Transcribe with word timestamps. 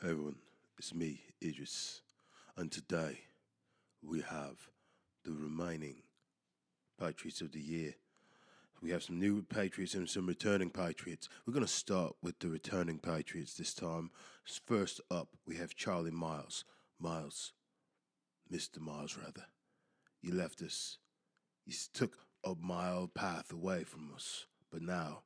Hey 0.00 0.10
everyone, 0.10 0.36
it's 0.78 0.94
me, 0.94 1.22
Idris, 1.42 2.02
and 2.56 2.70
today 2.70 3.18
we 4.00 4.20
have 4.20 4.68
the 5.24 5.32
remaining 5.32 5.96
Patriots 7.00 7.40
of 7.40 7.50
the 7.50 7.58
year. 7.58 7.96
We 8.80 8.90
have 8.90 9.02
some 9.02 9.18
new 9.18 9.42
Patriots 9.42 9.94
and 9.94 10.08
some 10.08 10.28
returning 10.28 10.70
Patriots. 10.70 11.28
We're 11.44 11.52
going 11.52 11.66
to 11.66 11.72
start 11.72 12.14
with 12.22 12.38
the 12.38 12.48
returning 12.48 13.00
Patriots 13.00 13.54
this 13.54 13.74
time. 13.74 14.12
First 14.66 15.00
up, 15.10 15.30
we 15.48 15.56
have 15.56 15.74
Charlie 15.74 16.12
Miles. 16.12 16.64
Miles, 17.00 17.52
Mr. 18.52 18.78
Miles, 18.78 19.16
rather. 19.16 19.46
You 20.22 20.32
left 20.32 20.62
us. 20.62 20.98
You 21.66 21.74
took 21.92 22.12
a 22.44 22.54
mile 22.60 23.10
path 23.12 23.52
away 23.52 23.82
from 23.82 24.12
us, 24.14 24.46
but 24.70 24.80
now 24.80 25.22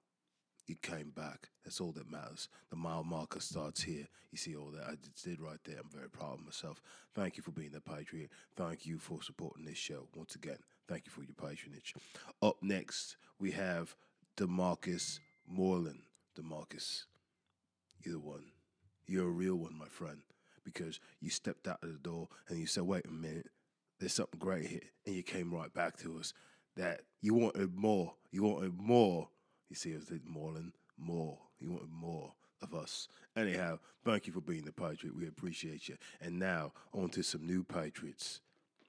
you 0.67 0.77
came 0.77 1.11
back. 1.11 1.49
That's 1.65 1.81
all 1.81 1.93
that 1.93 2.11
matters. 2.11 2.49
The 2.71 2.77
mile 2.77 3.05
marker 3.05 3.41
starts 3.41 3.83
here. 3.83 4.07
You 4.31 4.39
see 4.39 4.57
all 4.57 4.71
that 4.71 4.85
I 4.85 4.95
did 5.23 5.41
right 5.41 5.59
there. 5.65 5.79
I'm 5.79 5.91
very 5.91 6.09
proud 6.09 6.39
of 6.39 6.45
myself. 6.45 6.80
Thank 7.15 7.37
you 7.37 7.43
for 7.43 7.51
being 7.51 7.75
a 7.75 7.80
patriot. 7.80 8.30
Thank 8.57 8.87
you 8.87 8.98
for 8.98 9.23
supporting 9.23 9.65
this 9.65 9.79
show. 9.79 10.09
Once 10.15 10.34
again, 10.34 10.59
thank 10.89 11.05
you 11.06 11.12
for 11.12 11.23
your 11.23 11.34
patronage. 11.34 11.95
Up 12.41 12.56
next, 12.62 13.17
we 13.39 13.51
have 13.53 13.95
Demarcus 14.37 15.19
Moreland. 15.47 16.03
Demarcus, 16.39 17.05
you're 18.01 18.15
the 18.15 18.20
one. 18.20 18.45
You're 19.06 19.29
a 19.29 19.31
real 19.31 19.56
one, 19.56 19.77
my 19.77 19.89
friend, 19.89 20.23
because 20.65 20.98
you 21.20 21.29
stepped 21.29 21.69
out 21.69 21.83
of 21.83 21.92
the 21.92 21.98
door 21.98 22.29
and 22.48 22.59
you 22.59 22.67
said, 22.67 22.84
wait 22.84 23.05
a 23.05 23.11
minute, 23.11 23.48
there's 24.01 24.15
something 24.15 24.39
great 24.39 24.67
here. 24.67 24.81
And 25.05 25.15
you 25.15 25.23
came 25.23 25.53
right 25.53 25.73
back 25.75 25.98
to 25.98 26.19
us 26.19 26.33
that 26.77 27.03
you 27.20 27.34
wanted 27.34 27.75
more. 27.75 28.15
You 28.31 28.45
wanted 28.45 28.81
more. 28.81 29.29
You 29.73 29.77
see, 29.77 29.97
us 29.97 30.05
did 30.05 30.21
Moreland, 30.27 30.73
more. 30.99 31.39
He 31.59 31.67
wanted 31.67 31.89
more 31.91 32.31
of 32.61 32.75
us. 32.75 33.09
Anyhow, 33.35 33.79
thank 34.05 34.27
you 34.27 34.33
for 34.35 34.43
being 34.43 34.67
the 34.67 34.73
Patriot. 34.73 35.17
We 35.17 35.27
appreciate 35.27 35.89
you. 35.89 35.97
And 36.21 36.39
now, 36.39 36.73
on 36.93 37.09
to 37.09 37.23
some 37.23 37.47
new 37.47 37.65
Patriots. 37.65 38.42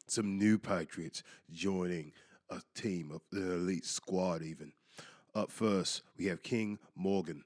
Some 0.08 0.38
new 0.38 0.58
Patriots 0.58 1.23
joining 1.50 2.12
a 2.50 2.59
team 2.75 3.12
of 3.14 3.22
the 3.31 3.53
elite 3.53 3.86
squad, 3.86 4.42
even. 4.42 4.73
Up 5.34 5.50
first, 5.50 6.02
we 6.17 6.25
have 6.25 6.44
King 6.44 6.78
Morgan. 6.97 7.45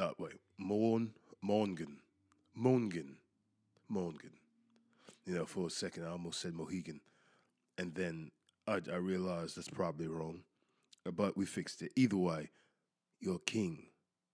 Uh, 0.00 0.10
wait, 0.18 0.40
Morn, 0.58 1.12
Morgan. 1.42 1.98
Mongan. 2.60 3.14
Mongan. 3.88 4.32
You 5.26 5.36
know, 5.36 5.46
for 5.46 5.68
a 5.68 5.70
second, 5.70 6.06
I 6.06 6.10
almost 6.10 6.40
said 6.40 6.54
Mohegan. 6.54 7.02
And 7.78 7.94
then 7.94 8.32
I, 8.66 8.80
I 8.92 8.96
realized 8.96 9.56
that's 9.56 9.68
probably 9.68 10.08
wrong, 10.08 10.40
but 11.04 11.36
we 11.36 11.46
fixed 11.46 11.80
it. 11.80 11.92
Either 11.94 12.16
way, 12.16 12.50
you're 13.20 13.38
king. 13.40 13.86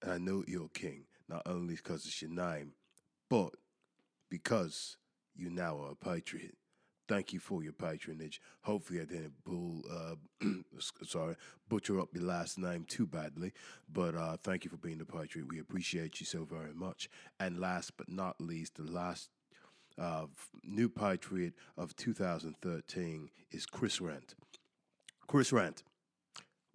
And 0.02 0.12
I 0.12 0.18
know 0.18 0.44
you're 0.46 0.68
king, 0.68 1.04
not 1.28 1.42
only 1.46 1.74
because 1.74 2.06
it's 2.06 2.22
your 2.22 2.30
name, 2.30 2.72
but 3.28 3.50
because 4.30 4.96
you 5.34 5.50
now 5.50 5.78
are 5.78 5.92
a 5.92 5.94
patriot. 5.94 6.56
Thank 7.08 7.32
you 7.32 7.40
for 7.40 7.64
your 7.64 7.72
patronage. 7.72 8.40
Hopefully, 8.62 9.00
I 9.00 9.04
didn't 9.04 9.32
bull, 9.44 9.82
uh, 9.90 10.14
sorry, 11.02 11.34
butcher 11.68 11.98
up 12.00 12.10
your 12.14 12.22
last 12.22 12.56
name 12.56 12.84
too 12.88 13.04
badly. 13.04 13.52
But 13.92 14.14
uh, 14.14 14.36
thank 14.36 14.64
you 14.64 14.70
for 14.70 14.76
being 14.76 15.00
a 15.00 15.04
patriot. 15.04 15.48
We 15.50 15.58
appreciate 15.58 16.20
you 16.20 16.26
so 16.26 16.44
very 16.44 16.72
much. 16.72 17.10
And 17.40 17.58
last 17.58 17.96
but 17.96 18.08
not 18.08 18.40
least, 18.40 18.76
the 18.76 18.84
last 18.84 19.28
uh, 19.98 20.26
new 20.62 20.88
patriot 20.88 21.54
of 21.76 21.96
2013 21.96 23.28
is 23.50 23.66
Chris 23.66 24.00
Rant. 24.00 24.36
Chris 25.26 25.52
Rant, 25.52 25.82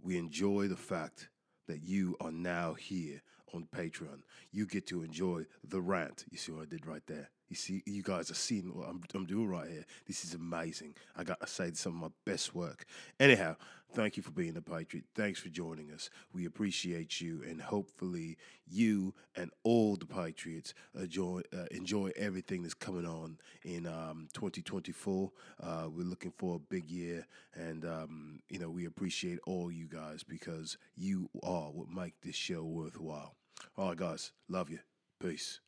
we 0.02 0.18
enjoy 0.18 0.68
the 0.68 0.76
fact 0.76 1.30
that 1.68 1.84
you 1.84 2.16
are 2.20 2.32
now 2.32 2.74
here 2.74 3.22
on 3.54 3.68
Patreon. 3.76 4.22
You 4.52 4.66
get 4.66 4.88
to 4.88 5.04
enjoy 5.04 5.46
the 5.68 5.82
rant. 5.82 6.26
You 6.30 6.38
see 6.38 6.52
what 6.52 6.64
I 6.64 6.66
did 6.66 6.86
right 6.86 7.06
there? 7.08 7.30
You 7.50 7.56
see, 7.56 7.84
you 7.86 8.02
guys 8.02 8.32
are 8.32 8.36
seeing 8.36 8.76
what 8.76 8.90
I'm, 8.90 9.02
I'm 9.14 9.26
doing 9.26 9.48
right 9.48 9.70
here. 9.70 9.86
This 10.08 10.26
is 10.26 10.34
amazing. 10.34 10.96
I 11.16 11.24
got 11.24 11.40
to 11.42 11.48
say, 11.48 11.72
some 11.74 11.94
of 11.94 12.00
my 12.00 12.32
best 12.32 12.56
work. 12.56 12.86
Anyhow, 13.20 13.56
thank 13.94 14.18
you 14.18 14.24
for 14.24 14.32
being 14.32 14.58
a 14.58 14.62
Patriot. 14.62 15.06
Thanks 15.14 15.40
for 15.40 15.50
joining 15.50 15.92
us. 15.92 16.10
We 16.34 16.46
appreciate 16.46 17.22
you, 17.22 17.44
and 17.48 17.62
hopefully, 17.62 18.38
you 18.68 19.14
and 19.36 19.52
all 19.64 19.96
the 19.96 20.08
Patriots 20.08 20.74
enjoy, 21.00 21.42
uh, 21.54 21.66
enjoy 21.72 22.12
everything 22.16 22.64
that's 22.64 22.74
coming 22.74 23.06
on 23.06 23.38
in 23.64 23.86
um, 23.86 24.28
2024. 24.34 25.32
Uh, 25.62 25.88
we're 25.90 26.04
looking 26.04 26.34
for 26.38 26.56
a 26.56 26.60
big 26.60 26.90
year, 26.90 27.28
and 27.54 27.86
um, 27.86 28.40
you 28.50 28.58
know 28.58 28.70
we 28.70 28.86
appreciate 28.86 29.40
all 29.46 29.72
you 29.72 29.88
guys 29.88 30.24
because 30.24 30.78
you 30.96 31.30
are 31.44 31.70
what 31.72 31.90
make 31.90 32.20
this 32.22 32.36
show 32.36 32.64
worthwhile. 32.64 33.36
All 33.78 33.90
right, 33.90 33.98
guys, 33.98 34.32
love 34.50 34.70
you. 34.70 34.80
Peace, 35.20 35.60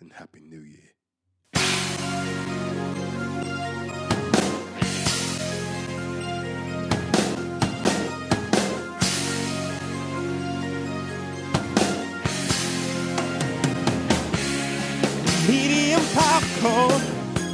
and 0.00 0.12
happy 0.12 0.40
New 0.40 0.60
Year. 0.60 0.90
Medium 15.48 16.02
popcorn. 16.14 17.02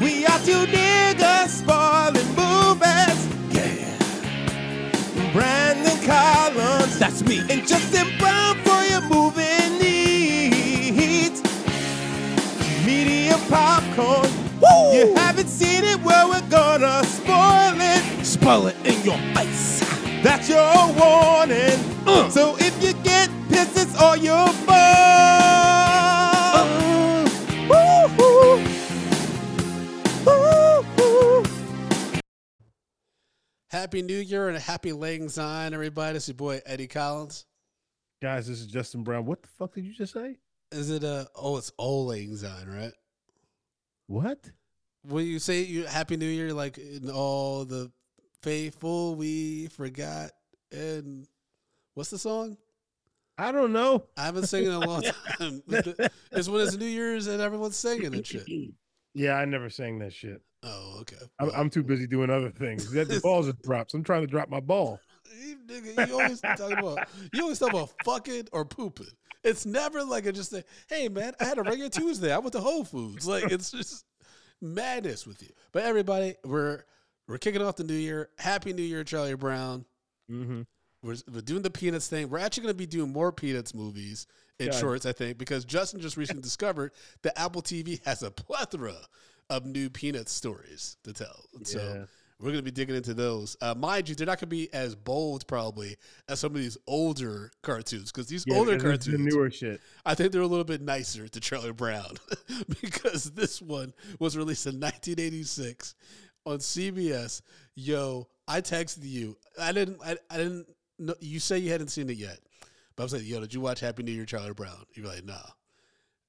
We 0.01 0.27
are 0.27 0.39
two 0.41 0.67
niggas 0.67 1.49
spoiling 1.49 2.29
movies. 2.37 3.19
Yeah. 3.51 3.99
Brandon 5.33 5.99
Collins, 6.05 6.99
that's 6.99 7.23
me, 7.25 7.39
and 7.51 7.67
Justin 7.67 8.09
Brown 8.19 8.57
for 8.65 8.83
your 8.91 9.03
movie 9.03 9.69
needs. 9.81 11.43
Medium 12.85 13.41
popcorn. 13.49 14.36
Woo! 14.61 14.93
You 14.95 15.15
haven't 15.15 15.49
seen 15.49 15.85
it, 15.85 16.01
well, 16.03 16.29
we're 16.31 16.49
gonna 16.49 17.05
spoil 17.05 17.75
it. 17.81 18.25
Spoil 18.25 18.67
it 18.69 18.77
in 18.87 19.03
your 19.05 19.19
face. 19.35 19.81
That's 20.23 20.49
your 20.49 20.87
warning. 20.95 21.79
Uh. 22.07 22.29
So 22.31 22.57
if 22.59 22.83
you 22.83 22.93
get 23.03 23.31
pissed, 23.49 23.77
it's 23.77 23.95
all 24.01 24.17
your 24.17 24.49
fault. 24.49 24.77
Woo-hoo. 27.69 28.65
Woo-hoo. 30.25 31.45
Happy 33.71 34.03
New 34.03 34.19
Year 34.19 34.49
and 34.49 34.57
a 34.57 34.61
happy 34.61 34.93
Lang 34.93 35.29
Syne, 35.29 35.75
everybody. 35.75 36.17
It's 36.17 36.29
your 36.29 36.35
boy 36.35 36.61
Eddie 36.65 36.87
Collins. 36.89 37.45
Guys, 38.23 38.49
this 38.49 38.61
is 38.61 38.67
Justin 38.67 39.03
Brown. 39.05 39.27
What 39.27 39.43
the 39.43 39.49
fuck 39.49 39.75
did 39.75 39.85
you 39.85 39.93
just 39.93 40.15
say? 40.15 40.39
Is 40.73 40.91
it 40.91 41.05
a 41.05 41.29
oh 41.37 41.59
it's 41.59 41.71
old 41.79 42.09
Lang 42.09 42.35
Syne, 42.35 42.69
right? 42.69 42.93
What? 44.07 44.51
When 45.03 45.25
you 45.25 45.39
say 45.39 45.63
you 45.63 45.85
Happy 45.85 46.17
New 46.17 46.27
Year, 46.27 46.53
like 46.53 46.79
in 46.79 47.11
all 47.11 47.65
the 47.65 47.91
faithful 48.43 49.15
we 49.15 49.69
forgot 49.69 50.31
and 50.73 51.27
what's 51.95 52.11
the 52.11 52.19
song? 52.19 52.57
I 53.39 53.53
don't 53.53 53.73
know. 53.73 54.05
I 54.17 54.25
haven't 54.25 54.47
sung 54.47 54.63
it 54.63 54.69
in 54.69 54.73
a 54.73 54.81
long 54.81 55.03
time. 55.03 55.63
it's 56.33 56.49
when 56.49 56.63
it's 56.63 56.77
New 56.77 56.87
Year's 56.87 57.27
and 57.27 57.43
everyone's 57.43 57.77
singing 57.77 58.15
and 58.15 58.27
shit. 58.27 58.47
Yeah, 59.15 59.35
I 59.35 59.45
never 59.45 59.69
sang 59.69 59.99
that 59.99 60.13
shit. 60.13 60.41
Oh, 60.63 60.99
okay. 61.01 61.17
I'm, 61.39 61.51
I'm 61.55 61.71
too 61.71 61.83
busy 61.83 62.07
doing 62.07 62.31
other 62.31 62.51
things. 62.51 62.91
That 62.93 63.09
the 63.09 63.21
ball 63.23 63.43
just 63.43 63.61
drops. 63.63 63.95
I'm 63.95 64.03
trying 64.03 64.23
to 64.23 64.27
drop 64.27 64.49
my 64.49 64.61
ball. 64.61 65.01
You, 65.39 65.57
nigga, 65.67 66.09
you 66.09 66.21
always 66.21 66.41
talk 66.41 66.73
about 66.73 67.09
you 67.33 67.43
always 67.43 67.59
talk 67.59 67.71
about 67.71 67.91
fucking 68.05 68.49
or 68.53 68.65
pooping. 68.65 69.07
It's 69.45 69.67
never 69.67 70.03
like 70.05 70.27
a 70.27 70.33
just 70.33 70.51
say, 70.51 70.65
hey 70.89 71.09
man, 71.09 71.35
I 71.41 71.45
had 71.45 71.59
a 71.59 71.63
regular 71.63 71.91
Tuesday. 71.91 72.33
I 72.33 72.39
went 72.39 72.53
to 72.53 72.61
Whole 72.61 72.85
Foods. 72.85 73.27
Like 73.27 73.45
it's 73.51 73.71
just 73.71 74.05
madness 74.61 75.27
with 75.27 75.43
you. 75.43 75.51
But 75.73 75.85
everybody, 75.85 76.35
we're 76.45 76.83
we're 77.29 77.39
kicking 77.39 77.63
off 77.63 77.77
the 77.77 77.85
new 77.85 77.95
year. 77.95 78.31
Happy 78.39 78.73
New 78.73 78.83
Year, 78.83 79.05
Charlie 79.05 79.35
Brown. 79.35 79.85
Mm-hmm. 80.31 80.63
We're, 81.03 81.17
we're 81.33 81.41
doing 81.41 81.63
the 81.63 81.71
Peanuts 81.71 82.09
thing. 82.09 82.29
We're 82.29 82.39
actually 82.39 82.65
going 82.65 82.75
to 82.75 82.79
be 82.79 82.87
doing 82.87 83.13
more 83.13 83.33
Peanuts 83.33 83.75
movies 83.75 84.27
in 84.59 84.73
shorts, 84.73 85.07
I 85.07 85.13
think, 85.13 85.39
because 85.39 85.65
Justin 85.65 86.01
just 86.01 86.17
recently 86.17 86.43
discovered 86.43 86.93
that 87.23 87.39
Apple 87.39 87.63
TV 87.63 88.05
has 88.05 88.23
a 88.23 88.31
plethora 88.31 88.97
of 89.51 89.67
new 89.67 89.91
Peanuts 89.91 90.33
stories 90.33 90.97
to 91.05 91.13
tell. 91.13 91.45
And 91.55 91.67
So 91.67 91.79
Yeah. 91.79 92.05
We're 92.39 92.51
going 92.51 92.59
to 92.59 92.63
be 92.63 92.71
digging 92.71 92.97
into 92.97 93.15
those. 93.15 93.57
Uh, 93.61 93.75
mind 93.75 94.09
you, 94.09 94.15
they're 94.15 94.27
not 94.27 94.39
going 94.39 94.49
to 94.51 94.57
be 94.57 94.73
as 94.75 94.95
bold 94.95 95.47
probably 95.47 95.97
as 96.29 96.41
some 96.41 96.55
of 96.55 96.61
these 96.61 96.77
older 96.87 97.51
cartoons 97.63 98.13
because 98.13 98.27
these 98.27 98.45
Yeah, 98.47 98.57
older 98.59 98.75
it's 98.75 98.83
the 98.83 98.89
cartoons, 98.91 99.35
newer 99.35 99.51
shit. 99.51 99.81
I 100.05 100.15
think 100.15 100.33
they're 100.33 100.43
a 100.43 100.47
little 100.47 100.65
bit 100.65 100.83
nicer 100.83 101.29
to 101.29 101.41
Charlie 101.41 101.73
Brown 101.73 102.17
because 102.83 103.31
this 103.33 103.63
one 103.63 103.95
was 104.19 104.37
released 104.37 104.67
in 104.67 104.75
1986 104.75 105.95
on 106.45 106.59
CBS. 106.59 107.41
Yo, 107.75 108.29
I 108.47 108.61
texted 108.61 109.05
you. 109.05 109.37
I 109.59 109.73
didn't. 109.73 109.99
I, 110.05 110.17
I 110.31 110.37
didn't. 110.37 110.67
know 110.99 111.15
You 111.21 111.41
say 111.41 111.59
you 111.59 111.71
hadn't 111.73 111.89
seen 111.89 112.11
it 112.11 112.17
yet, 112.19 112.39
but 112.97 113.03
I 113.03 113.05
was 113.05 113.13
like, 113.15 113.27
"Yo, 113.27 113.41
did 113.41 113.55
you 113.55 113.61
watch 113.61 113.81
Happy 113.81 114.03
New 114.03 114.13
Year, 114.13 114.27
Charlie 114.27 114.53
Brown?" 114.53 114.85
You're 114.95 115.07
like, 115.07 115.25
"No," 115.25 115.41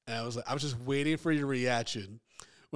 and 0.08 0.16
I 0.16 0.24
was 0.24 0.36
like, 0.38 0.50
"I 0.50 0.54
was 0.54 0.64
just 0.64 0.80
waiting 0.80 1.18
for 1.18 1.32
your 1.32 1.48
reaction." 1.48 2.20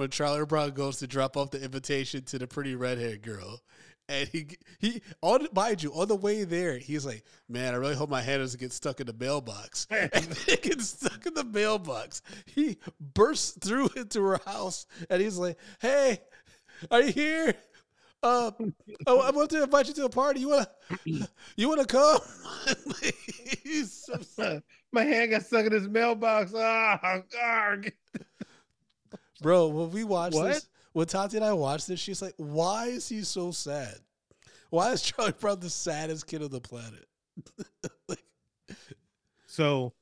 When 0.02 0.10
Charlie 0.10 0.44
Brown 0.44 0.70
goes 0.72 0.96
to 0.96 1.06
drop 1.06 1.36
off 1.36 1.52
the 1.52 1.62
invitation 1.62 2.24
to 2.24 2.36
the 2.36 2.48
pretty 2.48 2.74
redhead 2.74 3.22
girl, 3.22 3.60
And 4.08 4.28
he 4.28 4.48
he 4.80 5.00
on 5.20 5.46
mind 5.54 5.80
you 5.80 5.92
on 5.94 6.08
the 6.08 6.16
way 6.16 6.42
there, 6.42 6.76
he's 6.76 7.06
like, 7.06 7.22
"Man, 7.48 7.72
I 7.72 7.76
really 7.76 7.94
hope 7.94 8.10
my 8.10 8.20
hand 8.20 8.42
doesn't 8.42 8.58
get 8.58 8.72
stuck 8.72 8.98
in 8.98 9.06
the 9.06 9.12
mailbox." 9.12 9.86
and 9.90 10.12
it 10.48 10.62
gets 10.62 10.88
stuck 10.88 11.24
in 11.24 11.34
the 11.34 11.44
mailbox. 11.44 12.20
He 12.46 12.78
bursts 13.14 13.56
through 13.64 13.90
into 13.96 14.20
her 14.24 14.40
house, 14.44 14.86
and 15.08 15.22
he's 15.22 15.38
like, 15.38 15.56
"Hey, 15.80 16.18
are 16.90 17.02
you 17.02 17.12
here? 17.12 17.54
Uh, 18.24 18.50
I, 19.06 19.12
I 19.12 19.30
want 19.30 19.50
to 19.50 19.62
invite 19.62 19.86
you 19.86 19.94
to 19.94 20.06
a 20.06 20.08
party. 20.08 20.40
You 20.40 20.48
wanna 20.48 20.66
you 21.54 21.68
wanna 21.68 21.86
come?" 21.86 22.18
so. 23.84 24.62
My 24.90 25.04
hand 25.04 25.30
got 25.30 25.42
stuck 25.42 25.64
in 25.64 25.72
his 25.72 25.88
mailbox. 25.88 26.52
Ah, 26.56 27.22
arg. 27.40 27.92
Bro, 29.42 29.68
when 29.68 29.90
we 29.90 30.04
watched 30.04 30.36
What? 30.36 30.54
this, 30.54 30.68
when 30.92 31.06
Tati 31.06 31.36
and 31.36 31.44
I 31.44 31.52
watched 31.52 31.88
this, 31.88 32.00
she's 32.00 32.22
like, 32.22 32.34
"Why 32.36 32.86
is 32.86 33.08
he 33.08 33.22
so 33.22 33.50
sad? 33.50 33.96
Why 34.70 34.92
is 34.92 35.02
Charlie 35.02 35.32
Brown 35.38 35.60
the 35.60 35.70
saddest 35.70 36.26
kid 36.26 36.42
on 36.42 36.50
the 36.50 36.60
planet?" 36.60 37.06
like, 38.08 38.24
So, 39.46 39.92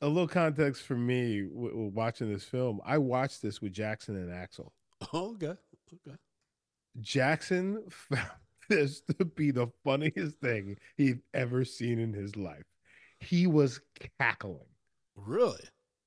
a 0.00 0.06
little 0.08 0.28
context 0.28 0.82
for 0.82 0.94
me 0.96 1.42
w- 1.42 1.70
w- 1.70 1.90
watching 1.94 2.32
this 2.32 2.44
film. 2.44 2.80
I 2.84 2.98
watched 2.98 3.42
this 3.42 3.60
with 3.60 3.72
Jackson 3.72 4.16
and 4.16 4.32
Axel. 4.32 4.72
oh, 5.12 5.32
okay, 5.34 5.54
okay. 6.06 6.16
Jackson 7.00 7.82
found 7.90 8.28
this 8.68 9.00
to 9.18 9.24
be 9.24 9.50
the 9.50 9.68
funniest 9.84 10.38
thing 10.40 10.76
he'd 10.96 11.20
ever 11.34 11.64
seen 11.64 11.98
in 11.98 12.12
his 12.12 12.36
life. 12.36 12.64
He 13.20 13.46
was 13.46 13.80
cackling, 14.18 14.66
Really? 15.16 15.62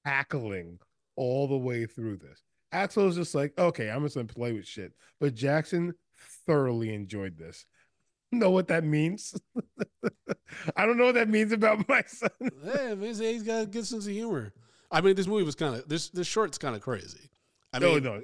cackling 0.05 0.79
all 1.15 1.47
the 1.47 1.57
way 1.57 1.85
through 1.85 2.17
this. 2.17 2.43
Axel 2.71 3.05
was 3.05 3.15
just 3.15 3.35
like, 3.35 3.53
okay, 3.57 3.89
I'm 3.89 4.03
just 4.03 4.15
gonna 4.15 4.27
play 4.27 4.53
with 4.53 4.67
shit. 4.67 4.93
But 5.19 5.35
Jackson 5.35 5.93
thoroughly 6.45 6.93
enjoyed 6.93 7.37
this. 7.37 7.65
Know 8.33 8.49
what 8.49 8.69
that 8.69 8.83
means? 8.83 9.39
I 10.75 10.87
don't 10.87 10.97
know 10.97 11.05
what 11.05 11.13
that 11.13 11.29
means 11.29 11.51
about 11.51 11.87
my 11.87 12.01
son. 12.07 12.31
Hey, 12.63 12.95
man, 12.95 13.13
he's 13.13 13.43
got 13.43 13.61
a 13.61 13.65
good 13.67 13.85
sense 13.85 14.07
of 14.07 14.11
humor. 14.11 14.53
I 14.89 15.01
mean, 15.01 15.15
this 15.15 15.27
movie 15.27 15.43
was 15.43 15.53
kind 15.53 15.75
of 15.75 15.87
this 15.87 16.09
this 16.09 16.25
short's 16.25 16.57
kind 16.57 16.75
of 16.75 16.81
crazy. 16.81 17.29
I 17.71 17.77
no, 17.77 17.93
mean, 17.93 18.03
no, 18.03 18.21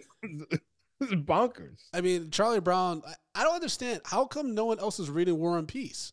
this 0.99 1.09
is 1.09 1.15
bonkers. 1.15 1.83
I 1.93 2.01
mean, 2.01 2.31
Charlie 2.31 2.59
Brown. 2.59 3.03
I, 3.07 3.13
I 3.35 3.43
don't 3.43 3.53
understand 3.53 4.01
how 4.03 4.25
come 4.25 4.55
no 4.55 4.65
one 4.65 4.79
else 4.79 4.99
is 4.99 5.11
reading 5.11 5.37
War 5.37 5.59
and 5.59 5.67
Peace. 5.67 6.11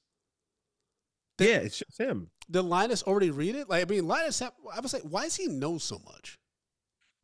Yeah, 1.39 1.57
it's 1.57 1.79
just 1.79 1.99
him. 1.99 2.29
Did 2.51 2.63
Linus 2.63 3.03
already 3.03 3.31
read 3.31 3.57
it? 3.57 3.71
Like, 3.71 3.83
I 3.83 3.89
mean, 3.89 4.07
Linus. 4.07 4.43
I 4.43 4.51
was 4.81 4.93
like, 4.93 5.05
why 5.05 5.25
does 5.25 5.37
he 5.37 5.47
know 5.47 5.79
so 5.79 6.01
much? 6.05 6.39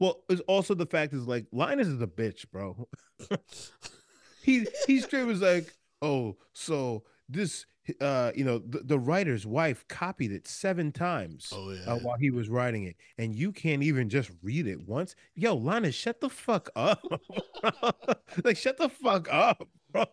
Well, 0.03 0.25
it's 0.29 0.41
also 0.49 0.75
the 0.75 0.85
fact 0.85 1.13
is 1.13 1.29
like 1.29 1.47
Linus 1.53 1.87
is 1.87 2.03
a 2.03 2.09
bitch, 2.09 2.51
bro. 2.51 2.89
he 4.43 4.67
he 4.89 4.99
straight 4.99 5.23
was 5.23 5.41
like, 5.41 5.73
oh, 6.03 6.39
so 6.53 7.05
this 7.29 7.67
uh 8.01 8.33
you 8.35 8.45
know 8.45 8.59
the, 8.59 8.81
the 8.81 8.99
writer's 8.99 9.47
wife 9.47 9.85
copied 9.87 10.33
it 10.33 10.49
seven 10.49 10.91
times 10.91 11.53
Oh 11.55 11.71
yeah. 11.71 11.93
uh, 11.93 11.97
while 11.99 12.17
he 12.17 12.33
was 12.33 12.49
writing 12.49 12.83
it, 12.83 12.97
and 13.17 13.33
you 13.33 13.53
can't 13.53 13.85
even 13.85 14.09
just 14.09 14.33
read 14.43 14.67
it 14.67 14.89
once. 14.89 15.15
Yo, 15.37 15.55
Linus, 15.55 15.95
shut 15.95 16.21
the 16.21 16.29
fuck 16.31 16.69
up. 16.75 17.01
like, 18.45 18.57
shut 18.57 18.79
the 18.79 18.89
fuck 18.89 19.33
up, 19.33 19.69
bro. 19.93 20.05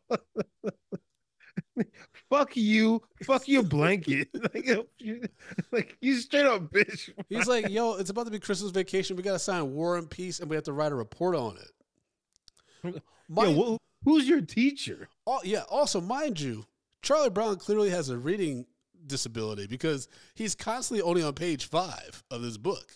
fuck 2.29 2.55
you, 2.55 3.01
fuck 3.23 3.47
your 3.47 3.63
blanket. 3.77 4.29
like, 4.53 4.87
you- 4.99 5.27
like 5.71 5.97
you 6.01 6.15
straight 6.17 6.45
up 6.45 6.71
bitch. 6.71 7.09
He's 7.29 7.47
like, 7.47 7.69
yo, 7.69 7.95
it's 7.95 8.09
about 8.09 8.25
to 8.25 8.31
be 8.31 8.39
Christmas 8.39 8.71
vacation. 8.71 9.15
We 9.15 9.23
got 9.23 9.33
to 9.33 9.39
sign 9.39 9.73
War 9.73 9.97
and 9.97 10.09
Peace, 10.09 10.39
and 10.39 10.49
we 10.49 10.55
have 10.55 10.65
to 10.65 10.73
write 10.73 10.91
a 10.91 10.95
report 10.95 11.35
on 11.35 11.57
it. 11.57 13.01
Mind, 13.27 13.55
Yo, 13.57 13.75
wh- 13.75 13.77
who's 14.05 14.27
your 14.27 14.41
teacher? 14.41 15.09
al- 15.27 15.41
yeah. 15.43 15.63
Also, 15.69 15.99
mind 16.01 16.39
you, 16.39 16.65
Charlie 17.01 17.29
Brown 17.29 17.57
clearly 17.57 17.89
has 17.89 18.09
a 18.09 18.17
reading 18.17 18.65
disability 19.05 19.67
because 19.67 20.07
he's 20.35 20.55
constantly 20.55 21.01
only 21.01 21.21
on 21.23 21.33
page 21.33 21.65
five 21.67 22.23
of 22.31 22.41
this 22.41 22.57
book. 22.57 22.91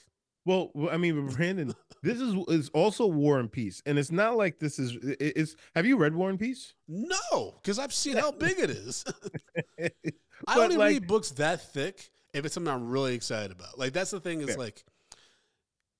Well, 0.46 0.72
I 0.92 0.98
mean, 0.98 1.28
Brandon, 1.28 1.74
this 2.04 2.20
is 2.20 2.36
is 2.50 2.70
also 2.70 3.08
War 3.08 3.40
and 3.40 3.52
Peace, 3.52 3.82
and 3.86 3.98
it's 3.98 4.12
not 4.12 4.38
like 4.38 4.60
this 4.60 4.78
is. 4.78 4.96
It's. 5.02 5.56
Have 5.74 5.86
you 5.86 5.98
read 5.98 6.14
War 6.14 6.30
and 6.30 6.38
Peace? 6.40 6.74
No, 6.88 7.56
because 7.62 7.80
I've 7.80 7.94
seen 7.94 8.18
how 8.18 8.32
big 8.32 8.60
it 8.60 8.70
is. 8.70 9.04
I 9.82 9.90
But, 10.46 10.58
only 10.58 10.78
like- 10.78 10.90
read 10.90 11.08
books 11.08 11.32
that 11.32 11.74
thick 11.74 12.10
if 12.34 12.46
it's 12.46 12.54
something 12.54 12.72
I'm 12.74 12.90
really 12.90 13.16
excited 13.16 13.52
about. 13.52 13.80
Like 13.80 13.94
that's 13.94 14.12
the 14.12 14.20
thing 14.20 14.42
is 14.42 14.58
like, 14.58 14.84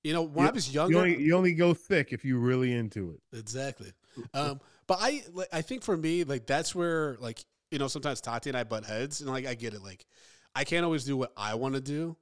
you 0.02 0.12
know, 0.12 0.22
when 0.22 0.46
I 0.46 0.50
was 0.50 0.68
You 0.68 0.80
younger, 0.80 0.98
only, 0.98 1.22
you 1.22 1.34
only 1.34 1.54
go 1.54 1.72
thick 1.72 2.12
if 2.12 2.24
you're 2.24 2.38
really 2.38 2.72
into 2.74 3.12
it. 3.12 3.38
Exactly. 3.38 3.92
Um, 4.34 4.60
but 4.86 4.98
I 5.00 5.22
like, 5.32 5.48
I 5.52 5.62
think 5.62 5.82
for 5.82 5.96
me, 5.96 6.24
like 6.24 6.46
that's 6.46 6.74
where 6.74 7.16
like 7.20 7.42
you 7.70 7.78
know 7.78 7.88
sometimes 7.88 8.20
Tati 8.20 8.50
and 8.50 8.56
I 8.56 8.64
butt 8.64 8.84
heads, 8.84 9.20
and 9.22 9.30
like 9.30 9.46
I 9.46 9.54
get 9.54 9.72
it. 9.74 9.82
Like 9.82 10.04
I 10.54 10.64
can't 10.64 10.84
always 10.84 11.04
do 11.04 11.16
what 11.16 11.32
I 11.36 11.54
want 11.54 11.74
to 11.74 11.80
do, 11.80 12.16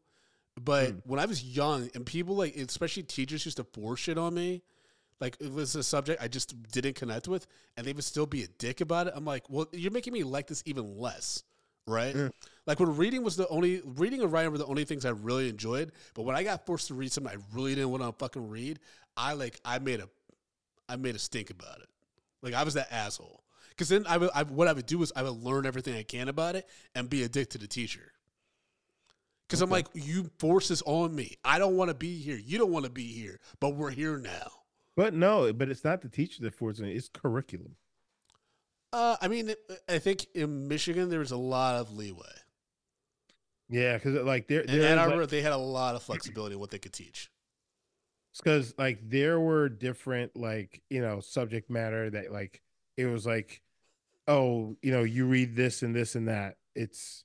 but 0.60 0.92
Mm. 0.92 1.02
when 1.04 1.20
I 1.20 1.26
was 1.26 1.42
young, 1.42 1.90
and 1.94 2.04
people 2.04 2.36
like 2.36 2.56
especially 2.56 3.02
teachers 3.04 3.44
used 3.44 3.56
to 3.58 3.64
force 3.64 4.00
shit 4.00 4.18
on 4.18 4.34
me. 4.34 4.62
Like 5.20 5.36
it 5.38 5.52
was 5.52 5.76
a 5.76 5.84
subject 5.84 6.20
I 6.20 6.26
just 6.26 6.60
didn't 6.72 6.94
connect 6.94 7.28
with, 7.28 7.46
and 7.76 7.86
they 7.86 7.92
would 7.92 8.02
still 8.02 8.26
be 8.26 8.42
a 8.42 8.48
dick 8.48 8.80
about 8.80 9.06
it. 9.06 9.12
I'm 9.14 9.24
like, 9.24 9.48
well, 9.48 9.68
you're 9.72 9.92
making 9.92 10.12
me 10.12 10.24
like 10.24 10.48
this 10.48 10.64
even 10.66 10.98
less, 10.98 11.44
right? 11.86 12.12
Yeah. 12.14 12.30
Like 12.66 12.80
when 12.80 12.96
reading 12.96 13.22
was 13.22 13.36
the 13.36 13.46
only 13.46 13.82
reading 13.84 14.20
and 14.22 14.32
writing 14.32 14.50
were 14.50 14.58
the 14.58 14.66
only 14.66 14.84
things 14.84 15.04
I 15.04 15.10
really 15.10 15.48
enjoyed. 15.48 15.92
But 16.14 16.22
when 16.22 16.34
I 16.34 16.42
got 16.42 16.66
forced 16.66 16.88
to 16.88 16.94
read 16.94 17.12
something 17.12 17.32
I 17.32 17.40
really 17.56 17.76
didn't 17.76 17.90
want 17.90 18.02
to 18.02 18.12
fucking 18.18 18.48
read, 18.48 18.80
I 19.16 19.34
like 19.34 19.60
I 19.64 19.78
made 19.78 20.00
a 20.00 20.08
I 20.88 20.96
made 20.96 21.14
a 21.14 21.20
stink 21.20 21.50
about 21.50 21.78
it. 21.78 21.88
Like 22.42 22.54
I 22.54 22.64
was 22.64 22.74
that 22.74 22.92
asshole. 22.92 23.44
Because 23.68 23.88
then 23.90 24.04
I 24.08 24.18
would, 24.18 24.30
I, 24.34 24.42
what 24.42 24.66
I 24.66 24.72
would 24.72 24.86
do 24.86 25.02
is 25.02 25.12
I 25.14 25.22
would 25.22 25.42
learn 25.42 25.66
everything 25.66 25.94
I 25.94 26.02
can 26.02 26.28
about 26.28 26.56
it 26.56 26.68
and 26.96 27.08
be 27.08 27.22
a 27.22 27.28
dick 27.28 27.50
to 27.50 27.58
the 27.58 27.68
teacher. 27.68 28.12
Because 29.52 29.60
I'm 29.60 29.68
like, 29.68 29.88
you 29.92 30.30
force 30.38 30.68
this 30.68 30.82
on 30.86 31.14
me. 31.14 31.36
I 31.44 31.58
don't 31.58 31.76
want 31.76 31.90
to 31.90 31.94
be 31.94 32.16
here. 32.16 32.38
You 32.38 32.56
don't 32.56 32.70
want 32.70 32.86
to 32.86 32.90
be 32.90 33.12
here, 33.12 33.38
but 33.60 33.74
we're 33.74 33.90
here 33.90 34.16
now. 34.16 34.50
But 34.96 35.12
no, 35.12 35.52
but 35.52 35.68
it's 35.68 35.84
not 35.84 36.00
the 36.00 36.08
teacher 36.08 36.42
that 36.44 36.54
forces 36.54 36.80
it; 36.80 36.88
it's 36.88 37.10
curriculum. 37.10 37.76
Uh, 38.94 39.16
I 39.20 39.28
mean, 39.28 39.52
I 39.90 39.98
think 39.98 40.24
in 40.34 40.68
Michigan 40.68 41.10
there 41.10 41.18
was 41.18 41.32
a 41.32 41.36
lot 41.36 41.74
of 41.74 41.92
leeway. 41.92 42.24
Yeah, 43.68 43.98
because 43.98 44.14
like 44.24 44.48
there, 44.48 44.64
there 44.64 44.90
Ann 44.90 44.98
Arbor, 44.98 45.20
like, 45.20 45.28
they 45.28 45.42
had 45.42 45.52
a 45.52 45.58
lot 45.58 45.96
of 45.96 46.02
flexibility 46.02 46.54
in 46.54 46.58
what 46.58 46.70
they 46.70 46.78
could 46.78 46.94
teach. 46.94 47.30
because 48.42 48.72
like 48.78 49.00
there 49.06 49.38
were 49.38 49.68
different 49.68 50.34
like 50.34 50.80
you 50.88 51.02
know 51.02 51.20
subject 51.20 51.68
matter 51.68 52.08
that 52.08 52.32
like 52.32 52.62
it 52.96 53.04
was 53.04 53.26
like 53.26 53.60
oh 54.28 54.78
you 54.80 54.92
know 54.92 55.02
you 55.02 55.26
read 55.26 55.56
this 55.56 55.82
and 55.82 55.94
this 55.94 56.14
and 56.14 56.28
that 56.28 56.56
it's 56.74 57.24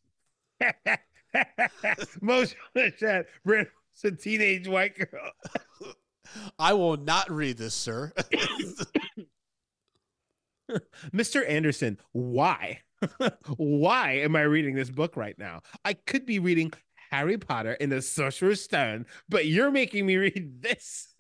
most 2.22 2.56
in 2.76 2.86
the 2.86 2.92
chat 2.92 3.26
Brent, 3.46 3.68
a 4.04 4.12
teenage 4.12 4.68
white 4.68 4.96
girl. 4.98 5.32
I 6.60 6.74
will 6.74 6.98
not 6.98 7.32
read 7.32 7.58
this, 7.58 7.74
sir. 7.74 8.12
mr 11.14 11.48
anderson 11.50 11.98
why? 12.12 12.82
Why 13.58 14.14
am 14.14 14.36
i 14.36 14.42
reading 14.42 14.76
this 14.76 14.90
book 14.90 15.16
right 15.16 15.38
now? 15.38 15.62
I 15.86 15.94
could 15.94 16.26
be 16.26 16.40
reading 16.40 16.74
harry 17.12 17.38
potter 17.38 17.78
and 17.80 17.90
the 17.92 18.02
sorcerer's 18.02 18.62
stone 18.62 19.06
but 19.30 19.46
you're 19.46 19.72
making 19.72 20.06
me 20.06 20.18
read 20.18 20.62
this. 20.62 21.16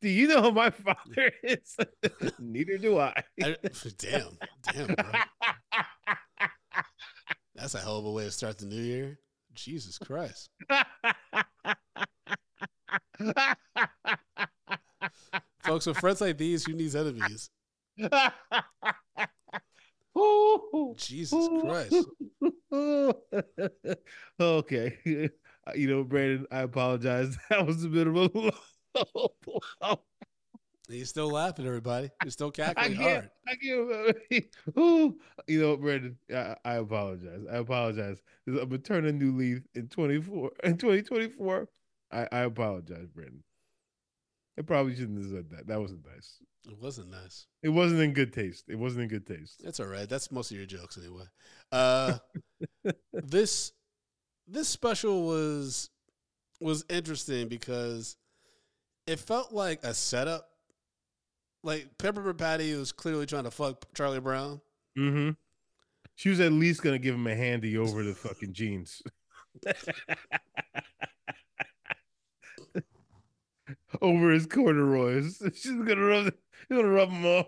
Do 0.00 0.08
you 0.08 0.28
know 0.28 0.42
who 0.42 0.52
my 0.52 0.70
father 0.70 1.32
is? 1.42 1.76
Neither 2.38 2.78
do 2.78 2.98
i. 2.98 3.22
I- 3.42 3.56
damn, 3.98 4.38
damn, 4.72 4.86
bro. 4.94 5.04
That's 7.58 7.74
a 7.74 7.78
hell 7.78 7.98
of 7.98 8.04
a 8.04 8.10
way 8.12 8.24
to 8.24 8.30
start 8.30 8.58
the 8.58 8.66
new 8.66 8.80
year. 8.80 9.18
Jesus 9.54 9.98
Christ. 9.98 10.50
Folks, 15.64 15.86
with 15.86 15.98
friends 15.98 16.20
like 16.20 16.38
these, 16.38 16.64
who 16.64 16.74
needs 16.74 16.94
enemies? 16.94 17.50
Jesus 20.96 21.48
Christ. 21.60 22.06
okay. 24.40 25.30
You 25.74 25.86
know, 25.86 26.02
Brandon, 26.02 26.46
I 26.50 26.60
apologize. 26.60 27.36
That 27.50 27.66
was 27.66 27.84
a 27.84 27.88
bit 27.88 28.06
of 28.06 28.16
a 28.16 28.30
oh, 29.14 29.28
blow. 29.44 30.00
He's 30.88 31.10
still 31.10 31.30
laughing, 31.30 31.66
everybody. 31.66 32.10
He's 32.22 32.32
still 32.32 32.50
cackling 32.52 32.96
can't. 32.96 33.00
hard. 33.00 33.30
I 33.46 33.54
can't. 34.30 34.44
Ooh. 34.78 35.18
You 35.46 35.60
know, 35.60 35.76
Brandon, 35.76 36.16
I, 36.34 36.56
I 36.64 36.74
apologize. 36.76 37.42
I 37.50 37.56
apologize. 37.56 38.18
I'm 38.46 38.54
gonna 38.56 38.78
turn 38.78 39.04
a 39.06 39.12
new 39.12 39.36
leaf 39.36 39.62
in 39.74 39.88
24 39.88 40.50
in 40.64 40.78
2024. 40.78 41.68
I, 42.10 42.28
I 42.32 42.38
apologize, 42.40 43.08
Brandon. 43.14 43.42
I 44.58 44.62
probably 44.62 44.96
shouldn't 44.96 45.18
have 45.18 45.30
said 45.30 45.50
that. 45.50 45.66
That 45.66 45.80
wasn't 45.80 46.06
nice. 46.06 46.38
It 46.66 46.78
wasn't 46.80 47.10
nice. 47.10 47.46
It 47.62 47.68
wasn't 47.68 48.00
in 48.00 48.12
good 48.12 48.32
taste. 48.32 48.64
It 48.68 48.76
wasn't 48.76 49.04
in 49.04 49.08
good 49.08 49.26
taste. 49.26 49.60
That's 49.62 49.80
all 49.80 49.86
right. 49.86 50.08
That's 50.08 50.32
most 50.32 50.50
of 50.50 50.56
your 50.56 50.66
jokes 50.66 50.98
anyway. 50.98 51.24
Uh, 51.70 52.18
this 53.12 53.72
this 54.46 54.68
special 54.68 55.26
was 55.26 55.90
was 56.60 56.84
interesting 56.88 57.48
because 57.48 58.16
it 59.06 59.18
felt 59.18 59.52
like 59.52 59.84
a 59.84 59.94
setup 59.94 60.48
like 61.62 61.98
Peppermint 61.98 62.38
Patty 62.38 62.74
was 62.74 62.92
clearly 62.92 63.26
trying 63.26 63.44
to 63.44 63.50
fuck 63.50 63.92
Charlie 63.94 64.20
Brown. 64.20 64.60
Mm-hmm. 64.96 65.30
She 66.14 66.30
was 66.30 66.40
at 66.40 66.52
least 66.52 66.82
gonna 66.82 66.98
give 66.98 67.14
him 67.14 67.26
a 67.26 67.34
handy 67.34 67.76
over 67.78 68.02
the 68.02 68.14
fucking 68.14 68.52
jeans. 68.52 69.02
over 74.02 74.30
his 74.30 74.46
corduroys. 74.46 75.42
She's 75.54 75.72
gonna 75.72 76.04
rub 76.04 76.32
gonna 76.70 76.88
rub 76.88 77.10
him 77.10 77.26
off. 77.26 77.46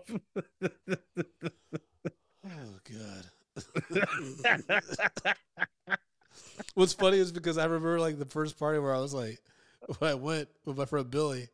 Oh 2.45 2.79
god. 2.89 3.25
What's 6.73 6.93
funny 6.93 7.17
is 7.17 7.31
because 7.31 7.57
I 7.57 7.65
remember 7.65 7.99
like 7.99 8.17
the 8.19 8.25
first 8.25 8.57
party 8.57 8.79
where 8.79 8.95
I 8.95 8.99
was 8.99 9.13
like, 9.13 9.39
when 9.99 10.09
I 10.11 10.15
went 10.15 10.49
with 10.65 10.77
my 10.77 10.85
friend 10.85 11.09
Billy, 11.09 11.49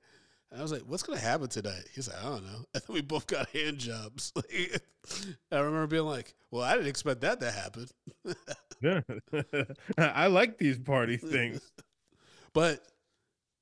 and 0.51 0.59
I 0.59 0.63
was 0.63 0.71
like, 0.71 0.83
"What's 0.83 1.03
gonna 1.03 1.19
happen 1.19 1.47
tonight?" 1.47 1.87
He's 1.93 2.07
like, 2.07 2.17
"I 2.23 2.29
don't 2.29 2.45
know." 2.45 2.65
And 2.73 2.83
then 2.87 2.93
we 2.93 3.01
both 3.01 3.27
got 3.27 3.49
hand 3.49 3.79
jobs. 3.79 4.31
I 5.51 5.57
remember 5.57 5.87
being 5.87 6.03
like, 6.03 6.33
"Well, 6.51 6.63
I 6.63 6.75
didn't 6.75 6.87
expect 6.87 7.21
that 7.21 7.39
to 7.41 7.51
happen." 7.51 7.87
yeah. 8.81 9.01
I 9.97 10.27
like 10.27 10.57
these 10.57 10.79
party 10.79 11.17
things. 11.17 11.61
But 12.53 12.81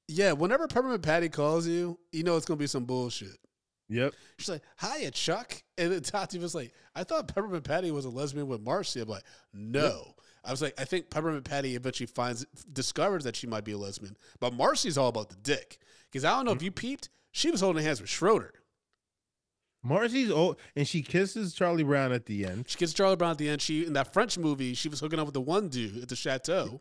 yeah, 0.08 0.34
whenever 0.34 0.68
Peppermint 0.68 1.01
Patty 1.01 1.30
calls 1.30 1.68
you, 1.68 2.00
you 2.12 2.24
know 2.24 2.38
it's 2.38 2.46
gonna 2.46 2.58
be 2.58 2.68
some 2.68 2.86
bullshit. 2.86 3.38
Yep. 3.89 4.13
She's 4.38 4.50
like, 4.50 4.63
"Hiya, 4.80 5.12
Chuck," 5.12 5.62
and 5.77 5.92
then 5.92 6.01
Tati 6.01 6.39
was 6.39 6.56
like, 6.56 6.74
"I 6.96 7.04
thought 7.04 7.27
Peppermint 7.27 7.63
Patty 7.63 7.92
was 7.92 8.06
a 8.06 8.10
lesbian 8.10 8.48
with 8.48 8.62
Marcy." 8.62 9.01
I'm 9.01 9.08
like, 9.08 9.24
"No." 9.54 10.15
I 10.46 10.51
was 10.51 10.62
like, 10.62 10.80
I 10.80 10.86
think 10.86 11.10
Peppermint 11.10 11.44
Patty 11.44 11.75
eventually 11.75 12.06
finds 12.06 12.46
discovers 12.72 13.24
that 13.24 13.36
she 13.36 13.48
might 13.48 13.65
be 13.65 13.72
a 13.72 13.77
lesbian, 13.77 14.15
but 14.39 14.54
Marcy's 14.54 14.98
all 14.98 15.08
about 15.08 15.30
the 15.30 15.36
dick. 15.38 15.80
Because 16.15 16.24
I 16.24 16.34
don't 16.34 16.45
know 16.45 16.53
if 16.53 16.63
you 16.63 16.72
peeped, 16.72 17.10
she 17.34 17.51
was 17.51 17.60
holding 17.60 17.84
hands 17.84 18.00
with 18.00 18.10
Schroeder. 18.10 18.53
Marcy's 19.84 20.31
old, 20.31 20.55
and 20.74 20.88
she 20.88 21.01
kisses 21.01 21.53
Charlie 21.53 21.84
Brown 21.84 22.13
at 22.13 22.25
the 22.25 22.45
end. 22.45 22.69
She 22.69 22.77
kisses 22.77 22.93
Charlie 22.93 23.17
Brown 23.17 23.31
at 23.31 23.38
the 23.38 23.50
end. 23.50 23.62
She 23.62 23.86
in 23.86 23.91
that 23.93 24.13
French 24.13 24.38
movie, 24.38 24.75
she 24.75 24.88
was 24.88 25.01
hooking 25.01 25.19
up 25.19 25.25
with 25.25 25.34
the 25.34 25.41
one 25.41 25.67
dude 25.67 26.03
at 26.03 26.07
the 26.07 26.15
chateau. 26.15 26.79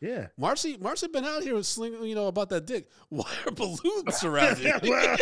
Yeah. 0.00 0.26
Marcy, 0.36 0.76
Marcy 0.76 1.06
been 1.06 1.24
out 1.24 1.44
here 1.44 1.54
with 1.54 1.66
slinging, 1.66 2.02
you 2.02 2.16
know, 2.16 2.26
about 2.26 2.48
that 2.48 2.66
dick. 2.66 2.88
Why 3.10 3.30
are 3.46 3.52
balloons 3.52 4.16
surrounding? 4.16 4.64
me? 4.64 4.92
I 4.92 5.18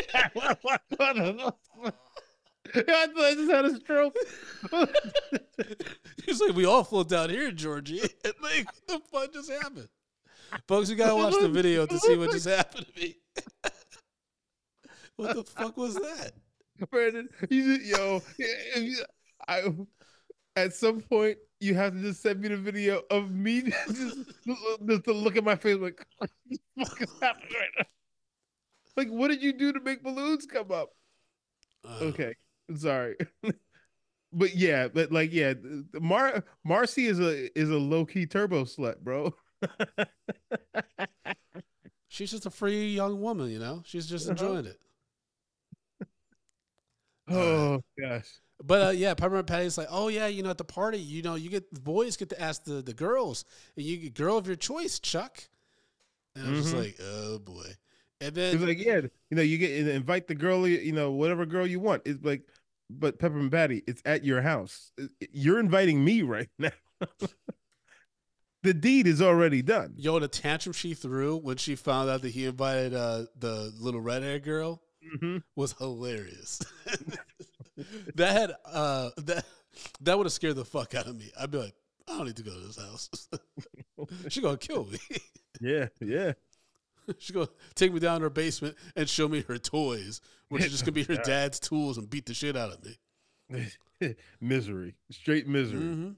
thought 2.72 3.18
I 3.18 3.34
just 3.34 3.50
had 3.50 3.64
a 3.66 3.76
stroke. 3.76 4.16
He's 6.24 6.40
like, 6.40 6.56
we 6.56 6.64
all 6.64 6.84
float 6.84 7.10
down 7.10 7.28
here, 7.28 7.50
Georgie. 7.50 8.00
Like, 8.24 8.64
what 8.64 8.86
the 8.86 9.00
fuck 9.12 9.34
just 9.34 9.52
happened? 9.52 9.90
Folks, 10.68 10.90
you 10.90 10.96
gotta 10.96 11.14
watch 11.22 11.34
the 11.40 11.48
video 11.48 11.86
to 11.86 11.98
see 11.98 12.16
what 12.16 12.30
just 12.30 12.46
happened 12.48 12.86
to 12.86 13.00
me. 13.00 13.16
what 15.16 15.36
the 15.36 15.44
fuck 15.44 15.76
was 15.76 15.94
that? 15.94 16.32
Brandon, 16.90 17.28
you 17.48 17.78
just, 17.78 17.98
yo, 17.98 18.20
I, 19.48 19.62
at 20.56 20.74
some 20.74 21.00
point 21.00 21.38
you 21.60 21.74
have 21.74 21.94
to 21.94 22.00
just 22.00 22.22
send 22.22 22.40
me 22.40 22.48
the 22.48 22.56
video 22.56 23.02
of 23.10 23.30
me 23.30 23.62
just, 23.88 24.18
just 24.86 25.04
to 25.04 25.12
look 25.12 25.36
at 25.36 25.44
my 25.44 25.56
face 25.56 25.76
like, 25.76 26.04
what 26.18 26.30
the 26.50 26.58
fuck 26.84 27.00
is 27.00 27.10
happening 27.22 27.48
right 27.54 27.70
now? 27.78 27.84
Like, 28.96 29.08
what 29.08 29.28
did 29.28 29.42
you 29.42 29.52
do 29.52 29.72
to 29.72 29.80
make 29.80 30.02
balloons 30.02 30.46
come 30.46 30.70
up? 30.70 30.90
Uh, 31.84 32.04
Okay, 32.04 32.34
sorry, 32.74 33.16
but 34.32 34.54
yeah, 34.54 34.88
but 34.88 35.12
like, 35.12 35.32
yeah, 35.32 35.54
Mar 35.98 36.44
Marcy 36.64 37.06
is 37.06 37.20
a 37.20 37.58
is 37.58 37.70
a 37.70 37.78
low 37.78 38.04
key 38.04 38.26
turbo 38.26 38.64
slut, 38.64 39.00
bro. 39.00 39.34
She's 42.08 42.30
just 42.30 42.46
a 42.46 42.50
free 42.50 42.88
young 42.88 43.20
woman, 43.20 43.50
you 43.50 43.58
know? 43.58 43.82
She's 43.84 44.06
just 44.06 44.28
enjoying 44.28 44.66
it. 44.66 44.78
Oh 47.28 47.80
gosh, 48.00 48.28
But 48.62 48.86
uh, 48.86 48.90
yeah, 48.90 49.12
Peppermint 49.14 49.48
Patty's 49.48 49.76
like, 49.76 49.88
oh 49.90 50.06
yeah, 50.06 50.28
you 50.28 50.44
know, 50.44 50.50
at 50.50 50.58
the 50.58 50.64
party, 50.64 50.98
you 50.98 51.22
know, 51.22 51.34
you 51.34 51.50
get 51.50 51.74
the 51.74 51.80
boys 51.80 52.16
get 52.16 52.28
to 52.30 52.40
ask 52.40 52.62
the, 52.62 52.82
the 52.82 52.94
girls, 52.94 53.44
and 53.76 53.84
you 53.84 53.96
get 53.96 54.14
girl 54.14 54.38
of 54.38 54.46
your 54.46 54.54
choice, 54.54 55.00
Chuck. 55.00 55.42
And 56.36 56.46
I 56.46 56.50
was 56.52 56.62
just 56.62 56.76
like, 56.76 56.96
oh 57.02 57.40
boy. 57.40 57.66
And 58.20 58.32
then 58.32 58.64
like 58.64 58.78
yeah, 58.78 59.00
you 59.30 59.36
know, 59.36 59.42
you 59.42 59.58
get 59.58 59.88
invite 59.88 60.28
the 60.28 60.36
girl, 60.36 60.68
you 60.68 60.92
know, 60.92 61.10
whatever 61.10 61.44
girl 61.46 61.66
you 61.66 61.80
want. 61.80 62.02
It's 62.06 62.24
like, 62.24 62.42
but 62.88 63.18
Peppermint 63.18 63.50
Patty, 63.50 63.82
it's 63.88 64.02
at 64.04 64.24
your 64.24 64.40
house. 64.40 64.92
You're 65.32 65.58
inviting 65.58 66.04
me 66.04 66.22
right 66.22 66.48
now. 66.60 66.70
The 68.62 68.74
deed 68.74 69.06
is 69.06 69.20
already 69.22 69.62
done. 69.62 69.94
yo, 69.96 70.18
the 70.18 70.28
tantrum 70.28 70.72
she 70.72 70.94
threw 70.94 71.36
when 71.36 71.56
she 71.56 71.74
found 71.76 72.10
out 72.10 72.22
that 72.22 72.30
he 72.30 72.44
invited 72.46 72.94
uh, 72.94 73.26
the 73.38 73.72
little 73.78 74.00
red 74.00 74.22
haired 74.22 74.42
girl 74.44 74.82
Mhm. 75.18 75.42
was 75.54 75.72
hilarious. 75.78 76.60
that 78.14 78.32
had 78.32 78.52
uh, 78.64 79.10
that 79.18 79.44
that 80.00 80.16
would 80.16 80.26
have 80.26 80.32
scared 80.32 80.56
the 80.56 80.64
fuck 80.64 80.94
out 80.94 81.06
of 81.06 81.16
me. 81.16 81.30
I'd 81.38 81.50
be 81.50 81.58
like, 81.58 81.74
I 82.08 82.16
don't 82.16 82.26
need 82.26 82.36
to 82.36 82.42
go 82.42 82.52
to 82.54 82.60
this 82.66 82.78
house. 82.78 83.10
she 84.28 84.40
gonna 84.40 84.56
kill 84.56 84.84
me. 84.86 84.98
Yeah, 85.58 85.86
yeah. 86.02 86.32
She's 87.18 87.30
gonna 87.30 87.48
take 87.74 87.90
me 87.90 87.98
down 87.98 88.18
to 88.20 88.24
her 88.24 88.30
basement 88.30 88.76
and 88.94 89.08
show 89.08 89.26
me 89.26 89.40
her 89.48 89.56
toys, 89.56 90.20
which 90.50 90.64
is 90.64 90.70
just 90.72 90.84
gonna 90.84 90.92
be 90.92 91.04
her 91.04 91.16
dad's 91.16 91.58
tools 91.58 91.96
and 91.96 92.10
beat 92.10 92.26
the 92.26 92.34
shit 92.34 92.56
out 92.58 92.72
of 92.72 92.84
me. 92.84 94.14
misery, 94.40 94.94
straight 95.10 95.46
misery. 95.48 95.80
hmm 95.80 96.10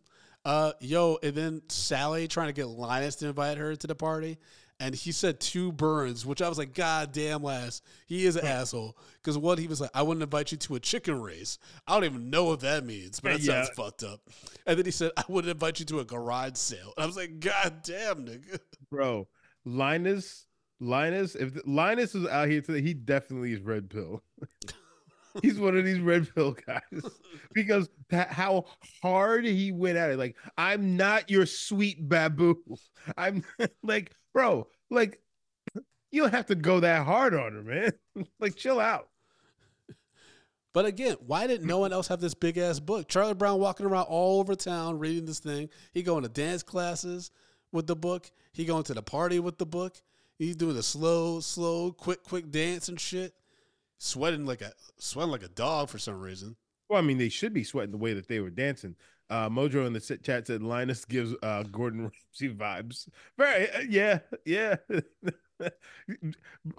Uh, 0.45 0.73
yo, 0.81 1.19
and 1.23 1.35
then 1.35 1.63
Sally 1.69 2.27
trying 2.29 2.47
to 2.49 2.53
get 2.53 2.67
Linus 2.69 3.17
to 3.17 3.27
invite 3.29 3.59
her 3.59 3.77
to 3.77 3.87
the 3.87 3.95
party, 3.95 4.39
and 4.81 4.95
he 4.95 5.13
said 5.13 5.41
two 5.41 5.73
burns, 5.73 6.25
which 6.25 6.41
I 6.41 6.49
was 6.49 6.57
like, 6.57 6.73
God 6.73 7.13
damn, 7.13 7.43
Lass, 7.43 7.83
he 8.07 8.25
is 8.25 8.37
an 8.37 8.47
asshole. 8.47 8.97
Because 9.17 9.37
what 9.37 9.59
he 9.59 9.67
was 9.67 9.81
like, 9.81 9.91
I 9.93 10.03
wouldn't 10.03 10.23
invite 10.23 10.53
you 10.53 10.59
to 10.59 10.77
a 10.77 10.81
chicken 10.81 11.21
race. 11.21 11.59
I 11.87 11.95
don't 11.95 12.05
even 12.05 12.31
know 12.31 12.45
what 12.45 12.61
that 12.61 12.85
means, 12.85 13.21
but 13.21 13.33
that 13.33 13.41
Yeah. 13.41 13.65
sounds 13.65 13.71
fucked 13.77 14.05
up. 14.05 14.21
And 14.67 14.79
then 14.79 14.85
he 14.85 14.93
said, 14.93 15.11
I 15.17 15.25
wouldn't 15.29 15.51
invite 15.51 15.81
you 15.81 15.87
to 15.87 15.99
a 16.01 16.05
garage 16.05 16.55
sale. 16.57 16.93
And 16.97 17.03
I 17.03 17.07
was 17.07 17.17
like, 17.17 17.41
God 17.41 17.83
damn, 17.83 18.25
nigga. 18.25 18.61
Bro, 18.91 19.27
Linus, 19.65 20.47
Linus, 20.81 21.35
if 21.35 21.59
Linus 21.67 22.15
is 22.15 22.27
out 22.29 22.49
here 22.49 22.61
today, 22.63 22.81
he 22.81 22.95
definitely 22.95 23.53
is 23.53 23.61
red 23.61 23.91
pill. 23.91 24.23
He's 25.43 25.59
one 25.59 25.77
of 25.77 25.85
these 25.85 26.01
red 26.01 26.33
pill 26.35 26.53
guys 26.67 26.81
because 27.53 27.89
that, 28.11 28.31
how 28.31 28.67
hard 29.03 29.45
he 29.45 29.73
went 29.73 29.97
at 29.97 30.11
it. 30.11 30.19
Like, 30.19 30.37
I'm 30.57 30.97
not 30.97 31.31
your 31.31 31.47
sweet 31.47 32.09
babu. 32.09 32.57
I'm 33.17 33.45
like, 33.83 34.13
bro, 34.33 34.67
like, 34.91 35.21
you 36.11 36.23
don't 36.23 36.35
have 36.35 36.47
to 36.47 36.55
go 36.55 36.81
that 36.81 37.05
hard 37.05 37.35
on 37.35 37.53
her, 37.53 37.63
man. 37.63 37.93
like, 38.41 38.57
chill 38.57 38.81
out. 38.81 39.09
But 40.75 40.87
again, 40.87 41.17
why 41.27 41.47
didn't 41.47 41.67
no 41.67 41.79
one 41.79 41.93
else 41.93 42.09
have 42.09 42.21
this 42.21 42.35
big 42.35 42.59
ass 42.59 42.79
book? 42.79 43.09
Charlie 43.09 43.35
Brown 43.35 43.59
walking 43.59 43.87
around 43.87 44.05
all 44.05 44.39
over 44.39 44.55
town 44.55 44.99
reading 44.99 45.25
this 45.25 45.41
thing. 45.41 45.71
He 45.93 46.03
going 46.03 46.23
to 46.23 46.29
dance 46.29 46.63
classes 46.63 47.31
with 47.73 47.87
the 47.87 47.97
book. 47.97 48.31
He 48.53 48.65
going 48.65 48.85
to 48.85 48.95
the 48.95 49.03
party 49.03 49.41
with 49.41 49.59
the 49.59 49.67
book. 49.67 50.01
He's 50.39 50.57
doing 50.57 50.77
the 50.77 50.83
slow, 50.83 51.41
slow, 51.41 51.91
quick, 51.91 52.23
quick 52.23 52.51
dance 52.51 52.89
and 52.89 53.01
shit. 53.01 53.35
Sweating 53.99 54.47
like 54.47 54.63
a 54.63 54.73
sweating 54.99 55.33
like 55.33 55.43
a 55.43 55.49
dog 55.49 55.89
for 55.89 55.99
some 55.99 56.21
reason. 56.21 56.57
Well, 56.89 56.99
I 56.99 57.03
mean, 57.03 57.19
they 57.19 57.29
should 57.29 57.53
be 57.53 57.65
sweating 57.65 57.91
the 57.91 57.99
way 57.99 58.15
that 58.15 58.29
they 58.29 58.41
were 58.41 58.51
dancing. 58.51 58.95
Uh, 59.29 59.49
Mojo 59.51 59.87
in 59.87 59.93
the 59.93 60.01
sit- 60.01 60.23
chat 60.23 60.47
said 60.47 60.63
Linus 60.63 61.05
gives 61.05 61.35
uh, 61.43 61.63
Gordon 61.65 62.01
Ramsay 62.41 62.55
vibes. 62.55 63.09
Very, 63.37 63.71
uh, 63.71 63.81
yeah, 63.89 64.21
yeah. 64.47 64.77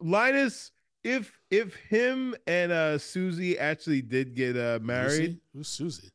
Linus, 0.02 0.72
if 1.04 1.32
if 1.52 1.76
him 1.76 2.36
and 2.48 2.72
uh, 2.72 2.98
Susie 2.98 3.58
actually 3.60 4.02
did 4.02 4.36
get 4.36 4.58
uh, 4.58 4.80
married, 4.82 5.20
Lucy? 5.20 5.42
Who's 5.54 5.68
Susie? 5.68 6.10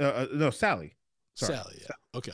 uh, 0.00 0.04
uh, 0.04 0.26
no, 0.34 0.50
Sally. 0.50 0.94
Sorry. 1.34 1.54
Sally. 1.56 1.76
Yeah. 1.80 2.18
Okay. 2.18 2.32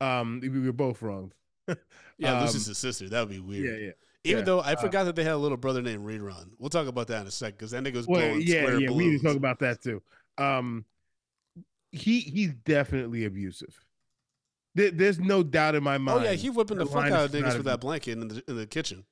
Um, 0.00 0.40
we 0.42 0.48
were 0.60 0.72
both 0.72 1.02
wrong. 1.02 1.32
Yeah, 2.18 2.38
Um, 2.38 2.46
Lucy's 2.46 2.64
his 2.66 2.78
sister. 2.78 3.10
That 3.10 3.20
would 3.20 3.28
be 3.34 3.40
weird. 3.40 3.66
Yeah, 3.78 3.86
yeah. 3.88 3.92
Even 4.26 4.38
yeah. 4.40 4.44
though 4.44 4.60
I 4.60 4.72
Uh, 4.74 4.76
forgot 4.80 5.04
that 5.04 5.16
they 5.16 5.24
had 5.24 5.32
a 5.32 5.38
little 5.38 5.56
brother 5.56 5.82
named 5.82 6.06
Rerun. 6.06 6.50
We'll 6.58 6.70
talk 6.70 6.86
about 6.86 7.06
that 7.08 7.22
in 7.22 7.26
a 7.26 7.30
second 7.30 7.56
because 7.58 7.70
that 7.72 7.82
nigga 7.84 7.94
was 7.94 8.06
Well, 8.06 8.20
blowing 8.20 8.42
yeah, 8.42 8.62
square 8.62 8.80
yeah. 8.80 8.90
We 8.90 9.06
need 9.08 9.20
to 9.20 9.24
talk 9.26 9.36
about 9.36 9.58
that 9.60 9.82
too. 9.82 10.02
Um, 10.38 10.84
he 11.92 12.20
he's 12.20 12.52
definitely 12.54 13.24
abusive. 13.24 13.80
There, 14.74 14.90
there's 14.90 15.18
no 15.18 15.42
doubt 15.42 15.74
in 15.74 15.82
my 15.82 15.96
mind. 15.98 16.20
oh 16.20 16.22
yeah, 16.24 16.32
he 16.32 16.50
whipping 16.50 16.78
the 16.78 16.86
fuck 16.86 17.10
out 17.10 17.24
of 17.26 17.30
niggas 17.30 17.42
not 17.42 17.56
with 17.56 17.66
that 17.66 17.80
blanket 17.80 18.12
in 18.12 18.28
the 18.28 18.42
in 18.48 18.56
the 18.56 18.66
kitchen. 18.66 19.04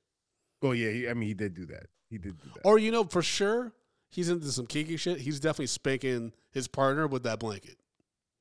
Oh 0.61 0.71
yeah, 0.71 0.91
he, 0.91 1.09
I 1.09 1.13
mean 1.13 1.27
he 1.27 1.33
did 1.33 1.53
do 1.55 1.65
that. 1.67 1.87
He 2.09 2.17
did 2.17 2.37
do 2.37 2.49
that. 2.53 2.61
Or 2.63 2.77
you 2.77 2.91
know 2.91 3.03
for 3.03 3.21
sure 3.23 3.73
he's 4.09 4.29
into 4.29 4.51
some 4.51 4.67
kinky 4.67 4.97
shit. 4.97 5.19
He's 5.19 5.39
definitely 5.39 5.67
spanking 5.67 6.33
his 6.51 6.67
partner 6.67 7.07
with 7.07 7.23
that 7.23 7.39
blanket. 7.39 7.77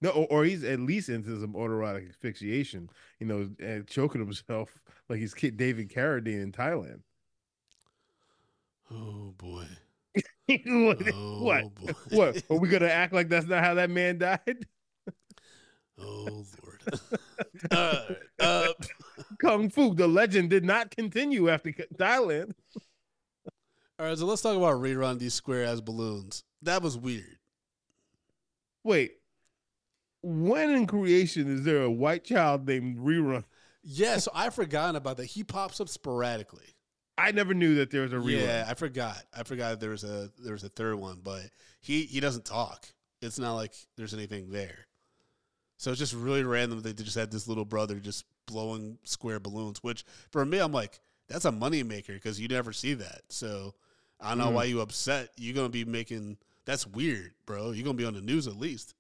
No, 0.05 0.11
or, 0.11 0.27
or 0.29 0.45
he's 0.45 0.63
at 0.65 0.81
least 0.81 1.09
into 1.09 1.41
some 1.41 1.55
autoerotic 1.55 2.07
asphyxiation, 2.11 2.91
you 3.21 3.27
know, 3.27 3.49
and 3.59 3.87
choking 3.87 4.21
himself 4.21 4.79
like 5.09 5.19
he's 5.19 5.33
Kid 5.33 5.57
David 5.57 5.91
Carradine 5.91 6.43
in 6.43 6.53
Thailand. 6.53 7.01
Oh 8.91 9.33
boy. 9.39 9.65
what? 10.47 11.15
Oh 11.15 11.43
what? 11.43 11.75
boy. 11.75 11.93
What? 12.11 12.43
Are 12.51 12.59
we 12.59 12.69
gonna 12.69 12.89
act 12.89 13.15
like 13.15 13.31
that's 13.31 13.47
not 13.47 13.65
how 13.65 13.73
that 13.75 13.89
man 13.89 14.19
died? 14.19 14.67
Oh 15.99 16.45
lord. 16.63 17.01
Right. 17.73 18.17
Uh, 18.41 18.73
Kung 19.41 19.71
Fu, 19.71 19.95
the 19.95 20.07
legend 20.07 20.51
did 20.51 20.67
not 20.67 20.91
continue 20.91 21.49
after 21.49 21.71
Thailand. 21.73 22.53
All 23.99 24.07
right, 24.07 24.19
so 24.19 24.27
let's 24.27 24.43
talk 24.43 24.57
about 24.57 24.83
rerun 24.83 25.19
these 25.19 25.33
square 25.33 25.65
ass 25.65 25.81
balloons. 25.81 26.45
That 26.61 26.83
was 26.83 26.99
weird. 26.99 27.39
Wait, 28.83 29.13
when 30.25 30.71
in 30.71 30.87
creation 30.87 31.53
is 31.53 31.65
there 31.65 31.83
a 31.83 31.91
white 31.91 32.25
child 32.25 32.67
named 32.67 32.99
Rerun? 32.99 33.45
Yeah, 33.83 34.17
so 34.17 34.31
I 34.35 34.49
forgot 34.51 34.97
about 34.97 35.19
that. 35.19 35.27
He 35.27 35.45
pops 35.45 35.81
up 35.81 35.89
sporadically. 35.89 36.65
I 37.19 37.31
never 37.33 37.53
knew 37.55 37.77
that 37.77 37.91
there 37.91 38.03
was 38.03 38.13
a 38.13 38.17
rerun. 38.17 38.43
Yeah, 38.43 38.65
I 38.67 38.75
forgot. 38.75 39.23
I 39.37 39.43
forgot 39.45 39.79
there 39.79 39.91
was 39.91 40.03
a 40.05 40.31
there 40.43 40.53
was 40.55 40.65
a 40.65 40.69
third 40.69 40.97
one, 40.97 41.21
but 41.23 41.43
he 41.81 42.03
he 42.03 42.19
doesn't 42.21 42.45
talk. 42.45 42.87
It's 43.21 43.39
not 43.39 43.55
like 43.55 43.73
there's 43.97 44.15
anything 44.15 44.51
there. 44.51 44.87
So 45.77 45.91
it's 45.91 45.99
just 46.01 46.15
really 46.15 46.43
random. 46.45 46.81
They 46.81 46.93
just 46.93 47.15
had 47.17 47.31
this 47.31 47.47
little 47.47 47.65
brother 47.65 47.97
just 48.01 48.25
blowing 48.47 48.99
square 49.05 49.39
balloons, 49.41 49.83
which 49.83 50.05
for 50.31 50.45
me, 50.45 50.59
I'm 50.59 50.73
like, 50.73 51.01
that's 51.29 51.45
a 51.45 51.51
moneymaker 51.53 52.09
because 52.15 52.41
you 52.41 52.49
never 52.49 52.73
see 52.73 52.95
that. 52.95 53.23
So 53.29 53.75
I 54.21 54.31
don't 54.31 54.39
know 54.39 54.51
Mm. 54.51 54.55
why 54.55 54.65
you 54.65 54.81
upset. 54.81 55.31
You're 55.37 55.55
gonna 55.55 55.69
be 55.69 55.85
making 55.85 56.39
that's 56.65 56.87
weird, 56.87 57.35
bro. 57.47 57.73
You're 57.73 57.85
gonna 57.85 57.99
be 57.99 58.05
on 58.07 58.15
the 58.15 58.21
news 58.23 58.47
at 58.47 58.57
least. 58.57 58.95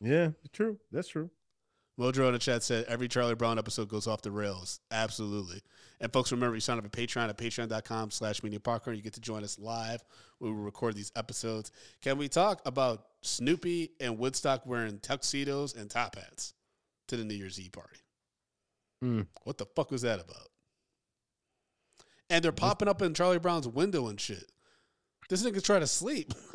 Yeah, 0.00 0.30
true. 0.52 0.78
That's 0.92 1.08
true. 1.08 1.30
Mojo 1.98 2.26
in 2.26 2.34
the 2.34 2.38
chat 2.38 2.62
said 2.62 2.84
every 2.88 3.08
Charlie 3.08 3.34
Brown 3.34 3.58
episode 3.58 3.88
goes 3.88 4.06
off 4.06 4.20
the 4.20 4.30
rails. 4.30 4.80
Absolutely. 4.90 5.62
And 6.00 6.12
folks, 6.12 6.30
remember 6.30 6.54
you 6.54 6.60
sign 6.60 6.78
up 6.78 6.84
at 6.84 6.92
Patreon 6.92 7.30
at 7.30 7.38
patreon.com 7.38 8.10
slash 8.10 8.42
medium 8.42 8.60
popcorn. 8.60 8.96
You 8.96 9.02
get 9.02 9.14
to 9.14 9.20
join 9.20 9.42
us 9.42 9.58
live 9.58 10.04
when 10.38 10.54
we 10.54 10.62
record 10.62 10.94
these 10.94 11.10
episodes. 11.16 11.72
Can 12.02 12.18
we 12.18 12.28
talk 12.28 12.60
about 12.66 13.06
Snoopy 13.22 13.92
and 13.98 14.18
Woodstock 14.18 14.66
wearing 14.66 14.98
tuxedos 14.98 15.74
and 15.74 15.88
top 15.88 16.16
hats 16.16 16.52
to 17.08 17.16
the 17.16 17.24
New 17.24 17.34
Year's 17.34 17.58
Eve 17.58 17.72
party? 17.72 18.00
Hmm. 19.00 19.22
What 19.44 19.56
the 19.56 19.66
fuck 19.74 19.90
was 19.90 20.02
that 20.02 20.20
about? 20.20 20.48
And 22.28 22.44
they're 22.44 22.52
popping 22.52 22.88
up 22.88 23.00
in 23.00 23.14
Charlie 23.14 23.38
Brown's 23.38 23.68
window 23.68 24.08
and 24.08 24.20
shit. 24.20 24.52
This 25.30 25.42
nigga's 25.42 25.62
trying 25.62 25.80
to 25.80 25.86
sleep. 25.86 26.34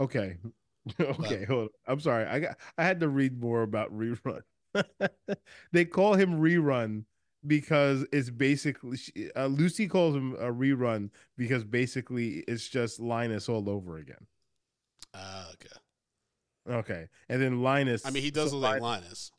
Okay. 0.00 0.36
okay, 1.00 1.44
hold 1.44 1.62
on. 1.64 1.68
I'm 1.86 2.00
sorry. 2.00 2.24
I 2.24 2.40
got 2.40 2.56
I 2.78 2.84
had 2.84 3.00
to 3.00 3.08
read 3.08 3.40
more 3.40 3.62
about 3.62 3.96
rerun. 3.96 4.40
they 5.72 5.84
call 5.84 6.14
him 6.14 6.40
rerun 6.40 7.04
because 7.46 8.06
it's 8.12 8.30
basically 8.30 8.98
uh, 9.36 9.46
Lucy 9.46 9.88
calls 9.88 10.14
him 10.14 10.34
a 10.34 10.50
rerun 10.52 11.10
because 11.36 11.64
basically 11.64 12.44
it's 12.48 12.68
just 12.68 13.00
Linus 13.00 13.48
all 13.48 13.68
over 13.68 13.98
again. 13.98 14.26
Ah, 15.14 15.50
okay. 15.52 16.76
Okay. 16.78 17.08
And 17.28 17.42
then 17.42 17.62
Linus 17.62 18.06
I 18.06 18.10
mean, 18.10 18.22
he 18.22 18.30
does 18.30 18.50
so 18.50 18.56
look 18.56 18.64
like 18.64 18.74
Lin- 18.74 19.02
Linus. 19.02 19.32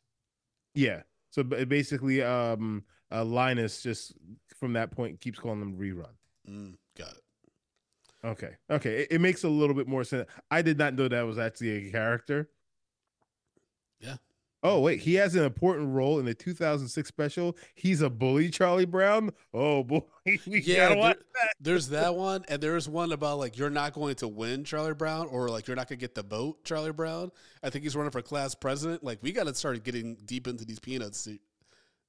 Yeah. 0.74 1.02
So 1.30 1.42
basically 1.42 2.22
um 2.22 2.84
uh, 3.10 3.24
Linus 3.24 3.82
just 3.82 4.14
from 4.58 4.74
that 4.74 4.90
point 4.90 5.20
keeps 5.20 5.38
calling 5.38 5.60
him 5.60 5.76
rerun. 5.76 6.14
Mm, 6.48 6.74
got 6.96 7.12
it. 7.12 7.21
Okay. 8.24 8.50
Okay. 8.70 9.00
It, 9.02 9.08
it 9.12 9.20
makes 9.20 9.42
a 9.44 9.48
little 9.48 9.74
bit 9.74 9.88
more 9.88 10.04
sense. 10.04 10.28
I 10.50 10.62
did 10.62 10.78
not 10.78 10.94
know 10.94 11.08
that 11.08 11.22
was 11.26 11.38
actually 11.38 11.88
a 11.88 11.90
character. 11.90 12.48
Yeah. 14.00 14.16
Oh, 14.64 14.78
wait. 14.78 15.00
He 15.00 15.14
has 15.14 15.34
an 15.34 15.42
important 15.44 15.88
role 15.92 16.20
in 16.20 16.24
the 16.24 16.34
2006 16.34 17.08
special. 17.08 17.56
He's 17.74 18.00
a 18.00 18.08
bully, 18.08 18.48
Charlie 18.48 18.84
Brown. 18.84 19.30
Oh, 19.52 19.82
boy. 19.82 20.02
Yeah, 20.46 20.90
there- 20.90 20.96
that. 20.98 21.18
There's 21.60 21.88
that 21.88 22.14
one, 22.14 22.44
and 22.48 22.62
there's 22.62 22.88
one 22.88 23.10
about 23.10 23.38
like 23.38 23.58
you're 23.58 23.70
not 23.70 23.92
going 23.92 24.14
to 24.16 24.28
win, 24.28 24.62
Charlie 24.62 24.94
Brown, 24.94 25.26
or 25.26 25.48
like 25.48 25.66
you're 25.66 25.76
not 25.76 25.88
going 25.88 25.98
to 25.98 26.00
get 26.00 26.14
the 26.14 26.22
vote, 26.22 26.62
Charlie 26.64 26.92
Brown. 26.92 27.32
I 27.62 27.70
think 27.70 27.82
he's 27.82 27.96
running 27.96 28.12
for 28.12 28.22
class 28.22 28.54
president. 28.54 29.02
Like 29.02 29.18
we 29.20 29.32
got 29.32 29.44
to 29.48 29.54
start 29.54 29.82
getting 29.82 30.16
deep 30.24 30.46
into 30.46 30.64
these 30.64 30.78
peanuts 30.78 31.18
se- 31.18 31.40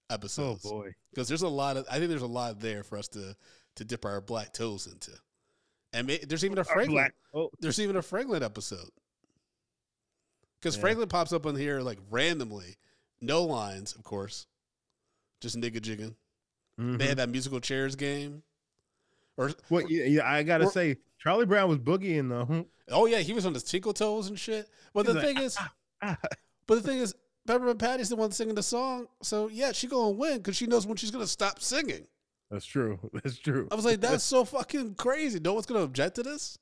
Oh, 0.09 0.15
episodes 0.15 0.61
boy. 0.63 0.93
because 1.11 1.27
there's 1.27 1.41
a 1.41 1.47
lot 1.47 1.75
of. 1.77 1.87
I 1.89 1.97
think 1.97 2.09
there's 2.09 2.21
a 2.21 2.27
lot 2.27 2.59
there 2.59 2.83
for 2.83 2.99
us 2.99 3.07
to 3.09 3.35
to 3.77 3.83
dip 3.85 4.05
our 4.05 4.21
black 4.21 4.53
toes 4.53 4.85
into, 4.85 5.11
and 5.93 6.07
may, 6.07 6.17
there's 6.17 6.43
even 6.43 6.57
a 6.57 6.63
Franklin. 6.63 6.95
Black- 6.95 7.15
Oh, 7.35 7.49
There's 7.59 7.79
even 7.79 7.95
a 7.95 8.01
Franklin 8.01 8.43
episode 8.43 8.89
because 10.59 10.75
Yeah. 10.75 10.81
Franklin 10.81 11.09
pops 11.09 11.33
up 11.33 11.45
on 11.45 11.55
here 11.55 11.81
like 11.81 11.99
randomly, 12.09 12.75
no 13.21 13.43
lines, 13.43 13.95
of 13.95 14.03
course, 14.03 14.45
just 15.41 15.55
nigga 15.57 15.81
jigging. 15.81 16.15
They 16.77 16.83
mhm. 16.83 17.01
had 17.01 17.17
that 17.17 17.29
musical 17.29 17.59
chairs 17.59 17.95
game, 17.95 18.43
or 19.37 19.51
Well, 19.69 19.89
yeah, 19.89 20.05
yeah, 20.05 20.29
I 20.31 20.43
gotta 20.43 20.65
Or- 20.65 20.71
say, 20.71 20.97
Charlie 21.19 21.45
Brown 21.45 21.69
was 21.69 21.79
boogieing 21.79 22.29
though. 22.29 22.65
Oh 22.89 23.05
yeah, 23.05 23.19
he 23.19 23.33
was 23.33 23.45
on 23.45 23.53
his 23.53 23.63
tinkle 23.63 23.93
toes 23.93 24.27
and 24.27 24.37
shit. 24.39 24.67
But 24.93 25.05
the 25.05 25.13
He's 25.13 25.21
thing 25.23 25.35
like, 25.35 25.43
is, 25.45 25.57
ah. 26.01 26.17
but 26.67 26.75
the 26.75 26.81
thing 26.81 26.99
is, 26.99 27.15
Peppermint 27.47 27.79
Patty's 27.79 28.09
the 28.09 28.15
one 28.15 28.31
singing 28.31 28.55
the 28.55 28.63
song, 28.63 29.07
so 29.21 29.47
yeah, 29.47 29.71
she 29.71 29.87
gonna 29.87 30.11
win 30.11 30.37
because 30.37 30.55
she 30.55 30.65
knows 30.67 30.85
when 30.85 30.97
she's 30.97 31.11
gonna 31.11 31.27
stop 31.27 31.61
singing. 31.61 32.07
That's 32.53 32.65
true. 32.67 32.99
That's 33.13 33.39
true. 33.39 33.67
I 33.71 33.75
was 33.75 33.83
like, 33.83 33.99
that's 33.99 34.23
so 34.23 34.45
fucking 34.45 34.93
crazy. 34.95 35.39
No 35.39 35.53
one's 35.55 35.65
gonna 35.65 35.81
object 35.81 36.15
to 36.15 36.23
this. 36.23 36.59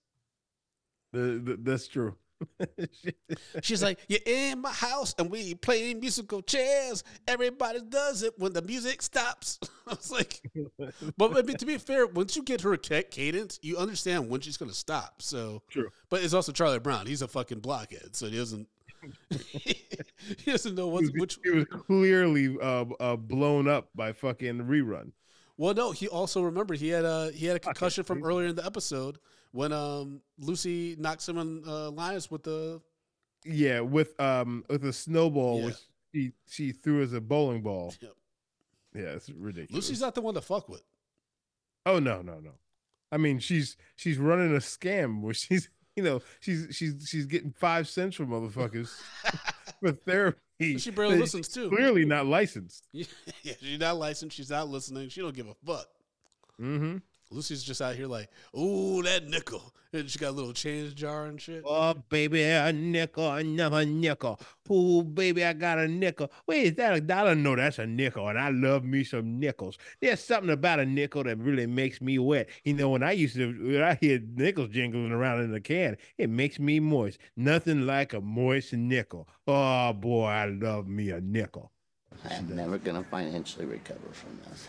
The- 1.12 1.42
the- 1.44 1.58
that's 1.60 1.88
true. 1.90 2.16
She's 3.62 3.84
like, 3.84 4.00
you're 4.08 4.20
in 4.26 4.62
my 4.62 4.72
house 4.72 5.14
and 5.20 5.30
we 5.30 5.54
playing 5.54 6.00
musical 6.00 6.42
chairs. 6.42 7.04
Everybody 7.28 7.82
does 7.88 8.24
it 8.24 8.34
when 8.40 8.54
the 8.54 8.62
music 8.62 9.02
stops. 9.02 9.60
I 9.88 9.92
was 9.92 10.12
like, 10.12 10.42
but 11.18 11.38
I 11.38 11.42
mean, 11.44 11.58
to 11.58 11.66
be 11.66 11.78
fair, 11.78 12.08
once 12.08 12.36
you 12.38 12.42
get 12.44 12.62
her 12.62 12.78
cadence, 12.78 13.60
you 13.62 13.78
understand 13.78 14.30
when 14.30 14.40
she's 14.42 14.56
gonna 14.58 14.74
stop. 14.74 15.22
So 15.22 15.62
True. 15.70 15.90
But 16.10 16.24
it's 16.24 16.34
also 16.34 16.52
Charlie 16.54 16.80
Brown. 16.80 17.06
He's 17.06 17.22
a 17.22 17.28
fucking 17.28 17.60
blockhead, 17.60 18.16
so 18.16 18.28
he 18.28 18.38
doesn't. 18.38 18.68
he 19.30 20.52
doesn't 20.52 20.76
know 20.76 20.88
what's 20.88 21.08
He 21.10 21.14
was- 21.14 21.20
which. 21.22 21.40
he 21.44 21.50
was 21.52 21.66
clearly 21.66 22.58
uh, 22.62 22.86
uh, 23.00 23.16
blown 23.18 23.68
up 23.68 23.90
by 23.94 24.14
fucking 24.14 24.60
rerun. 24.66 25.12
Well, 25.62 25.76
no, 25.76 25.92
he 25.92 26.08
also 26.08 26.42
remember 26.42 26.74
he 26.74 26.90
had 26.90 27.06
a 27.06 27.32
he 27.32 27.46
had 27.46 27.56
a 27.56 27.60
concussion 27.60 28.04
from 28.04 28.24
earlier 28.24 28.48
in 28.48 28.56
the 28.56 28.66
episode 28.66 29.20
when 29.52 29.72
um 29.72 30.22
Lucy 30.40 30.96
knocks 30.98 31.30
him 31.30 31.38
on 31.38 31.62
uh, 31.68 31.92
Linus 31.92 32.32
with 32.32 32.42
the 32.42 32.82
Yeah, 33.46 33.82
with 33.82 34.20
um 34.20 34.66
with 34.72 34.84
a 34.86 34.92
snowball, 34.92 35.60
Yeah. 35.60 35.66
which 35.68 35.76
she 36.16 36.32
she 36.50 36.72
threw 36.72 37.04
as 37.04 37.14
a 37.14 37.22
bowling 37.22 37.62
ball. 37.62 37.94
Yep. 38.02 38.14
Yeah, 38.96 39.10
it's 39.12 39.30
ridiculous. 39.30 39.86
Lucy's 39.88 40.02
not 40.02 40.16
the 40.16 40.22
one 40.22 40.34
to 40.34 40.42
fuck 40.42 40.68
with. 40.68 40.82
Oh 41.86 42.00
no, 42.00 42.24
no, 42.24 42.40
no. 42.40 42.54
I 43.12 43.18
mean, 43.18 43.38
she's 43.38 43.78
she's 43.96 44.18
running 44.18 44.56
a 44.56 44.60
scam 44.60 45.22
where 45.22 45.36
she's 45.36 45.70
you 45.96 46.02
know 46.02 46.22
she's 46.40 46.70
she's 46.72 47.08
she's 47.08 47.28
getting 47.28 47.52
five 47.52 47.88
cents 47.88 48.16
from 48.16 48.30
motherfuckers 48.30 48.90
for 49.80 49.92
therapy. 49.92 50.40
She 50.78 50.92
barely 50.92 51.18
listens 51.18 51.48
too. 51.48 51.70
Clearly 51.70 52.06
not 52.06 52.26
licensed. 52.26 52.88
Yeah, 52.94 53.54
she's 53.60 53.80
not 53.80 53.98
licensed. 53.98 54.36
She's 54.38 54.50
not 54.50 54.70
listening. 54.70 55.10
She 55.10 55.22
don't 55.22 55.36
give 55.36 55.48
a 55.48 55.56
fuck. 55.66 55.88
Mm-hmm. 56.60 56.98
Lucy's 57.32 57.64
just 57.64 57.82
out 57.82 57.96
here 57.96 58.08
like, 58.08 58.30
ooh, 58.58 59.02
that 59.04 59.28
nickel, 59.28 59.74
and 59.94 60.10
she 60.10 60.20
got 60.20 60.30
a 60.30 60.32
little 60.32 60.54
change 60.54 60.96
jar 60.96 61.26
and 61.26 61.40
shit. 61.40 61.64
Oh 61.66 61.94
baby, 61.94 62.44
a 62.44 62.74
nickel, 62.74 63.32
another 63.32 63.86
nickel. 63.86 64.40
Oh 64.70 65.02
baby, 65.02 65.46
I 65.46 65.54
got 65.54 65.80
a 65.80 65.88
nickel. 65.88 66.32
Wait, 66.46 66.66
is 66.66 66.76
that 66.76 66.94
a 66.94 67.02
dollar? 67.02 67.34
No, 67.34 67.56
that's 67.56 67.80
a 67.80 67.88
nickel, 67.88 68.28
and 68.28 68.38
I 68.38 68.50
love 68.50 68.84
me 68.84 69.04
some 69.04 69.40
nickels. 69.40 69.78
There's 70.02 70.20
something 70.20 70.52
about 70.52 70.80
a 70.80 70.86
nickel 70.86 71.24
that 71.24 71.38
really 71.38 71.68
makes 71.68 72.02
me 72.02 72.20
wet. 72.20 72.50
You 72.64 72.74
know, 72.74 72.90
when 72.90 73.04
I 73.04 73.14
used 73.14 73.36
to, 73.36 73.48
when 73.48 73.82
I 73.82 73.96
hear 73.96 74.20
nickels 74.36 74.70
jingling 74.70 75.12
around 75.12 75.42
in 75.42 75.52
the 75.52 75.62
can, 75.62 75.98
it 76.18 76.30
makes 76.30 76.60
me 76.60 76.80
moist. 76.80 77.18
Nothing 77.38 77.86
like 77.86 78.14
a 78.14 78.22
moist 78.22 78.74
nickel. 78.74 79.28
Oh 79.48 79.94
boy, 79.94 80.26
I 80.26 80.46
love 80.48 80.88
me 80.88 81.12
a 81.12 81.22
nickel. 81.22 81.72
I'm 82.30 82.56
never 82.56 82.78
going 82.78 83.02
to 83.02 83.10
financially 83.10 83.66
recover 83.66 84.10
from 84.12 84.38
this. 84.50 84.68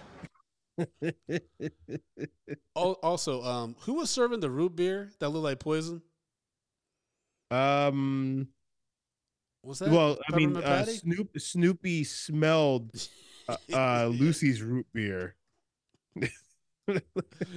Al- 2.76 2.98
Also, 3.02 3.42
um, 3.42 3.76
who 3.80 3.94
was 3.94 4.10
serving 4.10 4.40
the 4.40 4.50
root 4.50 4.76
beer 4.76 5.10
that 5.20 5.28
looked 5.28 5.44
like 5.44 5.58
poison? 5.60 6.02
Um. 7.50 8.48
Was 9.64 9.78
that 9.78 9.90
Well, 9.90 10.18
I 10.28 10.36
mean, 10.36 10.56
uh, 10.56 10.84
Snoop 10.86 11.38
Snoopy 11.38 12.02
smelled 12.04 12.90
uh, 13.48 13.56
uh, 13.72 14.06
Lucy's 14.12 14.62
root 14.62 14.86
beer. 14.92 15.36
It 16.88 17.04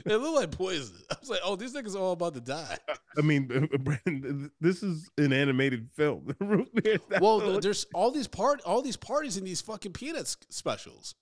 looked 0.06 0.36
like 0.36 0.52
poison. 0.52 0.98
I 1.12 1.16
was 1.20 1.32
like, 1.32 1.40
oh, 1.44 1.56
these 1.56 1.74
niggas 1.74 1.96
are 1.96 2.00
all 2.00 2.12
about 2.12 2.36
to 2.36 2.42
die. 2.42 2.78
I 3.18 3.22
mean, 3.22 3.48
Brandon, 3.80 4.52
this 4.62 4.84
is 4.84 5.10
an 5.18 5.34
animated 5.34 5.90
film. 5.96 6.36
root 6.40 6.70
beer. 6.84 7.00
Well, 7.20 7.60
there's 7.60 7.88
all 7.96 8.12
these 8.12 8.28
part, 8.28 8.62
all 8.62 8.84
these 8.84 8.98
parties 8.98 9.36
in 9.36 9.44
these 9.44 9.62
fucking 9.62 9.94
peanuts 9.94 10.38
specials. 10.50 11.16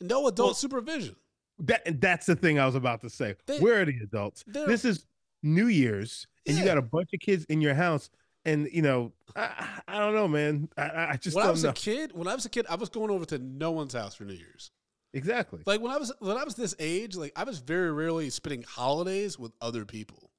No 0.00 0.28
adult 0.28 0.46
Well- 0.50 0.54
supervision. 0.54 1.16
That 1.60 2.00
that's 2.00 2.26
the 2.26 2.36
thing 2.36 2.58
I 2.58 2.66
was 2.66 2.74
about 2.74 3.00
to 3.02 3.10
say. 3.10 3.34
They- 3.46 3.58
Where 3.60 3.82
are 3.82 3.84
the 3.84 3.98
adults? 4.02 4.44
This 4.46 4.84
is 4.84 5.06
New 5.42 5.66
Year's, 5.68 6.26
and 6.46 6.56
you 6.56 6.64
got 6.64 6.78
a 6.78 6.82
bunch 6.82 7.10
of 7.14 7.20
kids 7.20 7.44
in 7.46 7.60
your 7.60 7.74
house, 7.74 8.10
and 8.44 8.68
you 8.72 8.82
know, 8.82 9.12
I, 9.36 9.80
I 9.88 9.98
don't 9.98 10.14
know, 10.14 10.28
man. 10.28 10.68
I- 10.76 11.06
I, 11.12 11.16
just 11.16 11.36
When 11.36 11.46
I 11.46 11.50
was 11.50 11.62
know 11.64 11.70
a 11.70 11.72
kid, 11.74 12.12
when 12.14 12.28
I 12.28 12.34
was 12.34 12.44
a 12.44 12.50
kid, 12.50 12.66
I 12.68 12.74
was 12.76 12.88
going 12.88 13.10
over 13.10 13.24
to 13.26 13.38
no 13.38 13.70
one's 13.70 13.94
house 13.94 14.14
for 14.14 14.24
New 14.24 14.34
Year's. 14.34 14.70
exactly. 15.12 15.60
Like 15.66 15.80
when 15.80 15.92
I 15.92 15.96
was 15.98 16.12
when 16.20 16.36
I 16.36 16.44
was 16.44 16.54
this 16.54 16.74
age, 16.78 17.16
like 17.16 17.32
I 17.36 17.44
was 17.44 17.58
very 17.58 17.90
rarely 17.92 18.30
spending 18.30 18.62
holidays 18.62 19.38
with 19.38 19.52
other 19.60 19.84
people. 19.84 20.30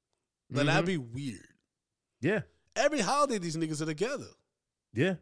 Like 0.50 0.66
that'd 0.66 0.84
Mhm. 0.84 0.86
be 0.86 0.96
weird. 0.98 1.48
Yeah, 2.20 2.40
Every 2.76 3.00
holiday, 3.00 3.38
these 3.38 3.56
niggas 3.56 3.80
are 3.82 3.86
together. 3.86 4.28
yeah. 4.94 5.14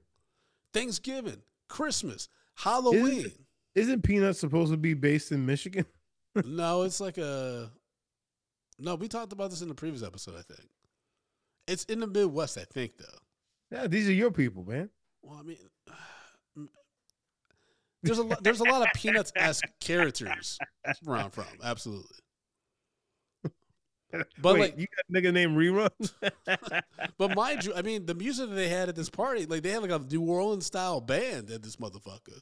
Thanksgiving, 0.73 1.43
Christmas, 1.69 2.29
Halloween. 2.57 3.33
Isn't 3.75 4.03
Peanuts 4.03 4.41
supposed 4.41 4.73
to 4.73 4.77
be 4.77 4.95
based 4.95 5.33
in 5.33 5.47
Michigan? 5.47 5.87
no, 6.45 6.83
it's 6.83 7.01
like 7.01 7.19
a. 7.19 7.71
No, 8.79 8.95
we 8.95 9.09
talked 9.09 9.33
about 9.33 9.51
this 9.51 9.63
in 9.63 9.69
the 9.69 9.75
previous 9.75 10.03
episode. 10.03 10.35
I 10.39 10.43
think 10.43 10.69
it's 11.69 11.85
in 11.85 12.01
the 12.01 12.07
Midwest. 12.07 12.59
I 12.59 12.65
think 12.65 12.97
though. 12.99 13.77
Yeah, 13.77 13.87
these 13.87 14.09
are 14.09 14.13
your 14.13 14.31
people, 14.31 14.65
man. 14.65 14.91
Well, 15.23 15.39
I 15.39 15.43
mean, 15.43 15.59
there's 18.03 18.19
a 18.19 18.25
lot, 18.25 18.43
there's 18.43 18.61
a 18.61 18.65
lot 18.65 18.83
of 18.83 18.89
Peanuts 18.95 19.33
esque 19.37 19.69
characters 19.81 20.59
where 21.05 21.19
I'm 21.19 21.31
from. 21.31 21.47
Absolutely. 21.63 22.17
But 24.43 24.55
Wait, 24.55 24.61
like, 24.61 24.77
you 24.77 24.89
got 24.89 25.05
a 25.09 25.23
nigga 25.23 25.33
named 25.33 25.57
Rerun? 25.57 26.83
but 27.17 27.37
mind 27.37 27.65
you, 27.65 27.73
I 27.77 27.83
mean, 27.83 28.07
the 28.07 28.15
music 28.17 28.49
that 28.49 28.57
they 28.57 28.69
had 28.69 28.89
at 28.89 28.97
this 28.97 29.09
party, 29.09 29.47
like 29.47 29.63
they 29.63 29.71
had 29.71 29.83
like 29.83 29.93
a 29.93 30.01
New 30.01 30.23
Orleans 30.23 30.67
style 30.67 31.01
band 31.01 31.49
at 31.49 31.63
this 31.63 31.77
motherfucker. 31.77 32.41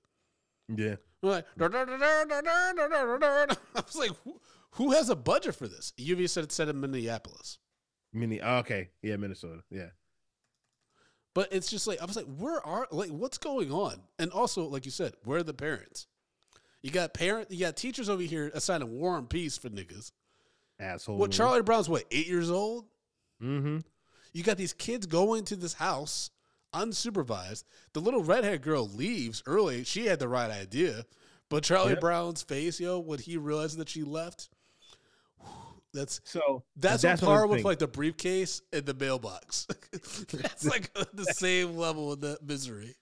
Yeah. 0.69 0.97
They're 1.23 1.31
Like, 1.31 1.47
"Da, 1.57 1.69
da, 1.69 1.85
da, 1.85 1.97
da, 1.97 2.25
da, 2.25 2.41
da, 2.41 2.73
da, 2.73 2.89
da, 2.89 3.19
da, 3.19 3.47
da." 3.47 3.55
I 3.75 3.81
was 3.81 3.97
like, 3.97 4.11
who, 4.25 4.41
who 4.73 4.93
has 4.93 5.09
a 5.09 5.17
budget 5.17 5.55
for 5.55 5.67
this? 5.67 5.93
Lluvia 5.99 6.29
said 6.29 6.45
it 6.45 6.53
said 6.53 6.69
in 6.69 6.81
Minneapolis. 6.81 7.59
Mini. 8.13 8.41
oh, 8.41 8.59
okay. 8.59 8.91
Yeah, 9.03 9.17
Minnesota. 9.17 9.63
Yeah. 9.71 9.89
But 11.35 11.53
it's 11.53 11.71
just 11.71 11.87
like 11.87 12.01
I 12.01 12.05
was 12.05 12.17
like, 12.17 12.27
where 12.37 12.65
are 12.67 12.89
like 12.91 13.11
what's 13.11 13.39
going 13.39 13.71
on? 13.71 14.01
And 14.19 14.31
also, 14.33 14.65
like 14.65 14.85
you 14.85 14.91
said, 14.91 15.15
where 15.25 15.39
are 15.39 15.45
the 15.45 15.55
parents? 15.55 16.07
You 16.83 16.91
got 16.91 17.15
parent, 17.15 17.51
you 17.51 17.61
got 17.61 17.77
teachers 17.77 18.09
over 18.09 18.23
here 18.23 18.51
assigning 18.55 18.91
war 18.91 19.19
and 19.19 19.29
peace 19.29 19.59
for 19.59 19.69
niggas. 19.69 20.13
Asshole. 20.81 21.17
What 21.17 21.33
Charlie 21.33 21.63
Brown's 21.63 21.89
what 21.89 22.05
eight 22.11 22.29
years 22.29 22.51
old? 22.51 22.87
Mm-hmm. 23.43 23.79
You 24.33 24.43
got 24.43 24.57
these 24.57 24.73
kids 24.73 25.07
going 25.07 25.45
to 25.47 25.57
this 25.57 25.75
house 25.75 26.31
unsupervised. 26.73 27.65
The 27.93 28.01
little 28.01 28.23
redhead 28.23 28.63
girl 28.63 28.89
leaves 28.89 29.43
early. 29.47 29.85
She 29.85 30.07
had 30.07 30.19
the 30.19 30.29
right 30.29 30.51
idea, 30.51 31.05
but 31.49 31.65
Charlie 31.65 31.91
Yep. 31.91 32.01
Brown's 32.01 32.43
face, 32.43 32.81
yo, 32.81 32.99
when 32.99 33.19
he 33.19 33.37
realized 33.37 33.79
that 33.79 33.89
she 33.89 34.03
left, 34.03 34.49
that's 35.95 36.21
So 36.25 36.63
that's, 36.77 37.03
that's 37.03 37.23
on 37.23 37.27
par 37.27 37.47
with 37.47 37.65
like 37.65 37.79
the 37.79 37.89
briefcase 37.89 38.61
and 38.73 38.85
the 38.85 38.95
mailbox. 38.95 39.67
that's 40.33 40.65
like 40.67 40.93
the 41.15 41.25
same 41.25 41.77
level 41.77 42.13
of 42.13 42.21
the 42.21 42.39
misery. 42.45 42.95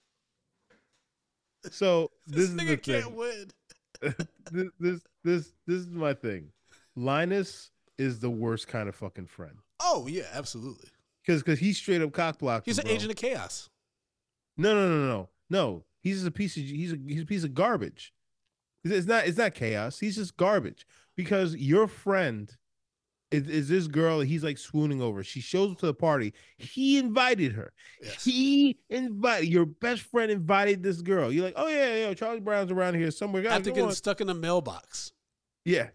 So 1.69 2.11
This, 2.27 2.49
this, 2.49 2.49
is 2.49 2.55
nigga 2.55 2.67
the 2.67 2.77
can't 2.77 3.11
win. 3.11 3.47
this, 4.51 4.69
this 4.79 5.01
this 5.23 5.53
this 5.65 5.77
is 5.81 5.89
my 5.89 6.13
thing. 6.13 6.51
Linus 6.95 7.71
is 7.97 8.19
the 8.19 8.29
worst 8.29 8.67
kind 8.67 8.87
of 8.87 8.95
fucking 8.95 9.27
friend 9.27 9.57
Oh 9.81 10.07
yeah, 10.07 10.25
absolutely. 10.33 10.89
Because 11.27 11.43
because 11.43 11.59
he's 11.59 11.77
straight 11.77 12.01
up 12.01 12.13
cock 12.13 12.39
blocked. 12.39 12.65
He's 12.65 12.79
an 12.79 12.85
bro. 12.85 12.93
agent 12.93 13.11
of 13.11 13.17
chaos. 13.17 13.69
No, 14.55 14.73
no, 14.73 14.87
no, 14.87 15.07
no, 15.07 15.29
no. 15.49 15.83
He's 16.01 16.15
just 16.15 16.27
a 16.27 16.31
piece 16.31 16.55
of 16.55 16.63
he's 16.63 16.93
a 16.93 16.97
he's 17.05 17.21
a 17.21 17.25
piece 17.25 17.43
of 17.43 17.53
garbage. 17.53 18.13
It's- 18.83 19.05
not 19.05 19.27
it's 19.27 19.37
not 19.37 19.53
chaos. 19.53 19.99
He's 19.99 20.15
just 20.15 20.37
garbage 20.37 20.87
because 21.15 21.55
your 21.55 21.87
friend 21.87 22.55
is, 23.31 23.47
is 23.49 23.67
this 23.67 23.87
girl. 23.87 24.21
He's 24.21 24.43
like 24.43 24.57
swooning 24.57 25.01
over. 25.01 25.23
She 25.23 25.41
shows 25.41 25.73
up 25.73 25.79
to 25.79 25.87
the 25.87 25.93
party. 25.93 26.33
He 26.57 26.97
invited 26.97 27.51
her. 27.51 27.73
Yes. 28.01 28.23
He 28.23 28.79
invited 28.89 29.49
your 29.49 29.65
best 29.65 30.03
friend 30.03 30.31
invited 30.31 30.81
this 30.81 31.01
girl. 31.01 31.31
You're 31.31 31.43
like, 31.43 31.55
oh 31.57 31.67
yeah, 31.67 31.95
yeah, 31.95 32.13
Charlie 32.13 32.39
Brown's 32.39 32.71
around 32.71 32.95
here 32.95 33.11
somewhere. 33.11 33.41
Guys, 33.43 33.53
After 33.53 33.71
getting 33.71 33.85
on." 33.85 33.91
stuck 33.91 34.21
in 34.21 34.29
a 34.29 34.33
mailbox. 34.33 35.11
Yeah. 35.65 35.89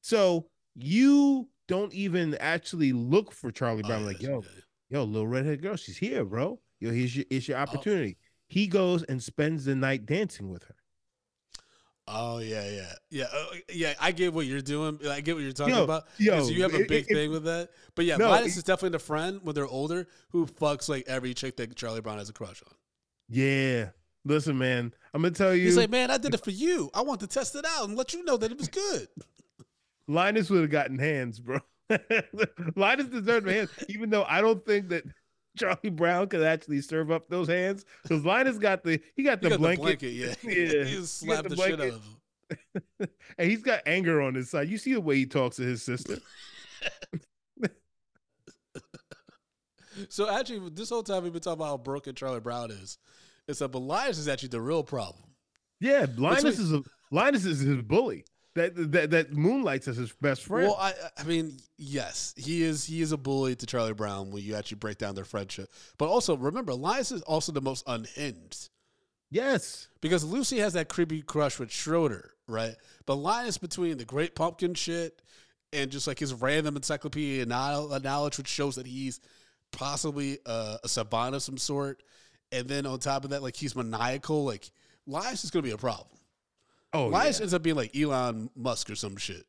So 0.00 0.46
you 0.74 1.48
don't 1.72 1.94
even 1.94 2.34
actually 2.36 2.92
look 2.92 3.32
for 3.32 3.50
Charlie 3.50 3.82
Brown. 3.82 4.02
Oh, 4.02 4.06
like, 4.06 4.20
yo, 4.22 4.44
yo, 4.90 5.04
little 5.04 5.26
redhead 5.26 5.62
girl, 5.62 5.76
she's 5.76 5.96
here, 5.96 6.24
bro. 6.24 6.60
Yo, 6.80 6.90
here's 6.90 7.16
your, 7.16 7.24
it's 7.30 7.48
your 7.48 7.56
Oh. 7.58 7.62
opportunity. 7.62 8.16
He 8.48 8.66
goes 8.66 9.02
and 9.04 9.22
spends 9.22 9.64
the 9.64 9.74
night 9.74 10.04
dancing 10.04 10.50
with 10.50 10.64
her. 10.64 10.74
Oh 12.08 12.38
yeah, 12.38 12.68
yeah, 12.68 12.92
yeah, 13.10 13.24
uh, 13.32 13.46
yeah. 13.72 13.94
I 14.00 14.10
get 14.10 14.34
what 14.34 14.44
you're 14.46 14.60
doing. 14.60 14.98
I 15.08 15.20
get 15.20 15.34
what 15.36 15.44
you're 15.44 15.52
talking 15.52 15.74
Yo, 15.74 15.84
about. 15.84 16.04
yo, 16.18 16.48
you 16.48 16.62
have 16.62 16.74
a 16.74 16.80
it- 16.80 16.88
big 16.88 17.06
it- 17.08 17.14
thing 17.14 17.30
with 17.30 17.44
that. 17.44 17.70
But 17.94 18.04
yeah, 18.06 18.16
No, 18.16 18.28
Linus 18.28 18.54
it- 18.54 18.58
is 18.58 18.64
definitely 18.64 18.96
the 18.96 19.04
friend 19.04 19.38
when 19.44 19.54
they're 19.54 19.66
older 19.68 20.08
who 20.30 20.46
fucks 20.46 20.88
like 20.88 21.04
every 21.06 21.32
chick 21.32 21.56
that 21.58 21.74
Charlie 21.76 22.00
Brown 22.00 22.18
has 22.18 22.28
a 22.28 22.32
crush 22.32 22.60
on. 22.66 22.74
Yeah. 23.28 23.90
Listen, 24.24 24.58
man, 24.58 24.92
I'm 25.14 25.22
gonna 25.22 25.32
tell 25.34 25.54
you, 25.54 25.64
He's 25.64 25.76
like, 25.76 25.90
man, 25.90 26.10
I 26.10 26.18
did 26.18 26.34
it 26.34 26.44
for 26.44 26.50
you. 26.50 26.90
I 26.92 27.02
want 27.02 27.20
to 27.20 27.26
test 27.26 27.54
it 27.54 27.64
out 27.66 27.88
and 27.88 27.96
let 27.96 28.12
you 28.12 28.24
know 28.24 28.36
that 28.36 28.50
it 28.50 28.58
was 28.58 28.68
good. 28.68 29.08
Linus 30.08 30.50
would 30.50 30.62
have 30.62 30.70
gotten 30.70 30.98
hands, 30.98 31.40
bro. 31.40 31.58
Linus 32.76 33.06
deserved 33.06 33.48
hands, 33.48 33.70
even 33.88 34.10
though 34.10 34.24
I 34.24 34.40
don't 34.40 34.64
think 34.64 34.88
that 34.88 35.04
Charlie 35.58 35.90
Brown 35.90 36.28
could 36.28 36.42
actually 36.42 36.80
serve 36.80 37.10
up 37.10 37.28
those 37.28 37.48
hands 37.48 37.84
because 38.02 38.24
Linus 38.24 38.58
got 38.58 38.82
the 38.82 39.00
he 39.14 39.22
got 39.22 39.40
He 39.40 39.48
the 39.48 39.50
got 39.50 39.58
blanket, 39.60 40.00
the 40.00 40.08
blanket, 40.08 40.12
yeah. 40.12 40.34
Yeah, 40.42 40.82
he 40.82 40.90
he 40.90 40.96
just 40.96 41.18
slapped 41.18 41.48
the 41.48 41.56
the, 41.56 41.62
shit 41.62 41.80
out 41.80 41.88
of 41.88 42.04
him. 42.98 43.08
and 43.38 43.50
he's 43.50 43.62
got 43.62 43.80
anger 43.86 44.20
on 44.20 44.34
his 44.34 44.50
side. 44.50 44.68
You 44.68 44.78
see 44.78 44.94
the 44.94 45.00
way 45.00 45.16
he 45.16 45.26
talks 45.26 45.56
to 45.56 45.62
his 45.62 45.82
sister. 45.82 46.18
So 50.08 50.28
actually, 50.30 50.70
this 50.70 50.88
whole 50.88 51.02
time 51.02 51.22
we've 51.22 51.32
been 51.32 51.42
talking 51.42 51.60
about 51.60 51.66
how 51.66 51.76
broken 51.76 52.14
Charlie 52.14 52.40
Brown 52.40 52.70
is. 52.70 52.98
It's 53.46 53.60
but 53.60 53.74
Linus 53.74 54.18
is 54.18 54.28
actually 54.28 54.48
the 54.48 54.60
real 54.60 54.82
problem. 54.82 55.24
Yeah, 55.80 56.06
Linus 56.16 56.44
we- 56.58 56.64
is 56.64 56.72
a 56.72 56.82
Linus 57.10 57.44
is 57.44 57.60
his 57.60 57.82
bully. 57.82 58.24
That 58.54 58.92
that 58.92 59.10
that 59.12 59.32
moonlights 59.32 59.88
as 59.88 59.96
his 59.96 60.12
best 60.12 60.42
friend. 60.42 60.66
Well, 60.68 60.76
I, 60.78 60.92
I 61.16 61.24
mean, 61.24 61.56
yes, 61.78 62.34
he 62.36 62.62
is. 62.62 62.84
He 62.84 63.00
is 63.00 63.12
a 63.12 63.16
bully 63.16 63.56
to 63.56 63.66
Charlie 63.66 63.94
Brown 63.94 64.30
when 64.30 64.42
you 64.42 64.54
actually 64.54 64.76
break 64.76 64.98
down 64.98 65.14
their 65.14 65.24
friendship. 65.24 65.70
But 65.96 66.08
also 66.08 66.36
remember, 66.36 66.74
Linus 66.74 67.12
is 67.12 67.22
also 67.22 67.52
the 67.52 67.62
most 67.62 67.82
unhinged 67.86 68.68
yes. 69.32 69.88
because 70.00 70.24
Lucy 70.24 70.58
has 70.58 70.74
that 70.74 70.88
creepy 70.88 71.22
crush 71.22 71.58
with 71.58 71.72
Schroeder, 71.72 72.32
right? 72.46 72.76
But 73.06 73.16
Linus, 73.16 73.58
between 73.58 73.96
the 73.96 74.04
Great 74.04 74.34
Pumpkin 74.34 74.74
shit 74.74 75.20
and 75.72 75.90
just 75.90 76.06
like 76.06 76.18
his 76.18 76.34
random 76.34 76.76
encyclopedia 76.76 77.44
uh, 77.44 77.98
knowledge, 78.02 78.38
which 78.38 78.48
shows 78.48 78.76
that 78.76 78.86
he's 78.86 79.20
possibly 79.70 80.38
a, 80.46 80.78
a 80.84 80.88
savant 80.88 81.34
of 81.34 81.42
some 81.42 81.58
sort, 81.58 82.02
and 82.52 82.68
then 82.68 82.86
on 82.86 82.98
top 82.98 83.24
of 83.24 83.30
that, 83.30 83.42
like 83.42 83.56
he's 83.56 83.74
maniacal. 83.74 84.44
Like 84.44 84.70
Linus 85.06 85.44
is 85.44 85.50
going 85.50 85.62
to 85.62 85.68
be 85.68 85.74
a 85.74 85.78
problem. 85.78 86.08
Oh, 86.92 87.06
Linus 87.06 87.38
yeah. 87.38 87.44
ends 87.44 87.54
up 87.54 87.62
being 87.62 87.76
like 87.76 87.96
Elon 87.96 88.50
Musk 88.54 88.90
or 88.90 88.94
some 88.94 89.16
shit. 89.16 89.46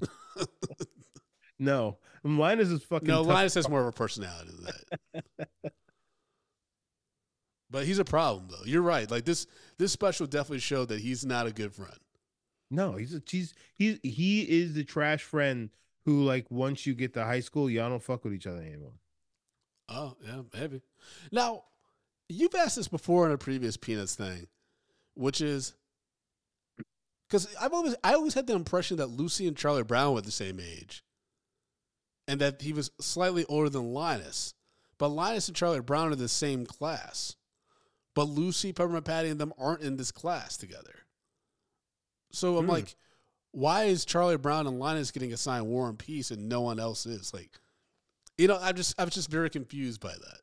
no. 1.58 1.98
Linus 2.24 2.68
is 2.68 2.82
fucking. 2.82 3.08
No. 3.08 3.22
Linus 3.22 3.54
has 3.54 3.68
more 3.68 3.80
of 3.80 3.86
a 3.86 3.92
personality 3.92 4.50
than 4.50 4.64
that. 4.64 5.48
but 7.70 7.84
he's 7.84 8.00
a 8.00 8.04
problem, 8.04 8.48
though. 8.50 8.64
You're 8.64 8.82
right. 8.82 9.08
Like 9.08 9.24
this, 9.24 9.46
this 9.78 9.92
special 9.92 10.26
definitely 10.26 10.58
showed 10.58 10.88
that 10.88 11.00
he's 11.00 11.24
not 11.24 11.46
a 11.46 11.52
good 11.52 11.72
friend. 11.72 11.96
No, 12.70 12.96
he's 12.96 13.14
a, 13.14 13.22
he's 13.28 13.54
he 13.76 14.00
he 14.02 14.42
is 14.42 14.74
the 14.74 14.82
trash 14.82 15.22
friend 15.22 15.70
who 16.04 16.24
like 16.24 16.50
once 16.50 16.84
you 16.84 16.94
get 16.94 17.14
to 17.14 17.24
high 17.24 17.40
school, 17.40 17.70
y'all 17.70 17.88
don't 17.88 18.02
fuck 18.02 18.24
with 18.24 18.34
each 18.34 18.46
other 18.46 18.58
anymore. 18.58 18.94
Oh 19.88 20.16
yeah, 20.24 20.42
maybe. 20.52 20.82
Now, 21.30 21.64
you've 22.28 22.54
asked 22.56 22.74
this 22.74 22.88
before 22.88 23.26
in 23.26 23.32
a 23.32 23.38
previous 23.38 23.76
Peanuts 23.76 24.16
thing, 24.16 24.48
which 25.14 25.40
is 25.40 25.74
because 27.28 27.54
I've 27.60 27.72
always 27.72 27.94
I 28.04 28.14
always 28.14 28.34
had 28.34 28.46
the 28.46 28.54
impression 28.54 28.96
that 28.98 29.08
Lucy 29.08 29.46
and 29.46 29.56
Charlie 29.56 29.82
Brown 29.82 30.14
were 30.14 30.20
the 30.20 30.30
same 30.30 30.60
age, 30.60 31.02
and 32.28 32.40
that 32.40 32.62
he 32.62 32.72
was 32.72 32.90
slightly 33.00 33.44
older 33.46 33.68
than 33.68 33.92
Linus. 33.92 34.54
But 34.98 35.08
Linus 35.08 35.48
and 35.48 35.56
Charlie 35.56 35.80
Brown 35.80 36.12
are 36.12 36.16
the 36.16 36.28
same 36.28 36.64
class, 36.64 37.36
but 38.14 38.24
Lucy, 38.28 38.72
Peppermint 38.72 39.04
Patty, 39.04 39.28
and 39.28 39.38
them 39.40 39.52
aren't 39.58 39.82
in 39.82 39.96
this 39.96 40.10
class 40.10 40.56
together. 40.56 41.04
So 42.32 42.56
I'm 42.58 42.64
Hmm. 42.64 42.70
like, 42.70 42.96
why 43.52 43.84
is 43.84 44.04
Charlie 44.04 44.36
Brown 44.36 44.66
and 44.66 44.78
Linus 44.78 45.10
getting 45.10 45.32
assigned 45.32 45.66
War 45.66 45.88
and 45.88 45.98
Peace 45.98 46.30
and 46.30 46.48
no 46.48 46.60
one 46.62 46.78
else 46.80 47.06
is? 47.06 47.32
Like, 47.34 47.50
you 48.38 48.48
know, 48.48 48.58
I'm 48.60 48.74
just 48.76 48.94
I'm 48.98 49.10
just 49.10 49.30
very 49.30 49.50
confused 49.50 50.00
by 50.00 50.12
that. 50.12 50.40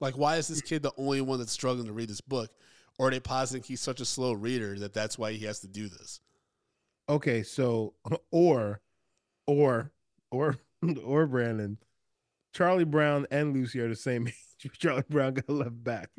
Like, 0.00 0.16
why 0.16 0.36
is 0.36 0.48
this 0.48 0.62
kid 0.62 0.82
the 0.82 0.92
only 0.96 1.20
one 1.20 1.38
that's 1.38 1.52
struggling 1.52 1.86
to 1.86 1.92
read 1.92 2.08
this 2.08 2.20
book? 2.20 2.50
Or 2.98 3.08
are 3.08 3.10
they 3.10 3.20
positing 3.20 3.62
he's 3.62 3.80
such 3.80 4.00
a 4.00 4.04
slow 4.04 4.32
reader 4.32 4.78
that 4.78 4.92
that's 4.92 5.18
why 5.18 5.32
he 5.32 5.44
has 5.46 5.60
to 5.60 5.68
do 5.68 5.88
this? 5.88 6.20
Okay, 7.08 7.42
so 7.42 7.94
or 8.30 8.80
or 9.46 9.92
or 10.30 10.56
or 11.04 11.26
Brandon, 11.26 11.78
Charlie 12.54 12.84
Brown 12.84 13.26
and 13.30 13.52
Lucy 13.54 13.80
are 13.80 13.88
the 13.88 13.96
same 13.96 14.28
age. 14.28 14.70
Charlie 14.78 15.04
Brown 15.08 15.34
got 15.34 15.48
left 15.48 15.82
back. 15.82 16.10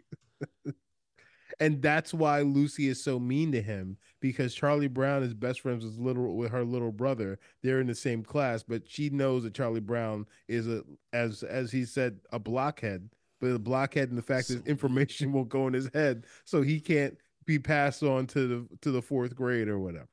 and 1.59 1.81
that's 1.81 2.13
why 2.13 2.41
Lucy 2.41 2.87
is 2.87 3.01
so 3.01 3.19
mean 3.19 3.51
to 3.53 3.61
him 3.61 3.97
because 4.19 4.53
Charlie 4.53 4.87
Brown 4.87 5.23
is 5.23 5.33
best 5.33 5.61
friends 5.61 5.85
with 5.85 5.97
little 5.97 6.35
with 6.35 6.51
her 6.51 6.63
little 6.63 6.91
brother. 6.91 7.39
They're 7.61 7.79
in 7.79 7.87
the 7.87 7.95
same 7.95 8.23
class, 8.23 8.63
but 8.63 8.83
she 8.89 9.09
knows 9.09 9.43
that 9.43 9.53
Charlie 9.53 9.79
Brown 9.79 10.27
is 10.47 10.67
a 10.67 10.83
as 11.13 11.43
as 11.43 11.71
he 11.71 11.85
said 11.85 12.19
a 12.31 12.39
blockhead, 12.39 13.09
but 13.43 13.51
a 13.51 13.59
blockhead 13.59 14.07
and 14.07 14.17
the 14.17 14.21
fact 14.21 14.47
So 14.47 14.53
that 14.55 14.67
information 14.67 15.33
won't 15.33 15.49
go 15.49 15.67
in 15.67 15.73
his 15.73 15.89
head, 15.93 16.25
so 16.45 16.61
he 16.61 16.79
can't 16.79 17.17
be 17.45 17.59
passed 17.59 18.01
on 18.01 18.25
to 18.27 18.47
the 18.47 18.77
to 18.81 18.91
the 18.91 19.01
fourth 19.01 19.35
grade 19.35 19.67
or 19.67 19.79
whatever. 19.79 20.07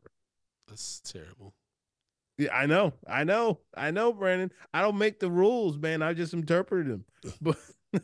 That's 0.67 1.01
terrible. 1.01 1.55
Yeah, 2.39 2.53
I 2.53 2.67
know, 2.67 2.93
I 3.07 3.23
know, 3.23 3.61
I 3.77 3.93
know, 3.93 4.13
Brandon. 4.13 4.51
I 4.75 4.81
don't 4.81 4.99
make 4.99 5.21
the 5.21 5.31
rules, 5.31 5.79
man. 5.79 6.03
I 6.03 6.13
just 6.13 6.35
interpret 6.35 6.89
them. 6.89 7.05
But 7.41 7.57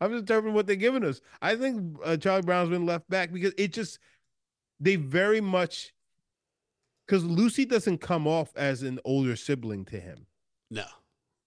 I'm 0.00 0.10
just 0.10 0.22
interpreting 0.22 0.54
what 0.54 0.66
they're 0.66 0.76
giving 0.76 1.04
us. 1.04 1.20
I 1.40 1.54
think 1.54 1.96
uh, 2.04 2.16
Charlie 2.16 2.42
Brown's 2.42 2.70
been 2.70 2.86
left 2.86 3.08
back 3.08 3.32
because 3.32 3.52
it 3.56 3.72
just 3.72 4.00
they 4.80 4.96
very 4.96 5.40
much 5.40 5.92
because 7.06 7.24
Lucy 7.24 7.64
doesn't 7.64 7.98
come 7.98 8.26
off 8.26 8.50
as 8.56 8.82
an 8.82 8.98
older 9.04 9.36
sibling 9.36 9.84
to 9.86 10.00
him. 10.00 10.26
No, 10.72 10.86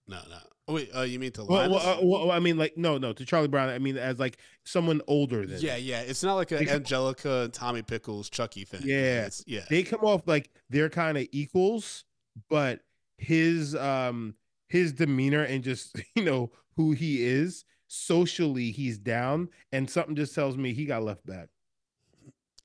no, 0.07 0.19
no. 0.29 0.39
Oh, 0.69 0.73
wait, 0.73 0.89
uh, 0.93 1.01
you 1.01 1.17
mean 1.17 1.31
to 1.31 1.45
Well, 1.45 1.69
well, 1.69 1.79
uh, 1.79 1.97
well, 2.01 2.31
I 2.31 2.39
mean, 2.39 2.57
like, 2.57 2.77
no, 2.77 2.97
no, 2.97 3.13
to 3.13 3.25
Charlie 3.25 3.47
Brown. 3.47 3.69
I 3.69 3.79
mean, 3.79 3.97
as 3.97 4.19
like 4.19 4.37
someone 4.65 5.01
older 5.07 5.45
than. 5.45 5.61
yeah, 5.61 5.77
yeah. 5.77 6.01
It's 6.01 6.23
not 6.23 6.35
like 6.35 6.51
an 6.51 6.67
Angelica 6.67 7.43
and 7.43 7.53
Tommy 7.53 7.83
Pickles 7.83 8.29
Chucky 8.29 8.65
thing. 8.65 8.81
Yeah. 8.83 9.25
it's, 9.25 9.43
yeah. 9.47 9.61
they 9.69 9.83
come 9.83 10.01
off 10.01 10.27
like 10.27 10.49
they're 10.69 10.89
kind 10.89 11.17
of 11.17 11.25
equals, 11.31 12.03
but 12.49 12.81
his 13.17 13.75
um 13.75 14.35
his 14.67 14.91
demeanor 14.91 15.43
and 15.43 15.63
just 15.63 15.95
you 16.15 16.23
know 16.23 16.51
who 16.75 16.91
he 16.91 17.23
is 17.23 17.63
socially, 17.87 18.71
he's 18.71 18.97
down, 18.97 19.49
and 19.71 19.89
something 19.89 20.15
just 20.15 20.35
tells 20.35 20.57
me 20.57 20.73
he 20.73 20.85
got 20.85 21.03
left 21.03 21.25
back. 21.25 21.47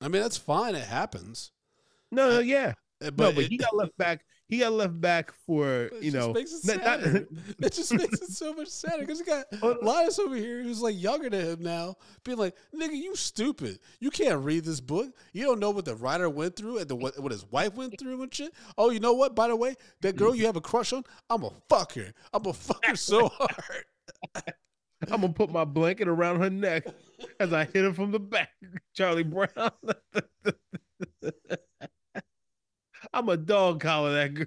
I 0.00 0.08
mean, 0.08 0.20
that's 0.20 0.36
fine. 0.36 0.74
It 0.74 0.84
happens. 0.84 1.52
No, 2.10 2.28
no, 2.28 2.38
yeah, 2.40 2.74
Uh, 3.00 3.06
no, 3.06 3.10
But, 3.12 3.34
but 3.36 3.44
it, 3.44 3.50
he 3.50 3.56
got 3.56 3.74
left 3.76 3.96
back. 3.96 4.24
He 4.48 4.58
got 4.58 4.72
left 4.72 5.00
back 5.00 5.32
for 5.46 5.88
you 6.00 6.10
know. 6.10 6.32
makes 6.32 6.52
it 6.52 6.76
not- 6.76 7.00
not- 7.00 7.22
it 7.62 7.72
just 7.72 7.92
makes 7.94 8.20
it 8.20 8.30
so 8.30 8.52
much 8.52 8.68
sadder 8.68 9.00
because 9.00 9.18
you 9.18 9.24
got. 9.24 9.46
Linus 9.82 10.18
over 10.18 10.36
here 10.36 10.62
who's 10.62 10.82
like 10.82 11.00
younger 11.00 11.30
than 11.30 11.46
him 11.46 11.62
now, 11.62 11.94
being 12.22 12.36
like, 12.36 12.54
"Nigga, 12.74 12.92
you 12.94 13.16
stupid. 13.16 13.78
You 13.98 14.10
can't 14.10 14.44
read 14.44 14.64
this 14.64 14.80
book. 14.80 15.08
You 15.32 15.44
don't 15.44 15.58
know 15.58 15.70
what 15.70 15.86
the 15.86 15.94
writer 15.96 16.28
went 16.28 16.56
through 16.56 16.78
and 16.78 16.88
the, 16.88 16.94
what 16.96 17.18
what 17.18 17.32
his 17.32 17.46
wife 17.50 17.74
went 17.74 17.98
through 17.98 18.22
and 18.22 18.34
shit. 18.34 18.52
Oh, 18.76 18.90
you 18.90 19.00
know 19.00 19.14
what? 19.14 19.34
By 19.34 19.48
the 19.48 19.56
way, 19.56 19.74
that 20.02 20.16
girl 20.16 20.34
you 20.34 20.44
have 20.46 20.56
a 20.56 20.60
crush 20.60 20.92
on, 20.92 21.04
I'm 21.30 21.44
a 21.44 21.50
fuck 21.70 21.94
her. 21.94 22.12
I'm 22.34 22.44
a 22.44 22.52
fuck 22.52 22.84
her 22.84 22.96
so 22.96 23.28
hard. 23.32 23.84
I'm 25.10 25.20
gonna 25.22 25.32
put 25.32 25.50
my 25.50 25.64
blanket 25.64 26.08
around 26.08 26.40
her 26.40 26.50
neck 26.50 26.86
as 27.40 27.52
I 27.54 27.64
hit 27.64 27.84
her 27.84 27.92
from 27.94 28.10
the 28.12 28.20
back. 28.20 28.50
Charlie 28.92 29.24
Brown. 29.24 29.48
I'm 33.12 33.28
a 33.28 33.36
dog 33.36 33.80
collar 33.80 34.12
that 34.14 34.34
girl. 34.34 34.46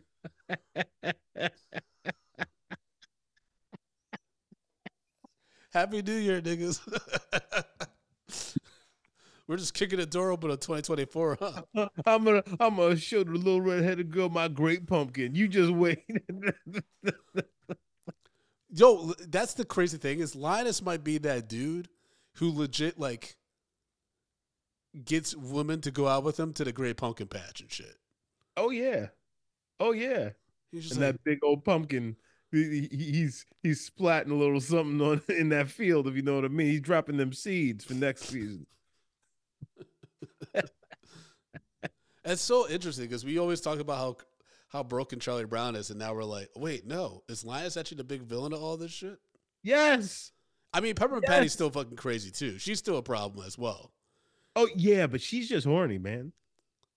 Happy 5.72 6.02
New 6.02 6.16
Year, 6.16 6.42
niggas. 6.42 6.80
We're 9.48 9.58
just 9.58 9.74
kicking 9.76 10.00
the 10.00 10.06
door 10.06 10.32
open 10.32 10.50
on 10.50 10.58
2024, 10.58 11.38
huh? 11.40 11.62
I'm 12.06 12.24
gonna 12.24 12.44
I'm 12.60 12.78
gonna 12.78 12.96
show 12.96 13.24
the 13.24 13.32
little 13.32 13.62
redheaded 13.62 14.10
girl 14.10 14.30
my 14.30 14.48
great 14.48 14.88
pumpkin. 14.88 15.36
You 15.36 15.48
just 15.48 15.72
wait. 15.72 16.04
Yo, 18.72 19.14
that's 19.28 19.54
the 19.54 19.66
crazy 19.66 19.98
thing 19.98 20.20
is 20.20 20.36
Linus 20.36 20.82
might 20.82 21.04
be 21.04 21.20
that 21.20 21.48
dude 21.48 21.90
who 22.36 22.52
legit 22.52 23.00
like 23.00 23.36
gets 25.04 25.36
women 25.36 25.82
to 25.82 25.92
go 25.92 26.08
out 26.08 26.24
with 26.24 26.40
him 26.40 26.54
to 26.54 26.64
the 26.64 26.72
Great 26.72 26.98
Pumpkin 26.98 27.28
Patch 27.28 27.62
and 27.62 27.72
shit. 27.72 27.98
Oh 28.58 28.70
yeah, 28.70 29.08
oh 29.80 29.92
yeah. 29.92 30.30
He's 30.72 30.84
just 30.84 30.96
And 30.96 31.06
like, 31.06 31.14
that 31.16 31.24
big 31.24 31.40
old 31.44 31.64
pumpkin, 31.64 32.16
he- 32.52 32.88
he- 32.92 33.12
he's 33.12 33.46
he's 33.64 33.90
splatting 33.90 34.32
a 34.32 34.36
little 34.36 34.60
something 34.62 35.02
on 35.02 35.22
in 35.30 35.50
that 35.50 35.70
field, 35.70 36.08
if 36.08 36.16
you 36.16 36.22
know 36.22 36.36
what 36.36 36.46
I 36.46 36.50
mean. 36.50 36.68
He's 36.68 36.82
dropping 36.82 37.18
them 37.18 37.34
seeds 37.34 37.84
for 37.86 37.94
next 37.94 38.24
season. 38.24 38.66
it's 42.26 42.42
so 42.42 42.68
interesting 42.70 43.06
because 43.06 43.26
we 43.26 43.38
always 43.38 43.62
talk 43.62 43.80
about 43.80 43.98
how 43.98 44.18
how 44.70 44.84
broken 44.84 45.20
Charlie 45.20 45.46
Brown 45.46 45.76
is, 45.76 45.90
and 45.90 46.00
now 46.00 46.14
we're 46.14 46.24
like, 46.24 46.50
wait, 46.56 46.86
no, 46.86 47.24
is 47.30 47.46
Linus 47.46 47.78
actually 47.78 47.98
the 47.98 48.04
big 48.04 48.24
villain 48.24 48.52
of 48.54 48.62
all 48.62 48.76
this 48.78 48.92
shit? 48.92 49.20
Yes. 49.64 50.32
I 50.74 50.82
mean, 50.82 50.96
Peppermint 50.96 51.24
Yes. 51.28 51.34
Patty's 51.36 51.54
still 51.54 51.70
fucking 51.70 51.96
crazy 51.96 52.32
too. 52.32 52.58
She's 52.58 52.80
still 52.80 52.98
a 52.98 53.04
problem 53.04 53.46
as 53.46 53.58
well. 53.58 53.92
Oh 54.56 54.68
yeah, 54.76 55.08
but 55.08 55.22
she's 55.22 55.48
just 55.48 55.66
horny, 55.66 55.98
man. 55.98 56.34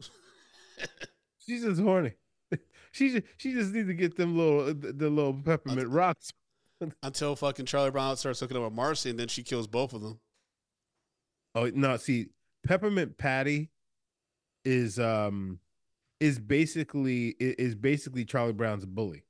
she's 1.48 1.64
just 1.64 1.80
horny. 1.80 2.12
She 2.90 3.10
just, 3.10 3.24
she 3.36 3.52
just 3.52 3.74
needs 3.74 3.86
to 3.88 3.94
get 3.94 4.16
them 4.16 4.36
little 4.36 4.72
the, 4.74 4.92
the 4.92 5.10
little 5.10 5.34
peppermint 5.34 5.88
rocks. 5.88 6.32
Until 7.02 7.36
fucking 7.36 7.66
Charlie 7.66 7.90
Brown 7.90 8.16
starts 8.16 8.40
hooking 8.40 8.56
up 8.56 8.62
with 8.62 8.72
Marcy, 8.72 9.10
and 9.10 9.18
then 9.18 9.28
she 9.28 9.42
kills 9.42 9.66
both 9.66 9.92
of 9.92 10.00
them. 10.00 10.18
Oh 11.54 11.70
no, 11.74 11.98
see, 11.98 12.28
peppermint 12.66 13.18
patty 13.18 13.68
is 14.64 14.98
um 14.98 15.58
is 16.20 16.38
basically 16.38 17.34
is 17.38 17.74
basically 17.74 18.24
Charlie 18.24 18.52
Brown's 18.52 18.86
bully. 18.86 19.24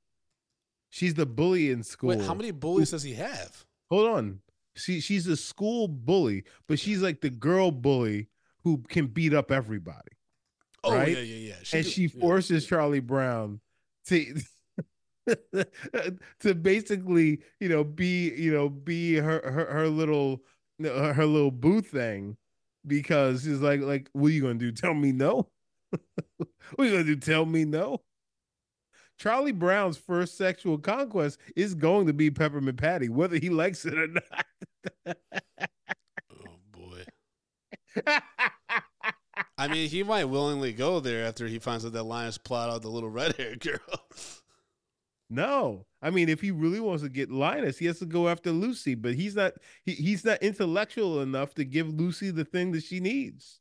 She's 0.89 1.15
the 1.15 1.25
bully 1.25 1.69
in 1.69 1.83
school. 1.83 2.09
Wait, 2.09 2.21
how 2.21 2.33
many 2.33 2.51
bullies 2.51 2.91
does 2.91 3.03
he 3.03 3.13
have? 3.15 3.65
Hold 3.89 4.07
on. 4.07 4.39
She 4.75 5.01
she's 5.01 5.27
a 5.27 5.35
school 5.35 5.87
bully, 5.87 6.43
but 6.67 6.79
she's 6.79 7.01
like 7.01 7.21
the 7.21 7.29
girl 7.29 7.71
bully 7.71 8.29
who 8.63 8.83
can 8.87 9.07
beat 9.07 9.33
up 9.33 9.51
everybody. 9.51 10.11
Oh 10.83 10.93
Right? 10.95 11.09
yeah, 11.09 11.19
yeah, 11.19 11.49
yeah. 11.49 11.55
and 11.73 11.83
do- 11.83 11.89
she 11.89 12.03
yeah. 12.03 12.19
forces 12.21 12.65
Charlie 12.65 12.99
Brown 12.99 13.59
to 14.07 14.35
to 16.39 16.55
basically, 16.55 17.41
you 17.59 17.69
know, 17.69 17.83
be, 17.83 18.33
you 18.35 18.51
know, 18.51 18.69
be 18.69 19.15
her 19.15 19.41
her, 19.43 19.65
her 19.65 19.87
little 19.87 20.41
her, 20.81 21.25
little 21.25 21.51
boo 21.51 21.81
thing 21.81 22.37
because 22.87 23.43
she's 23.43 23.59
like 23.59 23.81
like 23.81 24.09
what 24.13 24.27
are 24.27 24.31
you 24.31 24.41
going 24.41 24.59
to 24.59 24.65
do? 24.65 24.71
Tell 24.71 24.93
me 24.93 25.11
no? 25.11 25.49
what 26.37 26.47
are 26.79 26.85
you 26.85 26.91
going 26.91 27.05
to 27.05 27.15
do? 27.15 27.17
Tell 27.17 27.45
me 27.45 27.65
no? 27.65 28.01
Charlie 29.19 29.51
Brown's 29.51 29.97
first 29.97 30.37
sexual 30.37 30.77
conquest 30.77 31.39
is 31.55 31.75
going 31.75 32.07
to 32.07 32.13
be 32.13 32.31
Peppermint 32.31 32.77
Patty, 32.77 33.09
whether 33.09 33.37
he 33.37 33.49
likes 33.49 33.85
it 33.85 33.97
or 33.97 34.07
not. 34.07 35.17
Oh 36.31 36.59
boy. 36.71 37.03
I 39.59 39.67
mean, 39.67 39.89
he 39.89 40.03
might 40.03 40.23
willingly 40.25 40.71
go 40.71 41.01
there 41.01 41.25
after 41.25 41.45
he 41.45 41.59
finds 41.59 41.85
out 41.85 41.91
that 41.91 42.03
Linus 42.03 42.37
plot 42.37 42.69
out 42.69 42.81
the 42.81 42.87
little 42.87 43.09
red 43.09 43.35
haired 43.35 43.59
girl. 43.63 43.79
No, 45.29 45.85
I 46.01 46.09
mean, 46.09 46.29
if 46.29 46.39
he 46.39 46.49
really 46.49 46.79
wants 46.79 47.03
to 47.03 47.09
get 47.09 47.29
Linus, 47.29 47.77
he 47.77 47.85
has 47.85 47.99
to 47.99 48.05
go 48.05 48.29
after 48.29 48.51
Lucy. 48.51 48.95
But 48.95 49.15
he's 49.15 49.35
not. 49.35 49.53
He, 49.83 49.93
he's 49.93 50.23
not 50.23 50.41
intellectual 50.41 51.21
enough 51.21 51.53
to 51.55 51.65
give 51.65 51.87
Lucy 51.89 52.31
the 52.31 52.45
thing 52.45 52.71
that 52.71 52.83
she 52.83 52.99
needs. 52.99 53.59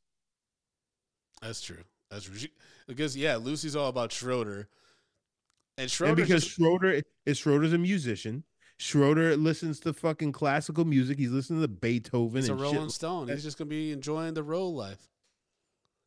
That's 1.42 1.61
true. 1.61 1.82
That's 2.11 2.24
true. 2.24 2.37
She, 2.37 2.50
because 2.87 3.16
yeah, 3.16 3.37
Lucy's 3.37 3.76
all 3.76 3.88
about 3.88 4.12
Schroeder, 4.12 4.68
and 5.76 5.82
and 5.82 5.90
Schroeder 5.90 6.14
because 6.14 6.44
just, 6.44 6.56
Schroeder 6.56 7.02
is 7.26 7.38
Schroeder's 7.38 7.72
a 7.72 7.78
musician. 7.78 8.44
Schroeder 8.78 9.37
listens 9.37 9.80
to 9.80 9.92
fucking 9.92 10.32
classical 10.32 10.84
music. 10.84 11.18
He's 11.18 11.32
listening 11.32 11.61
to 11.61 11.68
Beethoven 11.68 12.40
he's 12.40 12.48
a 12.48 12.52
and 12.52 12.61
Rolling. 12.61 12.88
Stone. 12.88 13.28
He's 13.28 13.42
just 13.42 13.58
gonna 13.58 13.68
be 13.68 13.92
enjoying 13.92 14.34
the 14.34 14.44
road 14.44 14.68
life. 14.68 15.08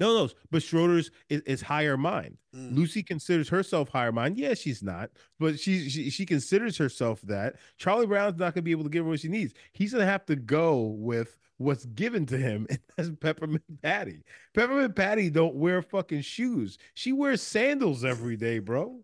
No, 0.02 0.18
no, 0.18 0.30
but 0.50 0.64
Schroeder's 0.64 1.12
is, 1.30 1.42
is 1.42 1.62
higher 1.62 1.96
mind. 1.96 2.38
Mm. 2.56 2.76
Lucy 2.76 3.04
considers 3.04 3.48
herself 3.48 3.88
higher 3.90 4.12
mind. 4.12 4.36
Yeah, 4.36 4.56
she's 4.56 4.82
not, 4.82 5.12
but 5.40 5.60
she, 5.60 5.90
she 5.90 6.10
she 6.10 6.26
considers 6.26 6.76
herself 6.76 7.22
that. 7.22 7.58
Charlie 7.78 8.08
Brown's 8.08 8.40
not 8.40 8.56
gonna 8.56 8.64
be 8.64 8.72
able 8.72 8.84
to 8.84 8.90
give 8.90 9.06
her 9.06 9.12
what 9.12 9.20
she 9.20 9.28
needs. 9.28 9.54
He's 9.74 9.94
gonna 9.94 10.08
have 10.08 10.26
to 10.26 10.36
go 10.36 10.96
with 10.98 11.38
what's 11.58 11.86
given 11.86 12.26
to 12.26 12.38
him, 12.38 12.66
and 12.72 12.80
that's 12.98 13.12
Peppermint 13.22 13.62
Patty. 13.84 14.24
Peppermint 14.56 14.96
Patty 14.96 15.30
don't 15.30 15.54
wear 15.54 15.84
fucking 15.84 16.22
shoes. 16.22 16.80
She 16.96 17.14
wears 17.14 17.44
sandals 17.44 18.04
every 18.04 18.38
day, 18.38 18.58
bro. 18.58 19.02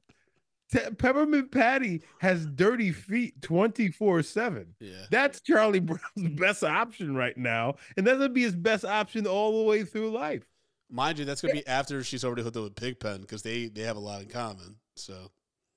Te- 0.72 0.90
Peppermint 0.98 1.52
Patty 1.52 2.02
has 2.22 2.48
dirty 2.48 2.92
feet 2.92 3.40
twenty 3.44 3.92
four 3.92 4.24
seven. 4.24 4.74
Yeah. 4.80 5.06
That's 5.12 5.42
Charlie 5.42 5.80
Brown's 5.80 6.02
best 6.36 6.64
option 6.64 7.16
right 7.16 7.38
now, 7.38 7.76
and 7.96 8.08
that's 8.08 8.18
gonna 8.18 8.30
be 8.30 8.42
his 8.42 8.56
best 8.56 8.84
option 8.84 9.28
all 9.28 9.60
the 9.60 9.70
way 9.70 9.84
through 9.84 10.10
life. 10.10 10.48
Mind 10.90 11.20
you, 11.20 11.26
that's 11.26 11.42
gonna 11.42 11.54
be 11.54 11.68
after 11.68 12.04
she's 12.04 12.24
already 12.24 12.44
hooked 12.44 12.58
up 12.58 12.64
with 12.64 12.76
Pigpen 12.76 13.22
because 13.22 13.42
they 13.42 13.68
they 13.68 13.82
have 13.82 13.98
a 13.98 14.02
lot 14.02 14.22
in 14.22 14.30
common. 14.30 14.76
So 14.96 15.32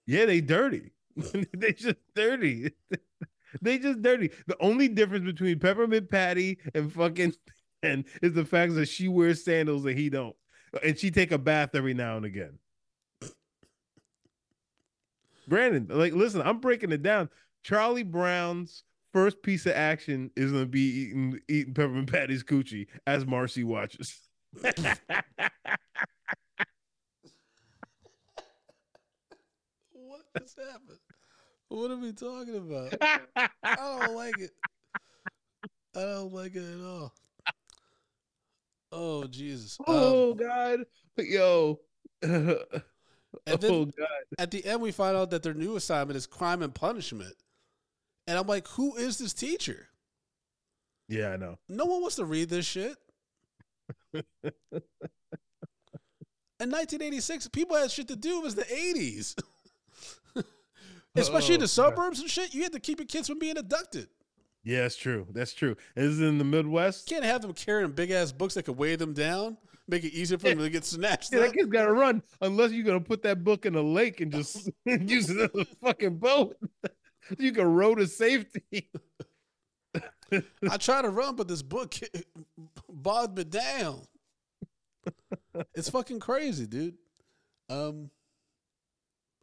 Yeah, 0.06 0.26
they 0.26 0.40
dirty. 0.40 0.92
they 1.56 1.72
just 1.72 1.96
dirty. 2.14 2.72
they 3.62 3.78
just 3.78 4.02
dirty. 4.02 4.30
The 4.46 4.56
only 4.60 4.88
difference 4.88 5.24
between 5.24 5.58
Peppermint 5.58 6.10
Patty 6.10 6.58
and 6.74 6.92
fucking 6.92 7.34
and 7.82 8.04
is 8.22 8.34
the 8.34 8.44
fact 8.44 8.74
that 8.74 8.86
she 8.86 9.08
wears 9.08 9.44
sandals 9.44 9.84
and 9.84 9.98
he 9.98 10.10
don't, 10.10 10.36
and 10.84 10.98
she 10.98 11.10
take 11.10 11.32
a 11.32 11.38
bath 11.38 11.70
every 11.74 11.94
now 11.94 12.16
and 12.16 12.26
again. 12.26 12.58
Brandon, 15.48 15.88
like, 15.90 16.12
listen, 16.12 16.42
I'm 16.42 16.60
breaking 16.60 16.92
it 16.92 17.02
down. 17.02 17.28
Charlie 17.64 18.04
Brown's 18.04 18.84
first 19.12 19.42
piece 19.42 19.66
of 19.66 19.72
action 19.72 20.30
is 20.36 20.52
gonna 20.52 20.66
be 20.66 20.80
eating 20.80 21.40
eating 21.48 21.74
Peppermint 21.74 22.12
Patty's 22.12 22.44
coochie 22.44 22.86
as 23.06 23.26
Marcy 23.26 23.64
watches. 23.64 24.29
What 24.52 24.74
just 30.38 30.58
happened? 30.58 30.98
What 31.68 31.90
are 31.90 31.96
we 31.96 32.12
talking 32.12 32.56
about? 32.56 32.94
I 33.62 33.76
don't 33.76 34.16
like 34.16 34.38
it. 34.38 34.50
I 35.94 36.00
don't 36.00 36.32
like 36.32 36.54
it 36.56 36.64
at 36.64 36.84
all. 36.84 37.12
Oh 38.92 39.24
Jesus! 39.28 39.78
Um, 39.80 39.94
oh 39.96 40.34
God, 40.34 40.80
yo. 41.16 41.78
and 42.22 42.56
then 43.46 43.70
oh 43.70 43.84
God. 43.84 44.08
at 44.38 44.50
the 44.50 44.64
end, 44.64 44.82
we 44.82 44.90
find 44.90 45.16
out 45.16 45.30
that 45.30 45.44
their 45.44 45.54
new 45.54 45.76
assignment 45.76 46.16
is 46.16 46.26
crime 46.26 46.62
and 46.62 46.74
punishment, 46.74 47.34
and 48.26 48.36
I'm 48.36 48.48
like, 48.48 48.66
who 48.68 48.96
is 48.96 49.18
this 49.18 49.32
teacher? 49.32 49.86
Yeah, 51.08 51.30
I 51.30 51.36
know. 51.36 51.58
No 51.68 51.84
one 51.84 52.00
wants 52.00 52.16
to 52.16 52.24
read 52.24 52.48
this 52.48 52.66
shit. 52.66 52.96
In 54.14 54.22
1986, 56.60 57.48
people 57.48 57.76
had 57.76 57.90
shit 57.90 58.08
to 58.08 58.16
do. 58.16 58.38
It 58.38 58.42
was 58.44 58.54
the 58.54 58.62
80s. 58.64 59.34
Especially 61.16 61.54
in 61.54 61.60
the 61.60 61.64
Oh, 61.64 61.66
suburbs 61.66 62.20
and 62.20 62.30
shit, 62.30 62.54
you 62.54 62.62
had 62.62 62.72
to 62.72 62.80
keep 62.80 63.00
your 63.00 63.06
kids 63.06 63.28
from 63.28 63.38
being 63.38 63.56
abducted. 63.58 64.08
Yeah, 64.62 64.82
that's 64.82 64.96
true. 64.96 65.26
That's 65.32 65.54
true. 65.54 65.74
Is 65.96 66.20
it 66.20 66.24
in 66.26 66.38
the 66.38 66.44
Midwest? 66.44 67.10
You 67.10 67.16
can't 67.16 67.24
have 67.26 67.42
them 67.42 67.52
carrying 67.54 67.90
big 67.92 68.10
ass 68.10 68.30
books 68.30 68.54
that 68.54 68.64
could 68.64 68.76
weigh 68.76 68.94
them 68.96 69.14
down, 69.14 69.56
make 69.88 70.04
it 70.04 70.12
easier 70.12 70.38
for 70.38 70.50
them 70.50 70.58
to 70.58 70.68
get 70.70 70.84
snatched 70.84 71.32
Yeah, 71.32 71.40
up. 71.40 71.46
that 71.46 71.54
kid's 71.54 71.70
got 71.70 71.86
to 71.86 71.92
run 71.92 72.22
unless 72.42 72.70
you're 72.70 72.84
gonna 72.84 73.00
put 73.00 73.22
that 73.22 73.42
book 73.42 73.64
in 73.64 73.74
a 73.74 73.80
lake 73.80 74.20
and 74.20 74.30
just 74.30 74.70
use 74.84 75.30
it 75.30 75.38
as 75.40 75.50
a 75.54 75.64
fucking 75.82 76.18
boat. 76.18 76.56
you 77.38 77.52
can 77.52 77.64
row 77.64 77.94
to 77.94 78.06
safety. 78.06 78.90
I 80.70 80.76
try 80.76 81.02
to 81.02 81.10
run, 81.10 81.36
but 81.36 81.48
this 81.48 81.62
book 81.62 81.94
bogged 82.88 83.36
me 83.36 83.44
down. 83.44 84.02
it's 85.74 85.90
fucking 85.90 86.20
crazy, 86.20 86.66
dude. 86.66 86.96
Um, 87.68 88.10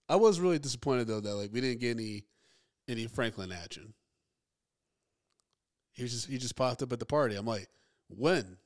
I 0.09 0.15
was 0.15 0.39
really 0.39 0.59
disappointed 0.59 1.07
though 1.07 1.19
that 1.19 1.35
like 1.35 1.51
we 1.51 1.61
didn't 1.61 1.79
get 1.79 1.91
any 1.91 2.23
any 2.87 3.07
Franklin 3.07 3.51
action. 3.51 3.93
He 5.93 6.03
just 6.03 6.27
he 6.27 6.37
just 6.37 6.55
popped 6.55 6.81
up 6.81 6.93
at 6.93 6.99
the 6.99 7.05
party. 7.05 7.35
I'm 7.35 7.45
like, 7.45 7.67
when 8.09 8.57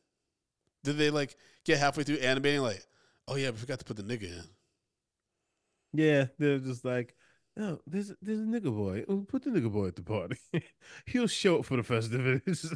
did 0.84 0.97
they 0.97 1.10
like 1.10 1.36
get 1.65 1.79
halfway 1.79 2.03
through 2.03 2.17
animating? 2.17 2.62
Like, 2.62 2.84
oh 3.27 3.36
yeah, 3.36 3.51
we 3.51 3.57
forgot 3.57 3.79
to 3.79 3.86
put 3.86 3.97
the 3.97 4.03
nigga 4.03 4.23
in. 4.23 4.45
Yeah, 5.93 6.25
they're 6.39 6.60
just 6.60 6.86
like, 6.86 7.15
oh, 7.59 7.79
there's 7.87 8.11
there's 8.21 8.39
a 8.39 8.43
nigga 8.43 8.75
boy. 8.75 9.03
Put 9.27 9.43
the 9.43 9.49
nigga 9.51 9.71
boy 9.71 9.87
at 9.87 9.95
the 9.95 10.03
party. 10.03 10.37
He'll 11.05 11.27
show 11.27 11.59
up 11.59 11.65
for 11.65 11.77
the 11.77 11.83
festivities. 11.83 12.73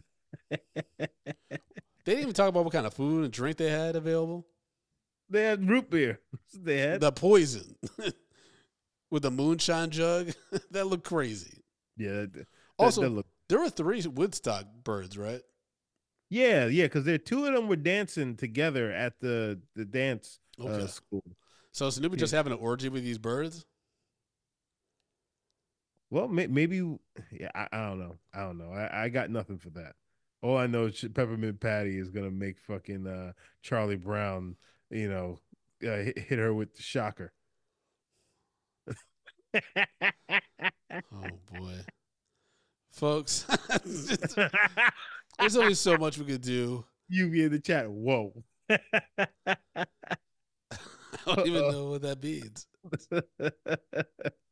They 0.49 2.11
didn't 2.11 2.21
even 2.21 2.33
talk 2.33 2.49
about 2.49 2.63
what 2.65 2.73
kind 2.73 2.85
of 2.85 2.93
food 2.93 3.23
and 3.23 3.33
drink 3.33 3.57
they 3.57 3.69
had 3.69 3.95
available. 3.95 4.45
they 5.29 5.41
had 5.43 5.67
root 5.67 5.89
beer. 5.89 6.19
They 6.53 6.77
had 6.79 7.01
The 7.01 7.11
poison 7.11 7.75
with 9.09 9.23
the 9.23 9.31
moonshine 9.31 9.89
jug 9.89 10.31
that 10.71 10.85
looked 10.87 11.05
crazy. 11.05 11.63
yeah. 11.97 12.11
that- 12.21 12.33
that- 12.33 12.47
Also, 12.77 13.01
that 13.01 13.09
look- 13.09 13.27
There 13.49 13.59
were 13.59 13.69
three 13.69 14.01
Woodstock 14.05 14.65
birds, 14.83 15.17
right? 15.17 15.41
yeah, 16.29 16.65
yeah, 16.67 16.85
because 16.85 17.05
there 17.05 17.17
two 17.17 17.45
of 17.45 17.53
them 17.53 17.67
were 17.67 17.75
dancing 17.75 18.35
together 18.35 18.91
at 18.91 19.19
the 19.19 19.59
the 19.75 19.85
dance 19.85 20.39
Okay. 20.59 20.83
uh, 20.83 20.87
school. 20.87 21.23
So 21.71 21.89
Snoopy 21.89 22.17
just 22.17 22.33
having 22.33 22.53
an 22.53 22.59
orgy 22.59 22.89
with 22.89 23.03
these 23.03 23.17
birds? 23.17 23.65
Well, 26.15 26.29
may, 26.29 26.47
maybe 26.47 26.77
yeah. 27.29 27.49
I, 27.53 27.67
I 27.73 27.89
don't 27.89 27.99
know. 27.99 28.15
I 28.33 28.39
don't 28.39 28.57
know. 28.57 28.71
I, 28.71 29.03
I 29.03 29.09
got 29.09 29.29
nothing 29.29 29.57
for 29.57 29.69
that. 29.71 29.95
All 30.41 30.57
I 30.57 30.65
know 30.65 30.85
is 30.85 31.03
Peppermint 31.13 31.59
Patty 31.59 31.99
is 31.99 32.09
gonna 32.09 32.31
make 32.31 32.57
fucking 32.57 33.05
uh, 33.05 33.33
Charlie 33.61 33.97
Brown, 33.97 34.55
you 34.89 35.09
know, 35.09 35.39
uh, 35.83 35.97
hit, 35.97 36.17
hit 36.17 36.39
her 36.39 36.53
with 36.53 36.73
the 36.73 36.81
shocker. 36.81 37.33
Oh 39.53 41.27
boy, 41.51 41.81
folks, 42.93 43.45
there's 45.37 45.57
only 45.57 45.73
so 45.73 45.97
much 45.97 46.17
we 46.17 46.23
could 46.23 46.41
do. 46.41 46.85
you 47.09 47.27
be 47.27 47.43
in 47.43 47.51
the 47.51 47.59
chat. 47.59 47.91
Whoa. 47.91 48.41
I 48.69 48.77
don't 51.25 51.45
even 51.45 51.71
know 51.71 51.89
what 51.89 52.03
that 52.03 52.23
means. 52.23 52.67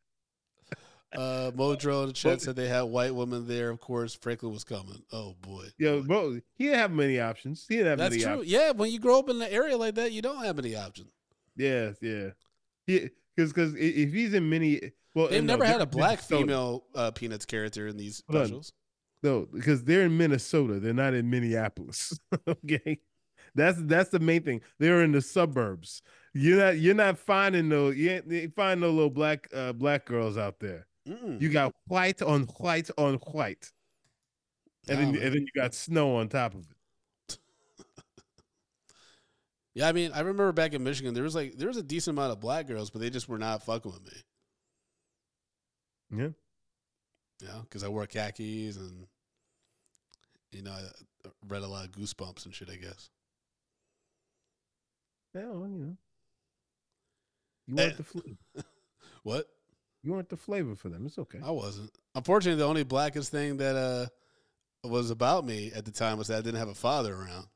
Uh, 1.15 1.52
Modro 1.52 2.02
in 2.02 2.08
the 2.08 2.13
chat 2.13 2.41
said 2.41 2.56
they 2.56 2.67
had 2.67 2.84
white 2.84 3.13
women 3.13 3.47
there. 3.47 3.69
Of 3.69 3.80
course, 3.80 4.13
Franklin 4.13 4.54
was 4.54 4.63
coming. 4.63 5.02
Oh 5.12 5.36
boy, 5.41 5.65
Yo, 5.78 6.02
bro, 6.04 6.39
he 6.56 6.65
didn't 6.65 6.80
have 6.80 6.91
many 6.91 7.19
options. 7.19 7.65
He 7.67 7.78
didn't 7.78 7.89
have 7.89 7.97
that's 7.99 8.12
many 8.12 8.23
true. 8.23 8.34
options. 8.34 8.52
Yeah, 8.52 8.71
when 8.71 8.91
you 8.91 8.99
grow 8.99 9.19
up 9.19 9.30
in 9.30 9.41
an 9.41 9.49
area 9.49 9.78
like 9.78 9.95
that, 9.95 10.12
you 10.12 10.21
don't 10.21 10.43
have 10.43 10.60
any 10.60 10.76
options. 10.76 11.12
Yeah, 11.56 11.91
yeah. 12.02 12.30
He 12.86 13.10
because 13.36 13.54
because 13.54 13.76
if 13.76 14.12
he's 14.12 14.34
in 14.34 14.49
many, 14.49 14.91
well, 15.13 15.28
They've 15.28 15.39
and 15.39 15.47
no, 15.47 15.54
never 15.54 15.65
had 15.65 15.82
a 15.82 15.86
black 15.86 16.19
female 16.19 16.86
uh, 16.95 17.12
Peanuts 17.12 17.45
character 17.45 17.88
in 17.88 17.97
these 17.97 18.17
specials. 18.17 18.73
No, 19.21 19.47
because 19.52 19.86
they're 19.86 20.02
in 20.02 20.17
Minnesota. 20.17 20.80
They're 20.80 20.93
not 20.93 21.13
in 21.13 21.30
Minneapolis. 21.30 22.19
okay. 22.47 22.99
That's 23.56 23.78
that's 23.84 24.10
the 24.10 24.19
main 24.19 24.43
thing. 24.43 24.62
They're 24.80 25.04
in 25.04 25.12
the 25.12 25.21
suburbs. 25.21 26.02
You're 26.34 26.58
not 26.58 26.78
you're 26.80 26.95
not 26.95 27.17
finding 27.17 27.69
no 27.69 27.89
you 27.89 28.10
ain't, 28.10 28.28
you 28.28 28.41
ain't 28.41 28.56
finding 28.56 28.82
no 28.82 28.89
little 28.89 29.10
black 29.10 29.47
uh 29.54 29.73
black 29.73 30.06
girls 30.06 30.38
out 30.38 30.60
there. 30.60 30.88
Mm-mm. 31.07 31.41
You 31.41 31.49
got 31.49 31.73
white 31.87 32.21
on 32.21 32.43
white 32.43 32.89
on 32.97 33.15
white. 33.15 33.71
And 34.87 34.99
then 34.99 35.07
and 35.09 35.33
then 35.33 35.41
you 35.41 35.61
got 35.61 35.73
snow 35.73 36.17
on 36.17 36.29
top 36.29 36.53
of 36.53 36.61
it. 36.61 37.37
Yeah, 39.75 39.87
I 39.87 39.91
mean, 39.91 40.11
I 40.13 40.19
remember 40.19 40.51
back 40.51 40.73
in 40.73 40.83
Michigan, 40.83 41.15
there 41.15 41.23
was 41.23 41.33
like 41.33 41.57
there 41.57 41.67
was 41.67 41.77
a 41.77 41.83
decent 41.83 42.15
amount 42.15 42.31
of 42.31 42.39
black 42.39 42.67
girls, 42.67 42.91
but 42.91 43.01
they 43.01 43.09
just 43.09 43.27
were 43.27 43.39
not 43.39 43.63
fucking 43.63 43.91
with 43.91 44.05
me. 44.05 44.21
Yeah. 46.21 46.29
Know, 47.41 47.61
because 47.63 47.83
I 47.83 47.87
wore 47.87 48.05
khakis 48.05 48.77
and 48.77 49.07
you 50.51 50.61
know, 50.61 50.71
I 50.71 51.29
read 51.47 51.63
a 51.63 51.67
lot 51.67 51.85
of 51.85 51.91
Goosebumps 51.91 52.45
and 52.45 52.53
shit. 52.53 52.69
I 52.69 52.75
guess. 52.75 53.09
Yeah, 55.33 55.47
well, 55.47 55.67
you 55.67 55.77
know. 55.79 55.97
You 57.67 57.75
want 57.75 57.93
eh. 57.93 57.95
the 57.97 58.03
flu. 58.03 58.21
What? 59.23 59.47
You 60.03 60.11
weren't 60.11 60.29
the 60.29 60.37
flavor 60.37 60.75
for 60.75 60.89
them. 60.89 61.05
It's 61.05 61.17
okay. 61.17 61.39
I 61.43 61.51
wasn't. 61.51 61.91
Unfortunately, 62.13 62.59
the 62.59 62.67
only 62.67 62.83
blackest 62.83 63.31
thing 63.31 63.57
that 63.57 63.75
uh 63.75 64.87
was 64.87 65.09
about 65.09 65.45
me 65.45 65.71
at 65.73 65.85
the 65.85 65.91
time 65.91 66.17
was 66.17 66.27
that 66.27 66.39
I 66.39 66.41
didn't 66.41 66.59
have 66.59 66.67
a 66.67 66.75
father 66.75 67.13
around. 67.13 67.47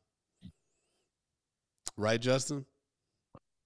Right, 1.97 2.21
Justin? 2.21 2.65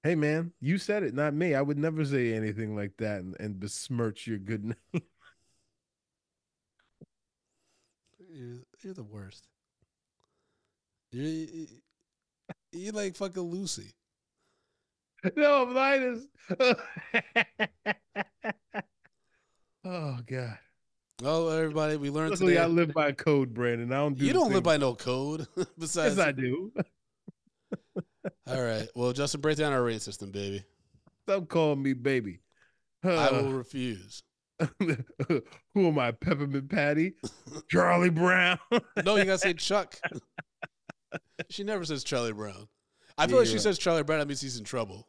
Hey 0.03 0.15
man, 0.15 0.53
you 0.59 0.79
said 0.79 1.03
it, 1.03 1.13
not 1.13 1.35
me. 1.35 1.53
I 1.53 1.61
would 1.61 1.77
never 1.77 2.03
say 2.03 2.33
anything 2.33 2.75
like 2.75 2.97
that 2.97 3.19
and, 3.19 3.35
and 3.39 3.59
besmirch 3.59 4.25
your 4.25 4.39
good 4.39 4.65
name. 4.65 5.03
You're, 8.33 8.63
you're 8.81 8.93
the 8.95 9.03
worst. 9.03 9.45
You're, 11.11 11.25
you 11.25 11.67
you're 12.71 12.93
like 12.93 13.15
fucking 13.15 13.43
Lucy. 13.43 13.93
no, 15.35 15.63
Linus. 15.63 16.27
oh 19.85 20.17
God. 20.25 20.57
Oh, 21.23 21.49
everybody, 21.49 21.97
we 21.97 22.09
learned 22.09 22.31
Luckily, 22.31 22.53
today. 22.53 22.63
I 22.63 22.67
live 22.67 22.93
by 22.93 23.11
code, 23.11 23.53
Brandon. 23.53 23.91
I 23.93 23.97
don't 23.97 24.17
do. 24.17 24.25
you 24.25 24.33
don't 24.33 24.51
live 24.51 24.63
by 24.63 24.77
no 24.77 24.95
code. 24.95 25.45
Besides, 25.77 26.17
Yes, 26.17 26.25
I 26.27 26.31
do. 26.31 26.71
all 28.47 28.61
right. 28.61 28.87
Well, 28.95 29.13
Justin, 29.13 29.41
break 29.41 29.57
down 29.57 29.71
our 29.71 29.83
rating 29.83 29.99
system, 29.99 30.31
baby. 30.31 30.63
Stop 31.27 31.47
calling 31.47 31.81
me 31.83 31.93
baby. 31.93 32.39
I 33.03 33.29
will 33.31 33.49
Uh, 33.49 33.51
refuse. 33.51 34.23
who 34.79 35.87
am 35.87 35.97
I? 35.99 36.11
Peppermint 36.11 36.69
Patty, 36.69 37.13
Charlie 37.69 38.09
Brown. 38.11 38.59
No, 39.05 39.15
you 39.15 39.25
gotta 39.25 39.37
say 39.39 39.53
Chuck. 39.53 39.95
she 41.49 41.63
never 41.63 41.83
says 41.85 42.03
Charlie 42.03 42.33
Brown. 42.33 42.67
I 43.17 43.27
feel 43.27 43.37
like 43.37 43.47
she 43.47 43.53
Yeah. 43.53 43.59
says 43.59 43.77
Charlie 43.77 44.03
Brown. 44.03 44.19
That 44.19 44.27
means 44.27 44.41
he's 44.41 44.57
in 44.57 44.63
trouble. 44.63 45.07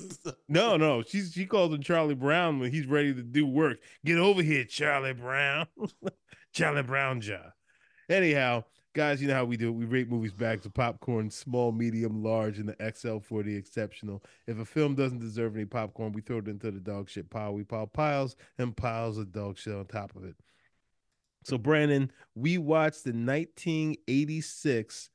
no, 0.48 0.76
no, 0.76 1.02
she's 1.02 1.32
she 1.32 1.46
calls 1.46 1.72
him 1.74 1.82
Charlie 1.82 2.14
Brown 2.14 2.58
when 2.58 2.70
he's 2.70 2.86
ready 2.86 3.12
to 3.14 3.22
do 3.22 3.46
work. 3.46 3.78
Get 4.04 4.18
over 4.18 4.42
here, 4.42 4.64
Charlie 4.64 5.12
Brown. 5.12 5.66
Charlie 6.52 6.82
Brown 6.82 7.20
jaw. 7.20 7.52
Anyhow, 8.08 8.64
guys, 8.92 9.22
you 9.22 9.28
know 9.28 9.34
how 9.34 9.44
we 9.44 9.56
do 9.56 9.68
it. 9.68 9.72
We 9.72 9.84
rate 9.84 10.08
movies 10.10 10.32
back 10.32 10.62
to 10.62 10.70
popcorn, 10.70 11.30
small, 11.30 11.70
medium, 11.70 12.22
large, 12.24 12.58
and 12.58 12.68
the 12.68 12.92
XL 12.96 13.18
for 13.18 13.42
the 13.44 13.54
exceptional. 13.54 14.24
If 14.48 14.58
a 14.58 14.64
film 14.64 14.94
doesn't 14.96 15.20
deserve 15.20 15.54
any 15.54 15.64
popcorn, 15.64 16.12
we 16.12 16.22
throw 16.22 16.38
it 16.38 16.48
into 16.48 16.70
the 16.72 16.80
dog 16.80 17.08
shit 17.08 17.30
pile. 17.30 17.52
We 17.54 17.62
pile 17.62 17.86
piles 17.86 18.34
and 18.58 18.76
piles 18.76 19.16
of 19.16 19.30
dog 19.32 19.58
shit 19.58 19.74
on 19.74 19.86
top 19.86 20.16
of 20.16 20.24
it. 20.24 20.34
So, 21.44 21.56
Brandon, 21.56 22.10
we 22.34 22.58
watched 22.58 23.04
the 23.04 23.12
1986 23.12 25.10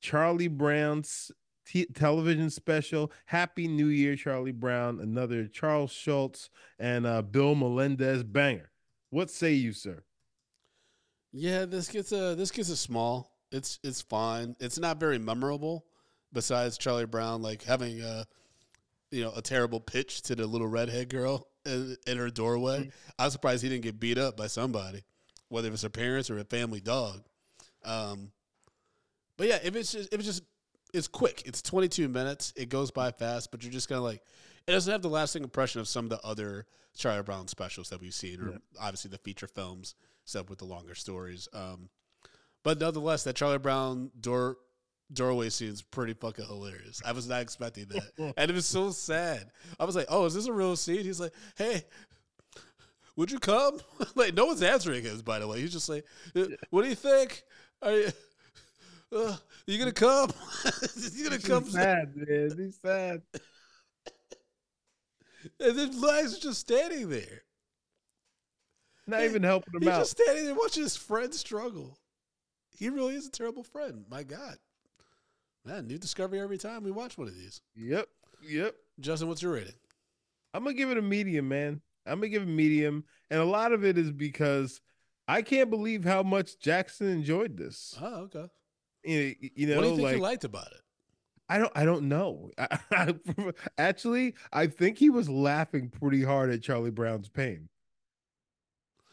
Charlie 0.00 0.48
Brown's 0.48 1.30
t- 1.66 1.86
television 1.94 2.50
special. 2.50 3.12
Happy 3.26 3.68
New 3.68 3.88
Year, 3.88 4.16
Charlie 4.16 4.52
Brown. 4.52 5.00
Another 5.00 5.46
Charles 5.46 5.92
Schulz 5.92 6.48
and 6.78 7.06
uh, 7.06 7.22
Bill 7.22 7.54
Melendez 7.54 8.22
banger. 8.22 8.70
What 9.10 9.30
say 9.30 9.52
you, 9.52 9.72
sir? 9.72 10.02
yeah, 11.36 11.66
this 11.66 11.88
gets 11.88 12.12
a 12.12 12.34
this 12.34 12.50
gets 12.50 12.70
a 12.70 12.76
small. 12.76 13.30
It's 13.52 13.78
it's 13.84 14.00
fine. 14.00 14.56
It's 14.58 14.78
not 14.78 14.98
very 14.98 15.18
memorable. 15.18 15.84
Besides 16.32 16.78
Charlie 16.78 17.06
Brown, 17.06 17.42
like 17.42 17.62
having 17.62 18.00
a 18.00 18.26
you 19.10 19.22
know 19.22 19.32
a 19.36 19.42
terrible 19.42 19.80
pitch 19.80 20.22
to 20.22 20.34
the 20.34 20.46
little 20.46 20.66
redhead 20.66 21.08
girl 21.08 21.48
in, 21.64 21.96
in 22.06 22.16
her 22.18 22.30
doorway. 22.30 22.90
I'm 23.18 23.30
surprised 23.30 23.62
he 23.62 23.68
didn't 23.68 23.84
get 23.84 24.00
beat 24.00 24.18
up 24.18 24.36
by 24.36 24.46
somebody, 24.46 25.04
whether 25.48 25.70
it's 25.70 25.82
her 25.82 25.88
parents 25.88 26.30
or 26.30 26.38
a 26.38 26.44
family 26.44 26.80
dog. 26.80 27.22
Um, 27.84 28.32
but 29.36 29.46
yeah, 29.48 29.58
if 29.62 29.76
it's 29.76 29.92
just 29.92 30.12
if 30.12 30.18
it's 30.18 30.28
just 30.28 30.42
it's 30.94 31.08
quick. 31.08 31.42
It's 31.46 31.62
22 31.62 32.08
minutes. 32.08 32.52
It 32.56 32.68
goes 32.68 32.90
by 32.90 33.10
fast, 33.12 33.50
but 33.50 33.62
you're 33.62 33.72
just 33.72 33.88
kind 33.88 33.98
of 33.98 34.04
like 34.04 34.22
it 34.66 34.72
doesn't 34.72 34.90
have 34.90 35.02
the 35.02 35.08
lasting 35.08 35.42
impression 35.44 35.80
of 35.80 35.88
some 35.88 36.06
of 36.06 36.10
the 36.10 36.20
other 36.26 36.66
Charlie 36.96 37.22
Brown 37.22 37.46
specials 37.48 37.90
that 37.90 38.00
we've 38.00 38.14
seen, 38.14 38.40
or 38.40 38.50
Yeah. 38.52 38.58
obviously 38.80 39.10
the 39.10 39.18
feature 39.18 39.46
films, 39.46 39.94
except 40.24 40.48
with 40.50 40.58
the 40.58 40.64
longer 40.64 40.94
stories. 40.94 41.48
Um, 41.52 41.88
but 42.64 42.80
nonetheless, 42.80 43.24
that 43.24 43.36
Charlie 43.36 43.58
Brown 43.58 44.10
door 44.20 44.56
doorway 45.12 45.48
scene 45.50 45.68
is 45.68 45.82
pretty 45.82 46.14
fucking 46.14 46.46
hilarious. 46.46 47.00
I 47.04 47.12
was 47.12 47.28
not 47.28 47.40
expecting 47.42 47.86
that, 47.88 48.10
and 48.36 48.50
it 48.50 48.54
was 48.54 48.66
so 48.66 48.90
sad. 48.90 49.50
I 49.78 49.84
was 49.84 49.94
like, 49.94 50.06
"Oh, 50.08 50.24
is 50.24 50.34
this 50.34 50.46
a 50.46 50.52
real 50.52 50.74
scene?" 50.76 51.04
He's 51.04 51.20
like, 51.20 51.32
"Hey." 51.56 51.84
Would 53.16 53.30
you 53.30 53.38
come? 53.38 53.80
like 54.14 54.34
no 54.34 54.44
one's 54.46 54.62
answering 54.62 55.04
his. 55.04 55.22
By 55.22 55.38
the 55.38 55.46
way, 55.48 55.60
he's 55.60 55.72
just 55.72 55.88
like, 55.88 56.04
"Uh, 56.34 56.44
"What 56.70 56.82
do 56.82 56.88
you 56.88 56.94
think? 56.94 57.44
Are 57.82 57.92
you, 57.92 58.08
uh, 59.14 59.36
you 59.66 59.78
gonna 59.78 59.92
come? 59.92 60.30
you 61.12 61.24
gonna 61.24 61.38
come?" 61.40 61.64
He's 61.64 61.72
sad, 61.72 62.16
man. 62.16 62.54
He's 62.56 62.78
sad. 62.80 63.22
And 65.60 65.78
then 65.78 66.00
Lags 66.00 66.38
just 66.38 66.60
standing 66.60 67.08
there. 67.08 67.42
Not 69.06 69.22
even 69.22 69.42
helping 69.42 69.74
him 69.74 69.82
He's 69.82 69.88
out. 69.88 69.98
He's 69.98 70.08
just 70.08 70.18
standing 70.18 70.44
there 70.46 70.54
watching 70.54 70.82
his 70.82 70.96
friend 70.96 71.32
struggle. 71.32 71.98
He 72.76 72.90
really 72.90 73.14
is 73.14 73.26
a 73.26 73.30
terrible 73.30 73.62
friend. 73.62 74.04
My 74.10 74.22
God. 74.22 74.56
Man, 75.64 75.86
new 75.86 75.98
discovery 75.98 76.40
every 76.40 76.58
time 76.58 76.84
we 76.84 76.90
watch 76.90 77.16
one 77.16 77.28
of 77.28 77.34
these. 77.34 77.60
Yep. 77.74 78.08
Yep. 78.48 78.74
Justin, 79.00 79.28
what's 79.28 79.42
your 79.42 79.52
rating? 79.52 79.74
I'm 80.54 80.64
gonna 80.64 80.74
give 80.74 80.90
it 80.90 80.98
a 80.98 81.02
medium, 81.02 81.48
man. 81.48 81.80
I'm 82.06 82.18
gonna 82.18 82.28
give 82.28 82.42
it 82.42 82.48
a 82.48 82.50
medium, 82.50 83.04
and 83.30 83.40
a 83.40 83.44
lot 83.44 83.72
of 83.72 83.84
it 83.84 83.98
is 83.98 84.12
because 84.12 84.80
I 85.26 85.42
can't 85.42 85.70
believe 85.70 86.04
how 86.04 86.22
much 86.22 86.58
Jackson 86.60 87.08
enjoyed 87.08 87.56
this. 87.56 87.96
Oh, 88.00 88.22
okay. 88.22 88.46
You, 89.06 89.66
know, 89.68 89.76
what 89.76 89.82
do 89.82 89.88
you 89.88 89.96
think 89.96 90.04
like 90.04 90.16
you 90.16 90.22
liked 90.22 90.44
about 90.44 90.66
it? 90.72 90.80
I 91.48 91.58
don't, 91.58 91.72
I 91.76 91.84
don't 91.84 92.08
know. 92.08 92.50
i 92.58 93.14
actually, 93.78 94.34
I 94.52 94.66
think 94.66 94.98
he 94.98 95.10
was 95.10 95.28
laughing 95.28 95.90
pretty 95.90 96.22
hard 96.22 96.50
at 96.50 96.62
Charlie 96.62 96.90
Brown's 96.90 97.28
pain. 97.28 97.68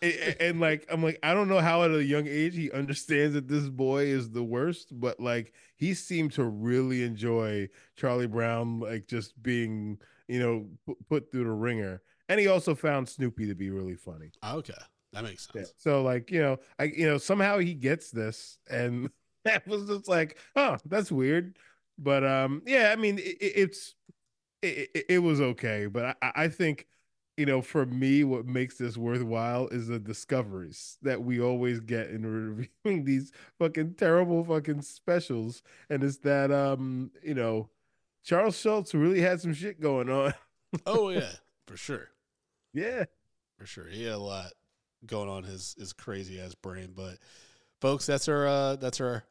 And, 0.01 0.13
and- 0.39 0.59
like, 0.59 0.85
I'm 0.91 1.03
like, 1.03 1.19
I 1.21 1.33
don't 1.33 1.47
know 1.47 1.59
how 1.59 1.83
at 1.83 1.91
a 1.91 2.03
young 2.03 2.27
age 2.27 2.55
he 2.55 2.71
understands 2.71 3.35
that 3.35 3.47
this 3.47 3.69
boy 3.69 4.05
is 4.05 4.31
the 4.31 4.43
worst, 4.43 4.99
but 4.99 5.19
like, 5.19 5.53
he 5.77 5.93
seemed 5.93 6.33
to 6.33 6.43
really 6.43 7.03
enjoy 7.03 7.69
Charlie 7.95 8.27
Brown, 8.27 8.79
like 8.79 9.07
just 9.07 9.41
being, 9.41 9.99
you 10.27 10.39
know, 10.39 10.95
put 11.09 11.31
through 11.31 11.43
the 11.43 11.51
ringer. 11.51 12.01
And 12.29 12.39
he 12.39 12.47
also 12.47 12.73
found 12.73 13.07
Snoopy 13.07 13.47
to 13.47 13.53
be 13.55 13.69
really 13.69 13.95
funny. 13.95 14.31
Okay. 14.43 14.73
That 15.11 15.23
makes 15.23 15.47
Yeah. 15.53 15.61
sense. 15.61 15.73
So 15.77 16.01
like, 16.01 16.31
you 16.31 16.41
know, 16.41 16.57
I 16.79 16.85
you 16.85 17.05
know, 17.05 17.19
somehow 17.19 17.59
he 17.59 17.75
gets 17.75 18.09
this 18.09 18.57
and 18.67 19.09
that 19.45 19.67
was 19.67 19.87
just 19.87 20.07
like, 20.07 20.37
oh, 20.55 20.77
that's 20.85 21.11
weird. 21.11 21.57
But 21.97 22.23
um 22.25 22.61
yeah, 22.65 22.91
I 22.91 22.95
mean 22.95 23.19
it, 23.19 23.37
it- 23.41 23.53
it's 23.57 23.95
it, 24.61 24.89
it, 24.95 25.05
it 25.09 25.19
was 25.19 25.41
okay, 25.41 25.87
but 25.87 26.17
I, 26.21 26.31
I 26.35 26.47
think 26.47 26.87
you 27.37 27.47
know, 27.47 27.61
for 27.63 27.85
me, 27.87 28.23
what 28.23 28.45
makes 28.45 28.77
this 28.77 28.95
worthwhile 28.95 29.67
is 29.69 29.87
the 29.87 29.97
discoveries 29.99 30.97
that 31.01 31.23
we 31.23 31.41
always 31.41 31.79
get 31.79 32.09
in 32.11 32.25
reviewing 32.85 33.05
these 33.05 33.31
fucking 33.59 33.95
terrible 33.95 34.43
fucking 34.43 34.83
specials. 34.83 35.63
And 35.89 36.03
it's 36.03 36.17
that 36.19 36.51
um, 36.51 37.11
you 37.23 37.33
know, 37.33 37.69
Charles 38.23 38.59
Schulz 38.59 38.93
really 38.93 39.21
had 39.21 39.41
some 39.41 39.53
shit 39.53 39.79
going 39.81 40.09
on. 40.09 40.33
Oh, 40.87 41.09
yeah, 41.09 41.29
for 41.67 41.77
sure. 41.77 42.09
yeah. 42.73 43.05
For 43.57 43.65
sure. 43.65 43.87
He 43.87 44.03
had 44.05 44.13
a 44.13 44.17
lot 44.17 44.51
going 45.05 45.29
on 45.29 45.43
his, 45.43 45.75
his 45.77 45.93
crazy 45.93 46.39
ass 46.41 46.55
brain. 46.55 46.93
But 46.95 47.17
folks, 47.81 48.05
that's 48.05 48.27
our 48.27 48.47
uh 48.47 48.75
that's 48.77 49.01
our 49.01 49.23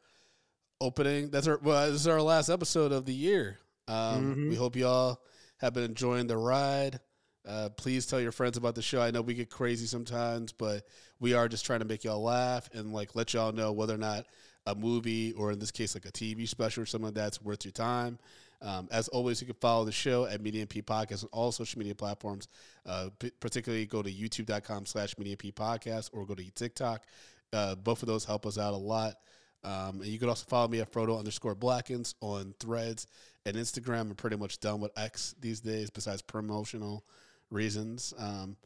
opening. 0.83 1.29
That's 1.29 1.47
our 1.47 1.57
well, 1.61 1.91
this 1.91 2.01
is 2.01 2.07
our 2.07 2.21
last 2.21 2.49
episode 2.49 2.91
of 2.91 3.05
the 3.05 3.13
year. 3.13 3.57
Um 3.87 4.35
Mhm. 4.35 4.49
we 4.49 4.55
hope 4.55 4.75
y'all 4.75 5.21
have 5.57 5.73
been 5.73 5.83
enjoying 5.83 6.27
the 6.27 6.37
ride. 6.37 6.99
Uh, 7.45 7.69
please 7.69 8.05
tell 8.05 8.21
your 8.21 8.31
friends 8.31 8.55
about 8.57 8.75
the 8.75 8.81
show. 8.81 9.01
I 9.01 9.11
know 9.11 9.21
we 9.21 9.33
get 9.33 9.49
crazy 9.49 9.85
sometimes, 9.85 10.51
but 10.53 10.85
we 11.19 11.33
are 11.33 11.47
just 11.49 11.65
trying 11.65 11.79
to 11.79 11.85
make 11.85 12.03
y'all 12.05 12.21
laugh 12.23 12.69
and 12.73 12.93
like 12.93 13.15
let 13.15 13.33
y'all 13.33 13.51
know 13.51 13.71
whether 13.73 13.93
or 13.93 13.97
not 13.97 14.25
a 14.65 14.73
movie 14.75 15.33
or 15.33 15.51
in 15.51 15.59
this 15.59 15.71
case 15.71 15.93
like 15.93 16.05
a 16.05 16.11
TV 16.11 16.47
special 16.47 16.83
or 16.83 16.85
something 16.85 17.07
like 17.07 17.15
that's 17.15 17.41
worth 17.41 17.65
your 17.65 17.73
time. 17.73 18.17
Um, 18.61 18.87
as 18.91 19.09
always, 19.09 19.41
you 19.41 19.47
can 19.47 19.57
follow 19.59 19.83
the 19.83 19.91
show 19.91 20.25
at 20.25 20.39
Media 20.39 20.65
MP 20.65 20.81
Podcast 20.81 21.23
on 21.25 21.29
all 21.33 21.51
social 21.51 21.79
media 21.79 21.93
platforms. 21.95 22.47
Uh, 22.85 23.09
p- 23.19 23.31
particularly, 23.41 23.85
go 23.85 24.01
to 24.01 24.09
youtube.com 24.09 24.85
slash 24.85 25.17
Media 25.17 25.35
MP 25.35 25.53
Podcast 25.53 26.11
or 26.13 26.25
go 26.25 26.33
to 26.33 26.49
TikTok. 26.51 27.03
Uh, 27.51 27.75
both 27.75 28.01
of 28.03 28.07
those 28.07 28.23
help 28.23 28.45
us 28.45 28.57
out 28.57 28.73
a 28.73 28.77
lot. 28.77 29.15
Um, 29.63 30.01
and 30.01 30.07
you 30.07 30.19
can 30.19 30.29
also 30.29 30.45
follow 30.47 30.67
me 30.67 30.81
at 30.81 30.91
Frodo 30.91 31.17
underscore 31.17 31.55
Blackens 31.55 32.15
on 32.21 32.53
Threads 32.59 33.07
and 33.45 33.55
Instagram. 33.55 34.01
I'm 34.01 34.15
pretty 34.15 34.35
much 34.35 34.59
done 34.59 34.81
with 34.81 34.91
X 34.97 35.35
these 35.39 35.61
days, 35.61 35.89
besides 35.89 36.21
promotional 36.21 37.05
reasons. 37.49 38.13
Um, 38.17 38.57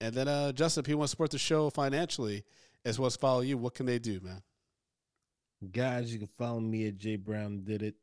and 0.00 0.14
then, 0.14 0.28
uh, 0.28 0.52
Justin, 0.52 0.84
if 0.84 0.88
you 0.88 0.98
want 0.98 1.08
to 1.08 1.10
support 1.10 1.30
the 1.30 1.38
show 1.38 1.70
financially 1.70 2.44
as 2.84 2.98
well 2.98 3.06
as 3.06 3.16
follow 3.16 3.40
you, 3.40 3.56
what 3.56 3.74
can 3.74 3.86
they 3.86 3.98
do, 3.98 4.20
man? 4.22 4.42
Guys, 5.72 6.12
you 6.12 6.18
can 6.18 6.28
follow 6.38 6.60
me 6.60 6.86
at 6.88 6.98
J 6.98 7.16
Brown 7.16 7.62
Did 7.64 7.82
It 7.82 7.94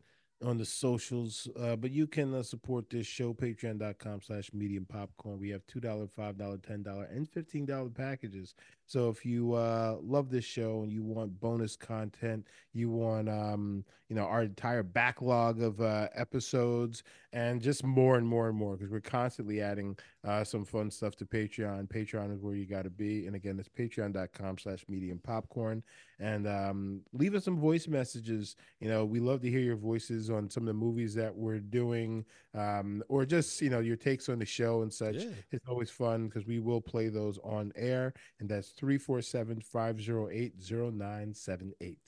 on 0.43 0.57
the 0.57 0.65
socials. 0.65 1.47
Uh, 1.59 1.75
but 1.75 1.91
you 1.91 2.07
can 2.07 2.33
uh, 2.33 2.43
support 2.43 2.89
this 2.89 3.05
show, 3.05 3.33
patreon.com 3.33 4.21
slash 4.21 4.49
medium 4.53 4.85
popcorn. 4.85 5.39
We 5.39 5.49
have 5.49 5.65
$2, 5.67 5.81
$5, 5.81 6.35
$10, 6.37 7.15
and 7.15 7.31
$15 7.31 7.95
packages. 7.95 8.55
So 8.91 9.07
if 9.07 9.25
you 9.25 9.53
uh, 9.53 9.99
love 10.03 10.29
this 10.29 10.43
show 10.43 10.81
and 10.83 10.91
you 10.91 11.01
want 11.01 11.39
bonus 11.39 11.77
content, 11.77 12.45
you 12.73 12.89
want 12.89 13.29
um, 13.29 13.85
you 14.11 14.15
know, 14.15 14.25
our 14.25 14.41
entire 14.41 14.83
backlog 14.83 15.61
of 15.61 15.79
uh, 15.79 16.09
episodes 16.13 17.01
and 17.31 17.61
just 17.61 17.85
more 17.85 18.17
and 18.17 18.27
more 18.27 18.49
and 18.49 18.57
more 18.57 18.75
because 18.75 18.91
we're 18.91 18.99
constantly 18.99 19.61
adding 19.61 19.97
uh, 20.27 20.43
some 20.43 20.65
fun 20.65 20.91
stuff 20.91 21.15
to 21.15 21.25
Patreon. 21.25 21.87
Patreon 21.87 22.35
is 22.35 22.41
where 22.41 22.53
you 22.53 22.65
got 22.65 22.83
to 22.83 22.89
be. 22.89 23.25
And 23.25 23.37
again, 23.37 23.57
it's 23.57 23.69
patreon.com 23.69 24.57
slash 24.57 24.83
medium 24.89 25.17
popcorn. 25.23 25.81
And 26.19 26.45
um, 26.45 27.01
leave 27.13 27.35
us 27.35 27.45
some 27.45 27.57
voice 27.57 27.87
messages. 27.87 28.57
You 28.81 28.89
know, 28.89 29.05
we 29.05 29.21
love 29.21 29.39
to 29.43 29.49
hear 29.49 29.61
your 29.61 29.77
voices 29.77 30.29
on 30.29 30.49
some 30.49 30.63
of 30.63 30.67
the 30.67 30.73
movies 30.73 31.15
that 31.15 31.33
we're 31.33 31.59
doing 31.59 32.25
um, 32.53 33.01
or 33.07 33.25
just, 33.25 33.61
you 33.61 33.69
know, 33.69 33.79
your 33.79 33.95
takes 33.95 34.27
on 34.27 34.39
the 34.39 34.45
show 34.45 34.81
and 34.81 34.93
such. 34.93 35.15
Yeah. 35.15 35.29
It's 35.51 35.69
always 35.69 35.89
fun 35.89 36.27
because 36.27 36.45
we 36.45 36.59
will 36.59 36.81
play 36.81 37.07
those 37.07 37.39
on 37.45 37.71
air. 37.77 38.13
And 38.41 38.49
that's 38.49 38.73
347 38.81 39.61
508 39.61 40.53
0978. 40.59 41.99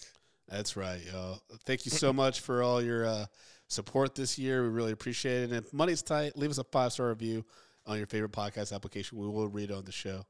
That's 0.50 0.76
right, 0.76 1.00
y'all. 1.12 1.40
Thank 1.66 1.86
you 1.86 1.92
so 1.92 2.12
much 2.12 2.40
for 2.42 2.64
all 2.64 2.82
your 2.82 3.06
uh, 3.06 3.26
support 3.68 4.16
this 4.16 4.40
year. 4.40 4.64
We 4.64 4.70
really 4.70 4.92
appreciate 4.92 5.44
it. 5.44 5.52
And 5.52 5.54
if 5.54 5.72
money's 5.72 6.02
tight, 6.02 6.36
leave 6.36 6.50
us 6.50 6.58
a 6.58 6.64
five 6.64 6.92
star 6.92 7.10
review 7.10 7.46
on 7.86 7.98
your 7.98 8.08
favorite 8.08 8.32
podcast 8.32 8.74
application. 8.74 9.20
We 9.20 9.28
will 9.28 9.48
read 9.48 9.72
on 9.72 9.86
the 9.86 9.92
show, 9.92 10.26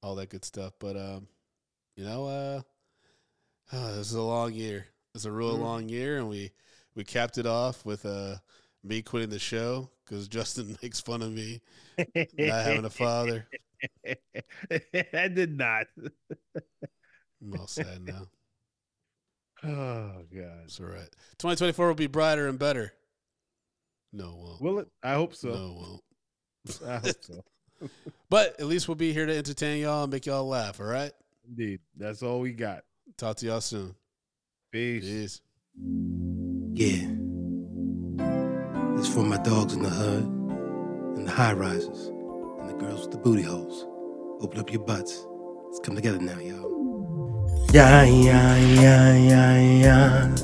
all 0.00 0.14
that 0.14 0.30
good 0.30 0.44
stuff. 0.44 0.74
But 0.78 0.96
um, 0.96 1.26
you 1.96 2.04
know, 2.04 2.26
uh, 2.26 2.60
this 3.96 4.06
is 4.06 4.14
a 4.14 4.22
long 4.22 4.52
year. 4.52 4.86
It's 5.14 5.24
a 5.24 5.32
real 5.32 5.58
Mm. 5.58 5.60
long 5.60 5.88
year, 5.88 6.18
and 6.18 6.28
we 6.28 6.52
we 6.94 7.02
capped 7.02 7.36
it 7.36 7.46
off 7.46 7.84
with 7.84 8.06
uh, 8.06 8.36
me 8.84 9.02
quitting 9.02 9.30
the 9.30 9.40
show 9.40 9.90
because 10.04 10.28
Justin 10.28 10.78
makes 10.82 11.00
fun 11.00 11.20
of 11.22 11.32
me 11.32 11.60
not 11.98 12.64
having 12.64 12.84
a 12.84 12.90
father. 12.90 13.48
I 15.14 15.28
did 15.28 15.56
not. 15.56 15.86
I'm 17.42 17.58
all 17.58 17.66
sad 17.66 18.02
now. 18.06 18.22
Oh, 19.62 20.22
God. 20.34 20.62
It's 20.64 20.80
all 20.80 20.86
right. 20.86 21.10
2024 21.38 21.88
will 21.88 21.94
be 21.94 22.06
brighter 22.06 22.48
and 22.48 22.58
better. 22.58 22.94
No, 24.10 24.30
it 24.30 24.36
won't. 24.38 24.62
Will 24.62 24.78
it? 24.78 24.88
I 25.02 25.12
hope 25.12 25.34
so. 25.34 25.48
No, 25.48 25.54
it 25.54 25.74
won't. 25.74 26.02
I 26.90 26.96
hope 27.06 27.22
so. 27.22 27.44
But 28.30 28.58
at 28.60 28.64
least 28.66 28.88
we'll 28.88 28.94
be 28.94 29.12
here 29.12 29.26
to 29.26 29.36
entertain 29.36 29.82
y'all 29.82 30.04
and 30.04 30.12
make 30.12 30.24
y'all 30.24 30.46
laugh. 30.48 30.80
All 30.80 30.86
right. 30.86 31.12
Indeed. 31.46 31.80
That's 31.94 32.22
all 32.22 32.40
we 32.40 32.52
got. 32.52 32.84
Talk 33.18 33.36
to 33.38 33.46
y'all 33.46 33.60
soon. 33.60 33.94
Peace. 34.72 35.04
Peace. 35.04 35.40
Yeah. 36.72 37.06
It's 38.98 39.08
for 39.12 39.22
my 39.22 39.38
dogs 39.38 39.74
in 39.74 39.82
the 39.82 39.88
hood, 39.90 40.24
and 40.24 41.26
the 41.26 41.30
high 41.30 41.54
rises, 41.54 42.08
and 42.08 42.19
the 42.19 42.19
girls 42.80 43.02
with 43.02 43.10
the 43.12 43.18
booty 43.18 43.42
holes. 43.42 43.86
Open 44.40 44.58
up 44.58 44.72
your 44.72 44.82
butts. 44.82 45.26
Let's 45.66 45.80
come 45.80 45.94
together 45.94 46.18
now, 46.18 46.38
y'all. 46.40 47.68
Yeah, 47.72 48.04
yeah, 48.04 48.56
yeah, 48.56 49.16
yeah, 49.16 49.60
yeah. 49.84 50.36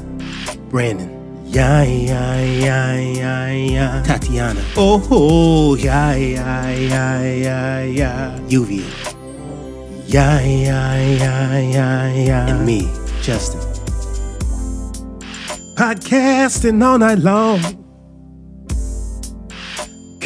Brandon. 0.69 1.11
Yeah, 1.47 1.83
yeah, 1.83 2.41
yeah, 2.45 2.95
yeah, 2.95 3.51
yeah. 3.51 4.03
Tatiana. 4.03 4.63
Oh, 4.77 5.01
oh, 5.11 5.75
yeah, 5.77 6.15
yeah, 6.15 6.71
yeah, 6.71 7.23
yeah, 7.23 7.83
yeah. 7.83 8.41
Lluvia. 8.49 8.85
Yeah, 10.07 10.41
yeah, 10.41 10.97
yeah, 10.97 11.59
yeah, 11.59 12.13
yeah. 12.13 12.51
And 12.51 12.67
me, 12.67 12.87
Justin 13.23 13.63
podcasting 15.77 16.83
all 16.83 16.99
night 16.99 17.19
long. 17.19 17.86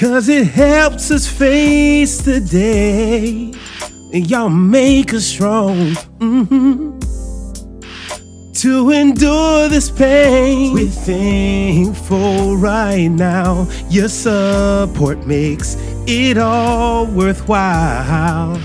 Cause 0.01 0.30
it 0.30 0.46
helps 0.46 1.11
us 1.11 1.26
face 1.26 2.22
the 2.22 2.40
day. 2.40 3.53
And 4.14 4.30
y'all 4.30 4.48
make 4.48 5.12
us 5.12 5.26
strong. 5.26 5.76
mhm, 6.18 6.96
To 8.62 8.90
endure 8.90 9.68
this 9.68 9.90
pain. 9.90 10.72
We're 10.72 10.86
thankful 10.88 12.57
right 12.57 13.09
now. 13.09 13.68
Your 13.90 14.09
support 14.09 15.26
makes 15.26 15.76
it 16.07 16.38
all 16.38 17.05
worthwhile. 17.07 18.59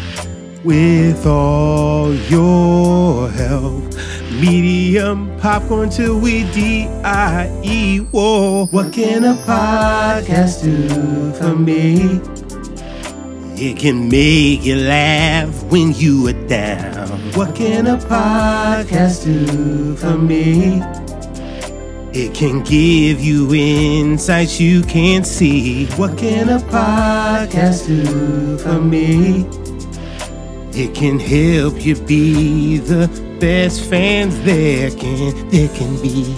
With 0.64 1.26
all 1.28 2.14
your 2.30 3.30
help, 3.30 3.84
Medium 4.40 5.32
popcorn 5.40 5.90
till 5.90 6.20
we 6.20 6.44
D-I-E. 6.52 8.00
Whoa. 8.12 8.66
What 8.68 8.92
can 8.92 9.24
a 9.24 9.34
podcast 9.34 10.64
do 10.64 11.32
for 11.34 11.56
me? 11.56 12.20
It 13.58 13.78
can 13.78 14.10
make 14.10 14.66
you 14.66 14.76
laugh 14.76 15.64
when 15.72 15.94
you 15.94 16.28
are 16.28 16.48
down. 16.48 17.08
What 17.34 17.56
can 17.56 17.88
a 17.88 17.98
podcast 17.98 19.24
do 19.24 19.96
for 19.96 20.18
me? 20.18 20.82
It 22.14 22.34
can 22.34 22.62
give 22.64 23.22
you 23.22 23.54
insights 23.54 24.60
you 24.60 24.82
can't 24.84 25.26
see. 25.26 25.86
What 25.98 26.18
can 26.18 26.50
a 26.50 26.60
podcast 26.60 27.88
do 27.88 28.58
for 28.58 28.82
me? 28.82 29.46
It 30.74 30.94
can 30.94 31.20
help 31.20 31.86
you 31.86 31.96
be 31.96 32.80
the 32.80 33.25
best 33.40 33.82
fans 33.90 34.40
there 34.44 34.90
can 34.92 35.50
there 35.50 35.70
can 35.70 36.02
be. 36.02 36.36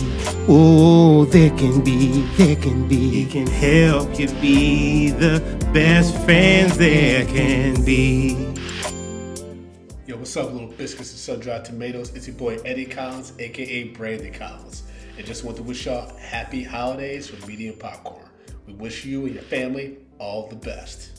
Oh, 0.50 1.26
there 1.26 1.50
can 1.58 1.84
be, 1.84 2.22
there 2.38 2.56
can 2.56 2.88
be. 2.88 3.24
It 3.24 3.32
can 3.32 3.48
help 3.48 4.18
you 4.18 4.30
be 4.42 5.10
the 5.12 5.40
best 5.74 6.16
fans 6.26 6.78
there 6.78 7.26
can 7.26 7.84
be. 7.84 8.32
Yo, 10.06 10.16
what's 10.16 10.36
up, 10.38 10.54
little 10.54 10.70
biscuits 10.70 11.12
and 11.12 11.20
sun-dried 11.20 11.66
tomatoes? 11.66 12.16
It's 12.16 12.28
your 12.28 12.38
boy 12.38 12.60
Eddie 12.64 12.86
Collins, 12.86 13.34
aka 13.40 13.84
Brandon 13.90 14.34
Collins, 14.34 14.84
and 15.18 15.26
just 15.26 15.44
want 15.44 15.58
to 15.58 15.64
wish 15.64 15.86
y'all 15.86 16.16
happy 16.18 16.64
holidays 16.64 17.28
from 17.28 17.46
Medium 17.48 17.76
Popcorn. 17.76 18.30
We 18.66 18.74
wish 18.74 19.06
you 19.06 19.26
and 19.26 19.34
your 19.34 19.44
family 19.44 19.98
all 20.18 20.48
the 20.48 20.56
best. 20.56 21.17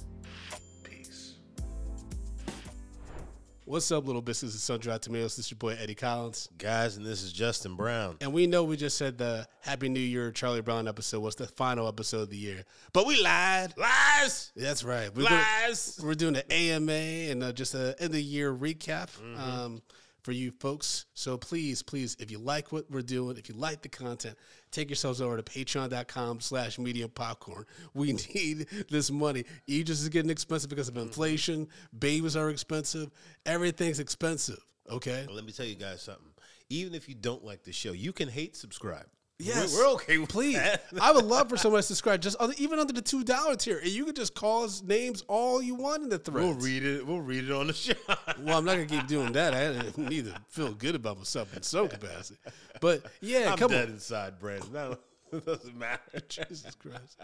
What's 3.70 3.92
up, 3.92 4.06
little 4.06 4.22
biscuits 4.22 4.54
and 4.54 4.60
sun-dried 4.62 5.02
tomatoes? 5.02 5.36
This 5.36 5.44
is 5.46 5.50
your 5.50 5.58
boy 5.58 5.76
Eddie 5.78 5.94
Collins, 5.94 6.48
Guys, 6.56 6.96
and 6.96 7.04
this 7.04 7.22
is 7.22 7.34
Justin 7.34 7.76
Brown. 7.76 8.16
and 8.22 8.32
we 8.32 8.46
know 8.46 8.64
we 8.64 8.78
just 8.78 8.96
said 8.96 9.18
the 9.18 9.46
Happy 9.60 9.90
New 9.90 10.00
Year 10.00 10.30
Charlie 10.30 10.62
Brown 10.62 10.88
episode 10.88 11.20
was 11.20 11.34
the 11.34 11.46
final 11.46 11.86
episode 11.86 12.22
of 12.22 12.30
the 12.30 12.38
year, 12.38 12.64
but 12.94 13.06
we 13.06 13.20
lied. 13.22 13.74
Lies! 13.76 14.52
That's 14.56 14.84
right. 14.84 15.14
We're 15.14 15.24
gonna- 15.24 15.44
Lies! 15.66 16.00
we're 16.02 16.14
doing 16.14 16.36
an 16.36 16.44
AMA 16.50 16.92
and 16.92 17.42
uh, 17.42 17.52
just 17.52 17.74
a 17.74 17.94
end 18.00 18.14
of 18.14 18.20
year 18.20 18.54
recap 18.54 19.10
Mm-hmm. 19.20 19.38
um, 19.38 19.82
for 20.22 20.32
you 20.32 20.50
folks. 20.50 21.04
So 21.12 21.36
please, 21.36 21.82
please, 21.82 22.16
if 22.18 22.30
you 22.30 22.38
like 22.38 22.72
what 22.72 22.90
we're 22.90 23.02
doing, 23.02 23.36
if 23.36 23.50
you 23.50 23.54
like 23.54 23.82
the 23.82 23.88
content, 23.90 24.36
take 24.70 24.88
yourselves 24.88 25.20
over 25.20 25.36
to 25.36 25.42
patreon.com 25.42 26.40
slash 26.40 26.78
medium 26.78 27.10
popcorn. 27.10 27.64
We 27.94 28.12
need 28.34 28.66
this 28.90 29.10
money. 29.10 29.44
Aegis 29.66 30.00
is 30.00 30.08
getting 30.08 30.30
expensive 30.30 30.70
because 30.70 30.88
of 30.88 30.94
Mm-hmm. 30.94 31.06
inflation. 31.06 31.68
Babies 31.98 32.36
are 32.36 32.50
expensive. 32.50 33.10
Everything's 33.46 34.00
expensive. 34.00 34.58
Okay. 34.90 35.26
Let 35.30 35.44
me 35.44 35.52
tell 35.52 35.66
you 35.66 35.74
guys 35.74 36.02
something. 36.02 36.24
Even 36.70 36.94
if 36.94 37.08
you 37.08 37.14
don't 37.14 37.44
like 37.44 37.62
the 37.64 37.72
show, 37.72 37.92
you 37.92 38.12
can 38.12 38.28
hate 38.28 38.56
subscribe. 38.56 39.06
Yes, 39.40 39.72
We're, 39.72 39.86
we're 39.86 39.94
okay 39.94 40.18
with 40.18 40.30
Please, 40.30 40.56
that. 40.56 40.82
I 41.00 41.12
would 41.12 41.24
love 41.24 41.48
for 41.48 41.56
somebody 41.56 41.82
to 41.82 41.86
subscribe, 41.86 42.20
just 42.20 42.36
other, 42.38 42.54
even 42.58 42.80
under 42.80 42.92
the 42.92 43.00
two 43.00 43.22
dollar 43.22 43.54
tier, 43.54 43.78
and 43.78 43.88
you 43.88 44.04
can 44.04 44.14
just 44.16 44.34
call 44.34 44.64
us 44.64 44.82
names 44.82 45.22
all 45.28 45.62
you 45.62 45.76
want 45.76 46.02
in 46.02 46.08
the 46.08 46.18
threads. 46.18 46.44
We'll 46.44 46.66
read 46.66 46.84
it. 46.84 47.06
We'll 47.06 47.20
read 47.20 47.44
it 47.44 47.52
on 47.52 47.68
the 47.68 47.72
show. 47.74 47.94
Well, 48.40 48.58
I'm 48.58 48.64
not 48.64 48.72
gonna 48.72 48.86
keep 48.86 49.06
doing 49.06 49.30
that. 49.32 49.54
I 49.54 49.92
need 50.08 50.24
to 50.24 50.34
feel 50.48 50.72
good 50.72 50.96
about 50.96 51.18
myself 51.18 51.56
in 51.56 51.62
some 51.62 51.88
capacity. 51.88 52.40
But 52.80 53.04
yeah, 53.20 53.52
I'm 53.52 53.58
come 53.58 53.70
dead 53.70 53.86
on, 53.88 53.94
inside, 53.94 54.40
Brandon. 54.40 54.96
It 55.30 55.44
doesn't 55.44 55.78
matter. 55.78 56.20
Jesus 56.28 56.74
Christ. 56.74 57.20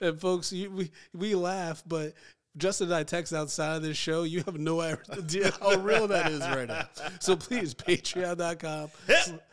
And 0.00 0.18
folks, 0.18 0.52
you, 0.52 0.70
we 0.70 0.90
we 1.12 1.34
laugh, 1.34 1.82
but 1.86 2.14
Justin 2.56 2.86
and 2.88 2.94
I 2.94 3.02
text 3.02 3.32
outside 3.32 3.76
of 3.76 3.82
this 3.82 3.96
show. 3.96 4.22
You 4.22 4.42
have 4.44 4.58
no 4.58 4.80
idea 4.80 5.52
how 5.60 5.76
real 5.76 6.08
that 6.08 6.30
is 6.30 6.40
right 6.40 6.68
now. 6.68 6.86
So 7.20 7.36
please, 7.36 7.74
patreon.com 7.74 8.90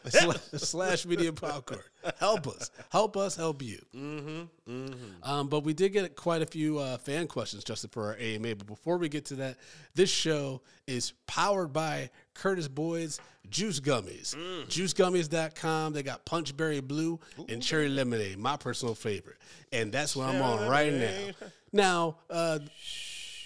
slash, 0.10 0.38
slash 0.58 1.06
media 1.06 1.34
popcorn. 1.34 1.82
Help 2.18 2.47
us. 2.47 2.72
Help 2.91 3.18
us 3.18 3.36
help 3.36 3.62
you. 3.62 3.80
Um, 5.24 5.47
but 5.47 5.64
we 5.64 5.74
did 5.74 5.93
get 5.93 6.16
quite 6.16 6.41
a 6.41 6.45
few 6.45 6.80
uh, 6.80 6.97
fan 6.97 7.28
questions, 7.28 7.64
Justin, 7.64 7.89
for 7.91 8.08
our 8.08 8.18
AMA. 8.18 8.56
But 8.56 8.68
before 8.68 8.97
we 8.97 9.10
get 9.10 9.26
to 9.26 9.36
that, 9.36 9.58
this 9.95 10.10
show 10.10 10.62
is 10.88 11.14
powered 11.28 11.74
by 11.74 12.10
Curtis 12.34 12.68
Boyd's 12.68 13.20
Juice 13.50 13.80
Gummies. 13.80 14.36
JuiceGummies.com. 14.68 15.94
They 15.94 16.04
got 16.04 16.26
Punchberry 16.26 16.80
Blue 16.82 17.20
and 17.50 17.62
Cherry 17.62 17.90
Lemonade, 17.90 18.38
my 18.38 18.58
personal 18.58 18.96
favorite. 18.96 19.38
And 19.72 19.92
that's 19.92 20.16
what 20.16 20.30
I'm 20.30 20.42
on 20.42 20.68
right 20.68 20.94
now. 20.94 21.20
Now, 21.72 22.18
uh, 22.30 22.60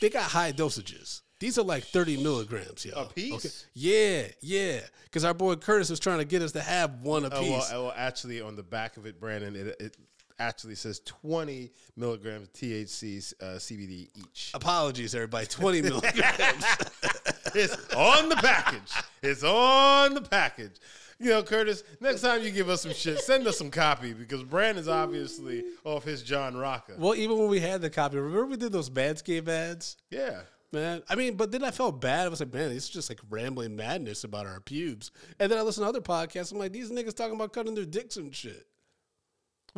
they 0.02 0.10
got 0.10 0.24
high 0.24 0.52
dosages. 0.52 1.22
These 1.40 1.58
are 1.60 1.64
like 1.64 1.84
30 1.84 2.22
milligrams, 2.24 2.84
yo. 2.84 2.94
A 3.00 3.06
piece? 3.06 3.34
Okay. 3.34 3.50
Yeah, 3.74 4.28
yeah. 4.42 4.80
Because 5.04 5.24
our 5.24 5.34
boy 5.36 5.56
Curtis 5.56 5.90
was 5.90 6.00
trying 6.00 6.18
to 6.18 6.26
get 6.26 6.42
us 6.42 6.52
to 6.54 6.62
have 6.62 7.02
one 7.02 7.26
a 7.26 7.30
Oh, 7.32 7.40
piece. 7.42 7.50
well, 7.72 7.84
well, 7.86 7.94
actually, 7.96 8.42
on 8.42 8.56
the 8.56 8.64
back 8.64 8.98
of 8.98 9.06
it, 9.06 9.20
Brandon, 9.20 9.56
it, 9.56 9.76
it 9.80 9.98
actually 10.40 10.74
says 10.76 11.00
20 11.06 11.72
milligrams 11.96 12.50
THC 12.50 13.34
uh, 13.42 13.46
CBD 13.58 14.10
each. 14.16 14.52
Apologies, 14.56 15.14
everybody. 15.14 15.46
20 15.46 15.82
milligrams. 15.84 16.66
It's 17.56 17.94
on 17.94 18.30
the 18.30 18.36
package. 18.36 18.94
It's 19.22 19.44
on 19.44 20.14
the 20.14 20.22
package. 20.22 20.80
You 21.20 21.32
know, 21.32 21.42
Curtis, 21.42 21.84
next 22.00 22.22
time 22.22 22.44
you 22.44 22.52
give 22.52 22.70
us 22.70 22.84
some 22.84 22.94
shit, 22.94 23.20
send 23.20 23.48
us 23.48 23.58
some 23.58 23.72
copy 23.72 24.14
because 24.14 24.44
Brandon's 24.44 24.88
obviously 24.88 25.64
off 25.84 26.04
his 26.04 26.22
John 26.22 26.56
Rocker. 26.56 26.96
Well, 26.98 27.16
even 27.16 27.40
when 27.40 27.50
we 27.50 27.60
had 27.60 27.82
the 27.82 27.90
copy, 27.90 28.18
remember 28.18 28.46
we 28.46 28.58
did 28.58 28.72
those 28.72 28.90
Manscaped 28.92 29.48
ads? 29.48 29.98
Yeah. 30.12 30.42
Man, 30.72 31.02
I 31.10 31.16
mean, 31.16 31.36
but 31.36 31.52
then 31.52 31.64
I 31.64 31.72
felt 31.72 32.02
bad. 32.02 32.28
I 32.28 32.30
was 32.30 32.42
like, 32.42 32.54
man, 32.54 32.72
it's 32.72 32.90
just 32.90 33.10
like 33.10 33.20
rambling 33.30 33.76
madness 33.76 34.26
about 34.26 34.46
our 34.46 34.60
pubes. 34.60 35.12
And 35.40 35.50
then 35.50 35.58
I 35.58 35.62
listened 35.62 35.86
to 35.86 35.90
other 35.90 36.02
podcasts. 36.02 36.52
I'm 36.52 36.60
like, 36.60 36.74
these 36.74 36.92
niggas 36.92 37.16
talking 37.16 37.36
about 37.36 37.54
cutting 37.54 37.74
their 37.74 37.86
dicks 37.86 38.18
and 38.18 38.36
shit. 38.36 38.68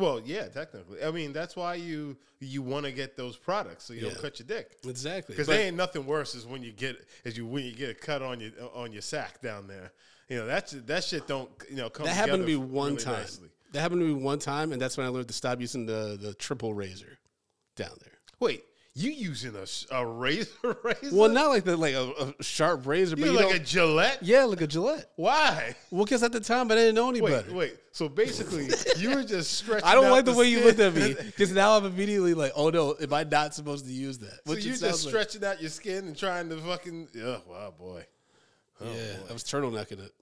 Well, 0.00 0.20
yeah, 0.24 0.48
technically. 0.48 1.02
I 1.04 1.10
mean, 1.10 1.32
that's 1.32 1.54
why 1.56 1.74
you 1.74 2.16
you 2.40 2.62
want 2.62 2.86
to 2.86 2.92
get 2.92 3.16
those 3.16 3.36
products 3.36 3.84
so 3.84 3.92
you 3.92 4.00
Yeah. 4.06 4.12
don't 4.12 4.22
cut 4.22 4.38
your 4.38 4.46
dick. 4.48 4.78
Exactly. 4.86 5.34
Because 5.34 5.46
there 5.46 5.60
ain't 5.66 5.76
nothing 5.76 6.06
worse 6.06 6.34
is 6.34 6.46
when 6.46 6.62
you 6.62 6.72
get 6.72 6.96
as 7.24 7.36
you 7.36 7.44
when 7.46 7.64
you 7.64 7.72
get 7.74 7.90
a 7.90 7.94
cut 7.94 8.22
on 8.22 8.40
your 8.40 8.50
on 8.74 8.92
your 8.92 9.02
sack 9.02 9.40
down 9.42 9.66
there. 9.66 9.92
You 10.28 10.36
know 10.38 10.46
that 10.46 10.68
shit- 10.70 10.86
that 10.86 11.04
shit 11.04 11.26
don't 11.26 11.50
you 11.68 11.76
know 11.76 11.90
come. 11.90 12.06
that 12.06 12.14
happened 12.14 12.42
to 12.42 12.46
me 12.46 12.56
one 12.56 12.92
really 12.92 13.04
time. 13.04 13.14
nicely. 13.20 13.50
That 13.72 13.80
happened 13.82 14.00
to 14.00 14.06
me 14.06 14.14
one 14.14 14.38
time, 14.38 14.72
and 14.72 14.80
that's 14.80 14.96
when 14.96 15.06
I 15.06 15.10
learned 15.10 15.28
to 15.28 15.34
stop 15.34 15.60
using 15.60 15.86
the 15.86 16.16
the 16.20 16.34
triple 16.34 16.72
razor 16.72 17.18
down 17.76 17.96
there. 18.00 18.18
Wait, 18.40 18.64
you 19.00 19.10
using 19.10 19.54
a 19.90 20.06
razor 20.06 20.76
razor? 20.84 21.16
Well, 21.16 21.28
not 21.28 21.48
like 21.48 21.64
the 21.64 21.76
like 21.76 21.94
a, 21.94 22.34
a 22.38 22.42
sharp 22.42 22.86
razor, 22.86 23.16
but 23.16 23.26
you 23.26 23.32
like 23.32 23.54
a 23.54 23.58
Gillette? 23.58 24.18
yeah, 24.22 24.44
like 24.44 24.60
a 24.60 24.66
Gillette. 24.66 25.10
Why? 25.16 25.74
Well, 25.90 26.04
because 26.04 26.22
at 26.22 26.32
the 26.32 26.40
time 26.40 26.70
I 26.70 26.74
didn't 26.74 26.94
know 26.94 27.08
any 27.10 27.20
Wait, 27.20 27.30
better. 27.30 27.52
wait. 27.52 27.76
So 27.92 28.08
basically, 28.08 28.68
you 28.98 29.14
were 29.14 29.24
just 29.24 29.52
stretching. 29.52 29.86
I 29.86 29.94
don't 29.94 30.06
out 30.06 30.12
like 30.12 30.24
the, 30.24 30.34
way 30.34 30.46
you 30.46 30.64
looked 30.64 30.80
at 30.80 30.94
me 30.94 31.14
because 31.14 31.50
now 31.50 31.76
I'm 31.76 31.84
immediately 31.84 32.34
like, 32.34 32.52
oh 32.54 32.70
no, 32.70 32.94
am 33.00 33.12
I 33.12 33.24
not 33.24 33.54
supposed 33.54 33.86
to 33.86 33.92
use 33.92 34.18
that? 34.18 34.40
So 34.46 34.52
you 34.52 34.72
it 34.72 34.78
just 34.78 34.82
like. 34.82 34.94
stretching 35.10 35.44
out 35.44 35.60
your 35.60 35.70
skin 35.70 36.06
and 36.06 36.16
trying 36.16 36.48
to 36.50 36.58
fucking. 36.58 37.08
Oh, 37.18 37.42
wow, 37.48 37.74
boy. 37.76 38.04
Oh, 38.80 38.86
yeah, 38.86 39.16
I 39.28 39.32
was 39.32 39.44
turtlenecking 39.44 40.04
it. 40.04 40.12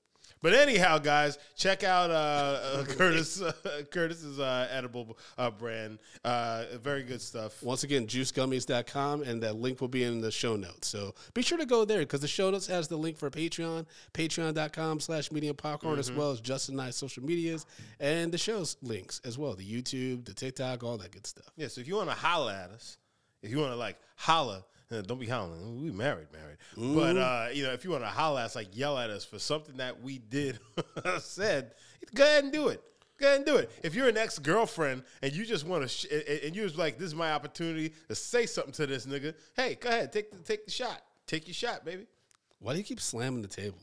But 0.40 0.54
anyhow, 0.54 0.98
guys, 0.98 1.38
check 1.56 1.82
out 1.82 2.10
uh, 2.10 2.14
uh, 2.14 2.84
Curtis 2.88 3.42
uh, 3.42 3.52
Curtis's 3.90 4.38
uh, 4.38 4.68
edible 4.70 5.18
uh, 5.36 5.50
brand. 5.50 5.98
Uh, 6.24 6.64
very 6.80 7.02
good 7.02 7.20
stuff. 7.20 7.62
Once 7.62 7.82
again, 7.82 8.06
juicegummies.com, 8.06 9.22
and 9.22 9.42
that 9.42 9.56
link 9.56 9.80
will 9.80 9.88
be 9.88 10.04
in 10.04 10.20
the 10.20 10.30
show 10.30 10.56
notes. 10.56 10.88
So 10.88 11.14
be 11.34 11.42
sure 11.42 11.58
to 11.58 11.66
go 11.66 11.84
there 11.84 12.00
because 12.00 12.20
the 12.20 12.28
show 12.28 12.50
notes 12.50 12.66
has 12.68 12.88
the 12.88 12.96
link 12.96 13.16
for 13.16 13.30
Patreon, 13.30 13.86
patreon.com 14.14 15.00
slash 15.00 15.32
medium 15.32 15.56
popcorn, 15.56 15.98
as 15.98 16.12
well 16.12 16.30
as 16.30 16.40
Justin 16.40 16.74
and 16.78 16.82
I's 16.88 16.96
social 16.96 17.24
medias, 17.24 17.66
and 18.00 18.32
the 18.32 18.38
show's 18.38 18.76
links 18.82 19.20
as 19.24 19.36
well 19.36 19.54
the 19.54 19.64
YouTube, 19.64 20.24
the 20.24 20.34
TikTok, 20.34 20.82
all 20.84 20.98
that 20.98 21.10
good 21.10 21.26
stuff. 21.26 21.50
Yeah, 21.56 21.68
so 21.68 21.80
if 21.80 21.88
you 21.88 21.96
want 21.96 22.10
to 22.10 22.16
holla 22.16 22.54
at 22.54 22.70
us, 22.70 22.98
if 23.42 23.50
you 23.50 23.58
want 23.58 23.72
to 23.72 23.76
like 23.76 23.96
holla, 24.16 24.64
don't 25.06 25.18
be 25.20 25.26
hollering. 25.26 25.82
We 25.82 25.90
married, 25.90 26.28
married. 26.32 26.56
But 26.76 27.16
uh, 27.16 27.48
you 27.52 27.64
know, 27.64 27.72
if 27.72 27.84
you 27.84 27.90
want 27.90 28.04
to 28.04 28.08
holler 28.08 28.40
at 28.40 28.46
us, 28.46 28.56
like 28.56 28.76
yell 28.76 28.98
at 28.98 29.10
us 29.10 29.24
for 29.24 29.38
something 29.38 29.76
that 29.78 30.02
we 30.02 30.18
did, 30.18 30.58
said, 31.20 31.72
go 32.14 32.24
ahead 32.24 32.44
and 32.44 32.52
do 32.52 32.68
it. 32.68 32.82
Go 33.18 33.26
ahead 33.26 33.36
and 33.38 33.46
do 33.46 33.56
it. 33.56 33.70
If 33.82 33.94
you're 33.96 34.08
an 34.08 34.16
ex 34.16 34.38
girlfriend 34.38 35.02
and 35.22 35.32
you 35.32 35.44
just 35.44 35.66
want 35.66 35.82
to, 35.82 35.88
sh- 35.88 36.06
and- 36.10 36.22
and 36.44 36.56
you're 36.56 36.68
like, 36.68 36.98
this 36.98 37.08
is 37.08 37.14
my 37.16 37.32
opportunity 37.32 37.92
to 38.08 38.14
say 38.14 38.46
something 38.46 38.72
to 38.74 38.86
this 38.86 39.06
nigga. 39.06 39.34
Hey, 39.56 39.74
go 39.80 39.88
ahead, 39.88 40.12
take 40.12 40.30
the 40.30 40.38
take 40.38 40.64
the 40.64 40.70
shot. 40.70 41.02
Take 41.26 41.46
your 41.48 41.54
shot, 41.54 41.84
baby. 41.84 42.06
Why 42.60 42.72
do 42.72 42.78
you 42.78 42.84
keep 42.84 43.00
slamming 43.00 43.42
the 43.42 43.48
table? 43.48 43.78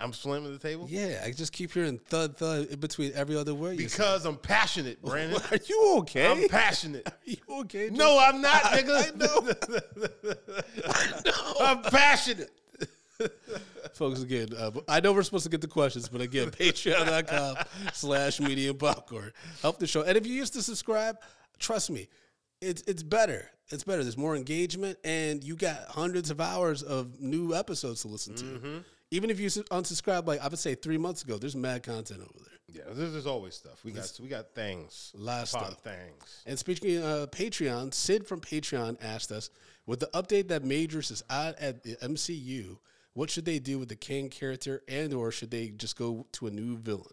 I'm 0.00 0.12
slamming 0.12 0.52
the 0.52 0.58
table 0.58 0.86
Yeah, 0.88 1.22
I 1.24 1.30
just 1.32 1.52
keep 1.52 1.72
hearing 1.72 1.98
thud 1.98 2.36
thud 2.36 2.66
in 2.68 2.80
between 2.80 3.12
every 3.14 3.36
other 3.36 3.54
word. 3.54 3.76
because 3.76 4.24
I'm 4.24 4.36
passionate, 4.38 5.02
Brandon. 5.04 5.40
Are 5.50 5.58
you 5.68 5.94
okay? 5.98 6.26
I'm 6.26 6.48
passionate. 6.48 7.06
Are 7.08 7.12
you 7.24 7.36
okay? 7.60 7.90
No, 7.90 8.18
I'm 8.18 8.40
not, 8.40 8.62
nigga. 8.62 9.12
I 10.86 11.20
know. 11.20 11.64
I'm 11.66 11.82
passionate. 11.82 12.50
folks 13.92 14.22
again 14.22 14.48
uh, 14.56 14.70
i 14.88 14.98
know 14.98 15.12
we're 15.12 15.22
supposed 15.22 15.44
to 15.44 15.50
get 15.50 15.60
the 15.60 15.66
questions 15.68 16.08
but 16.08 16.22
again 16.22 16.50
patreon.com 16.50 17.54
slash 17.92 18.40
medium 18.40 18.74
popcorn 18.78 19.30
help 19.60 19.78
the 19.78 19.86
show 19.86 20.00
and 20.02 20.16
if 20.16 20.26
you 20.26 20.32
used 20.32 20.54
to 20.54 20.62
subscribe 20.62 21.18
trust 21.58 21.90
me 21.90 22.08
it's 22.62 22.80
it's 22.86 23.02
better 23.02 23.50
it's 23.68 23.84
better 23.84 24.02
there's 24.02 24.16
more 24.16 24.36
engagement 24.36 24.96
and 25.04 25.44
you 25.44 25.54
got 25.54 25.80
hundreds 25.88 26.30
of 26.30 26.40
hours 26.40 26.82
of 26.82 27.20
new 27.20 27.54
episodes 27.54 28.00
to 28.00 28.08
listen 28.08 28.34
to 28.34 28.82
even 29.10 29.30
if 29.30 29.40
you 29.40 29.48
unsubscribe, 29.48 30.26
like 30.26 30.40
I 30.40 30.48
would 30.48 30.58
say 30.58 30.74
three 30.74 30.98
months 30.98 31.22
ago, 31.22 31.38
there's 31.38 31.56
mad 31.56 31.82
content 31.82 32.20
over 32.20 32.44
there. 32.44 32.46
Yeah, 32.72 32.92
there's, 32.94 33.12
there's 33.12 33.26
always 33.26 33.54
stuff. 33.54 33.84
We 33.84 33.90
got 33.92 34.18
we 34.22 34.28
got 34.28 34.54
things. 34.54 35.12
Lot 35.14 35.52
of. 35.54 35.78
Things. 35.78 36.42
And 36.46 36.58
speaking 36.58 36.98
of 36.98 37.04
uh, 37.04 37.26
Patreon, 37.26 37.92
Sid 37.92 38.26
from 38.26 38.40
Patreon 38.40 39.02
asked 39.02 39.32
us, 39.32 39.50
with 39.86 40.00
the 40.00 40.06
update 40.14 40.48
that 40.48 40.64
Majors 40.64 41.10
is 41.10 41.24
out 41.30 41.58
at 41.58 41.82
the 41.82 41.96
MCU, 41.96 42.78
what 43.14 43.28
should 43.28 43.44
they 43.44 43.58
do 43.58 43.78
with 43.78 43.88
the 43.88 43.96
Kang 43.96 44.28
character, 44.28 44.82
and 44.86 45.12
or 45.12 45.32
should 45.32 45.50
they 45.50 45.68
just 45.68 45.98
go 45.98 46.26
to 46.32 46.46
a 46.46 46.50
new 46.50 46.76
villain? 46.76 47.06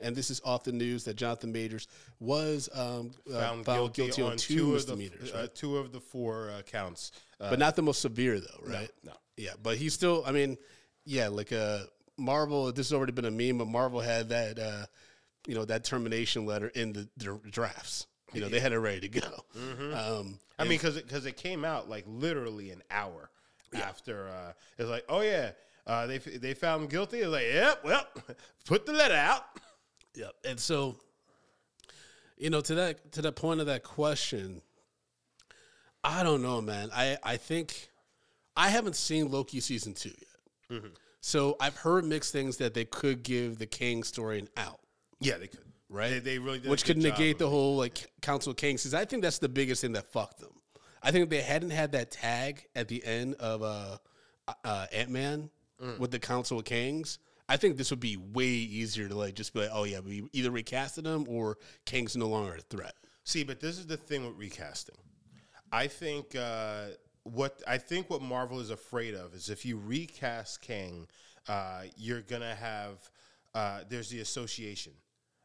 And 0.00 0.14
this 0.14 0.30
is 0.30 0.40
off 0.44 0.62
the 0.62 0.70
news 0.70 1.02
that 1.04 1.16
Jonathan 1.16 1.50
Majors 1.50 1.88
was 2.20 2.68
um, 2.72 3.10
uh, 3.28 3.40
Found, 3.40 3.66
found, 3.66 3.94
guilty, 3.94 4.22
on, 4.22 4.36
two, 4.36 4.68
of 4.68 4.74
misdemeanors, 4.74 5.32
the 5.32 5.36
uh, 5.36 5.40
right? 5.40 5.54
two 5.56 5.76
of 5.76 5.90
the 5.90 5.98
four 5.98 6.50
uh, 6.56 6.62
counts. 6.62 7.10
Uh, 7.40 7.50
but 7.50 7.58
not 7.58 7.74
the 7.74 7.82
most 7.82 8.00
severe 8.00 8.38
though, 8.38 8.60
right? 8.62 8.90
no. 9.04 9.12
Yeah, 9.36 9.52
but 9.62 9.76
he's 9.76 9.94
still. 9.94 10.24
I 10.26 10.32
mean, 10.32 10.56
yeah, 11.08 11.28
like 11.28 11.52
uh, 11.52 11.80
Marvel. 12.18 12.70
This 12.70 12.90
has 12.90 12.92
already 12.92 13.12
been 13.12 13.24
a 13.24 13.30
meme, 13.30 13.58
but 13.58 13.66
Marvel 13.66 14.00
had 14.00 14.28
that, 14.28 14.58
uh, 14.58 14.86
you 15.46 15.54
know, 15.54 15.64
that 15.64 15.82
termination 15.82 16.44
letter 16.44 16.68
in 16.68 16.92
the, 16.92 17.08
the 17.16 17.40
drafts. 17.50 18.06
You 18.34 18.42
know, 18.42 18.50
they 18.50 18.60
had 18.60 18.72
it 18.72 18.78
ready 18.78 19.08
to 19.08 19.20
go. 19.20 19.44
Um, 19.94 20.38
I 20.58 20.64
mean, 20.64 20.72
because 20.72 20.96
because 20.96 21.24
it, 21.24 21.38
came 21.38 21.64
out 21.64 21.88
like 21.88 22.04
literally 22.06 22.70
an 22.70 22.82
hour 22.90 23.30
after. 23.74 24.28
Uh, 24.28 24.52
it's 24.76 24.90
like, 24.90 25.04
oh 25.08 25.22
yeah, 25.22 25.52
uh, 25.86 26.06
they 26.06 26.18
they 26.18 26.52
found 26.52 26.82
him 26.82 26.88
guilty. 26.88 27.20
It's 27.20 27.28
like, 27.28 27.46
yep, 27.46 27.82
well, 27.82 28.06
put 28.66 28.84
the 28.84 28.92
letter 28.92 29.14
out. 29.14 29.44
Yep. 30.14 30.32
And 30.44 30.60
so, 30.60 30.96
you 32.36 32.50
know, 32.50 32.60
to 32.60 32.74
that 32.74 33.12
to 33.12 33.22
that 33.22 33.36
point 33.36 33.60
of 33.60 33.66
that 33.66 33.82
question, 33.82 34.60
I 36.04 36.22
don't 36.22 36.42
know, 36.42 36.60
man. 36.60 36.90
I 36.94 37.16
I 37.22 37.38
think 37.38 37.88
I 38.54 38.68
haven't 38.68 38.96
seen 38.96 39.30
Loki 39.30 39.60
season 39.60 39.94
two 39.94 40.10
yet, 40.10 40.27
so 41.20 41.56
I've 41.60 41.76
heard 41.76 42.04
mixed 42.04 42.32
things 42.32 42.58
that 42.58 42.74
they 42.74 42.84
could 42.84 43.22
give 43.22 43.58
the 43.58 43.66
King 43.66 44.02
story 44.02 44.38
an 44.38 44.48
out. 44.56 44.80
Yeah, 45.20 45.38
they 45.38 45.48
could. 45.48 45.60
Right. 45.88 46.10
They, 46.10 46.18
they 46.18 46.38
really 46.38 46.58
did 46.60 46.70
which 46.70 46.84
could 46.84 46.98
negate 46.98 47.38
the 47.38 47.48
whole 47.48 47.76
like 47.76 48.10
Council 48.20 48.50
of 48.50 48.56
Kangs. 48.56 48.74
Because 48.80 48.94
I 48.94 49.04
think 49.04 49.22
that's 49.22 49.38
the 49.38 49.48
biggest 49.48 49.80
thing 49.80 49.92
that 49.92 50.12
fucked 50.12 50.38
them. 50.40 50.52
I 51.02 51.10
think 51.10 51.24
if 51.24 51.30
they 51.30 51.40
hadn't 51.40 51.70
had 51.70 51.92
that 51.92 52.10
tag 52.10 52.66
at 52.76 52.88
the 52.88 53.02
end 53.04 53.36
of 53.36 53.62
uh, 53.62 53.96
uh, 54.64 54.86
Ant 54.92 55.10
Man 55.10 55.50
Mm. 55.80 56.00
with 56.00 56.10
the 56.10 56.18
Council 56.18 56.58
of 56.58 56.64
Kangs, 56.64 57.18
I 57.48 57.56
think 57.56 57.76
this 57.76 57.90
would 57.90 58.00
be 58.00 58.16
way 58.16 58.48
easier 58.48 59.06
to 59.06 59.14
like 59.14 59.34
just 59.34 59.54
be 59.54 59.60
like, 59.60 59.70
oh 59.72 59.84
yeah, 59.84 60.00
we 60.00 60.28
either 60.32 60.50
recasted 60.50 61.06
him 61.06 61.24
or 61.28 61.56
Kang's 61.86 62.16
no 62.16 62.26
longer 62.26 62.56
a 62.56 62.60
threat. 62.62 62.94
See, 63.22 63.44
but 63.44 63.60
this 63.60 63.78
is 63.78 63.86
the 63.86 63.96
thing 63.96 64.26
with 64.26 64.36
recasting. 64.36 64.96
I 65.70 65.86
think 65.86 66.34
uh, 66.34 66.86
what 67.32 67.62
I 67.66 67.78
think 67.78 68.10
what 68.10 68.22
Marvel 68.22 68.60
is 68.60 68.70
afraid 68.70 69.14
of 69.14 69.34
is 69.34 69.50
if 69.50 69.64
you 69.64 69.78
recast 69.78 70.60
Kang, 70.62 71.06
uh, 71.48 71.82
you're 71.96 72.22
gonna 72.22 72.54
have 72.54 73.10
uh, 73.54 73.80
there's 73.88 74.10
the 74.10 74.20
association 74.20 74.92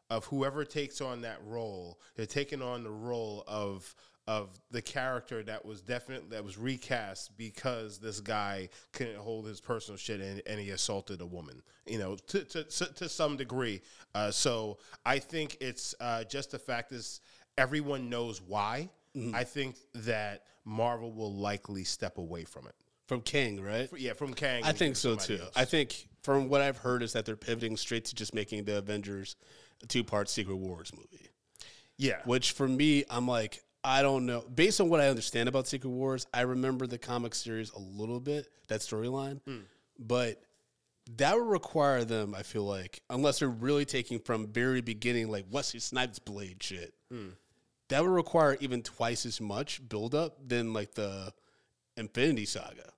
of 0.10 0.26
whoever 0.26 0.66
takes 0.66 1.02
on 1.02 1.22
that 1.22 1.40
role. 1.46 2.00
They're 2.16 2.26
taking 2.26 2.62
on 2.62 2.84
the 2.84 2.92
role 2.92 3.44
of 3.48 3.96
of 4.26 4.58
the 4.72 4.82
character 4.82 5.44
that 5.44 5.66
was 5.66 5.82
definitely 5.82 6.30
that 6.30 6.44
was 6.44 6.58
recast 6.58 7.38
because 7.38 8.00
this 8.00 8.22
guy 8.22 8.70
couldn't 8.94 9.18
hold 9.18 9.46
his 9.46 9.60
personal 9.60 9.98
shit 9.98 10.22
and, 10.22 10.42
and 10.48 10.60
he 10.60 10.70
assaulted 10.70 11.20
a 11.20 11.26
woman 11.26 11.62
you 11.86 12.00
know 12.00 12.16
to 12.16 12.44
to, 12.46 12.64
to, 12.64 12.94
to 12.94 13.10
some 13.10 13.36
degree 13.36 13.82
uh, 14.16 14.32
so 14.32 14.78
i 15.06 15.20
think 15.20 15.58
it's 15.60 15.94
uh, 16.00 16.24
just 16.24 16.52
the 16.52 16.60
fact 16.60 16.94
is 16.94 17.20
everyone 17.58 18.10
knows 18.10 18.42
why 18.42 18.90
Mm-hmm. 19.16 19.36
i 19.36 19.44
think 19.44 19.76
that 19.94 20.44
marvel 20.66 21.12
will 21.14 21.34
likely 21.34 21.84
step 21.84 22.18
away 22.18 22.46
from 22.46 22.66
it 22.68 22.74
From 23.08 23.22
Kang, 23.22 23.62
right? 23.62 23.90
yeah 23.98 24.14
from 24.14 24.34
kang 24.34 24.64
I 24.64 24.72
think 24.72 24.96
so 24.96 25.16
too. 25.16 25.40
else. 25.42 25.52
I 25.56 25.66
think 25.66 26.08
from 26.24 26.48
what 26.50 26.62
I've 26.62 26.78
heard 26.78 27.04
is 27.04 27.14
that 27.14 27.26
they're 27.26 27.36
pivoting 27.36 27.76
straight 27.78 28.06
to 28.06 28.16
just 28.16 28.34
making 28.34 28.64
the 28.64 28.78
Avengers 28.78 29.36
two 29.90 30.04
part 30.06 30.30
Secret 30.30 30.56
Wars 30.56 30.92
movie. 30.96 31.28
yeah 31.98 32.22
Which 32.26 32.54
for 32.54 32.68
me, 32.68 33.04
I'm 33.10 33.28
like, 33.28 33.62
I 33.84 34.02
don't 34.02 34.26
know. 34.26 34.46
Based 34.56 34.80
on 34.80 34.88
what 34.88 35.02
I 35.02 35.10
understand 35.10 35.50
about 35.50 35.68
Secret 35.68 35.90
Wars, 35.90 36.26
I 36.34 36.42
remember 36.42 36.88
the 36.88 36.98
comic 36.98 37.36
series 37.36 37.72
a 37.72 37.80
little 37.80 38.22
bit, 38.22 38.48
that 38.70 38.80
storyline. 38.80 39.42
Hmm. 39.46 39.58
But 40.00 40.42
that 41.18 41.36
would 41.36 41.50
require 41.50 42.06
them, 42.06 42.34
I 42.34 42.44
feel 42.44 42.64
like, 42.64 43.02
unless 43.10 43.40
they're 43.40 43.50
really 43.50 43.84
taking 43.84 44.20
from 44.20 44.48
very 44.48 44.80
beginning, 44.80 45.30
like 45.30 45.44
Wesley 45.52 45.82
Snipes 45.82 46.20
blade 46.20 46.64
shit, 46.64 46.94
hmm. 47.12 47.32
That 47.94 48.02
would 48.02 48.12
require 48.12 48.58
even 48.60 48.82
twice 48.82 49.26
as 49.26 49.40
much 49.40 49.88
buildup 49.88 50.38
than 50.48 50.74
like 50.74 50.96
the 50.96 51.32
Infinity 51.96 52.46
Saga. 52.46 52.92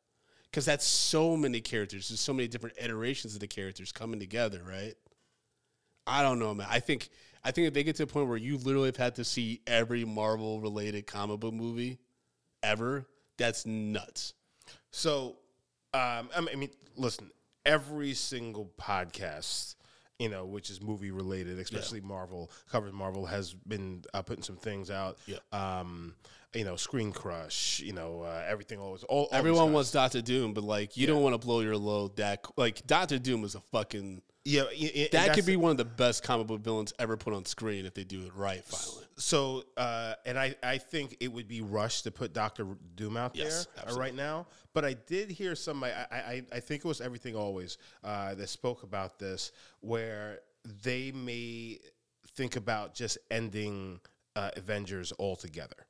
Because 0.49 0.65
that's 0.65 0.85
so 0.85 1.35
many 1.35 1.59
characters. 1.59 2.07
There's 2.07 2.21
so 2.21 2.33
many 2.33 2.47
different 2.47 2.77
iterations 2.81 3.33
of 3.33 3.41
the 3.41 3.47
characters 3.47 3.91
coming 3.91 4.21
together, 4.21 4.61
right? 4.65 4.93
I 6.07 6.21
don't 6.21 6.39
know, 6.39 6.53
man. 6.53 6.67
I 6.69 6.79
think 6.79 7.09
I 7.43 7.51
think 7.51 7.67
if 7.67 7.73
they 7.73 7.83
get 7.83 7.97
to 7.97 8.03
a 8.03 8.07
point 8.07 8.27
where 8.27 8.37
you 8.37 8.57
literally 8.57 8.87
have 8.87 8.97
had 8.97 9.15
to 9.15 9.23
see 9.23 9.61
every 9.67 10.05
Marvel 10.05 10.61
related 10.61 11.05
comic 11.07 11.41
book 11.41 11.53
movie 11.53 11.99
ever, 12.63 13.05
that's 13.37 13.65
nuts. 13.65 14.33
So, 14.91 15.35
um, 15.93 16.29
I 16.35 16.39
mean- 16.39 16.49
I 16.53 16.55
mean, 16.55 16.71
listen, 16.95 17.31
every 17.65 18.13
single 18.13 18.71
podcast, 18.79 19.75
you 20.20 20.30
know, 20.30 20.45
which 20.45 20.70
is 20.70 20.82
movie 20.82 21.11
related, 21.11 21.59
especially 21.59 22.01
Marvel, 22.01 22.51
covers 22.72 22.93
Marvel, 22.93 23.26
has 23.26 23.53
been 23.53 24.03
uh, 24.13 24.22
putting 24.22 24.43
some 24.43 24.55
things 24.55 24.89
out. 24.89 25.18
Yeah. 25.26 25.38
Um, 25.51 26.16
you 26.55 26.63
know, 26.63 26.75
Screen 26.75 27.11
Crush, 27.11 27.79
you 27.81 27.93
know, 27.93 28.21
uh, 28.21 28.43
everything 28.47 28.79
always. 28.79 29.03
All, 29.03 29.23
all 29.23 29.29
Everyone 29.31 29.73
wants 29.73 29.91
Doctor 29.91 30.21
Doom, 30.21 30.53
but 30.53 30.63
like 30.63 30.95
you 30.97 31.05
don't 31.07 31.21
want 31.21 31.39
to 31.39 31.45
blow 31.45 31.59
your 31.61 31.77
load 31.77 32.15
that 32.17 32.45
like 32.57 32.85
Doctor 32.87 33.19
Doom 33.19 33.43
is 33.43 33.55
a 33.55 33.59
fucking 33.59 34.21
Yeah, 34.45 34.63
y- 34.79 35.09
that 35.11 35.33
could 35.33 35.45
be 35.45 35.57
one 35.57 35.71
of 35.71 35.77
the 35.77 35.85
best 35.85 36.23
comic 36.23 36.47
book 36.47 36.61
villains 36.61 36.93
ever 36.99 37.17
put 37.17 37.33
on 37.33 37.45
screen 37.45 37.85
if 37.85 37.93
they 37.93 38.03
do 38.03 38.21
it 38.23 38.31
right. 38.35 38.63
Finally, 38.63 39.05
So, 39.17 39.63
uh, 39.77 40.13
and 40.25 40.37
I, 40.39 40.55
I 40.63 40.77
think 40.77 41.17
it 41.19 41.27
would 41.31 41.47
be 41.47 41.61
rushed 41.61 42.03
to 42.05 42.11
put 42.11 42.33
Doctor 42.33 42.65
Doom 42.95 43.17
out 43.17 43.35
Yes, 43.35 43.65
there 43.65 43.73
uh, 43.77 43.81
absolutely. 43.83 44.01
right 44.01 44.15
now. 44.15 44.47
But 44.73 44.85
I 44.85 44.93
did 44.93 45.29
hear 45.31 45.55
somebody. 45.55 45.93
I, 45.93 46.15
I, 46.17 46.43
I 46.53 46.59
think 46.59 46.83
it 46.83 46.87
was 46.87 47.01
Everything 47.01 47.35
Always 47.35 47.77
uh, 48.03 48.35
that 48.35 48.49
spoke 48.49 48.83
about 48.83 49.19
this, 49.19 49.51
where 49.81 50.39
they 50.83 51.11
may 51.11 51.79
think 52.35 52.55
about 52.55 52.93
just 52.93 53.17
ending 53.31 53.99
uh, 54.35 54.51
Avengers 54.57 55.13
altogether, 55.17 55.87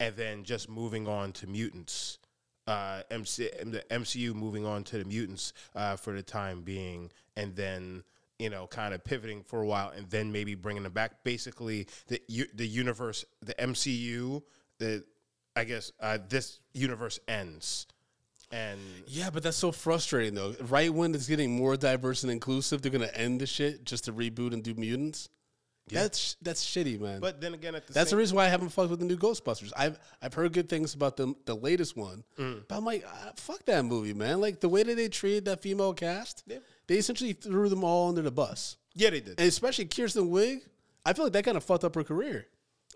and 0.00 0.14
then 0.16 0.44
just 0.44 0.68
moving 0.68 1.06
on 1.06 1.32
to 1.32 1.46
mutants. 1.46 2.18
Uh, 2.66 3.02
MC, 3.10 3.48
the 3.64 3.84
MCU 3.90 4.34
moving 4.34 4.66
on 4.66 4.82
to 4.84 4.98
the 4.98 5.04
mutants 5.04 5.52
uh, 5.74 5.94
for 5.96 6.12
the 6.12 6.22
time 6.22 6.62
being, 6.62 7.10
and 7.36 7.54
then 7.54 8.02
you 8.38 8.50
know, 8.50 8.66
kind 8.66 8.92
of 8.92 9.02
pivoting 9.02 9.42
for 9.42 9.62
a 9.62 9.66
while, 9.66 9.90
and 9.96 10.08
then 10.10 10.30
maybe 10.30 10.54
bringing 10.54 10.82
them 10.82 10.92
back. 10.92 11.24
Basically, 11.24 11.86
the 12.08 12.20
the 12.54 12.66
universe, 12.66 13.24
the 13.40 13.54
MCU, 13.54 14.42
the 14.78 15.04
I 15.54 15.64
guess 15.64 15.92
uh, 16.00 16.18
this 16.28 16.60
universe 16.74 17.18
ends, 17.28 17.86
and 18.52 18.80
yeah, 19.06 19.30
but 19.30 19.42
that's 19.42 19.56
so 19.56 19.72
frustrating 19.72 20.34
though. 20.34 20.54
Right 20.60 20.92
when 20.92 21.14
it's 21.14 21.28
getting 21.28 21.56
more 21.56 21.76
diverse 21.76 22.22
and 22.22 22.32
inclusive, 22.32 22.82
they're 22.82 22.92
gonna 22.92 23.06
end 23.14 23.40
the 23.40 23.46
shit 23.46 23.84
just 23.84 24.04
to 24.04 24.12
reboot 24.12 24.52
and 24.52 24.62
do 24.62 24.74
mutants. 24.74 25.28
That's 25.88 26.36
that's 26.42 26.64
shitty, 26.64 26.98
man. 27.00 27.20
but 27.20 27.40
then 27.40 27.54
again, 27.54 27.74
at 27.76 27.86
the 27.86 27.92
That's 27.92 28.10
the 28.10 28.16
reason 28.16 28.36
why 28.36 28.46
I 28.46 28.48
haven't 28.48 28.70
fucked 28.70 28.90
with 28.90 28.98
the 28.98 29.04
new 29.06 29.16
Ghostbusters. 29.16 29.72
I've 29.76 29.98
I've 30.20 30.34
heard 30.34 30.52
good 30.52 30.68
things 30.68 30.94
about 30.94 31.16
the 31.16 31.34
the 31.44 31.54
latest 31.54 31.96
one, 31.96 32.24
Mm. 32.38 32.64
but 32.68 32.76
I'm 32.76 32.84
like, 32.84 33.04
ah, 33.06 33.32
fuck 33.36 33.64
that 33.66 33.84
movie, 33.84 34.12
man. 34.14 34.40
Like 34.40 34.60
the 34.60 34.68
way 34.68 34.82
that 34.82 34.96
they 34.96 35.08
treated 35.08 35.44
that 35.44 35.62
female 35.62 35.94
cast, 35.94 36.42
Yeah. 36.46 36.58
they 36.88 36.96
essentially 36.96 37.32
threw 37.34 37.68
them 37.68 37.84
all 37.84 38.08
under 38.08 38.22
the 38.22 38.32
bus, 38.32 38.76
yeah, 38.94 39.10
they 39.10 39.20
did 39.20 39.38
and 39.38 39.48
especially 39.48 39.84
Kristen 39.84 40.30
Wiig. 40.30 40.60
I 41.04 41.12
feel 41.12 41.24
like 41.26 41.34
that 41.34 41.44
kind 41.44 41.56
of 41.56 41.62
fucked 41.62 41.84
up 41.84 41.94
her 41.94 42.02
career. 42.02 42.46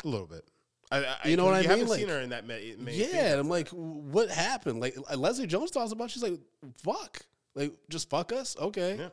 a 0.04 0.08
little 0.08 0.26
bit. 0.26 0.44
I, 0.90 1.04
I, 1.24 1.28
You 1.28 1.36
know 1.36 1.44
what 1.44 1.54
I 1.54 1.60
mean? 1.60 1.70
haven't 1.70 1.88
seen 1.90 2.08
her 2.08 2.18
in 2.18 2.30
that 2.30 2.44
many. 2.44 2.74
many 2.76 2.96
yeah, 2.98 3.30
and 3.30 3.40
I'm 3.40 3.48
like, 3.48 3.68
what 3.68 4.28
happened? 4.30 4.80
Like 4.80 4.96
Leslie 5.16 5.46
Jones 5.46 5.70
talks 5.70 5.92
about, 5.92 6.10
she's 6.10 6.24
like, 6.24 6.40
fuck, 6.82 7.20
like 7.54 7.72
just 7.88 8.10
fuck 8.10 8.32
us, 8.32 8.56
okay. 8.58 8.96
Yeah. 8.98 9.08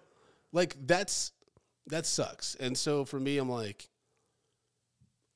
Like 0.52 0.76
that's 0.88 1.34
that 1.88 2.06
sucks. 2.06 2.56
And 2.56 2.78
so 2.78 3.06
for 3.06 3.20
me, 3.20 3.38
I'm 3.38 3.50
like, 3.50 3.90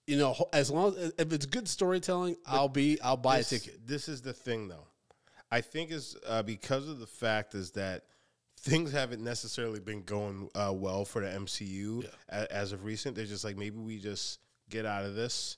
you 0.08 0.18
know, 0.18 0.36
as 0.54 0.70
long 0.70 0.95
as 0.97 1.14
if 1.18 1.32
it's 1.32 1.45
good 1.45 1.68
storytelling, 1.68 2.36
I'll 2.45 2.70
be 2.70 2.99
I'll 3.02 3.18
buy 3.18 3.38
this, 3.38 3.52
a 3.52 3.60
ticket. 3.60 3.88
This 3.88 4.10
is 4.10 4.22
the 4.22 4.34
thing, 4.34 4.68
though. 4.68 4.88
I 5.52 5.62
think 5.62 5.91
is 5.91 6.16
uh, 6.28 6.43
because 6.43 6.88
of 6.88 6.99
the 6.99 7.08
fact 7.08 7.56
is 7.56 7.72
that 7.72 8.04
things 8.60 8.91
haven't 8.91 9.24
necessarily 9.24 9.80
been 9.80 10.04
going 10.04 10.49
uh, 10.56 10.72
well 10.74 11.04
for 11.06 11.22
the 11.22 11.28
MCU 11.28 12.06
a- 12.30 12.54
as 12.54 12.72
of 12.72 12.84
recent. 12.84 13.16
They're 13.16 13.26
just 13.26 13.43
like 13.43 13.58
maybe 13.58 13.78
we 13.78 13.99
just 13.99 14.39
get 14.70 14.86
out 14.86 15.04
of 15.06 15.16
this. 15.16 15.58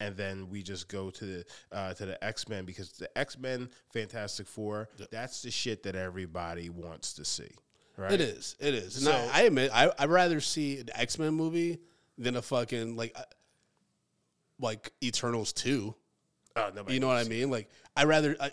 And 0.00 0.16
then 0.16 0.50
we 0.50 0.62
just 0.62 0.88
go 0.88 1.08
to 1.10 1.24
the 1.24 1.44
uh, 1.70 1.94
to 1.94 2.04
the 2.04 2.22
X 2.22 2.48
Men 2.48 2.64
because 2.64 2.90
the 2.92 3.16
X 3.16 3.38
Men, 3.38 3.70
Fantastic 3.92 4.48
Four, 4.48 4.88
that's 5.10 5.42
the 5.42 5.52
shit 5.52 5.84
that 5.84 5.94
everybody 5.94 6.68
wants 6.68 7.14
to 7.14 7.24
see, 7.24 7.50
right? 7.96 8.12
It 8.12 8.20
is. 8.20 8.56
It 8.60 8.74
is. 8.74 8.96
And 8.96 9.04
So- 9.04 9.12
I, 9.32 9.40
I 9.40 9.42
admit, 9.42 9.70
I, 9.72 9.90
I'd 9.98 10.10
rather 10.10 10.40
see 10.40 10.78
an 10.80 10.88
X 10.94 11.18
Men 11.18 11.34
movie 11.34 11.78
than 12.18 12.36
a 12.36 12.42
fucking 12.42 12.96
like, 12.96 13.12
uh, 13.16 13.22
like 14.60 14.92
Eternals 15.02 15.52
two. 15.52 15.94
Oh, 16.56 16.70
nobody 16.74 16.94
You 16.94 17.00
know 17.00 17.08
what 17.08 17.14
I 17.14 17.16
wants 17.16 17.28
to 17.28 17.34
see 17.34 17.40
mean? 17.40 17.50
Like, 17.50 17.68
I 17.96 18.04
rather. 18.04 18.36
I, 18.40 18.50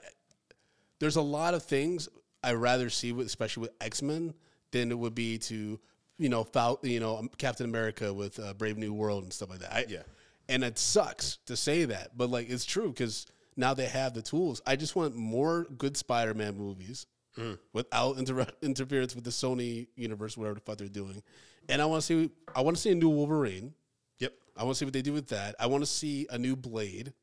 there's 1.00 1.16
a 1.16 1.22
lot 1.22 1.54
of 1.54 1.64
things 1.64 2.10
I 2.44 2.54
rather 2.54 2.90
see 2.90 3.12
with 3.12 3.28
especially 3.28 3.62
with 3.62 3.72
X 3.82 4.02
Men 4.02 4.34
than 4.72 4.92
it 4.92 4.98
would 4.98 5.16
be 5.16 5.38
to 5.40 5.80
you 6.18 6.30
know 6.30 6.44
Fal- 6.44 6.80
you 6.84 7.00
know 7.00 7.18
um, 7.18 7.30
Captain 7.38 7.66
America 7.66 8.14
with 8.14 8.40
uh, 8.40 8.54
Brave 8.54 8.78
New 8.78 8.94
World 8.94 9.24
and 9.24 9.34
stuff 9.34 9.50
like 9.50 9.60
that. 9.60 9.74
I, 9.74 9.86
Yeah. 9.88 10.04
and 10.50 10.64
it 10.64 10.78
sucks 10.80 11.38
to 11.48 11.56
say 11.56 11.86
that, 11.86 12.18
but 12.18 12.30
like 12.30 12.50
it's 12.50 12.66
true 12.66 12.90
because 12.90 13.26
now 13.58 13.74
they 13.74 13.86
have 13.88 14.14
the 14.14 14.22
tools. 14.22 14.62
I 14.66 14.76
just 14.76 14.96
want 14.96 15.16
more 15.16 15.66
good 15.78 15.98
Spider 15.98 16.34
Man 16.34 16.56
movies 16.58 17.06
Mm. 17.38 17.58
without 17.74 18.18
inter- 18.18 18.46
interference 18.62 19.16
with 19.16 19.24
the 19.24 19.30
Sony 19.30 19.88
universe, 19.96 20.36
whatever 20.38 20.56
the 20.56 20.62
fuck 20.62 20.78
they're 20.78 20.88
doing. 20.88 21.24
And 21.70 21.82
I 21.82 21.86
want 21.86 22.02
to 22.02 22.06
see 22.06 22.30
I 22.56 22.62
want 22.62 22.76
to 22.76 22.82
see 22.82 22.92
a 22.92 22.96
new 22.96 23.10
Wolverine. 23.10 23.74
Yep. 24.20 24.34
I 24.58 24.64
want 24.64 24.76
to 24.76 24.80
see 24.80 24.86
what 24.86 24.94
they 24.94 25.02
do 25.02 25.14
with 25.14 25.28
that. 25.30 25.56
I 25.60 25.68
want 25.68 25.82
to 25.84 25.90
see 25.90 26.28
a 26.30 26.38
new 26.38 26.56
Blade, 26.56 27.14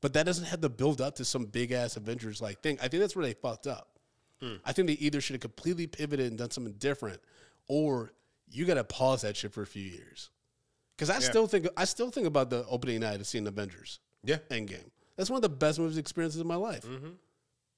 but 0.00 0.14
that 0.14 0.24
doesn't 0.24 0.46
have 0.46 0.60
to 0.62 0.68
build 0.70 1.00
up 1.00 1.16
to 1.16 1.24
some 1.24 1.44
big 1.44 1.70
ass 1.72 1.96
Avengers 1.96 2.40
like 2.40 2.62
thing. 2.62 2.78
I 2.82 2.88
think 2.88 3.02
that's 3.02 3.14
where 3.14 3.24
they 3.26 3.34
fucked 3.34 3.66
up. 3.66 3.98
Hmm. 4.40 4.54
I 4.64 4.72
think 4.72 4.88
they 4.88 4.94
either 4.94 5.20
should 5.20 5.34
have 5.34 5.42
completely 5.42 5.86
pivoted 5.86 6.26
and 6.28 6.38
done 6.38 6.50
something 6.50 6.72
different, 6.78 7.20
or 7.68 8.12
you 8.50 8.64
got 8.64 8.74
to 8.74 8.84
pause 8.84 9.20
that 9.22 9.36
shit 9.36 9.52
for 9.52 9.62
a 9.62 9.66
few 9.66 9.82
years. 9.84 10.30
Because 10.96 11.10
I 11.10 11.18
still 11.18 11.46
think 11.46 11.66
I 11.76 11.84
still 11.84 12.10
think 12.10 12.26
about 12.26 12.48
the 12.50 12.64
opening 12.66 13.00
night 13.00 13.20
of 13.20 13.26
seeing 13.26 13.46
Avengers 13.46 14.00
Yeah. 14.24 14.36
Endgame. 14.50 14.90
That's 15.16 15.28
one 15.28 15.36
of 15.36 15.42
the 15.42 15.48
best 15.50 15.78
movies 15.78 15.98
experiences 15.98 16.40
of 16.40 16.46
my 16.46 16.56
life. 16.56 16.84
Mm-hmm. 16.84 17.10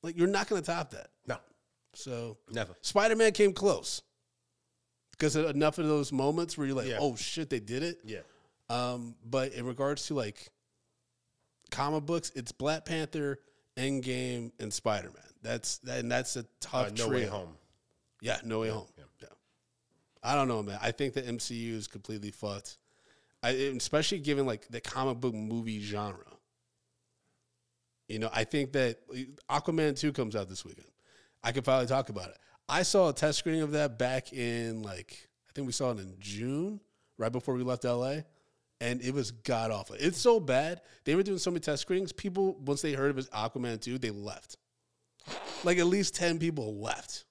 Like 0.02 0.16
you're 0.16 0.26
not 0.28 0.48
going 0.48 0.62
to 0.62 0.66
top 0.70 0.90
that. 0.92 1.08
No. 1.26 1.36
So 1.94 2.38
Never. 2.50 2.74
Spider 2.80 3.16
Man 3.16 3.32
came 3.32 3.52
close 3.52 4.02
because 5.12 5.36
enough 5.36 5.78
of 5.78 5.86
those 5.86 6.10
moments 6.12 6.56
where 6.56 6.66
you're 6.66 6.76
like, 6.76 6.88
Yeah. 6.88 6.98
oh 7.00 7.16
shit, 7.16 7.50
they 7.50 7.60
did 7.60 7.82
it. 7.82 7.98
Yeah. 8.04 8.20
Um, 8.70 9.14
but 9.24 9.52
in 9.52 9.66
regards 9.66 10.06
to 10.06 10.14
like 10.14 10.48
comic 11.70 12.04
books, 12.06 12.32
it's 12.34 12.52
Black 12.52 12.84
Panther, 12.84 13.38
Endgame, 13.76 14.52
and 14.58 14.72
Spider 14.72 15.08
Man. 15.10 15.22
That's 15.42 15.78
that, 15.78 16.00
and 16.00 16.10
that's 16.10 16.36
a 16.36 16.40
Uh, 16.40 16.42
tough 16.60 16.92
no 16.98 17.06
trio. 17.08 17.20
way 17.20 17.26
home. 17.26 17.56
Yeah, 18.20 18.40
No 18.44 18.60
Way 18.60 18.68
Home. 18.68 18.86
Yeah. 18.96 19.26
I 20.22 20.36
don't 20.36 20.46
know, 20.46 20.62
man. 20.62 20.78
I 20.80 20.92
think 20.92 21.14
the 21.14 21.22
MCU 21.22 21.74
is 21.74 21.88
completely 21.88 22.30
fucked. 22.30 22.78
I, 23.42 23.50
especially 23.50 24.20
given 24.20 24.46
like 24.46 24.68
the 24.68 24.80
comic 24.80 25.18
book 25.20 25.34
movie 25.34 25.80
genre. 25.80 26.24
You 28.08 28.18
know, 28.18 28.30
I 28.32 28.44
think 28.44 28.72
that 28.72 28.98
uh, 29.10 29.60
Aquaman 29.60 29.98
2 29.98 30.12
comes 30.12 30.36
out 30.36 30.48
this 30.48 30.64
weekend. 30.64 30.88
I 31.42 31.52
could 31.52 31.64
finally 31.64 31.86
talk 31.86 32.08
about 32.08 32.28
it. 32.28 32.38
I 32.68 32.82
saw 32.82 33.08
a 33.08 33.12
test 33.12 33.38
screening 33.38 33.62
of 33.62 33.72
that 33.72 33.98
back 33.98 34.32
in 34.32 34.82
like 34.82 35.28
I 35.48 35.52
think 35.54 35.66
we 35.66 35.72
saw 35.72 35.90
it 35.90 35.98
in 35.98 36.14
June, 36.18 36.80
right 37.18 37.32
before 37.32 37.54
we 37.54 37.62
left 37.62 37.84
LA. 37.84 38.16
And 38.80 39.00
it 39.02 39.14
was 39.14 39.30
god 39.30 39.70
awful. 39.70 39.96
It's 39.98 40.18
so 40.18 40.40
bad. 40.40 40.80
They 41.04 41.14
were 41.14 41.22
doing 41.22 41.38
so 41.38 41.50
many 41.50 41.60
test 41.60 41.82
screenings. 41.82 42.12
People, 42.12 42.56
once 42.64 42.82
they 42.82 42.94
heard 42.94 43.10
it 43.10 43.16
was 43.16 43.28
Aquaman 43.30 43.80
2, 43.80 43.98
they 43.98 44.10
left. 44.10 44.56
Like 45.62 45.78
at 45.78 45.86
least 45.86 46.16
10 46.16 46.38
people 46.38 46.80
left. 46.80 47.24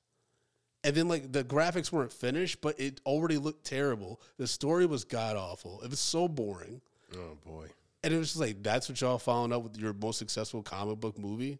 And 0.83 0.95
then 0.95 1.07
like 1.07 1.31
the 1.31 1.43
graphics 1.43 1.91
weren't 1.91 2.13
finished, 2.13 2.61
but 2.61 2.79
it 2.79 3.01
already 3.05 3.37
looked 3.37 3.65
terrible. 3.65 4.21
The 4.37 4.47
story 4.47 4.85
was 4.85 5.03
god 5.03 5.35
awful. 5.35 5.81
It 5.81 5.89
was 5.89 5.99
so 5.99 6.27
boring. 6.27 6.81
Oh 7.15 7.37
boy. 7.45 7.67
And 8.03 8.13
it 8.13 8.17
was 8.17 8.29
just 8.29 8.39
like, 8.39 8.63
that's 8.63 8.89
what 8.89 8.99
y'all 8.99 9.17
following 9.19 9.53
up 9.53 9.63
with 9.63 9.77
your 9.77 9.93
most 9.93 10.17
successful 10.17 10.63
comic 10.63 10.99
book 10.99 11.17
movie? 11.19 11.59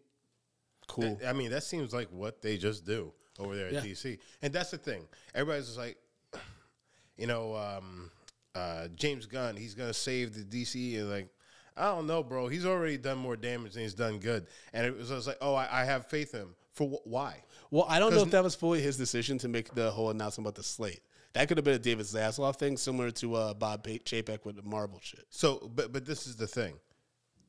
Cool. 0.88 1.18
I 1.26 1.32
mean, 1.32 1.50
that 1.50 1.62
seems 1.62 1.92
like 1.92 2.08
what 2.10 2.42
they 2.42 2.56
just 2.56 2.84
do 2.84 3.12
over 3.38 3.54
there 3.56 3.68
at 3.68 3.72
Yeah. 3.74 3.80
DC. 3.80 4.18
And 4.42 4.52
that's 4.52 4.70
the 4.70 4.78
thing. 4.78 5.04
Everybody's 5.34 5.66
just 5.66 5.78
like, 5.78 5.96
you 7.16 7.26
know, 7.26 7.54
um, 7.56 8.10
uh, 8.54 8.88
James 8.94 9.26
Gunn, 9.26 9.56
he's 9.56 9.74
going 9.74 9.88
to 9.88 9.94
save 9.94 10.34
the 10.34 10.42
DC. 10.64 10.98
And 10.98 11.10
like, 11.10 11.28
I 11.76 11.84
don't 11.86 12.06
know, 12.06 12.22
bro. 12.22 12.48
He's 12.48 12.66
already 12.66 12.98
done 12.98 13.18
more 13.18 13.36
damage 13.36 13.74
than 13.74 13.82
he's 13.84 13.94
done 13.94 14.18
good. 14.18 14.46
And 14.72 14.84
it 14.84 14.96
was 14.96 15.08
just 15.08 15.26
like, 15.26 15.38
oh, 15.40 15.54
I, 15.54 15.68
I 15.70 15.84
have 15.84 16.06
faith 16.06 16.34
in 16.34 16.40
him. 16.40 16.54
For 16.74 16.88
wh- 16.88 17.06
why? 17.06 17.44
Well, 17.70 17.86
I 17.88 17.98
don't 17.98 18.14
know 18.14 18.22
if 18.22 18.30
that 18.32 18.42
was 18.42 18.54
fully 18.54 18.82
his 18.82 18.96
decision 18.96 19.38
to 19.38 19.48
make 19.48 19.72
the 19.74 19.90
whole 19.90 20.10
announcement 20.10 20.46
about 20.46 20.56
the 20.56 20.62
slate. 20.62 21.00
That 21.34 21.48
could 21.48 21.56
have 21.56 21.64
been 21.64 21.74
a 21.74 21.78
David 21.78 22.04
Zaslav 22.06 22.56
thing, 22.56 22.76
similar 22.76 23.10
to 23.12 23.34
uh, 23.34 23.54
Bob 23.54 23.84
Pa- 23.84 23.90
Chapek 24.04 24.44
with 24.44 24.56
the 24.56 24.62
Marvel 24.62 25.00
shit. 25.02 25.24
So, 25.30 25.70
but 25.74 25.92
but 25.92 26.04
this 26.04 26.26
is 26.26 26.36
the 26.36 26.46
thing. 26.46 26.74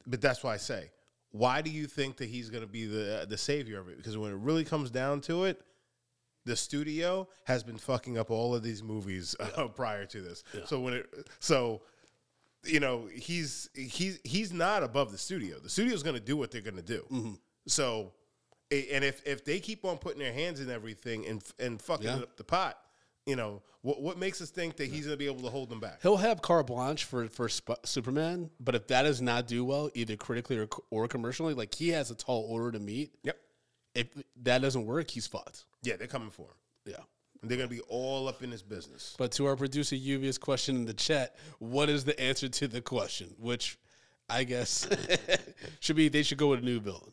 But 0.08 0.22
that's 0.22 0.44
why 0.44 0.54
I 0.54 0.58
say, 0.58 0.92
why 1.32 1.62
do 1.62 1.70
you 1.70 1.86
think 1.88 2.18
that 2.18 2.30
he's 2.30 2.50
going 2.50 2.64
to 2.64 2.70
be 2.70 2.86
the 2.86 3.26
the 3.28 3.38
savior 3.38 3.80
of 3.80 3.90
it? 3.90 3.98
Because 3.98 4.18
when 4.18 4.32
it 4.32 4.38
really 4.38 4.64
comes 4.64 4.90
down 4.90 5.20
to 5.22 5.44
it, 5.46 5.62
the 6.46 6.56
studio 6.56 7.28
has 7.46 7.64
been 7.64 7.78
fucking 7.78 8.18
up 8.18 8.32
all 8.32 8.56
of 8.56 8.64
these 8.64 8.82
movies 8.84 9.36
uh, 9.40 9.68
prior 9.76 10.06
to 10.06 10.22
this. 10.22 10.44
So 10.66 10.80
when 10.80 10.94
it 10.94 11.08
so 11.40 11.82
you 12.66 12.80
know 12.80 13.10
he's 13.14 13.70
he's 13.76 14.20
he's 14.24 14.54
not 14.54 14.84
above 14.84 15.12
the 15.12 15.18
studio. 15.18 15.60
The 15.60 15.70
studio's 15.70 16.04
going 16.04 16.16
to 16.16 16.22
do 16.22 16.38
what 16.38 16.52
they're 16.52 16.62
going 16.62 16.78
to 16.78 16.82
do. 16.82 17.06
Mm-hmm. 17.12 17.34
So 17.68 18.14
and 18.72 19.04
if 19.04 19.22
if 19.28 19.44
they 19.44 19.60
keep 19.60 19.84
on 19.86 19.98
putting 19.98 20.20
their 20.20 20.34
hands 20.34 20.62
in 20.62 20.70
everything 20.70 21.26
and 21.28 21.44
and 21.60 21.82
fucking 21.82 22.08
Yeah. 22.08 22.16
up 22.16 22.38
the 22.38 22.44
pot, 22.46 22.78
you 23.26 23.36
know 23.36 23.62
what 23.82 24.02
what 24.02 24.18
makes 24.18 24.42
us 24.42 24.50
think 24.50 24.78
that 24.78 24.88
he's 24.88 25.06
going 25.06 25.14
to 25.14 25.18
be 25.18 25.26
able 25.26 25.42
to 25.42 25.50
hold 25.50 25.70
them 25.70 25.80
back? 25.80 26.02
He'll 26.02 26.18
have 26.18 26.42
carte 26.42 26.68
blanche 26.68 27.04
for 27.04 27.28
for 27.28 27.50
Sp- 27.52 27.84
Superman, 27.86 28.50
but 28.60 28.76
if 28.76 28.88
that 28.88 29.04
does 29.04 29.22
not 29.22 29.48
do 29.48 29.64
well, 29.66 29.90
either 29.94 30.16
critically 30.16 30.58
or, 30.58 30.68
or 30.90 31.08
commercially, 31.08 31.54
like 31.54 31.76
he 31.76 31.90
has 31.90 32.10
a 32.10 32.16
tall 32.16 32.46
order 32.50 32.72
to 32.72 32.80
meet. 32.80 33.14
Yep. 33.24 33.38
If 33.94 34.08
that 34.44 34.62
doesn't 34.62 34.86
work, 34.86 35.12
he's 35.12 35.28
fucked. 35.28 35.66
Yeah, 35.84 35.98
they're 35.98 36.08
coming 36.08 36.32
for 36.32 36.44
him. 36.44 36.94
Yeah. 36.94 37.04
And 37.42 37.52
they're 37.52 37.58
gonna 37.58 37.68
be 37.68 37.82
all 37.82 38.28
up 38.28 38.42
in 38.42 38.52
his 38.52 38.64
business. 38.64 39.16
But 39.18 39.34
to 39.34 39.46
our 39.46 39.56
producer 39.56 39.96
Lluvia's 39.96 40.38
question 40.38 40.78
in 40.78 40.86
the 40.86 40.94
chat, 40.94 41.36
what 41.60 41.90
is 41.90 42.06
the 42.06 42.18
answer 42.20 42.48
to 42.48 42.68
the 42.68 42.82
question? 42.82 43.36
Which 43.38 43.78
I 44.30 44.46
guess 44.46 44.88
should 45.82 45.98
be 45.98 46.08
they 46.08 46.24
should 46.24 46.38
go 46.38 46.48
with 46.48 46.60
a 46.60 46.66
new 46.66 46.80
villain. 46.80 47.12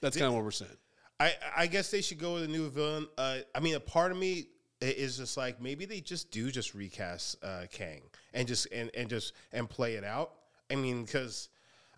That's 0.00 0.16
kind 0.16 0.28
of 0.28 0.34
what 0.34 0.44
we're 0.44 0.50
saying. 0.50 0.76
I 1.20 1.34
I 1.56 1.66
guess 1.68 1.90
they 1.92 2.00
should 2.00 2.18
go 2.18 2.34
with 2.34 2.44
a 2.44 2.48
new 2.48 2.68
villain. 2.68 3.06
Uh, 3.16 3.38
I 3.54 3.60
mean, 3.60 3.76
a 3.76 3.80
part 3.80 4.10
of 4.10 4.18
me 4.18 4.48
i- 4.82 4.86
is 4.86 5.16
just 5.18 5.36
like 5.36 5.60
maybe 5.60 5.84
they 5.84 6.00
just 6.00 6.30
do 6.30 6.50
just 6.50 6.74
recast 6.74 7.36
uh, 7.42 7.64
Kang 7.72 8.02
and 8.34 8.46
just 8.48 8.66
and 8.72 8.90
and 8.94 9.08
just 9.08 9.32
and 9.52 9.68
play 9.68 9.94
it 9.94 10.04
out. 10.04 10.32
I 10.70 10.76
mean, 10.76 11.04
because. 11.04 11.48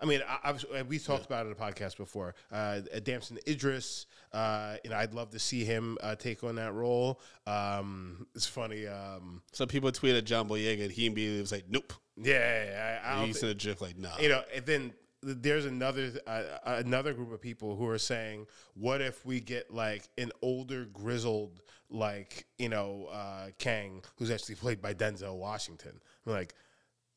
I 0.01 0.05
mean, 0.05 0.21
I, 0.29 0.51
I've, 0.51 0.65
we 0.89 0.99
talked 0.99 1.27
about 1.27 1.47
it 1.47 1.51
in 1.51 1.53
a 1.53 1.55
podcast 1.55 1.97
before. 1.97 2.35
Uh, 2.51 2.81
Damson 3.05 3.39
Idris, 3.47 4.07
uh, 4.33 4.75
you 4.83 4.91
know, 4.91 4.97
I'd 4.97 5.15
love 5.15 5.31
to 5.31 5.39
see 5.39 5.63
him 5.65 5.97
uh, 6.03 6.17
take 6.17 6.43
on 6.43 6.57
that 6.57 6.75
role. 6.75 7.21
Um, 7.47 8.27
it's 8.35 8.45
funny. 8.47 8.89
Um, 8.89 9.43
Some 9.53 9.69
people 9.69 9.93
tweeted 9.93 10.25
John 10.25 10.49
Boyega 10.49 10.83
and 10.83 10.91
he 10.91 11.07
immediately 11.07 11.41
was 11.41 11.53
like, 11.53 11.67
nope. 11.71 11.93
yeah, 12.17 13.01
I, 13.05 13.13
I 13.13 13.19
don't 13.19 13.27
He 13.29 13.33
sent 13.33 13.53
a 13.53 13.55
gif 13.55 13.81
like, 13.81 13.97
nah. 13.97 14.19
you 14.19 14.29
know, 14.29 14.43
and 14.53 14.67
then 14.67 14.93
there's 15.23 15.67
another 15.67 16.11
uh, 16.27 16.43
another 16.65 17.13
group 17.13 17.33
of 17.33 17.41
people 17.41 17.77
who 17.77 17.87
are 17.87 17.97
saying, 17.99 18.49
"What 18.75 19.01
if 19.01 19.25
we 19.25 19.39
get 19.39 19.73
like 19.73 20.09
an 20.19 20.33
older, 20.43 20.85
grizzled, 20.87 21.61
like 21.93 22.47
you 22.59 22.69
know, 22.69 23.09
uh, 23.13 23.49
Kang, 23.59 24.03
who's 24.17 24.31
actually 24.31 24.57
played 24.57 24.81
by 24.83 24.95
Denzel 24.95 25.37
Washington?" 25.37 26.01
I'm 26.27 26.33
like, 26.33 26.55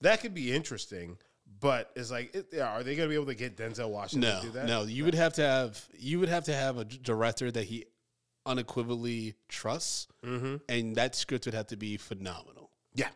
that 0.02 0.22
could 0.22 0.34
be 0.34 0.54
interesting, 0.54 1.18
but 1.60 1.92
it's 1.96 2.12
like, 2.12 2.36
it, 2.36 2.60
are 2.60 2.84
they 2.84 2.96
going 2.96 3.08
to 3.08 3.10
be 3.10 3.16
able 3.16 3.28
to 3.28 3.36
get 3.36 3.56
Denzel 3.58 3.90
Washington 3.90 4.30
No, 4.30 4.40
to 4.42 4.46
do 4.48 4.52
that? 4.54 4.66
no. 4.68 4.84
You 4.84 5.06
would 5.06 5.16
have 5.16 5.34
to 5.34 5.42
have 5.42 5.84
you 5.98 6.20
would 6.20 6.30
have 6.30 6.44
to 6.46 6.54
have 6.54 6.78
a 6.78 6.86
director 6.86 7.50
that 7.52 7.64
he 7.66 7.86
unequivocally 8.46 9.36
trusts, 9.50 10.08
Mm-hmm. 10.24 10.56
and 10.70 10.96
that 10.96 11.16
script 11.16 11.46
would 11.46 11.54
have 11.54 11.68
to 11.68 11.78
be 11.78 11.98
phenomenal. 11.98 12.72
Yeah, 12.96 13.10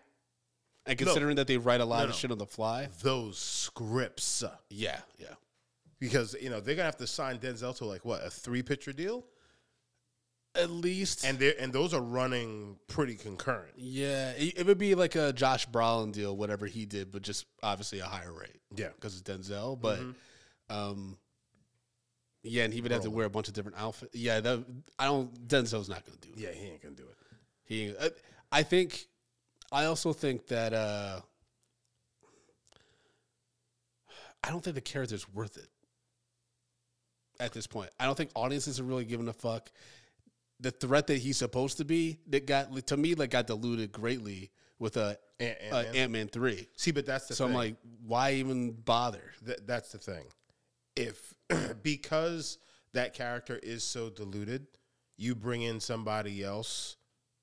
And 0.86 0.98
considering 0.98 1.36
that 1.38 1.48
they 1.48 1.58
write 1.58 1.82
a 1.82 1.86
lot 1.86 2.00
No, 2.00 2.04
of 2.06 2.10
no. 2.10 2.16
shit 2.16 2.32
on 2.32 2.38
the 2.38 2.46
fly, 2.46 2.90
those 3.02 3.38
scripts, 3.38 4.44
yeah, 4.70 5.00
yeah. 5.18 5.28
because 6.00 6.36
you 6.42 6.50
know 6.50 6.60
they're 6.60 6.76
gonna 6.76 6.86
have 6.86 6.98
to 6.98 7.08
sign 7.08 7.38
Denzel 7.40 7.76
to 7.78 7.86
like 7.86 8.06
what 8.06 8.24
a 8.26 8.30
three 8.30 8.62
picture 8.64 8.94
deal, 8.94 9.26
At 10.56 10.72
least, 10.72 11.24
and 11.26 11.38
they 11.38 11.56
and 11.58 11.72
those 11.72 11.94
are 11.94 12.02
running 12.02 12.78
pretty 12.88 13.16
concurrent. 13.16 13.74
yeah, 13.78 14.32
it, 14.32 14.58
it 14.60 14.66
would 14.66 14.80
be 14.80 14.96
like 14.96 15.16
a 15.16 15.32
Josh 15.32 15.68
Brolin 15.70 16.12
deal, 16.12 16.36
whatever 16.36 16.66
he 16.66 16.86
did, 16.86 17.12
but 17.12 17.22
just 17.22 17.46
obviously 17.62 18.00
a 18.00 18.06
higher 18.06 18.34
rate 18.34 18.60
Yeah, 18.76 18.88
because 18.96 19.18
it's 19.20 19.30
Denzel. 19.30 19.80
But, 19.80 20.00
Mm-hmm. 20.00 20.76
um, 20.76 21.18
yeah, 22.42 22.64
and 22.64 22.74
he 22.74 22.82
would 22.82 22.92
have 22.92 23.04
to 23.04 23.12
wear 23.12 23.26
a 23.26 23.30
bunch 23.30 23.48
of 23.48 23.54
different 23.54 23.78
outfits. 23.78 24.16
Yeah, 24.16 24.40
that, 24.40 24.66
I 24.98 25.06
don't. 25.06 25.48
Denzel's 25.48 25.88
not 25.90 26.04
going 26.06 26.18
to 26.18 26.28
do 26.30 26.34
it. 26.34 26.40
yeah, 26.40 26.52
he 26.52 26.68
ain't 26.72 26.82
gonna 26.82 26.96
do 26.96 27.04
it. 27.04 27.16
He, 27.66 27.94
uh, 27.96 28.10
I 28.52 28.64
think, 28.64 29.06
I 29.72 29.86
also 29.86 30.14
think 30.14 30.48
that 30.48 30.74
uh, 30.74 31.20
I 34.44 34.50
don't 34.50 34.64
think 34.64 34.76
the 34.76 34.82
character's 34.82 35.32
worth 35.32 35.58
it 35.58 35.68
at 37.40 37.52
this 37.54 37.68
point. 37.68 37.90
I 38.00 38.06
don't 38.06 38.16
think 38.16 38.32
audiences 38.36 38.80
are 38.80 38.84
really 38.84 39.06
giving 39.06 39.28
a 39.28 39.34
fuck. 39.34 39.70
The 40.60 40.72
threat 40.72 41.08
that 41.08 41.20
he's 41.20 41.38
supposed 41.38 41.78
to 41.78 41.86
be 41.86 42.20
that 42.28 42.46
got 42.46 42.86
to 42.88 42.98
me 42.98 43.16
like 43.16 43.32
got 43.32 43.48
diluted 43.48 43.92
greatly 43.92 44.52
with 44.78 44.98
a 44.98 45.18
Ant- 45.40 46.12
Man 46.12 46.28
three. 46.28 46.68
See, 46.76 46.92
but 46.92 47.06
that's 47.06 47.28
the 47.28 47.36
So 47.36 47.46
thing. 47.46 47.54
I'm 47.54 47.58
like, 47.58 47.76
why 48.06 48.34
even 48.34 48.72
bother? 48.72 49.24
Th- 49.46 49.60
that's 49.66 49.92
the 49.92 49.98
thing. 49.98 50.26
If 50.96 51.34
because 51.84 52.58
that 52.94 53.14
character 53.14 53.60
is 53.62 53.84
so 53.84 54.10
diluted, 54.10 54.68
you 55.18 55.36
bring 55.36 55.62
in 55.62 55.80
somebody 55.80 56.44
else, 56.44 56.98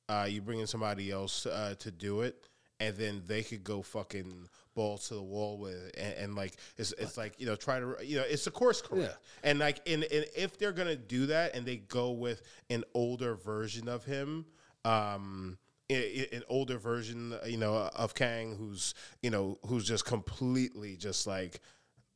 uh, 0.09 0.27
you 0.29 0.43
bring 0.43 0.61
in 0.61 0.67
somebody 0.67 1.11
else 1.11 1.47
uh, 1.47 1.75
to 1.79 1.91
do 1.91 2.23
it, 2.23 2.49
and 2.81 2.97
then 2.97 3.23
they 3.27 3.43
could 3.43 3.65
go 3.65 3.83
fucking 3.83 4.49
balls 4.77 5.09
to 5.09 5.15
the 5.15 5.23
wall 5.23 5.59
with 5.59 5.91
and, 5.99 6.15
and 6.15 6.35
like 6.37 6.55
it's, 6.77 6.93
it's 6.99 7.17
like 7.17 7.33
you 7.41 7.47
know 7.47 7.57
try 7.57 7.81
to 7.81 7.97
you 8.05 8.17
know 8.19 8.23
it's 8.25 8.47
a 8.47 8.51
course 8.53 8.81
correct, 8.81 9.17
Yeah. 9.43 9.51
and 9.51 9.59
like 9.59 9.81
and, 9.89 10.05
and 10.05 10.25
if 10.37 10.57
they're 10.59 10.71
gonna 10.73 10.95
do 10.95 11.27
that 11.27 11.57
and 11.57 11.67
they 11.67 11.79
go 11.79 12.13
with 12.13 12.43
an 12.71 12.85
older 12.95 13.35
version 13.35 13.89
of 13.89 14.05
him, 14.05 14.45
um, 14.85 15.59
an 15.91 16.43
older 16.49 16.79
version, 16.79 17.35
you 17.47 17.57
know, 17.57 17.75
of 17.97 18.15
Kang, 18.15 18.55
who's 18.57 18.95
you 19.23 19.31
know 19.31 19.59
who's 19.67 19.85
just 19.89 20.05
completely 20.05 20.97
just 20.97 21.27
like 21.27 21.61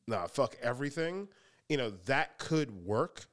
nah, 0.07 0.27
fuck 0.27 0.57
everything, 0.63 1.29
you 1.69 1.77
know, 1.77 1.91
that 2.07 2.39
could 2.39 2.71
work, 2.85 3.27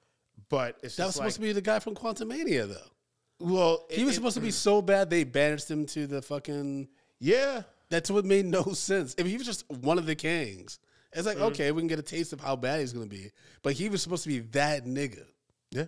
but 0.49 0.78
it's 0.84 0.95
That 0.95 1.07
was 1.07 1.15
supposed 1.15 1.36
to 1.36 1.41
be 1.41 1.51
the 1.51 1.61
guy 1.61 1.80
from 1.80 1.95
Quantumania, 1.95 2.67
though. 2.67 2.91
well, 3.39 3.86
He 3.89 4.03
was 4.03 4.13
it- 4.13 4.15
supposed 4.15 4.36
to 4.36 4.41
be 4.41 4.51
so 4.51 4.82
bad 4.82 5.09
they 5.09 5.23
banished 5.23 5.69
him 5.71 5.86
to 5.88 6.05
the 6.07 6.21
fucking. 6.21 6.88
yeah. 7.19 7.63
That's 7.89 8.09
what 8.11 8.25
made 8.25 8.45
no 8.45 8.63
sense. 8.73 9.15
If 9.17 9.27
he 9.27 9.38
was 9.38 9.45
just 9.45 9.69
one 9.69 9.97
of 9.97 10.05
the 10.05 10.15
kings, 10.15 10.79
it's 11.13 11.25
like 11.25 11.38
okay, 11.39 11.71
we 11.71 11.81
can 11.81 11.88
get 11.88 11.99
a 11.99 12.03
taste 12.03 12.33
of 12.33 12.39
how 12.41 12.55
bad 12.55 12.81
he's 12.81 12.93
gonna 12.93 13.05
be. 13.07 13.31
But 13.63 13.73
he 13.73 13.89
was 13.89 14.01
supposed 14.01 14.23
to 14.23 14.29
be 14.29 14.39
that 14.39 14.85
nigga. 14.85 15.23
Yeah. 15.71 15.85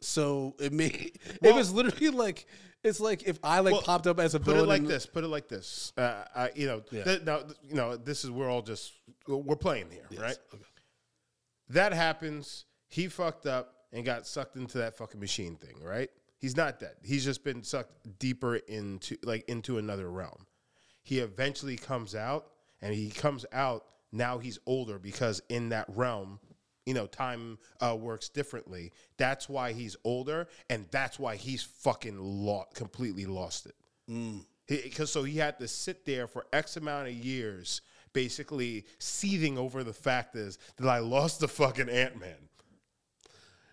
So 0.00 0.54
it 0.58 0.72
made 0.72 1.18
it 1.42 1.54
was 1.54 1.72
literally 1.72 2.10
like 2.10 2.46
it's 2.82 3.00
like 3.00 3.22
if 3.22 3.38
I 3.42 3.60
like 3.60 3.72
Well, 3.72 3.82
popped 3.82 4.06
up 4.06 4.20
as 4.20 4.34
a 4.34 4.40
Put 4.40 4.54
villain. 4.54 4.64
it 4.64 4.68
like 4.68 4.86
this. 4.86 5.06
Put 5.06 5.24
it 5.24 5.28
like 5.28 5.48
this. 5.48 5.92
Uh, 5.96 6.24
I, 6.34 6.50
you 6.54 6.66
know, 6.66 6.82
Yeah. 6.90 7.04
th- 7.04 7.22
now, 7.22 7.38
th- 7.38 7.56
you 7.66 7.74
know, 7.76 7.96
this 7.96 8.24
is 8.24 8.30
we're 8.30 8.50
all 8.50 8.60
just 8.62 8.92
we're 9.26 9.56
playing 9.56 9.86
here, 9.90 10.04
Yes, 10.10 10.20
right? 10.20 10.36
okay. 10.52 10.62
That 11.70 11.92
happens. 11.94 12.66
He 12.88 13.08
fucked 13.08 13.46
up 13.46 13.72
and 13.92 14.04
got 14.04 14.26
sucked 14.26 14.56
into 14.56 14.78
that 14.78 14.96
fucking 14.98 15.18
machine 15.18 15.56
thing, 15.56 15.82
right? 15.82 16.10
He's 16.38 16.56
not 16.56 16.78
dead. 16.78 16.94
He's 17.02 17.24
just 17.24 17.42
been 17.42 17.62
sucked 17.62 18.18
deeper 18.18 18.56
into 18.56 19.16
like 19.22 19.48
into 19.48 19.78
another 19.78 20.10
realm. 20.10 20.46
He 21.04 21.20
eventually 21.20 21.76
comes 21.76 22.14
out, 22.16 22.48
and 22.82 22.92
he 22.92 23.10
comes 23.10 23.46
out 23.52 23.84
now. 24.10 24.38
He's 24.38 24.58
older 24.66 24.98
because 24.98 25.40
in 25.48 25.68
that 25.68 25.86
realm, 25.94 26.40
you 26.86 26.94
know, 26.94 27.06
time 27.06 27.58
uh, 27.80 27.96
works 27.98 28.28
differently. 28.28 28.90
That's 29.16 29.48
why 29.48 29.72
he's 29.72 29.96
older, 30.04 30.48
and 30.68 30.86
that's 30.90 31.18
why 31.18 31.36
he's 31.36 31.62
fucking 31.62 32.18
lost, 32.18 32.74
completely 32.74 33.26
lost 33.26 33.66
it. 33.66 33.74
Because 34.66 35.12
so 35.12 35.22
he 35.24 35.38
had 35.38 35.58
to 35.60 35.68
sit 35.68 36.04
there 36.06 36.26
for 36.26 36.46
X 36.52 36.76
amount 36.78 37.08
of 37.08 37.14
years, 37.14 37.82
basically 38.14 38.84
seething 38.98 39.56
over 39.58 39.84
the 39.84 39.92
fact 39.92 40.36
is 40.36 40.58
that 40.78 40.88
I 40.88 40.98
lost 40.98 41.40
the 41.40 41.48
fucking 41.48 41.88
Ant 41.90 42.18
Man. 42.18 42.48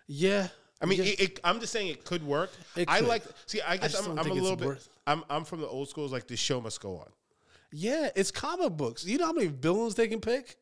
Yeah. 0.06 0.48
I 0.80 0.86
mean, 0.86 0.98
Yeah. 0.98 1.04
it, 1.12 1.20
it, 1.20 1.40
I'm 1.44 1.60
just 1.60 1.72
saying 1.72 1.88
it 1.88 2.04
could 2.04 2.22
work. 2.26 2.50
It 2.76 2.88
I 2.90 2.98
could. 2.98 3.08
like. 3.08 3.22
See, 3.46 3.60
I 3.62 3.76
guess 3.76 3.94
I'm, 4.06 4.18
I'm 4.18 4.30
a 4.30 4.34
little 4.34 4.56
bit. 4.56 4.66
worth- 4.66 4.88
I'm 5.06 5.24
I'm 5.30 5.44
from 5.44 5.60
the 5.60 5.66
old 5.68 5.88
schools. 5.88 6.12
Like 6.12 6.26
the 6.26 6.36
show 6.36 6.60
must 6.60 6.80
go 6.80 6.96
on. 6.96 7.08
Yeah, 7.72 8.10
it's 8.14 8.30
comic 8.30 8.76
books. 8.76 9.04
You 9.04 9.18
know 9.18 9.26
how 9.26 9.32
many 9.32 9.48
villains 9.48 9.94
they 9.94 10.08
can 10.08 10.20
pick? 10.20 10.56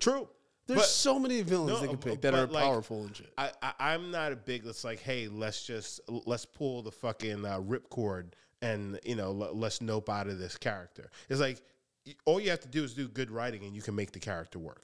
True. 0.00 0.28
There's 0.66 0.80
But- 0.80 0.86
so 0.86 1.18
many 1.18 1.40
villains 1.42 1.72
No, 1.72 1.80
they 1.80 1.88
can 1.88 1.96
pick 1.98 2.20
that 2.20 2.34
are 2.34 2.46
like, 2.46 2.62
powerful 2.62 3.04
and 3.04 3.16
shit. 3.16 3.32
I, 3.38 3.50
I 3.62 3.72
I'm 3.78 4.10
not 4.10 4.32
a 4.32 4.36
big. 4.36 4.66
Let's 4.66 4.84
like, 4.84 5.00
hey, 5.00 5.26
let's 5.28 5.64
just 5.64 6.00
let's 6.08 6.44
pull 6.44 6.82
the 6.82 6.92
fucking 6.92 7.44
uh, 7.44 7.58
ripcord 7.60 8.32
and 8.60 9.00
you 9.04 9.16
know 9.16 9.32
let, 9.32 9.56
let's 9.56 9.80
nope 9.80 10.10
out 10.10 10.26
of 10.26 10.38
this 10.38 10.56
character. 10.58 11.10
It's 11.30 11.40
like 11.40 11.62
all 12.26 12.38
you 12.38 12.50
have 12.50 12.60
to 12.60 12.68
do 12.68 12.84
is 12.84 12.94
do 12.94 13.08
good 13.08 13.30
writing 13.30 13.64
and 13.64 13.74
you 13.74 13.82
can 13.82 13.94
make 13.94 14.12
the 14.12 14.20
character 14.20 14.58
work. 14.58 14.82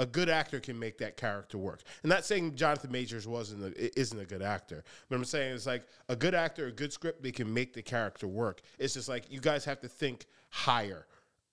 A 0.00 0.06
good 0.06 0.30
actor 0.30 0.60
can 0.60 0.78
make 0.78 0.96
that 0.98 1.16
character 1.18 1.58
work. 1.58 1.82
I'm 2.02 2.08
not 2.08 2.24
saying 2.24 2.54
Jonathan 2.54 2.90
Majors 2.90 3.28
wasn't 3.28 3.64
a, 3.76 4.00
isn't 4.00 4.18
a 4.18 4.24
good 4.24 4.40
actor, 4.40 4.82
but 5.08 5.16
I'm 5.16 5.24
saying 5.26 5.54
it's 5.54 5.66
like 5.66 5.82
a 6.08 6.16
good 6.16 6.34
actor, 6.34 6.66
a 6.68 6.72
good 6.72 6.90
script, 6.92 7.22
they 7.22 7.32
can 7.32 7.52
make 7.52 7.74
the 7.74 7.82
character 7.82 8.26
work. 8.26 8.62
It's 8.78 8.94
just 8.94 9.08
like 9.10 9.30
you 9.30 9.40
guys 9.40 9.64
have 9.66 9.78
to 9.80 9.88
think 9.88 10.24
higher. 10.48 11.06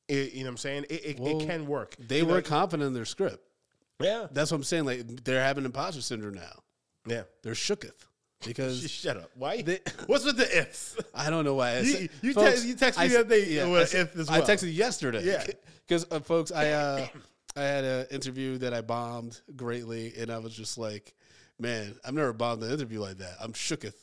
I- 0.09 0.13
you 0.13 0.39
know 0.39 0.45
what 0.45 0.51
I'm 0.51 0.57
saying? 0.57 0.85
It, 0.89 1.05
it, 1.05 1.19
Well, 1.19 1.41
it 1.41 1.45
can 1.45 1.67
work. 1.67 1.95
They 1.99 2.19
You 2.19 2.25
know, 2.25 2.35
were 2.35 2.41
confident 2.41 2.87
in 2.87 2.93
their 2.93 3.03
script. 3.03 3.45
yeah, 3.99 4.27
That's 4.31 4.49
what 4.51 4.57
I'm 4.57 4.63
saying. 4.63 4.85
Like 4.85 5.25
they're 5.25 5.43
having 5.43 5.65
imposter 5.65 6.01
syndrome 6.01 6.35
now. 6.35 6.63
yeah. 7.05 7.23
They're 7.43 7.53
shooketh 7.53 8.05
because 8.45 8.89
shut 9.01 9.17
up. 9.17 9.29
Why? 9.35 9.61
They- 9.61 9.81
What's 10.05 10.23
with 10.23 10.37
the 10.37 10.57
ifs? 10.57 10.95
I 11.13 11.29
don't 11.29 11.43
know 11.43 11.55
why. 11.55 11.71
I 11.71 11.79
You- 11.79 11.93
said- 11.93 12.09
you 12.21 12.33
folks, 12.33 12.61
te- 12.61 12.67
you 12.69 12.75
texted 12.77 12.99
me 12.99 13.03
I 13.03 13.07
the 13.09 13.19
other 13.19 13.37
yeah, 13.39 13.63
I 13.65 13.81
if 13.81 14.15
as 14.15 14.29
I 14.29 14.39
texted 14.39 14.63
you 14.67 14.69
yesterday. 14.69 15.25
Yeah. 15.25 15.45
because 15.85 16.05
uh, 16.11 16.21
folks, 16.21 16.53
I 16.53 16.69
uh, 16.71 17.07
I 17.57 17.63
had 17.63 17.83
an 17.83 18.05
interview 18.11 18.57
that 18.59 18.73
I 18.73 18.81
bombed 18.81 19.41
greatly, 19.55 20.13
and 20.17 20.31
I 20.31 20.37
was 20.37 20.55
just 20.55 20.77
like, 20.77 21.15
man, 21.59 21.95
I've 22.05 22.13
never 22.13 22.33
bombed 22.33 22.63
an 22.63 22.71
interview 22.71 22.99
like 22.99 23.17
that. 23.17 23.35
I'm 23.41 23.53
shooketh. 23.53 23.95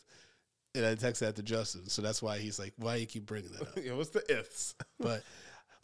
And 0.76 0.84
I 0.84 0.94
texted 0.96 1.20
that 1.20 1.36
to 1.36 1.42
Justin, 1.44 1.88
so 1.88 2.02
that's 2.02 2.20
why 2.20 2.38
he's 2.38 2.58
like, 2.58 2.72
"Why 2.78 2.96
you 2.96 3.06
keep 3.06 3.26
bringing 3.26 3.52
that 3.52 3.62
up?" 3.62 3.68
Yeah, 3.80 3.92
what's 3.92 4.10
the 4.10 4.24
ifs? 4.28 4.74
But 4.98 5.22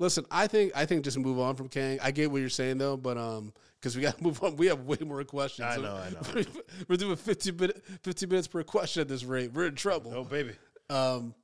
listen, 0.00 0.26
I 0.32 0.48
think 0.48 0.72
I 0.74 0.84
think 0.84 1.04
just 1.04 1.16
move 1.16 1.38
on 1.38 1.54
from 1.54 1.68
Kang. 1.68 2.00
I 2.02 2.10
get 2.10 2.28
what 2.28 2.40
you're 2.40 2.48
saying 2.48 2.78
though, 2.78 2.96
but 2.96 3.16
um, 3.16 3.52
because 3.80 3.94
we 3.94 4.02
got 4.02 4.18
to 4.18 4.24
move 4.24 4.42
on. 4.42 4.56
We 4.56 4.66
have 4.66 4.80
way 4.80 4.98
more 5.06 5.22
questions. 5.22 5.68
I 5.70 5.76
know, 5.76 5.94
I 5.94 6.10
know. 6.10 6.44
We're 6.88 6.96
doing 6.96 7.14
15 7.14 7.56
minute, 7.56 7.84
15 8.02 8.28
minutes 8.28 8.48
per 8.48 8.64
question 8.64 9.02
at 9.02 9.08
this 9.08 9.22
rate. 9.22 9.52
We're 9.52 9.66
in 9.66 9.76
trouble. 9.76 10.12
Oh, 10.14 10.24
baby. 10.24 10.54
Um, 10.88 11.34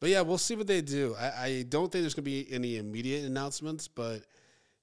but 0.00 0.10
yeah, 0.10 0.20
we'll 0.20 0.38
see 0.38 0.54
what 0.54 0.66
they 0.68 0.80
do. 0.80 1.16
I, 1.18 1.44
I 1.44 1.64
don't 1.68 1.90
think 1.90 2.02
there's 2.02 2.14
gonna 2.14 2.24
be 2.24 2.46
any 2.52 2.76
immediate 2.76 3.24
announcements, 3.24 3.88
but 3.88 4.22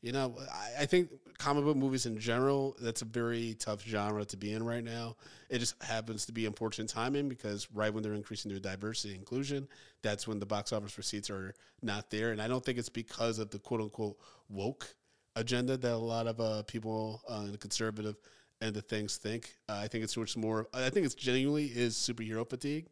you 0.04 0.12
know, 0.12 0.36
I, 0.54 0.84
I 0.84 0.86
think 0.86 1.10
comic 1.38 1.64
book 1.64 1.78
movies 1.78 2.06
in 2.06 2.20
general 2.20 2.76
that's 2.80 3.02
a 3.02 3.06
very 3.06 3.56
tough 3.58 3.82
genre 3.84 4.26
to 4.26 4.38
be 4.38 4.54
in 4.54 4.62
right 4.62 4.84
now. 4.84 5.16
It 5.50 5.60
just 5.60 5.82
happens 5.82 6.26
to 6.26 6.34
be 6.34 6.46
unfortunate 6.46 6.90
timing 6.90 7.30
because 7.30 7.68
right 7.74 7.92
when 7.92 8.04
they're 8.04 8.14
increasing 8.14 8.52
their 8.52 8.60
diversity 8.60 9.14
and 9.14 9.20
inclusion, 9.20 9.68
that's 10.02 10.28
when 10.28 10.40
the 10.40 10.46
box 10.46 10.74
office 10.74 10.98
receipts 10.98 11.30
are 11.30 11.56
not 11.82 12.10
there. 12.10 12.32
And 12.32 12.42
I 12.42 12.48
don't 12.50 12.64
think 12.64 12.78
it's 12.78 12.90
because 12.90 13.40
of 13.40 13.50
the 13.50 13.60
quote 13.60 13.80
unquote 13.82 14.18
woke 14.50 14.94
agenda 15.38 15.78
that 15.78 15.94
a 15.94 15.98
lot 15.98 16.28
of 16.28 16.40
uh, 16.40 16.64
people 16.64 17.22
uh, 17.32 17.44
in 17.46 17.54
the 17.54 17.58
conservative 17.58 18.18
end 18.62 18.76
of 18.76 18.86
things 18.86 19.16
think. 19.16 19.56
Uh, 19.70 19.78
I 19.78 19.88
think 19.88 20.04
it's 20.04 20.18
much 20.18 20.36
more. 20.36 20.68
I 20.74 20.90
think 20.90 21.06
it's 21.06 21.16
genuinely 21.16 21.66
is 21.68 21.96
superhero 21.96 22.48
fatigue 22.48 22.88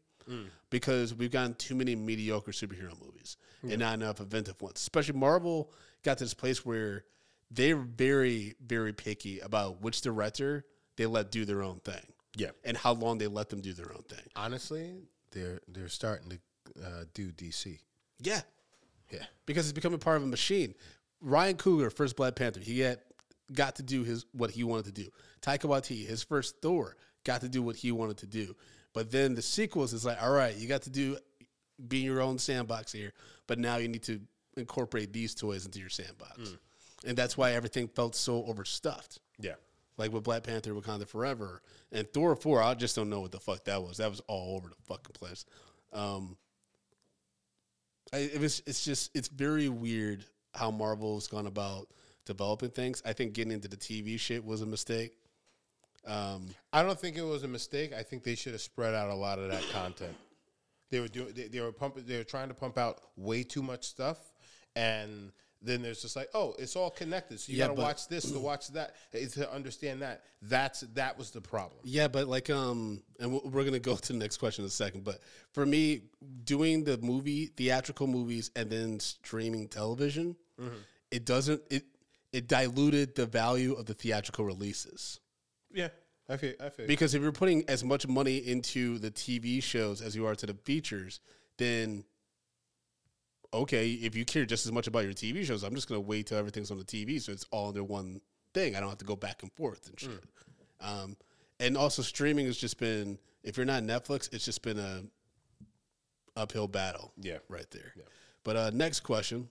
because 0.69 1.13
we've 1.13 1.31
gotten 1.31 1.55
too 1.55 1.75
many 1.75 1.93
mediocre 1.93 2.51
superhero 2.51 2.97
movies 3.05 3.35
and 3.63 3.79
not 3.79 3.95
enough 3.95 4.21
inventive 4.21 4.61
ones. 4.61 4.79
Especially 4.79 5.17
Marvel 5.19 5.73
got 6.03 6.17
to 6.17 6.23
this 6.23 6.33
place 6.33 6.65
where 6.65 7.03
they're 7.49 7.75
very, 7.77 8.55
very 8.65 8.93
picky 8.93 9.39
about 9.39 9.81
which 9.81 10.01
director 10.01 10.65
they 10.97 11.05
let 11.05 11.31
do 11.31 11.45
their 11.45 11.61
own 11.63 11.79
thing 11.79 12.05
Yeah. 12.35 12.51
and 12.63 12.75
how 12.77 12.93
long 12.93 13.17
they 13.17 13.27
let 13.27 13.49
them 13.49 13.61
do 13.61 13.73
their 13.73 13.91
own 13.91 14.03
thing. 14.03 14.25
Honestly, 14.35 14.93
they're 15.31 15.59
they're 15.67 15.89
starting 15.89 16.29
to 16.29 16.83
uh, 16.85 17.03
do 17.13 17.31
DC. 17.31 17.79
Yeah, 18.19 18.41
Yeah. 19.11 19.25
because 19.45 19.65
it's 19.65 19.73
becoming 19.73 19.99
part 19.99 20.17
of 20.17 20.23
a 20.23 20.27
machine. 20.27 20.75
Ryan 21.21 21.57
Coogler, 21.57 21.91
first 21.93 22.15
Black 22.15 22.35
Panther, 22.35 22.59
he 22.59 22.79
had 22.79 22.99
got 23.53 23.75
to 23.75 23.83
do 23.83 24.03
his 24.03 24.25
what 24.31 24.51
he 24.51 24.63
wanted 24.63 24.85
to 24.85 25.03
do. 25.03 25.09
Taika 25.41 25.61
Waititi, 25.69 26.05
his 26.07 26.23
first 26.23 26.61
Thor, 26.61 26.95
got 27.25 27.41
to 27.41 27.49
do 27.49 27.61
what 27.61 27.75
he 27.75 27.91
wanted 27.91 28.17
to 28.17 28.27
do. 28.27 28.55
But 28.93 29.11
then 29.11 29.35
the 29.35 29.41
sequels 29.41 29.93
is 29.93 30.03
like, 30.05 30.21
all 30.21 30.31
right, 30.31 30.55
you 30.55 30.67
got 30.67 30.83
to 30.83 30.89
do 30.89 31.17
be 31.87 31.99
in 32.01 32.05
your 32.05 32.21
own 32.21 32.37
sandbox 32.37 32.91
here, 32.91 33.11
but 33.47 33.57
now 33.57 33.77
you 33.77 33.87
need 33.87 34.03
to 34.03 34.19
incorporate 34.57 35.13
these 35.13 35.33
toys 35.35 35.65
into 35.65 35.79
your 35.79 35.89
sandbox, 35.89 36.57
and 37.05 37.17
that's 37.17 37.37
why 37.37 37.53
everything 37.53 37.87
felt 37.87 38.15
so 38.15 38.45
overstuffed. 38.45 39.19
Yeah. 39.39 39.55
Like 39.97 40.11
with 40.11 40.23
Black 40.23 40.43
Panther, 40.43 40.73
Wakanda 40.73 41.07
Forever, 41.07 41.61
and 41.91 42.11
Thor 42.11 42.35
four. 42.35 42.61
I 42.61 42.73
just 42.73 42.95
don't 42.95 43.09
know 43.09 43.21
what 43.21 43.31
the 43.31 43.39
fuck 43.39 43.65
that 43.65 43.81
was. 43.83 43.97
That 43.97 44.09
was 44.09 44.21
all 44.27 44.55
over 44.55 44.69
the 44.69 44.75
fucking 44.83 45.13
place. 45.13 45.45
Um, 45.93 46.37
I, 48.13 48.17
it 48.17 48.39
was. 48.39 48.63
It's 48.65 48.83
just. 48.83 49.15
It's 49.15 49.27
very 49.27 49.69
weird 49.69 50.25
how 50.53 50.71
Marvel's 50.71 51.27
gone 51.27 51.47
about 51.47 51.87
developing 52.25 52.69
things. 52.69 53.01
I 53.05 53.13
think 53.13 53.33
getting 53.33 53.51
into 53.51 53.67
the 53.67 53.77
TV 53.77 54.19
shit 54.19 54.43
was 54.43 54.61
a 54.61 54.65
mistake. 54.65 55.17
Um, 56.05 56.47
I 56.73 56.83
don't 56.83 56.99
think 56.99 57.17
it 57.17 57.23
was 57.23 57.43
a 57.43 57.47
mistake. 57.47 57.93
I 57.93 58.03
think 58.03 58.23
they 58.23 58.35
should 58.35 58.53
have 58.53 58.61
spread 58.61 58.95
out 58.95 59.09
a 59.09 59.15
lot 59.15 59.39
of 59.39 59.51
that 59.51 59.63
content. 59.71 60.15
They 60.89 60.99
were 60.99 61.07
doing. 61.07 61.33
They, 61.33 61.47
they 61.47 61.61
were 61.61 61.71
pumping. 61.71 62.05
They 62.05 62.17
were 62.17 62.23
trying 62.23 62.47
to 62.47 62.53
pump 62.53 62.77
out 62.77 63.01
way 63.15 63.43
too 63.43 63.61
much 63.61 63.85
stuff, 63.85 64.30
and 64.75 65.31
then 65.63 65.83
there's 65.83 66.01
just 66.01 66.15
like, 66.15 66.27
oh, 66.33 66.55
it's 66.57 66.75
all 66.75 66.89
connected. 66.89 67.39
So 67.39 67.51
you 67.51 67.59
Yeah, 67.59 67.65
got 67.65 67.71
to 67.71 67.75
but- 67.75 67.81
watch 67.83 68.07
this 68.07 68.31
to 68.31 68.39
watch 68.39 68.69
that 68.69 68.95
eh, 69.13 69.27
to 69.33 69.51
understand 69.53 70.01
that. 70.01 70.23
That's 70.41 70.81
that 70.95 71.17
was 71.19 71.29
the 71.31 71.41
problem. 71.41 71.79
Yeah, 71.83 72.07
but 72.07 72.27
like, 72.27 72.49
um, 72.49 73.03
and 73.19 73.31
we're- 73.31 73.47
we're 73.47 73.63
gonna 73.63 73.79
go 73.79 73.95
to 74.07 74.13
the 74.13 74.17
next 74.19 74.37
question 74.37 74.63
in 74.63 74.67
a 74.67 74.71
second. 74.71 75.03
But 75.03 75.19
for 75.53 75.65
me, 75.65 76.01
doing 76.45 76.83
the 76.83 76.97
movie, 76.97 77.47
theatrical 77.47 78.07
movies, 78.07 78.49
and 78.55 78.69
then 78.71 78.99
streaming 78.99 79.67
television, 79.67 80.35
it 81.11 81.25
doesn't 81.25 81.61
it 81.69 81.85
it 82.31 82.47
diluted 82.47 83.13
the 83.15 83.25
value 83.25 83.73
of 83.73 83.85
the 83.87 83.93
theatrical 83.93 84.45
releases 84.45 85.19
Yeah, 85.73 85.89
I 86.29 86.37
feel. 86.37 86.53
I 86.61 86.69
feel. 86.69 86.87
because 86.87 87.13
if 87.13 87.21
you're 87.21 87.31
putting 87.33 87.67
as 87.69 87.83
much 87.83 88.07
money 88.07 88.37
into 88.37 88.97
the 88.99 89.11
TV 89.11 89.61
shows 89.61 90.01
as 90.01 90.15
you 90.15 90.25
are 90.25 90.35
to 90.35 90.45
the 90.45 90.53
features, 90.53 91.19
then 91.57 92.05
okay, 93.53 93.91
if 93.91 94.15
you 94.15 94.25
care 94.25 94.45
just 94.45 94.65
as 94.65 94.71
much 94.71 94.87
about 94.87 95.03
your 95.03 95.13
TV 95.13 95.45
shows, 95.45 95.63
I'm 95.63 95.75
just 95.75 95.87
gonna 95.87 96.01
wait 96.01 96.27
till 96.27 96.37
everything's 96.37 96.71
on 96.71 96.77
the 96.77 96.85
TV, 96.85 97.21
so 97.21 97.31
it's 97.31 97.45
all 97.51 97.69
under 97.69 97.83
one 97.83 98.21
thing. 98.53 98.75
I 98.75 98.79
don't 98.79 98.89
have 98.89 98.97
to 98.99 99.05
go 99.05 99.15
back 99.15 99.43
and 99.43 99.51
forth 99.53 99.87
and 99.87 99.99
shit. 99.99 100.23
Um, 100.79 101.15
and 101.59 101.77
also, 101.77 102.01
streaming 102.01 102.45
has 102.47 102.57
just 102.57 102.79
been 102.79 103.17
if 103.43 103.57
you're 103.57 103.65
not 103.65 103.83
Netflix, 103.83 104.33
it's 104.33 104.45
just 104.45 104.61
been 104.61 104.79
a 104.79 105.03
uphill 106.35 106.67
battle. 106.67 107.11
Yeah. 107.17 107.37
right 107.49 107.69
there. 107.71 107.93
Yeah. 107.95 108.03
But 108.43 108.55
uh, 108.55 108.71
next 108.73 109.01
question: 109.01 109.49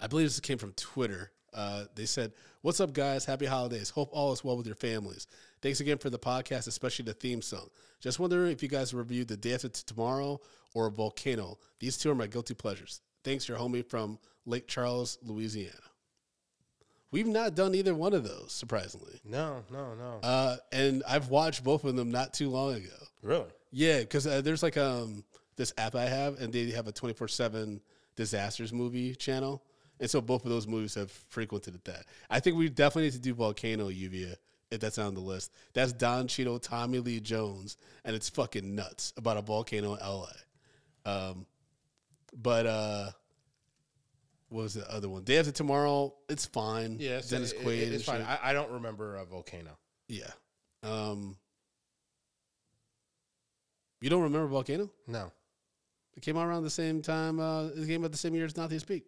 I 0.00 0.06
believe 0.06 0.26
this 0.26 0.40
came 0.40 0.58
from 0.58 0.72
Twitter. 0.72 1.30
Uh, 1.52 1.84
they 1.94 2.04
said, 2.06 2.32
"What's 2.62 2.80
up, 2.80 2.92
guys? 2.92 3.24
Happy 3.24 3.46
holidays. 3.46 3.90
Hope 3.90 4.10
all 4.12 4.32
is 4.32 4.44
well 4.44 4.56
with 4.56 4.66
your 4.66 4.74
families. 4.74 5.26
Thanks 5.64 5.80
again 5.80 5.96
for 5.96 6.10
the 6.10 6.18
podcast, 6.18 6.68
especially 6.68 7.06
the 7.06 7.14
theme 7.14 7.40
song. 7.40 7.70
Just 7.98 8.18
wondering 8.20 8.52
if 8.52 8.62
you 8.62 8.68
guys 8.68 8.92
reviewed 8.92 9.28
the 9.28 9.36
Day 9.38 9.54
After 9.54 9.70
Tomorrow 9.70 10.42
or 10.74 10.90
Volcano. 10.90 11.58
These 11.80 11.96
two 11.96 12.10
are 12.10 12.14
my 12.14 12.26
guilty 12.26 12.52
pleasures. 12.52 13.00
Thanks, 13.24 13.48
your 13.48 13.56
homie 13.56 13.82
from 13.82 14.18
Lake 14.44 14.68
Charles, 14.68 15.16
Louisiana. 15.22 15.72
We've 17.10 17.26
not 17.26 17.54
done 17.54 17.74
either 17.74 17.94
one 17.94 18.12
of 18.12 18.24
those, 18.24 18.52
surprisingly. 18.52 19.22
No, 19.24 19.64
no, 19.72 19.94
no. 19.94 20.18
Uh, 20.22 20.56
and 20.70 21.02
I've 21.08 21.30
watched 21.30 21.64
both 21.64 21.84
of 21.84 21.96
them 21.96 22.10
not 22.10 22.34
too 22.34 22.50
long 22.50 22.74
ago. 22.74 23.06
really? 23.22 23.48
Yeah, 23.72 24.00
because 24.00 24.26
uh, 24.26 24.42
there's 24.42 24.62
like 24.62 24.76
um 24.76 25.24
this 25.56 25.72
app 25.78 25.94
I 25.94 26.04
have, 26.04 26.42
and 26.42 26.52
they 26.52 26.72
have 26.72 26.88
a 26.88 26.92
24 26.92 27.26
seven 27.28 27.80
disasters 28.16 28.70
movie 28.70 29.14
channel, 29.14 29.62
and 29.98 30.10
so 30.10 30.20
both 30.20 30.44
of 30.44 30.50
those 30.50 30.66
movies 30.66 30.94
have 30.96 31.10
frequented 31.10 31.80
that. 31.84 32.04
I 32.28 32.40
think 32.40 32.58
we 32.58 32.68
definitely 32.68 33.04
need 33.04 33.12
to 33.12 33.18
do 33.18 33.32
Volcano 33.32 33.88
Lluvia 33.88 34.36
if 34.74 34.80
that's 34.80 34.98
on 34.98 35.14
the 35.14 35.20
list. 35.20 35.52
That's 35.72 35.92
Don 35.92 36.28
Cheadle, 36.28 36.58
Tommy 36.58 36.98
Lee 36.98 37.20
Jones, 37.20 37.76
and 38.04 38.14
it's 38.14 38.28
fucking 38.28 38.74
nuts 38.74 39.12
about 39.16 39.36
a 39.36 39.42
volcano 39.42 39.94
in 39.94 40.00
LA. 40.00 40.26
Um, 41.06 41.46
but 42.36 42.66
uh, 42.66 43.10
what 44.48 44.62
was 44.62 44.74
the 44.74 44.90
other 44.92 45.08
one? 45.08 45.22
Day 45.24 45.38
After 45.38 45.52
Tomorrow. 45.52 46.14
It's 46.28 46.46
fine. 46.46 46.96
Yeah, 47.00 47.18
it's, 47.18 47.30
Dennis 47.30 47.52
it- 47.52 47.60
Quaid. 47.64 47.78
it- 47.82 47.92
it's 47.94 48.04
fine. 48.04 48.22
I, 48.22 48.38
I 48.42 48.52
don't 48.52 48.70
remember 48.72 49.16
a 49.16 49.24
volcano. 49.24 49.78
yeah. 50.08 50.30
Um, 50.82 51.36
you 54.00 54.10
don't 54.10 54.22
remember 54.22 54.46
Volcano? 54.48 54.90
No. 55.06 55.32
It 56.16 56.22
came 56.22 56.36
out 56.36 56.46
around 56.46 56.62
the 56.64 56.70
same 56.70 57.00
time. 57.00 57.40
Uh, 57.40 57.68
it 57.68 57.86
came 57.88 58.04
out 58.04 58.12
the 58.12 58.18
same 58.18 58.34
year 58.34 58.44
as 58.44 58.54
Northeast 58.56 58.86
Peak. 58.86 59.06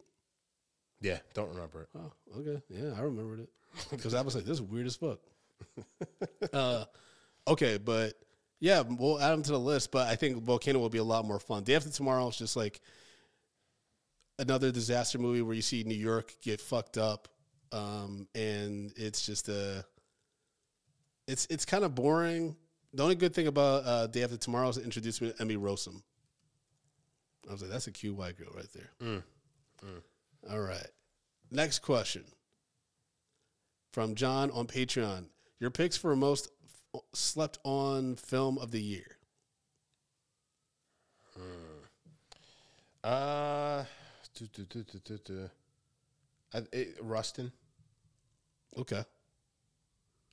Yeah, 1.02 1.18
don't 1.34 1.50
remember 1.50 1.82
it. 1.82 1.88
Oh, 1.94 2.12
okay. 2.40 2.62
Yeah, 2.70 2.92
I 2.96 3.02
remembered 3.02 3.40
it 3.40 3.50
because 3.90 4.14
I 4.14 4.22
was 4.22 4.34
like, 4.34 4.44
"This 4.44 4.54
is 4.54 4.62
weird 4.62 4.86
as 4.86 4.96
fuck." 4.96 5.18
uh, 6.52 6.84
okay, 7.46 7.78
but 7.78 8.14
yeah, 8.60 8.82
we'll 8.82 9.20
add 9.20 9.30
them 9.30 9.42
to 9.44 9.52
the 9.52 9.60
list. 9.60 9.90
But 9.92 10.08
I 10.08 10.16
think 10.16 10.42
Volcano 10.42 10.78
will 10.78 10.88
be 10.88 10.98
a 10.98 11.04
lot 11.04 11.24
more 11.24 11.38
fun. 11.38 11.64
Day 11.64 11.74
After 11.74 11.90
Tomorrow 11.90 12.28
is 12.28 12.36
just 12.36 12.56
like 12.56 12.80
another 14.38 14.70
disaster 14.70 15.18
movie 15.18 15.42
where 15.42 15.54
you 15.54 15.62
see 15.62 15.84
New 15.84 15.94
York 15.94 16.34
get 16.42 16.60
fucked 16.60 16.98
up, 16.98 17.28
um, 17.72 18.28
and 18.34 18.92
it's 18.96 19.24
just 19.24 19.48
a. 19.48 19.84
It's 21.26 21.46
it's 21.50 21.64
kind 21.64 21.84
of 21.84 21.94
boring. 21.94 22.56
The 22.94 23.02
only 23.02 23.16
good 23.16 23.34
thing 23.34 23.46
about 23.46 23.84
uh, 23.84 24.06
Day 24.06 24.22
After 24.22 24.36
Tomorrow 24.36 24.68
is 24.68 24.78
it 24.78 24.84
introduced 24.84 25.20
me 25.20 25.32
to 25.32 25.42
Emmy 25.42 25.56
Rossum. 25.56 26.02
I 27.48 27.52
was 27.52 27.62
like, 27.62 27.70
that's 27.70 27.86
a 27.86 27.92
cute 27.92 28.16
white 28.16 28.36
girl 28.38 28.48
right 28.54 28.66
there. 28.74 28.90
All 30.50 30.60
right. 30.60 30.86
Next 31.50 31.80
question 31.80 32.24
from 33.92 34.14
John 34.14 34.50
on 34.50 34.66
Patreon. 34.66 35.26
Your 35.58 35.70
picks 35.70 35.96
for 35.96 36.14
most 36.14 36.48
f- 36.94 37.00
slept 37.12 37.58
on 37.64 38.16
film 38.16 38.58
of 38.58 38.70
the 38.70 38.80
year. 38.80 39.16
Uh, 43.02 43.84
do, 44.34 44.46
do, 44.52 44.64
do, 44.64 44.82
do, 44.82 44.98
do, 45.04 45.18
do. 45.24 45.50
I, 46.52 46.62
it, 46.72 46.96
Rustin. 47.00 47.52
Okay. 48.76 49.04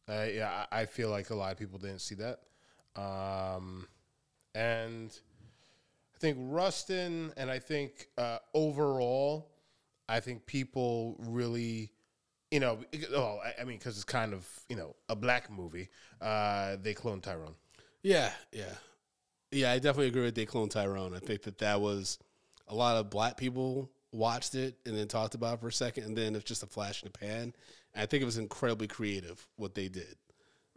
Uh, 0.09 0.25
yeah, 0.33 0.65
I, 0.71 0.81
I 0.81 0.85
feel 0.85 1.09
like 1.09 1.29
a 1.29 1.35
lot 1.35 1.51
of 1.51 1.59
people 1.59 1.79
didn't 1.79 2.01
see 2.01 2.15
that. 2.15 2.39
Um, 2.99 3.87
and 4.55 5.17
I 6.15 6.17
think 6.17 6.37
Rustin, 6.41 7.31
and 7.37 7.49
I 7.49 7.59
think 7.59 8.07
uh, 8.17 8.39
overall, 8.53 9.51
I 10.09 10.19
think 10.19 10.45
people 10.45 11.15
really, 11.19 11.91
you 12.53 12.59
know, 12.59 12.77
oh, 13.15 13.39
I, 13.59 13.63
mean, 13.63 13.79
because 13.79 13.95
it's 13.95 14.03
kind 14.03 14.31
of, 14.31 14.47
you 14.69 14.75
know, 14.75 14.95
a 15.09 15.15
black 15.15 15.49
movie, 15.49 15.89
uh, 16.21 16.75
they 16.79 16.93
clone 16.93 17.19
Tyrone. 17.19 17.55
Yeah, 18.03 18.31
yeah. 18.51 18.75
Yeah, 19.51 19.71
I 19.71 19.79
definitely 19.79 20.09
agree 20.09 20.21
with 20.21 20.35
They 20.35 20.45
Clone 20.45 20.69
Tyrone. 20.69 21.15
I 21.15 21.19
think 21.19 21.41
that 21.43 21.57
that 21.57 21.81
was 21.81 22.19
a 22.67 22.75
lot 22.75 22.97
of 22.97 23.09
black 23.09 23.37
people 23.37 23.89
watched 24.11 24.53
it 24.53 24.77
and 24.85 24.95
then 24.95 25.07
talked 25.07 25.33
about 25.33 25.55
it 25.55 25.61
for 25.61 25.67
a 25.69 25.73
second, 25.73 26.03
and 26.03 26.15
then 26.15 26.35
it's 26.35 26.43
just 26.43 26.61
a 26.61 26.67
flash 26.67 27.01
in 27.01 27.09
the 27.11 27.17
pan. 27.17 27.55
And 27.95 28.03
I 28.03 28.05
think 28.05 28.21
it 28.21 28.25
was 28.25 28.37
incredibly 28.37 28.87
creative 28.87 29.47
what 29.55 29.73
they 29.73 29.89
did. 29.89 30.15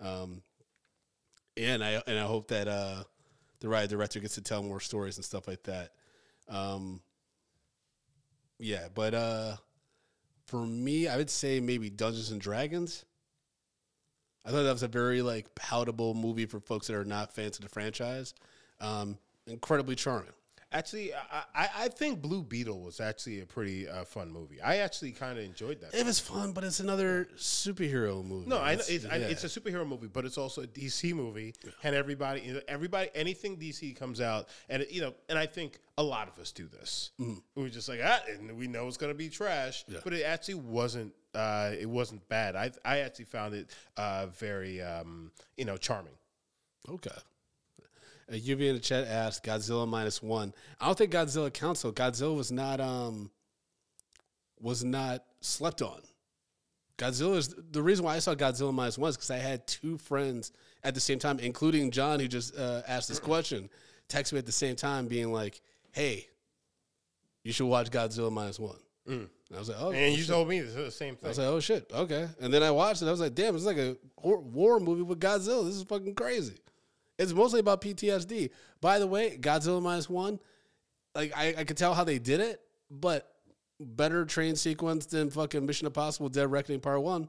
Um, 0.01 0.41
and 1.59 1.85
I 1.85 2.03
and 2.07 2.19
I 2.19 2.25
hope 2.25 2.49
that 2.49 2.69
uh, 2.69 3.05
the 3.61 3.69
writer 3.69 3.89
director 3.89 4.21
gets 4.21 4.37
to 4.37 4.43
tell 4.43 4.63
more 4.63 4.81
stories 4.81 5.17
and 5.17 5.25
stuff 5.25 5.47
like 5.47 5.63
that. 5.65 5.93
Um, 6.49 7.01
yeah, 8.59 8.89
but 8.95 9.13
uh, 9.13 9.57
for 10.47 10.65
me, 10.65 11.09
I 11.09 11.17
would 11.17 11.31
say 11.31 11.61
maybe 11.61 11.91
Dungeons 11.91 12.31
and 12.31 12.41
Dragons. 12.41 13.05
I 14.45 14.51
thought 14.51 14.63
that 14.63 14.73
was 14.73 14.85
a 14.85 14.89
very 14.89 15.23
like 15.23 15.55
palatable 15.55 16.15
movie 16.15 16.47
for 16.47 16.61
folks 16.61 16.87
that 16.87 16.95
are 16.97 17.05
not 17.05 17.33
fans 17.33 17.59
of 17.59 17.65
the 17.65 17.69
franchise. 17.69 18.35
Um, 18.81 19.19
incredibly 19.47 19.97
charming. 19.97 20.33
Actually, 20.73 21.15
I, 21.15 21.45
I, 21.55 21.69
I 21.79 21.89
think 21.89 22.21
Blue 22.21 22.43
Beetle 22.43 22.81
was 22.81 23.01
actually 23.01 23.41
a 23.41 23.47
pretty 23.47 23.89
uh, 23.89 24.05
fun 24.05 24.33
movie. 24.33 24.61
I 24.61 24.79
actually 24.79 25.13
kind 25.13 25.39
of 25.39 25.45
enjoyed 25.45 25.81
that. 25.81 25.95
It 25.95 26.05
was 26.05 26.19
fun, 26.19 26.53
but 26.53 26.65
it's 26.65 26.81
another 26.81 27.29
superhero 27.37 28.25
movie. 28.25 28.49
No, 28.49 28.59
I 28.59 28.75
know 28.75 28.83
it's, 28.89 29.07
I, 29.07 29.17
yeah. 29.17 29.27
it's 29.29 29.45
a 29.45 29.61
superhero 29.61 29.87
movie, 29.87 30.09
but 30.09 30.25
it's 30.25 30.37
also 30.37 30.63
a 30.63 30.67
DC 30.67 31.15
movie, 31.15 31.55
and 31.85 31.95
everybody, 31.95 32.41
you 32.41 32.55
know, 32.55 32.61
everybody, 32.67 33.11
anything 33.15 33.57
DC 33.57 33.97
comes 33.97 34.21
out, 34.21 34.49
and 34.69 34.85
you 34.91 35.01
know, 35.01 35.15
and 35.29 35.39
I 35.39 35.47
think 35.47 35.79
a 35.99 36.03
lot 36.03 36.27
of 36.27 36.39
us 36.41 36.51
do 36.51 36.67
this. 36.67 37.13
We're 37.55 37.69
just 37.69 37.89
like, 37.89 38.01
ah, 38.03 38.21
and 38.29 38.57
we 38.57 38.67
know 38.67 38.89
it's 38.89 38.97
gonna 38.97 39.15
be 39.15 39.29
trash. 39.29 39.85
Yeah. 39.87 40.01
but 40.03 40.13
it 40.13 40.25
actually 40.25 40.57
wasn't. 40.57 41.13
Uh, 41.33 41.73
it 41.79 41.89
wasn't 41.89 42.27
bad. 42.29 42.57
I 42.57 42.73
I 42.85 42.99
actually 42.99 43.27
found 43.27 43.55
it 43.55 43.71
uh, 43.97 44.27
very, 44.27 44.83
um, 44.83 45.31
you 45.57 45.65
know, 45.65 45.77
charming. 45.77 46.15
okay. 46.89 47.11
Uh, 48.31 48.35
UV 48.35 48.69
in 48.69 48.75
the 48.75 48.81
chat 48.81 49.07
asked 49.07 49.45
Godzilla 49.45 49.87
minus 49.87 50.23
one. 50.23 50.53
I 50.81 50.87
don't 50.87 50.99
think 50.99 51.13
Godzilla 51.13 51.53
counts. 51.53 51.83
though. 51.83 51.93
Godzilla 51.93 52.37
was 52.37 52.51
not 52.51 52.81
um 52.81 53.31
was 54.61 54.83
not 54.85 55.25
slept 55.41 55.83
on. 55.83 56.01
Godzilla 56.99 57.37
is 57.37 57.55
the 57.73 57.83
reason 57.83 58.05
why 58.05 58.17
I 58.17 58.19
saw 58.21 58.35
Godzilla 58.35 58.73
minus 58.73 58.97
one 58.99 59.11
is 59.11 59.17
because 59.17 59.31
I 59.31 59.37
had 59.37 59.67
two 59.67 59.99
friends 59.99 60.53
at 60.83 60.95
the 60.95 61.01
same 61.01 61.19
time, 61.19 61.39
including 61.39 61.91
John, 61.91 62.21
who 62.21 62.27
just 62.27 62.57
uh, 62.57 62.83
asked 62.89 63.09
this 63.09 63.19
question, 63.19 63.69
text 64.09 64.33
me 64.33 64.39
at 64.39 64.47
the 64.47 64.53
same 64.53 64.77
time, 64.77 65.07
being 65.07 65.31
like, 65.33 65.61
"Hey, 65.93 66.29
you 67.45 67.53
should 67.53 67.67
watch 67.67 67.91
Godzilla 67.91 68.33
minus 68.33 68.59
one." 68.59 68.79
And 69.07 69.29
I 69.55 69.59
was 69.59 69.69
like, 69.69 69.79
"Oh." 69.81 69.93
And 69.93 70.13
you 70.15 70.23
shit. 70.23 70.29
told 70.29 70.49
me 70.49 70.61
the 70.61 70.91
same 70.91 71.17
thing. 71.17 71.27
I 71.27 71.29
was 71.29 71.39
like, 71.39 71.47
oh 71.49 71.61
shit, 71.61 71.91
okay. 71.93 72.29
And 72.41 72.53
then 72.53 72.63
I 72.63 72.71
watched 72.71 73.03
it. 73.03 73.09
I 73.09 73.11
was 73.11 73.21
like, 73.21 73.35
damn, 73.35 73.55
it's 73.55 73.65
like 73.65 73.77
a 73.77 73.97
war 74.25 74.81
movie 74.81 75.03
with 75.03 75.21
Godzilla. 75.21 75.65
This 75.65 75.77
is 75.77 75.85
fucking 75.85 76.15
crazy. 76.15 76.57
It's 77.19 77.33
mostly 77.33 77.61
about 77.61 77.81
PTSD. 77.81 78.51
By 78.81 78.99
the 78.99 79.07
way, 79.07 79.39
Godzilla 79.39 79.83
minus 79.83 80.09
one, 80.09 80.39
like 81.15 81.33
I, 81.37 81.55
I 81.59 81.65
could 81.65 81.77
tell 81.77 81.95
how 81.95 82.05
they 82.05 82.19
did 82.19 82.41
it, 82.41 82.61
but 82.91 83.33
better 83.81 84.25
train 84.25 84.57
sequence 84.57 85.07
than 85.07 85.31
fucking 85.31 85.65
Mission 85.65 85.87
Impossible: 85.87 86.29
Dead 86.29 86.51
Reckoning 86.51 86.81
Part 86.81 87.03
One. 87.03 87.29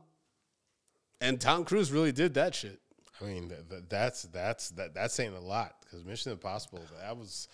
And 1.19 1.41
Tom 1.41 1.63
Cruise 1.63 1.91
really 1.91 2.11
did 2.11 2.35
that 2.35 2.53
shit. 2.53 2.79
I 3.19 3.25
mean, 3.25 3.49
th- 3.49 3.61
th- 3.69 3.83
that's 3.89 4.23
that's 4.23 4.69
that 4.71 4.93
that's 4.93 5.13
saying 5.13 5.35
a 5.35 5.39
lot 5.39 5.75
because 5.81 6.05
Mission 6.05 6.31
Impossible 6.31 6.81
that 7.01 7.17
was 7.17 7.47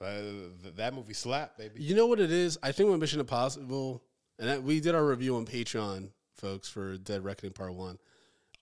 uh, 0.00 0.20
th- 0.62 0.74
that 0.76 0.94
movie 0.94 1.14
slapped, 1.14 1.58
baby. 1.58 1.82
You 1.82 1.94
know 1.94 2.06
what 2.06 2.20
it 2.20 2.30
is? 2.30 2.58
I 2.62 2.72
think 2.72 2.90
with 2.90 3.00
Mission 3.00 3.20
Impossible, 3.20 4.02
and 4.38 4.48
that, 4.48 4.62
we 4.62 4.80
did 4.80 4.94
our 4.94 5.04
review 5.04 5.36
on 5.36 5.44
Patreon, 5.44 6.10
folks, 6.36 6.68
for 6.68 6.96
Dead 6.96 7.24
Reckoning 7.24 7.52
Part 7.52 7.74
One. 7.74 7.98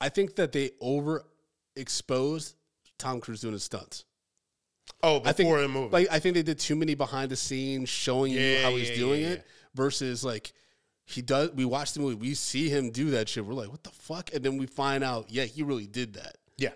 I 0.00 0.08
think 0.08 0.36
that 0.36 0.52
they 0.52 0.70
overexposed 0.82 2.54
Tom 3.02 3.20
Cruise 3.20 3.40
doing 3.40 3.52
his 3.54 3.64
stunts. 3.64 4.04
Oh, 5.02 5.16
I 5.24 5.32
think 5.32 5.48
before 5.48 5.60
the 5.60 5.68
movie, 5.68 5.90
like 5.90 6.08
I 6.10 6.18
think 6.18 6.34
they 6.34 6.42
did 6.42 6.58
too 6.58 6.76
many 6.76 6.94
behind 6.94 7.30
the 7.30 7.36
scenes 7.36 7.88
showing 7.88 8.32
you 8.32 8.58
how 8.62 8.70
he's 8.70 8.90
yeah, 8.90 8.96
doing 8.96 9.22
yeah, 9.22 9.28
it 9.28 9.46
versus 9.74 10.24
like 10.24 10.52
he 11.04 11.22
does. 11.22 11.50
We 11.52 11.64
watch 11.64 11.92
the 11.92 12.00
movie, 12.00 12.14
we 12.14 12.34
see 12.34 12.68
him 12.68 12.90
do 12.90 13.10
that 13.10 13.28
shit. 13.28 13.44
We're 13.44 13.54
like, 13.54 13.70
what 13.70 13.82
the 13.82 13.90
fuck? 13.90 14.32
And 14.34 14.44
then 14.44 14.58
we 14.58 14.66
find 14.66 15.02
out, 15.02 15.26
yeah, 15.28 15.44
he 15.44 15.62
really 15.62 15.86
did 15.86 16.14
that 16.14 16.36
yeah, 16.56 16.70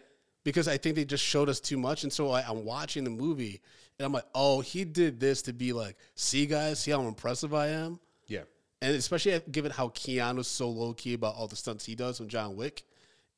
because 0.45 0.67
I 0.69 0.77
think 0.77 0.97
they 0.97 1.05
just 1.05 1.25
showed 1.25 1.49
us 1.49 1.61
too 1.61 1.79
much. 1.79 2.03
And 2.05 2.13
so 2.13 2.31
I, 2.31 2.43
I'm 2.43 2.65
watching 2.65 3.05
the 3.05 3.11
movie 3.11 3.61
and 3.99 4.07
I'm 4.07 4.13
like, 4.13 4.27
oh, 4.35 4.61
he 4.61 4.85
did 4.85 5.21
this 5.21 5.43
to 5.43 5.53
be 5.53 5.73
like, 5.73 5.97
see 6.15 6.47
guys, 6.47 6.81
see 6.81 6.91
how 6.91 7.03
impressive 7.03 7.55
I 7.55 7.69
am. 7.69 7.99
yeah. 8.27 8.43
And 8.83 8.95
especially 8.95 9.41
given 9.51 9.73
how 9.73 9.89
Keanu's 9.89 10.49
so 10.49 10.69
low 10.69 10.93
key 10.93 11.15
about 11.15 11.35
all 11.35 11.47
the 11.49 11.57
stunts 11.57 11.85
he 11.85 11.95
does 11.95 12.21
on 12.21 12.29
John 12.29 12.57
Wick, 12.57 12.85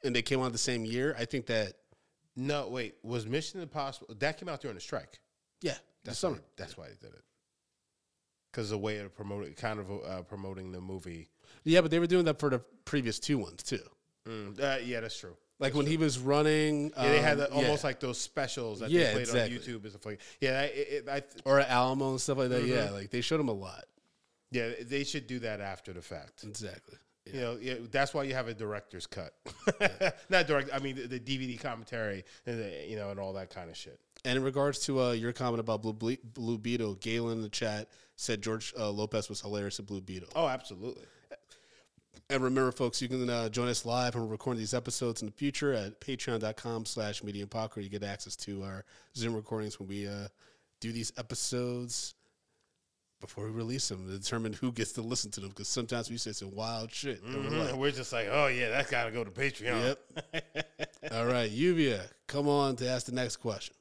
and 0.03 0.15
they 0.15 0.23
came 0.23 0.41
out 0.41 0.53
the 0.53 0.59
same 0.59 0.85
year, 0.85 1.15
I 1.19 1.25
think 1.27 1.47
that 1.47 1.75
No, 2.41 2.69
wait, 2.69 2.95
was 3.03 3.27
Mission 3.27 3.61
Impossible 3.61 4.15
that 4.21 4.39
came 4.39 4.49
out 4.49 4.61
during 4.61 4.77
the 4.77 4.81
strike? 4.81 5.19
yeah, 5.61 5.75
That's 6.05 6.19
summer. 6.21 6.37
Why, 6.37 6.43
that's 6.57 6.79
why 6.79 6.87
they 6.87 6.95
did 7.07 7.13
it. 7.13 7.25
Because 8.53 8.71
the 8.71 8.79
way 8.79 8.99
of 8.99 9.13
promoting, 9.15 9.55
kind 9.55 9.81
of 9.81 9.91
uh, 9.91 10.23
promoting 10.23 10.71
the 10.71 10.81
movie. 10.81 11.31
Yeah, 11.65 11.81
but 11.81 11.91
they 11.91 11.99
were 11.99 12.07
doing 12.07 12.25
that 12.27 12.39
for 12.39 12.49
the 12.49 12.61
previous 12.85 13.19
two 13.19 13.39
ones 13.39 13.65
too. 13.65 13.81
Mm, 14.29 14.61
uh, 14.61 14.79
yeah, 14.85 15.01
that's 15.01 15.19
true. 15.19 15.37
Like 15.59 15.75
when 15.75 15.87
he 15.87 15.97
was 15.97 16.21
running, 16.21 16.93
Yeah, 16.97 17.09
they 17.11 17.21
had 17.21 17.33
um, 17.33 17.39
the, 17.39 17.51
almost 17.51 17.83
yeah. 17.83 17.89
like 17.89 17.99
those 18.01 18.21
specials 18.21 18.79
that 18.81 18.91
Yeah, 18.91 19.07
they 19.09 19.13
played 19.15 19.21
exactly. 19.23 19.57
on 19.57 19.63
YouTube 19.63 19.83
and 19.83 19.91
stuff 19.91 20.07
like. 20.07 20.21
Yeah, 20.41 20.61
I, 20.61 20.63
it, 20.67 21.09
I, 21.11 21.23
or 21.45 21.59
Alamo 21.59 22.11
and 22.11 22.21
stuff 22.21 22.39
like 22.39 22.51
that. 22.51 22.63
Mm-hmm. 22.63 22.73
Yeah, 22.73 22.91
like 22.91 23.11
they 23.11 23.21
showed 23.21 23.41
him 23.41 23.49
a 23.49 23.53
lot. 23.53 23.85
Yeah, 24.53 24.71
they 24.81 25.03
should 25.03 25.27
do 25.27 25.41
that 25.41 25.61
after 25.61 25.93
the 25.93 26.03
fact. 26.03 26.45
Exactly. 26.45 26.97
You 27.33 27.41
know, 27.41 27.59
yeah, 27.61 27.75
that's 27.91 28.15
why 28.15 28.25
you 28.25 28.35
have 28.35 28.49
a 28.49 28.55
director's 28.55 29.07
cut, 29.07 29.35
not 30.31 30.47
direct. 30.47 30.71
I 30.73 30.79
mean, 30.79 30.97
the, 30.97 31.07
the 31.07 31.21
DVD 31.21 31.61
commentary 31.61 32.25
and 32.47 32.59
the, 32.59 32.87
you 32.89 32.97
know, 32.97 33.11
and 33.11 33.21
all 33.21 33.33
that 33.35 33.51
kind 33.51 33.71
of 33.71 33.77
shit. 33.77 33.99
And 34.25 34.37
in 34.37 34.43
regards 34.43 34.81
to 34.81 35.01
uh, 35.01 35.13
your 35.13 35.33
comment 35.33 35.61
about 35.61 35.83
Blue, 35.83 35.93
Ble- 35.93 36.23
Blue 36.35 36.59
Beetle, 36.59 36.97
Galen 36.97 37.39
in 37.39 37.43
the 37.43 37.49
chat 37.49 37.89
said 38.17 38.43
George 38.43 38.75
uh, 38.79 38.91
Lopez 38.91 39.29
was 39.29 39.41
hilarious 39.41 39.79
in 39.79 39.85
Blue 39.85 40.01
Beetle. 40.01 40.29
Oh, 40.35 40.49
absolutely. 40.49 41.05
And 42.31 42.43
remember, 42.43 42.73
folks, 42.73 43.01
you 43.01 43.09
can 43.09 43.31
uh, 43.31 43.49
join 43.49 43.69
us 43.69 43.87
live 43.87 44.15
and 44.15 44.25
we're 44.25 44.31
recording 44.31 44.59
these 44.59 44.75
episodes 44.75 45.23
in 45.23 45.27
the 45.27 45.33
future 45.33 45.73
at 45.73 45.99
patreon.com 46.01 46.85
slash 46.85 47.23
medium 47.23 47.49
You 47.77 47.89
get 47.89 48.03
access 48.03 48.37
to 48.37 48.65
our 48.65 48.85
Zoom 49.17 49.35
recordings 49.35 49.81
when 49.81 49.89
we 49.89 50.07
uh, 50.07 50.29
do 50.81 50.93
these 50.93 51.11
episodes 51.17 52.15
before 53.21 53.45
we 53.45 53.51
release 53.51 53.89
them 53.89 54.07
to 54.07 54.19
determine 54.19 54.53
who 54.53 54.71
gets 54.73 54.93
to 54.93 55.03
listen 55.03 55.31
to 55.33 55.41
them 55.41 55.51
because 55.51 55.69
sometimes 55.69 56.11
we 56.11 56.17
say 56.17 56.33
some 56.33 56.55
wild 56.55 56.93
shit. 56.93 57.23
and 57.23 57.35
we're 57.35 57.51
mm-hmm. 57.51 57.59
like. 57.59 57.75
We're 57.77 57.91
just 57.91 58.13
like, 58.13 58.29
oh 58.31 58.47
yeah, 58.47 58.71
that's 58.71 58.91
got 58.91 59.05
to 59.07 59.11
go 59.11 59.25
to 59.25 59.31
Patreon. 59.31 59.97
Yep. 60.33 60.45
All 61.13 61.27
right, 61.27 61.51
Lluvia, 61.51 62.03
come 62.27 62.49
on 62.49 62.77
to 62.77 62.89
ask 62.89 63.07
the 63.07 63.13
next 63.13 63.37
question. 63.37 63.75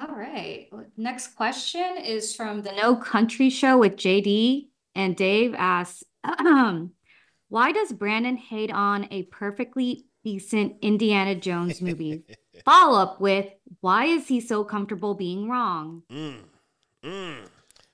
All 0.00 0.14
right. 0.14 0.68
Next 0.96 1.34
question 1.34 1.96
is 2.04 2.34
from 2.34 2.62
the 2.62 2.72
No 2.72 2.94
Country 2.94 3.50
Show 3.50 3.78
with 3.78 3.96
JD. 3.96 4.68
And 4.94 5.16
Dave 5.16 5.54
asks, 5.56 6.04
why 7.48 7.72
does 7.72 7.92
Brandon 7.92 8.36
hate 8.36 8.70
on 8.70 9.08
a 9.10 9.24
perfectly 9.24 10.04
decent 10.24 10.76
Indiana 10.82 11.34
Jones 11.34 11.80
movie? 11.82 12.24
Follow 12.64 13.00
up 13.00 13.20
with, 13.20 13.46
why 13.80 14.06
is 14.06 14.28
he 14.28 14.40
so 14.40 14.64
comfortable 14.64 15.14
being 15.14 15.48
wrong? 15.48 16.02
Mm. 16.10 16.36
Mm. 17.04 17.36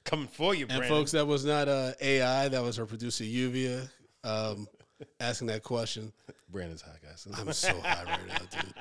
Coming 0.04 0.28
for 0.28 0.54
you, 0.54 0.66
And 0.68 0.84
folks, 0.84 1.12
that 1.12 1.26
was 1.26 1.44
not 1.44 1.68
uh, 1.68 1.92
AI. 2.00 2.48
That 2.48 2.62
was 2.62 2.78
our 2.78 2.86
producer 2.86 3.24
Lluvia 3.24 3.88
um, 4.22 4.66
asking 5.20 5.48
that 5.48 5.62
question. 5.62 6.12
Brandon's 6.50 6.82
hot, 6.82 6.96
guys. 7.02 7.26
I'm 7.36 7.52
so 7.52 7.72
high 7.80 8.04
right 8.04 8.28
now, 8.28 8.38
dude. 8.38 8.74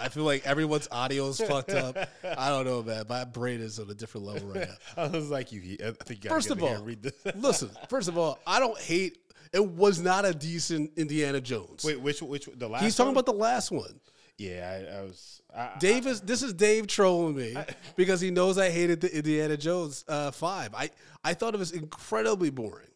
I 0.00 0.08
feel 0.08 0.22
like 0.22 0.46
everyone's 0.46 0.88
audio 0.92 1.28
is 1.28 1.40
fucked 1.40 1.72
up. 1.72 1.96
I 2.24 2.48
don't 2.48 2.64
know, 2.64 2.82
man. 2.82 3.04
My 3.08 3.24
brain 3.24 3.60
is 3.60 3.78
on 3.80 3.90
a 3.90 3.94
different 3.94 4.26
level 4.26 4.48
right 4.48 4.68
now. 4.68 4.74
I 5.04 5.08
was 5.08 5.28
like, 5.28 5.50
you. 5.50 5.60
I 5.60 5.90
think 5.90 6.10
you 6.10 6.16
gotta 6.16 6.28
First 6.28 6.50
of 6.50 6.62
all, 6.62 6.82
read 6.82 7.02
this. 7.02 7.14
Listen, 7.34 7.70
first 7.88 8.08
of 8.08 8.16
all, 8.16 8.38
I 8.46 8.60
don't 8.60 8.78
hate. 8.78 9.18
It 9.52 9.64
was 9.66 10.00
not 10.00 10.24
a 10.24 10.32
decent 10.34 10.92
Indiana 10.96 11.40
Jones. 11.40 11.84
Wait, 11.84 12.00
which 12.00 12.22
which 12.22 12.48
the 12.56 12.68
last? 12.68 12.84
He's 12.84 12.94
talking 12.94 13.08
one? 13.08 13.14
about 13.14 13.26
the 13.26 13.38
last 13.38 13.70
one. 13.70 14.00
Yeah, 14.36 14.86
I, 14.92 14.98
I 14.98 15.02
was. 15.02 15.42
I, 15.54 15.70
Dave 15.78 16.06
is. 16.06 16.20
This 16.20 16.42
is 16.42 16.52
Dave 16.52 16.86
trolling 16.86 17.34
me 17.36 17.56
because 17.96 18.20
he 18.20 18.30
knows 18.30 18.56
I 18.58 18.70
hated 18.70 19.00
the 19.00 19.14
Indiana 19.14 19.56
Jones 19.56 20.04
uh, 20.08 20.30
five. 20.30 20.74
I 20.74 20.90
I 21.24 21.34
thought 21.34 21.54
it 21.54 21.58
was 21.58 21.72
incredibly 21.72 22.50
boring. 22.50 22.88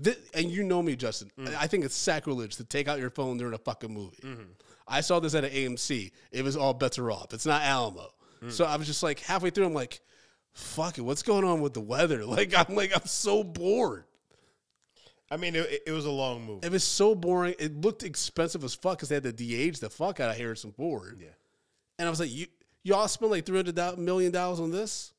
Thi- 0.00 0.16
and 0.34 0.50
you 0.50 0.62
know 0.62 0.82
me, 0.82 0.96
Justin. 0.96 1.30
Mm. 1.38 1.54
I 1.58 1.66
think 1.66 1.84
it's 1.84 1.94
sacrilege 1.94 2.56
to 2.56 2.64
take 2.64 2.88
out 2.88 2.98
your 2.98 3.10
phone 3.10 3.36
during 3.36 3.54
a 3.54 3.58
fucking 3.58 3.92
movie. 3.92 4.18
I 4.88 5.00
saw 5.00 5.20
this 5.20 5.34
at 5.34 5.44
an 5.44 5.50
AMC. 5.50 6.10
It 6.30 6.42
was 6.42 6.56
all 6.56 6.74
bets 6.74 6.98
are 6.98 7.10
off. 7.10 7.32
It's 7.34 7.46
not 7.46 7.62
Alamo. 7.62 8.08
Mm. 8.42 8.50
So 8.50 8.64
I 8.64 8.76
was 8.76 8.86
just 8.86 9.02
like 9.02 9.20
halfway 9.20 9.50
through. 9.50 9.66
I'm 9.66 9.74
like, 9.74 10.00
fuck 10.52 10.98
it. 10.98 11.02
What's 11.02 11.22
going 11.22 11.44
on 11.44 11.60
with 11.60 11.74
the 11.74 11.80
weather? 11.80 12.24
Like 12.32 12.54
I'm 12.56 12.74
like 12.74 12.94
I'm 12.94 13.06
so 13.06 13.44
bored. 13.44 14.04
I 15.32 15.38
mean, 15.38 15.56
it, 15.56 15.82
it 15.86 15.92
was 15.92 16.04
a 16.04 16.10
long 16.10 16.44
movie. 16.44 16.66
It 16.66 16.70
was 16.70 16.84
so 16.84 17.14
boring. 17.14 17.54
It 17.58 17.80
looked 17.80 18.02
expensive 18.02 18.62
as 18.64 18.74
fuck 18.74 18.98
because 18.98 19.08
they 19.08 19.14
had 19.14 19.22
to 19.22 19.32
de-age 19.32 19.80
the 19.80 19.88
fuck 19.88 20.20
out 20.20 20.28
of 20.28 20.36
Harrison 20.36 20.72
Ford. 20.72 21.16
Yeah. 21.18 21.28
And 21.98 22.06
I 22.06 22.10
was 22.10 22.20
like, 22.20 22.30
you 22.30 22.46
y'all 22.82 23.08
spent 23.08 23.30
like 23.30 23.46
three 23.46 23.56
hundred 23.56 23.98
million 23.98 24.30
dollars 24.30 24.60
on 24.60 24.70
this? 24.70 25.12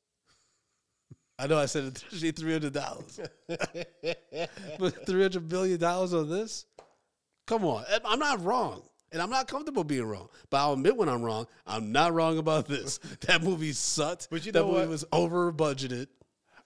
I 1.40 1.48
know 1.48 1.58
I 1.58 1.66
said 1.66 1.86
it 1.86 1.96
three 2.36 2.52
hundred 2.52 2.74
dollars, 2.74 3.20
but 3.48 5.06
three 5.08 5.22
hundred 5.24 5.52
million 5.52 5.80
dollars 5.80 6.14
on 6.14 6.30
this? 6.30 6.66
Come 7.48 7.66
on, 7.66 7.84
I'm 8.06 8.20
not 8.20 8.44
wrong, 8.44 8.84
and 9.12 9.20
I'm 9.20 9.32
not 9.32 9.48
comfortable 9.48 9.84
being 9.84 10.06
wrong. 10.06 10.30
But 10.52 10.58
I'll 10.58 10.74
admit 10.74 10.96
when 10.96 11.10
I'm 11.10 11.24
wrong. 11.24 11.48
I'm 11.66 11.92
not 11.92 12.14
wrong 12.14 12.38
about 12.38 12.68
this. 12.68 13.00
That 13.22 13.42
movie 13.42 13.74
sucked. 13.74 14.28
But 14.30 14.46
you 14.46 14.52
that 14.52 14.60
know 14.60 14.68
movie 14.68 14.80
what? 14.82 14.90
was 14.90 15.06
over 15.12 15.52
budgeted. 15.52 16.08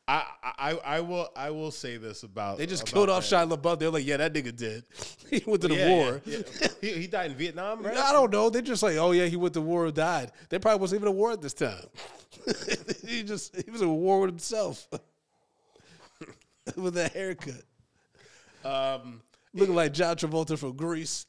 I, 0.09 0.23
I 0.43 0.71
I 0.85 0.99
will 1.01 1.29
I 1.35 1.49
will 1.49 1.71
say 1.71 1.97
this 1.97 2.23
about 2.23 2.57
They 2.59 2.65
just 2.65 2.83
about 2.83 2.93
killed 2.93 3.09
off 3.09 3.29
that. 3.29 3.49
Shia 3.49 3.57
LaBeouf. 3.57 3.79
They're 3.79 3.89
like, 3.89 4.05
yeah, 4.05 4.17
that 4.17 4.33
nigga 4.33 4.55
did. 4.55 4.85
he 5.29 5.43
went 5.45 5.61
to 5.63 5.67
the 5.67 5.75
Yeah, 5.75 5.89
war. 5.89 6.21
yeah, 6.25 6.37
yeah. 6.61 6.67
he, 6.81 6.91
he 6.93 7.07
died 7.07 7.31
in 7.31 7.37
Vietnam, 7.37 7.83
right? 7.83 7.97
I 7.97 8.13
don't 8.13 8.31
know. 8.31 8.49
They're 8.49 8.61
just 8.61 8.83
like, 8.83 8.95
oh 8.95 9.11
yeah, 9.11 9.25
he 9.25 9.35
went 9.35 9.53
to 9.55 9.61
war 9.61 9.85
and 9.85 9.93
died. 9.93 10.31
There 10.49 10.59
probably 10.59 10.79
wasn't 10.79 11.01
even 11.01 11.09
a 11.09 11.11
war 11.11 11.31
at 11.31 11.41
this 11.41 11.53
time. 11.53 11.83
he 13.05 13.23
just 13.23 13.55
he 13.65 13.69
was 13.69 13.81
at 13.81 13.87
war 13.87 14.21
with 14.21 14.29
himself. 14.29 14.87
with 16.77 16.97
a 16.97 17.09
haircut. 17.09 17.63
Um, 18.63 19.21
Looking 19.53 19.75
like 19.75 19.93
John 19.93 20.15
Travolta 20.15 20.57
from 20.57 20.75
Greece. 20.77 21.25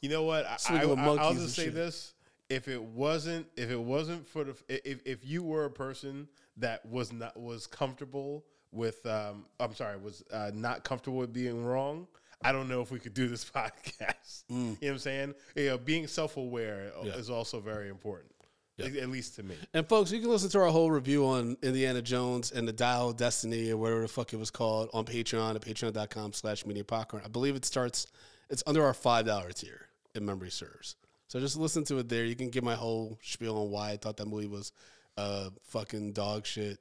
You 0.00 0.08
know 0.08 0.22
what? 0.22 0.46
I, 0.46 0.56
I, 0.70 0.80
I, 0.82 0.84
will 0.86 1.34
just 1.34 1.54
say 1.56 1.64
shit. 1.64 1.74
this: 1.74 2.14
if 2.48 2.68
it 2.68 2.82
wasn't, 2.82 3.46
if 3.56 3.70
it 3.70 3.80
wasn't 3.80 4.26
for 4.28 4.44
the, 4.44 4.54
if 4.68 5.00
if 5.04 5.24
you 5.24 5.42
were 5.42 5.64
a 5.64 5.70
person 5.70 6.28
that 6.58 6.84
was 6.86 7.12
not 7.12 7.38
was 7.38 7.66
comfortable 7.66 8.44
with, 8.72 9.04
um, 9.06 9.46
I'm 9.60 9.74
sorry, 9.74 9.96
was 9.96 10.22
uh, 10.32 10.50
not 10.54 10.84
comfortable 10.84 11.18
with 11.18 11.32
being 11.32 11.64
wrong. 11.64 12.06
I 12.42 12.52
don't 12.52 12.68
know 12.68 12.82
if 12.82 12.90
we 12.90 12.98
could 12.98 13.14
do 13.14 13.28
this 13.28 13.44
podcast. 13.56 14.44
You 14.48 14.56
know 14.56 14.76
what 14.80 14.88
I'm 14.90 14.98
saying? 14.98 15.34
You 15.54 15.66
know, 15.70 15.78
being 15.78 16.06
self 16.06 16.36
aware 16.36 16.92
Mm. 16.98 17.06
Yeah. 17.06 17.12
is 17.16 17.30
also 17.30 17.60
very 17.60 17.88
important, 17.88 18.32
at, 18.78 18.94
at 18.96 19.08
least 19.08 19.36
to 19.36 19.42
me. 19.42 19.54
And 19.74 19.88
folks, 19.88 20.12
you 20.12 20.20
can 20.20 20.28
listen 20.30 20.50
to 20.50 20.60
our 20.60 20.68
whole 20.70 20.90
review 20.90 21.24
on 21.26 21.56
Indiana 21.62 22.02
Jones 22.02 22.52
and 22.52 22.66
the 22.68 22.72
Dial 22.72 23.10
of 23.10 23.16
Destiny 23.16 23.70
or 23.70 23.76
whatever 23.78 24.02
the 24.02 24.08
fuck 24.08 24.32
it 24.32 24.36
was 24.36 24.50
called 24.50 24.90
on 24.92 25.04
Patreon 25.04 25.54
at 25.54 25.62
patreon.com 25.62 26.32
slash 26.34 26.66
medium 26.66 26.86
popcorn. 26.86 27.22
I 27.24 27.28
believe 27.28 27.56
it 27.56 27.64
starts 27.64 28.06
it's 28.50 28.62
under 28.66 28.84
our 28.84 28.94
five 28.94 29.26
dollar 29.26 29.50
tier 29.50 29.88
if 30.14 30.22
memory 30.22 30.50
serves. 30.50 30.96
So 31.28 31.40
just 31.40 31.56
listen 31.56 31.84
to 31.84 31.98
it 31.98 32.08
there. 32.08 32.24
You 32.24 32.36
can 32.36 32.50
get 32.50 32.62
my 32.62 32.74
whole 32.76 33.18
spiel 33.22 33.56
on 33.58 33.70
why 33.70 33.90
I 33.92 33.96
thought 33.96 34.16
that 34.18 34.28
movie 34.28 34.46
was 34.46 34.72
uh 35.16 35.50
fucking 35.64 36.12
dog 36.12 36.46
shit. 36.46 36.78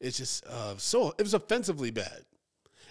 It's 0.00 0.16
just 0.16 0.44
uh 0.46 0.76
so 0.76 1.14
it 1.18 1.22
was 1.22 1.34
offensively 1.34 1.90
bad. 1.90 2.24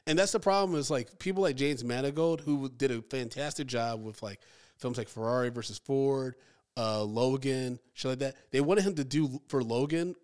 And 0.07 0.17
that's 0.17 0.31
the 0.31 0.39
problem 0.39 0.77
is 0.79 0.89
like 0.89 1.19
people 1.19 1.43
like 1.43 1.55
James 1.55 1.83
Mangold 1.83 2.41
who 2.41 2.69
did 2.69 2.91
a 2.91 3.01
fantastic 3.01 3.67
job 3.67 4.03
with 4.03 4.21
like 4.23 4.39
films 4.77 4.97
like 4.97 5.09
Ferrari 5.09 5.49
versus 5.49 5.77
Ford, 5.77 6.35
uh, 6.77 7.03
Logan, 7.03 7.79
shit 7.93 8.09
like 8.09 8.19
that. 8.19 8.35
They 8.51 8.61
wanted 8.61 8.85
him 8.85 8.95
to 8.95 9.03
do 9.03 9.41
for 9.49 9.61
Logan 9.61 10.15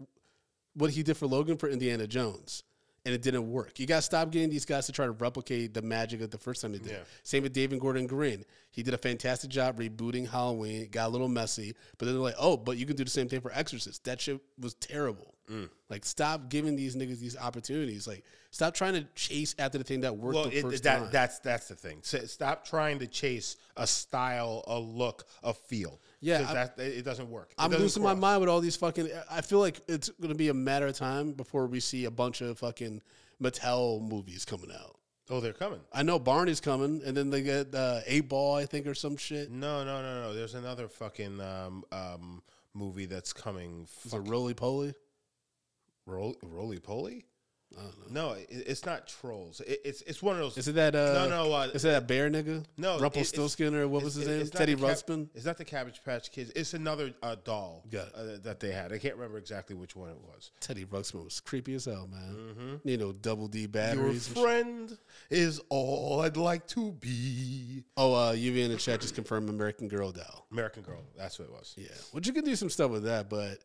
what 0.76 0.91
he 0.91 1.03
did 1.03 1.18
for 1.18 1.26
Logan 1.26 1.57
for 1.57 1.70
Indiana 1.70 2.07
Jones. 2.07 2.63
And 3.06 3.14
it 3.14 3.22
didn't 3.22 3.51
work. 3.51 3.80
You 3.80 3.86
got 3.86 3.97
to 3.97 4.01
stop 4.01 4.32
getting 4.32 4.49
these 4.49 4.66
guys 4.66 4.88
to 4.88 4.91
try 4.91 5.06
to 5.06 5.12
replicate 5.12 5.76
the 5.76 5.82
magic 5.84 6.22
of 6.22 6.32
the 6.32 6.39
first 6.39 6.64
time 6.64 6.72
they 6.72 6.80
did. 6.80 6.91
Yeah. 6.91 6.97
Same 7.22 7.43
with 7.43 7.53
David 7.53 7.80
Gordon 7.80 8.08
Green. 8.08 8.43
He 8.72 8.82
did 8.82 8.95
a 8.95 8.97
fantastic 8.97 9.51
job 9.51 9.80
rebooting 9.80 10.28
Halloween. 10.28 10.82
It 10.82 10.91
got 10.91 11.08
a 11.08 11.10
little 11.10 11.30
messy, 11.30 11.76
but 11.97 12.06
then 12.06 12.16
they're 12.16 12.24
like, 12.24 12.36
"Oh, 12.39 12.58
but 12.58 12.78
you 12.78 12.86
can 12.86 12.95
do 12.95 13.03
the 13.03 13.10
same 13.12 13.30
thing 13.30 13.41
for 13.41 13.51
Exorcist." 13.53 14.03
That 14.06 14.20
shit 14.20 14.41
was 14.60 14.74
terrible. 14.74 15.36
Mm. 15.49 15.70
Like, 15.89 16.03
stop 16.03 16.49
giving 16.49 16.76
these 16.76 16.95
niggas 16.95 17.20
these 17.20 17.38
opportunities. 17.38 18.08
Like, 18.08 18.26
stop 18.49 18.74
trying 18.74 18.95
to 18.95 19.03
chase 19.14 19.53
after 19.60 19.78
the 19.78 19.84
thing 19.84 20.01
that 20.01 20.18
worked 20.18 20.36
Well, 20.36 20.45
the 20.49 20.57
it, 20.57 20.61
first 20.64 20.84
that 20.84 20.99
time. 20.99 21.10
that's 21.11 21.40
that's 21.40 21.68
the 21.68 21.76
thing. 21.76 21.99
Stop 22.02 22.65
trying 22.65 22.99
to 22.99 23.07
chase 23.07 23.56
a 23.77 23.86
style, 23.86 24.64
a 24.68 24.80
look, 24.80 25.26
a 25.44 25.53
feel. 25.53 26.02
Yeah, 26.26 26.53
that 26.53 26.80
it 26.80 27.06
doesn't 27.06 27.30
work. 27.30 27.52
It 27.52 27.56
I'm 27.60 27.69
doesn't 27.69 27.84
losing 27.84 28.03
my 28.03 28.15
mind 28.15 28.39
with 28.39 28.49
all 28.49 28.60
these 28.60 28.76
fucking. 28.76 29.10
I 29.30 29.41
feel 29.41 29.60
like 29.60 29.80
it's 29.88 30.10
going 30.10 30.30
to 30.30 30.35
be 30.35 30.49
a 30.49 30.53
matter 30.53 30.88
of 30.88 30.95
time 30.97 31.34
before 31.34 31.68
we 31.68 31.80
see 31.80 32.06
a 32.06 32.11
bunch 32.11 32.41
of 32.41 32.57
fucking 32.57 33.02
Mattel 33.41 34.02
movies 34.02 34.43
coming 34.43 34.72
out. 34.72 34.97
Oh, 35.30 35.39
they're 35.39 35.53
coming. 35.53 35.80
I 35.93 36.02
know 36.03 36.18
Barney's 36.18 36.60
coming, 36.60 37.02
and 37.06 37.15
then 37.15 37.30
they 37.30 37.41
get 37.41 37.73
uh, 37.73 38.02
Eight 38.07 38.27
Ball, 38.30 38.56
I 38.56 38.65
think, 38.65 38.88
or 38.88 38.95
some 38.95 39.18
shit. 39.18 39.52
No, 39.52 39.84
no, 39.84 40.02
no, 40.02 40.22
no. 40.22 40.34
There's 40.34 40.56
another 40.56 40.88
fucking 40.88 41.39
um, 41.41 41.84
um, 41.91 42.41
movie 42.73 43.06
that's 43.06 43.31
coming. 43.34 43.88
Is 44.03 44.14
it 44.14 44.19
Roly 44.19 44.53
Poly? 44.56 44.93
Roly 46.07 46.80
Poly? 46.80 47.26
Don't 47.74 48.12
No, 48.12 48.32
it, 48.32 48.48
it's 48.50 48.86
not 48.86 49.08
trolls. 49.08 49.60
It, 49.62 49.82
it's 49.84 50.02
it's 50.04 50.22
one 50.24 50.36
of 50.36 50.42
those. 50.42 50.58
Is 50.58 50.68
it 50.68 50.76
that? 50.76 50.96
Uh, 50.96 51.28
no, 51.28 51.30
no. 51.48 51.54
Uh, 51.54 51.68
Is 51.74 51.84
it 51.84 51.90
that 51.90 52.08
bear 52.08 52.30
nigga? 52.30 52.64
no, 52.78 53.00
Rumpelstiltskin 53.00 53.76
or 53.76 53.88
what 53.88 54.02
was 54.04 54.16
his 54.16 54.28
name? 54.28 54.48
Teddy 54.48 54.76
Cap- 54.76 54.84
Ruxpin. 54.84 55.28
It's 55.36 55.46
not 55.46 55.58
the 55.58 55.66
Cabbage 55.66 56.02
Patch 56.06 56.32
Kids. 56.32 56.52
It's 56.56 56.74
another 56.74 57.14
uh, 57.22 57.36
doll 57.44 57.84
uh, 57.94 58.38
that 58.44 58.60
they 58.62 58.72
had. 58.72 58.94
I 58.94 58.98
can't 58.98 59.16
remember 59.16 59.38
exactly 59.38 59.76
which 59.76 59.96
one 59.96 60.10
it 60.10 60.18
was. 60.22 60.52
Teddy 60.62 60.86
Ruxpin 60.86 61.24
was 61.26 61.42
creepy 61.42 61.74
as 61.76 61.86
hell, 61.86 62.08
man. 62.10 62.80
You 62.86 62.98
know, 62.98 63.12
double 63.12 63.48
D 63.48 63.62
Your 63.62 63.68
batteries. 63.70 64.28
shit. 64.28 64.38
friend 64.38 64.98
is 65.30 65.60
all 65.70 66.22
I'd 66.22 66.38
like 66.38 66.68
to 66.68 66.92
be. 66.94 67.84
Oh, 67.98 68.14
uh, 68.14 68.34
UV 68.34 68.64
in 68.66 68.72
the 68.72 68.78
chat 68.78 69.02
just 69.02 69.16
confirmed 69.16 69.50
American 69.50 69.88
Girl 69.90 70.12
doll. 70.14 70.46
American 70.52 70.84
Girl. 70.84 71.04
That's 71.18 71.40
what 71.40 71.50
it 71.50 71.52
was. 71.52 71.74
Yeah, 71.78 71.88
which 72.14 72.26
you 72.28 72.32
can 72.32 72.46
do 72.46 72.56
some 72.56 72.70
stuff 72.70 72.92
with 72.92 73.04
that, 73.04 73.30
but 73.30 73.60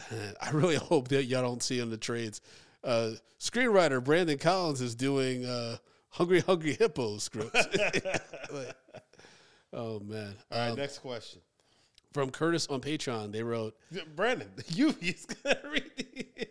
I 0.40 0.50
really 0.50 0.76
hope 0.76 1.08
that 1.08 1.24
y'all 1.24 1.42
don't 1.42 1.62
see 1.62 1.80
on 1.80 1.90
the 1.90 1.96
trades. 1.96 2.40
Uh, 2.84 3.10
screenwriter 3.40 4.02
Brandon 4.02 4.38
Collins 4.38 4.80
is 4.80 4.94
doing 4.94 5.44
uh, 5.44 5.76
"Hungry 6.10 6.40
Hungry 6.40 6.74
Hippo" 6.74 7.18
script. 7.18 7.54
Like, 8.52 8.74
oh 9.72 10.00
man! 10.00 10.34
All 10.50 10.58
right, 10.58 10.70
Um, 10.70 10.76
next 10.78 10.98
question. 11.00 11.40
from 12.14 12.30
Curtis 12.30 12.66
on 12.68 12.80
Patreon, 12.80 13.30
they 13.32 13.42
wrote, 13.42 13.74
Brandon, 14.16 14.48
you 14.68 14.92
he's 15.00 15.26
gonna 15.26 15.58
read 15.70 15.90
the 15.96 16.48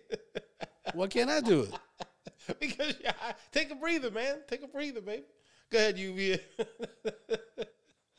Why 0.94 1.08
can't 1.08 1.30
I 1.30 1.42
do 1.42 1.62
it? 1.62 2.60
because 2.60 2.94
yeah, 3.04 3.12
take 3.52 3.72
a 3.72 3.76
breather, 3.76 4.12
man. 4.12 4.38
Take 4.48 4.64
a 4.64 4.68
breather, 4.68 5.02
baby. 5.02 5.24
Go 5.72 5.80
ahead, 5.80 5.98
UV. 5.98 6.40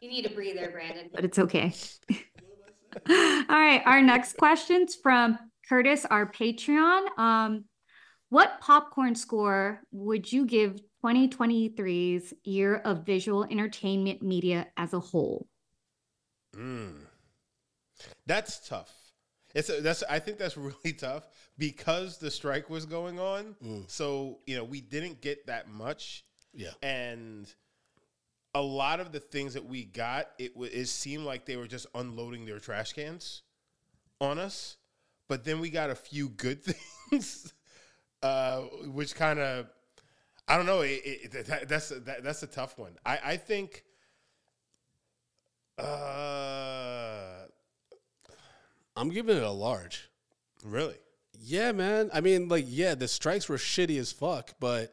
You 0.01 0.09
need 0.11 0.27
a 0.27 0.31
breather, 0.35 0.71
Brandon, 0.71 1.09
but 1.15 1.25
it's 1.25 1.39
okay. 1.39 1.73
All 3.09 3.47
right, 3.49 3.83
our 3.87 4.03
next 4.03 4.37
question's 4.37 4.95
from 4.97 5.39
Curtis, 5.69 6.05
our 6.07 6.31
Patreon. 6.31 7.17
Um, 7.19 7.65
what 8.31 8.61
popcorn 8.61 9.15
score 9.15 9.81
would 9.91 10.31
you 10.33 10.45
give 10.47 10.81
2023's 11.05 12.35
year 12.45 12.77
of 12.77 13.07
visual 13.07 13.45
entertainment 13.45 14.23
media 14.23 14.67
as 14.77 14.93
a 14.93 15.01
whole? 15.01 15.47
Mm. 16.55 17.01
That's 18.27 18.67
tough. 18.69 18.93
It's 19.55 19.71
a, 19.71 19.81
that's 19.81 20.03
I 20.09 20.19
think 20.19 20.39
that's 20.39 20.57
really 20.57 20.93
tough 20.97 21.29
because 21.57 22.19
the 22.19 22.31
strike 22.31 22.69
was 22.69 22.87
going 22.87 23.19
on. 23.19 23.57
Mm. 23.65 23.91
So 23.91 24.39
you 24.47 24.57
know 24.57 24.65
we 24.65 24.81
didn't 24.81 25.21
get 25.21 25.47
that 25.47 25.69
much, 25.69 26.25
Yeah. 26.55 26.71
and 26.83 27.53
a 28.55 28.63
lot 28.63 29.01
of 29.01 29.13
the 29.13 29.21
things 29.21 29.55
that 29.55 29.65
we 29.65 29.85
got, 29.85 30.29
it 30.39 30.57
wa- 30.57 30.69
it 30.71 30.87
seemed 30.87 31.25
like 31.25 31.45
they 31.47 31.57
were 31.57 31.67
just 31.67 31.87
unloading 31.95 32.45
their 32.47 32.59
trash 32.59 32.93
cans 32.93 33.43
on 34.21 34.39
us. 34.39 34.77
But 35.29 35.45
then 35.45 35.61
we 35.61 35.71
got 35.71 35.91
a 35.91 35.95
few 35.95 36.29
good 36.31 36.63
things, 37.11 37.53
uh, 38.23 38.61
which 38.86 39.15
kind 39.15 39.39
of 39.39 39.66
I 40.47 40.57
don't 40.57 40.66
know. 40.66 40.81
It, 40.81 41.03
it, 41.05 41.47
that, 41.47 41.69
that's 41.69 41.90
that, 41.90 42.24
that's 42.24 42.43
a 42.43 42.47
tough 42.47 42.78
one. 42.78 42.93
I 43.05 43.19
I 43.24 43.36
think. 43.36 43.85
Uh, 45.78 47.45
I'm 48.97 49.11
giving 49.11 49.36
it 49.36 49.45
a 49.45 49.51
large. 49.51 50.11
really? 50.65 50.97
Yeah, 51.40 51.70
man. 51.70 52.11
I 52.12 52.20
mean, 52.20 52.49
like, 52.49 52.65
yeah, 52.66 52.97
the 52.97 53.07
strikes 53.07 53.49
were 53.49 53.59
shitty 53.59 53.97
as 54.01 54.11
fuck, 54.11 54.55
but 54.59 54.93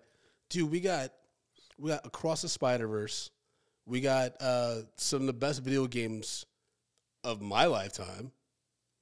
dude, 0.49 0.69
we 0.69 0.79
got 0.79 1.11
we 1.79 1.89
got 1.89 2.05
across 2.05 2.43
the 2.43 2.49
Spider 2.49 2.87
Verse. 2.87 3.31
We 3.87 4.01
got 4.01 4.33
uh 4.39 4.81
some 4.97 5.21
of 5.21 5.27
the 5.27 5.33
best 5.33 5.63
video 5.63 5.87
games 5.87 6.45
of 7.23 7.41
my 7.41 7.65
lifetime. 7.65 8.31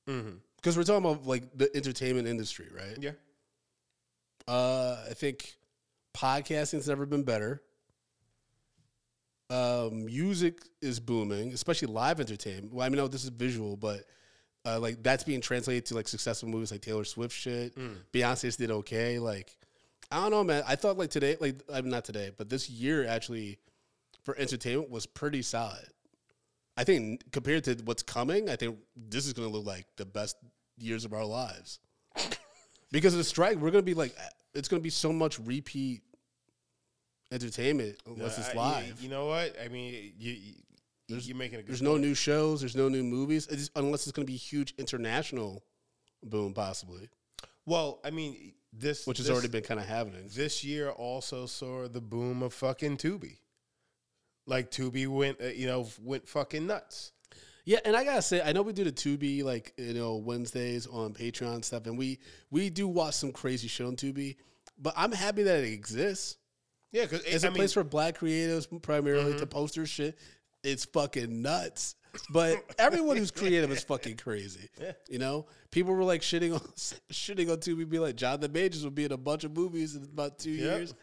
Mm-hmm. 0.07 0.37
Because 0.55 0.77
we're 0.77 0.83
talking 0.83 1.05
about 1.05 1.25
like 1.25 1.57
the 1.57 1.69
entertainment 1.75 2.27
industry, 2.27 2.67
right? 2.73 2.97
Yeah. 2.99 3.11
Uh 4.47 4.97
I 5.09 5.13
think 5.13 5.55
podcasting's 6.15 6.87
never 6.87 7.05
been 7.05 7.23
better. 7.23 7.61
Um, 9.49 10.05
music 10.05 10.63
is 10.81 10.99
booming, 10.99 11.53
especially 11.53 11.89
live 11.89 12.19
entertainment. 12.19 12.73
Well, 12.73 12.85
I 12.85 12.89
mean, 12.89 12.97
no, 12.97 13.07
this 13.07 13.23
is 13.23 13.29
visual, 13.29 13.77
but 13.77 14.05
uh, 14.65 14.79
like 14.79 15.03
that's 15.03 15.23
being 15.23 15.41
translated 15.41 15.85
to 15.87 15.95
like 15.95 16.07
successful 16.07 16.49
movies 16.49 16.71
like 16.71 16.81
Taylor 16.81 17.03
Swift 17.03 17.35
shit. 17.35 17.75
Mm. 17.75 17.97
Beyonce's 18.11 18.55
did 18.55 18.71
okay. 18.71 19.19
Like, 19.19 19.55
I 20.09 20.21
don't 20.21 20.31
know, 20.31 20.43
man. 20.43 20.63
I 20.65 20.75
thought 20.75 20.97
like 20.97 21.09
today, 21.09 21.37
like 21.39 21.61
I'm 21.71 21.89
not 21.89 22.05
today, 22.05 22.31
but 22.35 22.49
this 22.49 22.69
year 22.69 23.05
actually 23.05 23.59
for 24.23 24.35
entertainment 24.37 24.89
was 24.89 25.05
pretty 25.05 25.41
solid. 25.41 25.85
I 26.75 26.83
think 26.83 27.31
compared 27.31 27.65
to 27.65 27.75
what's 27.83 28.01
coming, 28.01 28.49
I 28.49 28.55
think 28.55 28.77
this 28.95 29.27
is 29.27 29.33
going 29.33 29.47
to 29.47 29.53
look 29.55 29.67
like 29.67 29.85
the 29.97 30.05
best 30.05 30.37
years 30.77 31.05
of 31.05 31.13
our 31.13 31.25
lives. 31.25 31.79
Because 32.93 33.13
of 33.13 33.17
the 33.17 33.23
strike, 33.25 33.55
we're 33.57 33.71
going 33.71 33.81
to 33.83 33.85
be 33.85 33.93
like, 33.95 34.15
it's 34.53 34.69
going 34.69 34.79
to 34.79 34.83
be 34.83 34.89
so 34.89 35.11
much 35.11 35.37
repeat 35.39 36.01
entertainment 37.31 37.97
unless 38.05 38.37
No, 38.37 38.43
it's 38.45 38.55
I- 38.55 38.79
you- 38.81 38.87
live. 38.87 39.01
You, 39.01 39.09
know 39.09 39.25
what? 39.25 39.55
I 39.63 39.67
mean, 39.67 40.13
you, 40.17 40.31
you 40.31 40.53
you're 41.07 41.35
making 41.35 41.59
a 41.59 41.61
good. 41.61 41.69
There's 41.69 41.81
no 41.81 41.97
new 41.97 42.13
shows. 42.13 42.61
There's 42.61 42.75
no 42.75 42.87
new 42.89 43.03
movies. 43.03 43.47
It's, 43.47 43.69
unless 43.75 44.07
it's 44.07 44.11
going 44.13 44.25
to 44.25 44.31
be 44.31 44.35
a 44.35 44.39
huge 44.39 44.73
international 44.77 45.63
boom, 46.23 46.53
possibly, 46.53 47.09
Well, 47.65 47.99
I 48.05 48.09
mean, 48.11 48.53
this 48.71 49.05
which 49.05 49.17
has 49.17 49.27
this- 49.27 49.33
already 49.33 49.49
been 49.49 49.63
kind 49.63 49.79
of 49.79 49.85
happening. 49.85 50.29
This 50.33 50.63
year 50.63 50.89
also 50.89 51.45
saw 51.45 51.87
the 51.87 51.99
boom 52.01 52.41
of 52.43 52.53
fucking 52.53 52.97
Tubi. 52.97 53.37
Like 54.45 54.71
Tubi 54.71 55.07
went, 55.07 55.39
uh, 55.41 55.47
you 55.47 55.67
know, 55.67 55.87
went 56.01 56.27
fucking 56.27 56.67
nuts. 56.67 57.12
Yeah, 57.65 57.79
and 57.85 57.95
I 57.95 58.03
gotta 58.03 58.21
say, 58.21 58.41
I 58.41 58.51
know 58.51 58.61
we 58.61 58.73
do 58.73 58.83
the 58.83 58.91
Tubi 58.91 59.43
like 59.43 59.73
you 59.77 59.93
know 59.93 60.17
Wednesdays 60.17 60.85
on 60.87 61.13
Patreon 61.13 61.63
stuff, 61.63 61.85
and 61.85 61.97
we 61.97 62.19
we 62.51 62.69
do 62.69 62.87
watch 62.87 63.15
some 63.15 63.31
crazy 63.31 63.67
shit 63.67 63.85
on 63.85 63.95
Tubi. 63.95 64.35
But 64.77 64.93
I'm 64.97 65.11
happy 65.11 65.43
that 65.43 65.63
it 65.63 65.71
exists. 65.71 66.37
Yeah, 66.91 67.03
because 67.03 67.23
It's 67.23 67.43
a 67.43 67.49
a 67.49 67.51
place 67.51 67.73
for 67.73 67.83
black 67.83 68.19
creatives 68.19 68.67
primarily 68.81 69.37
to 69.39 69.45
post 69.47 69.75
their 69.75 69.85
shit. 69.85 70.17
It's 70.63 70.85
fucking 70.85 71.41
nuts. 71.41 71.95
But 72.31 72.57
everyone 72.77 73.17
who's 73.17 73.31
creative 73.31 73.71
is 73.71 73.83
fucking 73.83 74.17
crazy. 74.17 74.69
You 75.09 75.17
know, 75.19 75.47
people 75.71 75.93
were 75.93 76.03
like 76.03 76.21
shitting 76.21 76.53
on 76.53 76.59
shitting 77.11 77.51
on 77.51 77.57
Tubi, 77.57 77.89
be 77.89 77.99
like 77.99 78.15
Jonathan 78.15 78.51
Majors 78.51 78.83
will 78.83 78.91
be 78.91 79.05
in 79.05 79.11
a 79.11 79.17
bunch 79.17 79.43
of 79.43 79.55
movies 79.55 79.95
in 79.95 80.03
about 80.03 80.37
two 80.39 80.51
Yep. 80.51 80.77
years, 80.77 80.93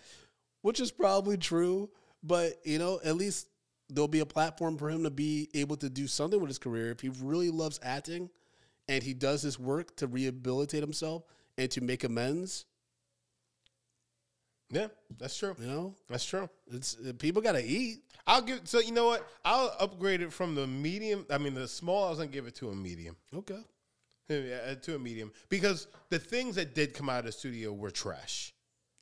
which 0.63 0.79
is 0.81 0.91
probably 0.93 1.37
true. 1.37 1.91
But 2.23 2.61
you 2.65 2.79
know, 2.79 3.01
at 3.05 3.17
least 3.17 3.49
there'll 3.91 4.09
be 4.09 4.21
a 4.21 4.27
platform 4.27 4.77
for 4.79 4.89
him 4.91 5.03
to 5.05 5.11
be 5.11 5.49
able 5.55 5.77
to 5.77 5.91
do 5.91 6.07
something 6.07 6.41
with 6.41 6.49
his 6.49 6.59
career 6.59 6.91
if 6.91 7.01
he 7.01 7.11
really 7.23 7.51
loves 7.51 7.79
acting, 7.83 8.31
and 8.89 9.03
he 9.03 9.15
does 9.15 9.43
his 9.43 9.59
work 9.59 9.97
to 9.97 10.07
rehabilitate 10.07 10.83
himself 10.83 11.25
and 11.59 11.71
to 11.73 11.81
make 11.81 12.05
amends. 12.05 12.65
Yeah, 14.71 14.87
that's 15.19 15.37
true. 15.37 15.57
You 15.59 15.67
know, 15.67 15.95
That's 16.09 16.25
true. 16.25 16.49
it's 16.73 16.97
uh, 16.97 17.13
people 17.19 17.43
got 17.43 17.53
to 17.53 17.65
eat. 17.65 18.05
I'll 18.27 18.43
give. 18.43 18.61
So 18.69 18.79
you 18.79 18.93
know 18.93 19.07
what? 19.07 19.27
I'll 19.45 19.75
upgrade 19.81 20.21
it 20.21 20.33
from 20.33 20.55
the 20.55 20.67
medium. 20.67 21.27
I 21.29 21.39
mean, 21.39 21.55
the 21.55 21.67
small. 21.67 22.07
I 22.07 22.11
was 22.11 22.19
gonna 22.19 22.31
give 22.31 22.47
it 22.47 22.55
to 22.57 22.69
a 22.71 22.75
medium. 22.75 23.17
Okay. 23.35 23.59
Yeah, 24.29 24.59
uh, 24.71 24.75
to 24.77 24.95
a 24.95 24.99
medium 24.99 25.33
because 25.49 25.89
the 26.11 26.19
things 26.21 26.55
that 26.55 26.73
did 26.73 26.95
come 26.95 27.09
out 27.09 27.19
of 27.21 27.25
the 27.25 27.33
studio 27.33 27.73
were 27.73 27.91
trash. 27.91 28.55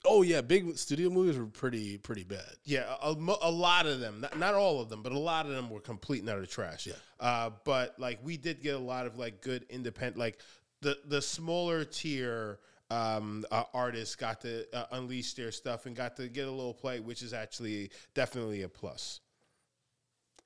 Oh 0.04 0.22
yeah, 0.22 0.40
big 0.40 0.76
studio 0.78 1.10
movies 1.10 1.36
were 1.36 1.46
pretty 1.46 1.98
pretty 1.98 2.24
bad. 2.24 2.54
Yeah, 2.64 2.94
a, 3.02 3.10
a 3.10 3.50
lot 3.50 3.86
of 3.86 4.00
them, 4.00 4.20
not, 4.20 4.38
not 4.38 4.54
all 4.54 4.80
of 4.80 4.88
them, 4.88 5.02
but 5.02 5.12
a 5.12 5.18
lot 5.18 5.46
of 5.46 5.52
them 5.52 5.68
were 5.68 5.80
complete 5.80 6.20
and 6.20 6.30
utter 6.30 6.46
trash. 6.46 6.86
Yeah. 6.86 6.94
Uh, 7.18 7.50
but 7.64 7.98
like 7.98 8.20
we 8.22 8.36
did 8.36 8.62
get 8.62 8.76
a 8.76 8.78
lot 8.78 9.06
of 9.06 9.18
like 9.18 9.42
good 9.42 9.66
independent, 9.68 10.16
like 10.16 10.38
the 10.82 10.98
the 11.06 11.20
smaller 11.20 11.84
tier 11.84 12.60
um, 12.90 13.44
uh, 13.50 13.64
artists 13.74 14.14
got 14.14 14.40
to 14.42 14.64
uh, 14.74 14.86
unleash 14.92 15.34
their 15.34 15.50
stuff 15.50 15.86
and 15.86 15.96
got 15.96 16.16
to 16.16 16.28
get 16.28 16.46
a 16.46 16.50
little 16.50 16.74
play, 16.74 17.00
which 17.00 17.22
is 17.22 17.32
actually 17.32 17.90
definitely 18.14 18.62
a 18.62 18.68
plus. 18.68 19.20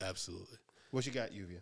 Absolutely. 0.00 0.58
What 0.90 1.06
you 1.06 1.12
got, 1.12 1.30
Lluvia? 1.30 1.60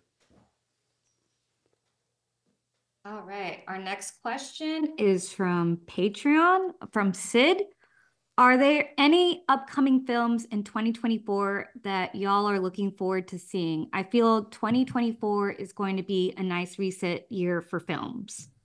All 3.05 3.23
right. 3.23 3.63
Our 3.67 3.79
next 3.79 4.23
question 4.23 4.95
is 4.99 5.33
from 5.33 5.79
Patreon 5.87 6.73
from 6.93 7.13
Sid. 7.13 7.63
Are 8.39 8.57
there 8.57 8.89
any 8.97 9.45
upcoming 9.49 10.07
films 10.07 10.47
in 10.47 10.65
2024 10.65 11.71
that 11.83 12.15
y'all 12.15 12.47
are 12.47 12.59
looking 12.59 12.91
forward 12.91 13.29
to 13.29 13.39
seeing? 13.39 13.89
I 13.93 14.03
feel 14.03 14.45
2024 14.45 15.51
is 15.53 15.73
going 15.73 15.97
to 15.99 16.03
be 16.03 16.33
a 16.37 16.43
nice 16.43 16.79
reset 16.79 17.31
year 17.31 17.61
for 17.61 17.81
films. 17.81 18.49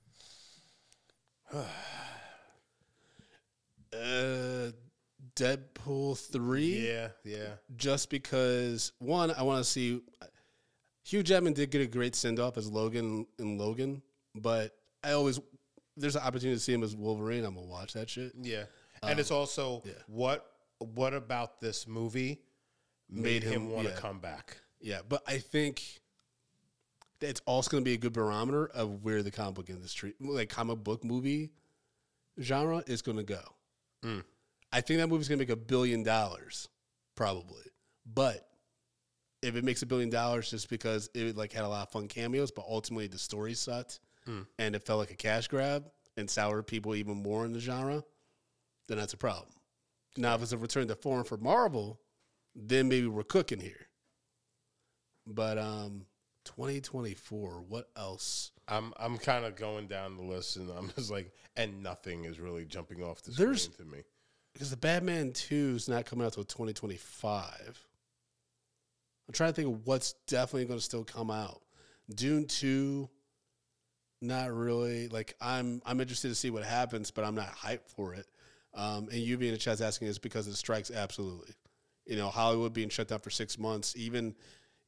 Uh, 3.93 4.71
Deadpool 5.35 6.17
three. 6.17 6.87
Yeah, 6.87 7.09
yeah. 7.23 7.55
Just 7.75 8.09
because 8.09 8.91
one, 8.99 9.31
I 9.31 9.43
want 9.43 9.63
to 9.63 9.69
see. 9.69 10.01
Hugh 11.03 11.23
Jackman 11.23 11.53
did 11.53 11.71
get 11.71 11.81
a 11.81 11.87
great 11.87 12.15
send 12.15 12.39
off 12.39 12.57
as 12.57 12.69
Logan 12.69 13.25
in 13.37 13.57
Logan, 13.57 14.01
but 14.33 14.75
I 15.03 15.11
always 15.11 15.39
there's 15.97 16.15
an 16.15 16.23
opportunity 16.23 16.55
to 16.55 16.59
see 16.59 16.73
him 16.73 16.83
as 16.83 16.95
Wolverine. 16.95 17.45
I'm 17.45 17.55
gonna 17.55 17.67
watch 17.67 17.93
that 17.93 18.09
shit. 18.09 18.33
Yeah, 18.41 18.63
and 19.09 19.19
it's 19.19 19.31
also 19.31 19.81
yeah. 19.85 19.93
what 20.07 20.45
what 20.79 21.13
about 21.13 21.59
this 21.61 21.87
movie 21.87 22.41
made, 23.09 23.23
Made 23.23 23.43
him, 23.43 23.51
him- 23.53 23.69
want 23.71 23.87
to 23.87 23.93
yeah. 23.93 23.99
come 23.99 24.19
back? 24.19 24.57
Yeah, 24.81 24.99
but 25.07 25.21
I 25.27 25.37
think 25.37 25.81
that 27.19 27.29
it's 27.29 27.41
also 27.45 27.69
going 27.71 27.83
to 27.83 27.89
be 27.89 27.93
a 27.95 27.97
good 27.97 28.13
barometer 28.13 28.67
of 28.67 29.03
where 29.03 29.23
the 29.23 29.31
comic 29.31 29.55
book 29.55 29.69
industry, 29.69 30.13
like 30.19 30.49
comic 30.49 30.83
book 30.83 31.03
movie 31.03 31.51
genre, 32.41 32.83
is 32.87 33.01
going 33.01 33.17
to 33.17 33.23
go. 33.23 33.41
Mm. 34.03 34.23
I 34.73 34.81
think 34.81 34.99
that 34.99 35.07
movie's 35.07 35.27
going 35.29 35.39
to 35.39 35.43
make 35.43 35.49
a 35.49 35.55
billion 35.55 36.03
dollars, 36.03 36.67
probably. 37.15 37.63
But 38.05 38.47
if 39.41 39.55
it 39.55 39.63
makes 39.63 39.81
a 39.81 39.85
billion 39.85 40.09
dollars 40.09 40.49
just 40.51 40.69
because 40.69 41.09
it 41.13 41.37
like 41.37 41.53
had 41.53 41.63
a 41.63 41.69
lot 41.69 41.83
of 41.83 41.91
fun 41.91 42.07
cameos, 42.07 42.51
but 42.51 42.65
ultimately 42.67 43.07
the 43.07 43.17
story 43.19 43.53
sucked 43.53 43.99
Mm. 44.27 44.47
and 44.57 44.75
it 44.75 44.83
felt 44.83 44.97
like 44.97 45.11
a 45.11 45.15
cash 45.15 45.47
grab 45.47 45.85
and 46.17 46.27
soured 46.27 46.65
people 46.65 46.95
even 46.95 47.15
more 47.21 47.45
in 47.45 47.53
the 47.53 47.59
genre, 47.59 48.03
then 48.87 48.97
that's 48.97 49.13
a 49.13 49.17
problem. 49.17 49.51
Now, 50.17 50.35
if 50.35 50.41
it's 50.43 50.51
a 50.51 50.57
return 50.57 50.87
to 50.87 50.95
form 50.95 51.23
for 51.25 51.37
Marvel, 51.37 51.99
then 52.55 52.87
maybe 52.87 53.07
we're 53.07 53.23
cooking 53.23 53.59
here. 53.59 53.87
But 55.27 55.57
um, 55.57 56.05
2024, 56.45 57.63
what 57.67 57.89
else? 57.97 58.51
I'm 58.67 58.93
I'm 58.97 59.17
kind 59.17 59.45
of 59.45 59.55
going 59.55 59.87
down 59.87 60.15
the 60.17 60.23
list, 60.23 60.55
and 60.57 60.69
I'm 60.71 60.89
just 60.95 61.11
like, 61.11 61.31
and 61.55 61.83
nothing 61.83 62.25
is 62.25 62.39
really 62.39 62.65
jumping 62.65 63.03
off 63.03 63.21
the 63.23 63.31
There's- 63.31 63.63
screen 63.63 63.89
to 63.89 63.95
me. 63.95 64.03
Because 64.53 64.69
the 64.69 64.77
Batman 64.77 65.33
2 65.33 65.73
is 65.75 65.89
not 65.89 66.05
coming 66.05 66.25
out 66.25 66.31
till 66.31 66.45
2025. 66.45 67.85
I'm 69.27 69.33
trying 69.33 69.49
to 69.49 69.53
think 69.53 69.67
of 69.67 69.85
what's 69.85 70.13
definitely 70.27 70.63
going 70.63 70.79
to 70.79 70.85
still 70.85 71.03
come 71.03 71.29
out. 71.29 71.61
Dune 72.13 72.45
2, 72.47 73.09
Not 74.21 74.53
really. 74.53 75.09
Like 75.09 75.35
I'm 75.41 75.81
I'm 75.85 75.99
interested 75.99 76.29
to 76.29 76.35
see 76.35 76.51
what 76.51 76.63
happens, 76.63 77.11
but 77.11 77.25
I'm 77.25 77.35
not 77.35 77.53
hyped 77.53 77.89
for 77.93 78.13
it. 78.13 78.27
Um, 78.75 79.07
and 79.09 79.19
you 79.21 79.37
being 79.37 79.49
in 79.49 79.53
the 79.53 79.59
chat's 79.59 79.79
asking 79.81 80.09
is 80.09 80.19
because 80.19 80.47
of 80.47 80.53
the 80.53 80.57
strikes, 80.57 80.91
absolutely. 80.91 81.53
You 82.05 82.17
know, 82.17 82.27
Hollywood 82.27 82.73
being 82.73 82.89
shut 82.89 83.07
down 83.07 83.19
for 83.19 83.29
six 83.29 83.57
months, 83.57 83.95
even 83.97 84.35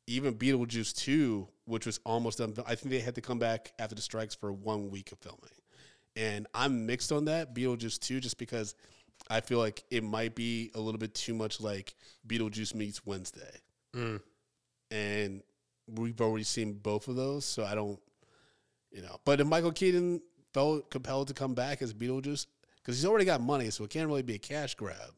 even 0.08 0.36
Beetlejuice 0.36 0.94
two, 0.96 1.48
which 1.66 1.86
was 1.86 2.00
almost 2.06 2.38
done. 2.38 2.54
I 2.66 2.76
think 2.76 2.92
they 2.92 3.00
had 3.00 3.16
to 3.16 3.22
come 3.22 3.40
back 3.40 3.74
after 3.80 3.96
the 3.96 4.02
strikes 4.02 4.36
for 4.36 4.52
one 4.54 4.90
week 4.90 5.12
of 5.12 5.20
filming, 5.20 5.52
and 6.16 6.48
I'm 6.54 6.86
mixed 6.86 7.12
on 7.12 7.26
that 7.26 7.54
Beetlejuice 7.56 8.00
two, 8.00 8.20
just 8.20 8.38
because 8.38 8.76
I 9.30 9.42
feel 9.42 9.58
like 9.60 9.84
it 9.90 10.04
might 10.04 10.36
be 10.36 10.72
a 10.76 10.80
little 10.80 11.00
bit 11.00 11.14
too 11.14 11.34
much 11.34 11.60
like 11.60 11.96
Beetlejuice 12.28 12.76
meets 12.76 13.06
Wednesday, 13.06 13.60
Mm. 13.96 14.22
and 14.92 15.42
we've 15.88 16.20
already 16.22 16.44
seen 16.44 16.74
both 16.74 17.08
of 17.08 17.16
those, 17.16 17.46
so 17.46 17.64
I 17.66 17.74
don't, 17.76 18.00
you 18.92 19.02
know. 19.02 19.18
But 19.26 19.40
if 19.42 19.48
Michael 19.48 19.72
Keaton 19.72 20.22
felt 20.54 20.90
compelled 20.92 21.30
to 21.30 21.34
come 21.34 21.54
back 21.54 21.82
as 21.82 21.94
Beetlejuice, 21.94 22.46
because 22.88 22.98
he's 22.98 23.06
already 23.06 23.26
got 23.26 23.42
money, 23.42 23.70
so 23.70 23.84
it 23.84 23.90
can't 23.90 24.08
really 24.08 24.22
be 24.22 24.36
a 24.36 24.40
cash 24.40 24.74
grab, 24.76 25.12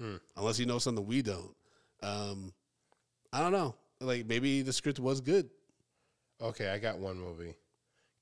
Mm. 0.00 0.20
unless 0.36 0.56
he 0.56 0.64
knows 0.64 0.84
something 0.84 1.04
we 1.04 1.22
don't. 1.22 1.56
Um, 2.04 2.52
I 3.32 3.40
don't 3.40 3.50
know. 3.50 3.74
Like 4.00 4.26
maybe 4.26 4.62
the 4.62 4.72
script 4.72 5.00
was 5.00 5.20
good. 5.20 5.50
Okay, 6.40 6.68
I 6.68 6.78
got 6.78 6.98
one 6.98 7.18
movie, 7.18 7.56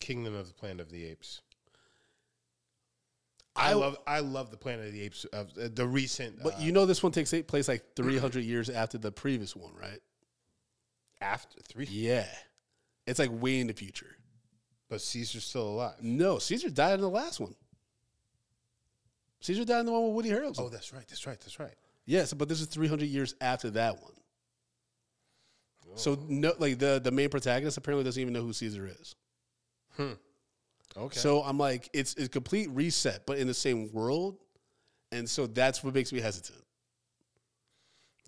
Kingdom 0.00 0.34
of 0.34 0.48
the 0.48 0.54
Planet 0.54 0.80
of 0.80 0.90
the 0.90 1.04
Apes. 1.04 1.42
I, 3.54 3.70
I- 3.70 3.74
love 3.74 3.96
I 4.06 4.20
love 4.20 4.50
the 4.50 4.56
Planet 4.56 4.86
of 4.86 4.92
the 4.92 5.02
Apes 5.02 5.24
of 5.26 5.50
uh, 5.58 5.68
the 5.74 5.86
recent. 5.86 6.42
But 6.42 6.54
uh, 6.54 6.58
you 6.60 6.72
know, 6.72 6.86
this 6.86 7.02
one 7.02 7.12
takes 7.12 7.34
place 7.46 7.68
like 7.68 7.84
300 7.94 8.42
years 8.42 8.68
after 8.70 8.96
the 8.98 9.12
previous 9.12 9.54
one, 9.54 9.74
right? 9.74 10.00
after 11.22 11.58
three, 11.60 11.86
Yeah, 11.90 12.26
it's 13.06 13.18
like 13.18 13.30
way 13.32 13.58
in 13.60 13.66
the 13.66 13.72
future. 13.72 14.16
but 14.90 15.00
Caesar's 15.00 15.44
still 15.44 15.68
alive. 15.68 15.94
No, 16.02 16.38
Caesar 16.38 16.68
died 16.68 16.94
in 16.94 17.00
the 17.00 17.08
last 17.10 17.40
one. 17.40 17.54
Caesar 19.40 19.64
died 19.64 19.80
in 19.80 19.86
the 19.86 19.92
one 19.92 20.06
with 20.06 20.14
Woody 20.14 20.30
Harrelson. 20.30 20.60
Oh, 20.60 20.68
that's 20.68 20.92
right. 20.92 21.06
That's 21.08 21.26
right. 21.26 21.38
That's 21.40 21.60
right. 21.60 21.74
Yes, 22.04 22.32
but 22.32 22.48
this 22.48 22.60
is 22.60 22.66
300 22.68 23.06
years 23.06 23.34
after 23.40 23.70
that 23.70 24.00
one. 24.02 24.12
Oh. 25.88 25.96
So 25.96 26.18
no, 26.28 26.52
like 26.58 26.78
the 26.78 27.00
the 27.02 27.10
main 27.10 27.28
protagonist 27.28 27.76
apparently 27.76 28.04
doesn't 28.04 28.20
even 28.20 28.32
know 28.32 28.42
who 28.42 28.52
Caesar 28.52 28.88
is. 29.00 29.14
Hmm. 29.96 30.12
Okay. 30.96 31.18
So 31.18 31.42
I'm 31.42 31.58
like, 31.58 31.90
it's 31.92 32.14
it's 32.14 32.26
a 32.26 32.28
complete 32.28 32.70
reset, 32.70 33.26
but 33.26 33.38
in 33.38 33.46
the 33.46 33.54
same 33.54 33.92
world, 33.92 34.38
and 35.12 35.28
so 35.28 35.46
that's 35.46 35.84
what 35.84 35.94
makes 35.94 36.12
me 36.12 36.20
hesitant. 36.20 36.62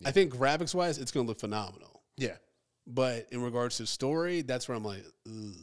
I 0.04 0.12
think 0.12 0.32
graphics 0.32 0.74
wise, 0.74 0.98
it's 0.98 1.10
going 1.10 1.26
to 1.26 1.28
look 1.28 1.40
phenomenal, 1.40 2.02
yeah, 2.16 2.36
but 2.86 3.26
in 3.32 3.42
regards 3.42 3.78
to 3.78 3.86
story, 3.86 4.42
that's 4.42 4.68
where 4.68 4.76
I'm 4.76 4.84
like, 4.84 5.04
Ugh. 5.26 5.54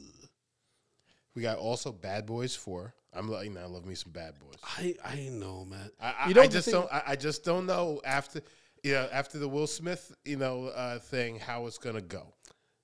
We 1.35 1.41
got 1.41 1.57
also 1.57 1.91
Bad 1.91 2.25
Boys 2.25 2.55
Four. 2.55 2.93
I'm 3.13 3.29
like, 3.29 3.45
you 3.45 3.51
know, 3.51 3.61
I 3.61 3.65
love 3.65 3.85
me 3.85 3.95
some 3.95 4.11
Bad 4.11 4.33
Boys. 4.39 4.55
I 4.63 4.95
I 5.03 5.29
know, 5.31 5.65
man. 5.65 5.89
I, 6.01 6.15
I, 6.19 6.27
You 6.29 6.33
know 6.33 6.41
I 6.41 6.47
just 6.47 6.69
don't. 6.69 6.91
I, 6.91 7.03
I 7.07 7.15
just 7.15 7.43
don't 7.43 7.65
know 7.65 8.01
after, 8.05 8.41
you 8.83 8.93
know, 8.93 9.07
after 9.11 9.37
the 9.37 9.47
Will 9.47 9.67
Smith, 9.67 10.13
you 10.23 10.37
know, 10.37 10.67
uh, 10.67 10.99
thing, 10.99 11.39
how 11.39 11.67
it's 11.67 11.77
gonna 11.77 12.01
go. 12.01 12.33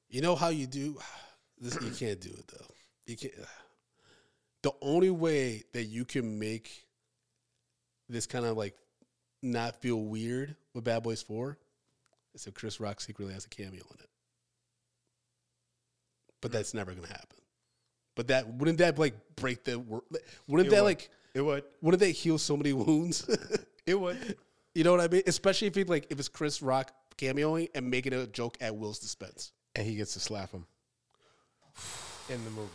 You 0.09 0.21
know 0.21 0.35
how 0.35 0.49
you 0.49 0.67
do 0.67 0.97
this? 1.59 1.75
You 1.81 1.91
can't 1.91 2.19
do 2.19 2.29
it 2.29 2.47
though. 2.47 2.67
You 3.07 3.17
can't. 3.17 3.33
The 4.63 4.73
only 4.79 5.09
way 5.09 5.63
that 5.73 5.85
you 5.85 6.05
can 6.05 6.37
make 6.37 6.85
this 8.07 8.27
kind 8.27 8.45
of 8.45 8.55
like 8.57 8.75
not 9.41 9.81
feel 9.81 9.99
weird 9.99 10.55
with 10.75 10.83
Bad 10.83 11.01
Boys 11.01 11.23
Four 11.23 11.57
is 12.35 12.45
if 12.45 12.53
Chris 12.53 12.79
Rock 12.79 13.01
secretly 13.01 13.33
has 13.33 13.45
a 13.45 13.49
cameo 13.49 13.81
in 13.81 13.99
it. 13.99 14.09
But 16.41 16.51
that's 16.51 16.75
never 16.75 16.93
gonna 16.93 17.07
happen. 17.07 17.40
But 18.15 18.27
that 18.27 18.47
wouldn't 18.47 18.77
that 18.79 18.97
like 18.99 19.15
break 19.35 19.63
the 19.63 19.79
wouldn't 19.79 20.67
It 20.67 20.71
that 20.71 20.81
would. 20.81 20.81
like 20.83 21.09
It 21.33 21.41
would. 21.41 21.63
wouldn't 21.81 21.99
they 22.01 22.11
heal 22.11 22.37
so 22.37 22.57
many 22.57 22.73
wounds? 22.73 23.27
It 23.87 23.99
would. 23.99 24.35
you 24.75 24.83
know 24.83 24.91
what 24.91 25.01
I 25.01 25.07
mean? 25.07 25.23
Especially 25.25 25.67
if 25.67 25.73
he 25.75 25.83
like 25.85 26.05
if 26.11 26.19
it's 26.19 26.29
Chris 26.29 26.61
Rock 26.61 26.91
cameoing 27.17 27.69
and 27.73 27.89
making 27.89 28.13
a 28.13 28.27
joke 28.27 28.57
at 28.61 28.75
Will's 28.75 28.99
dispense. 28.99 29.51
and 29.75 29.85
he 29.87 29.95
gets 29.95 30.13
to 30.13 30.19
slap 30.19 30.51
him 30.51 30.65
in 32.29 32.43
the 32.43 32.51
movie. 32.51 32.69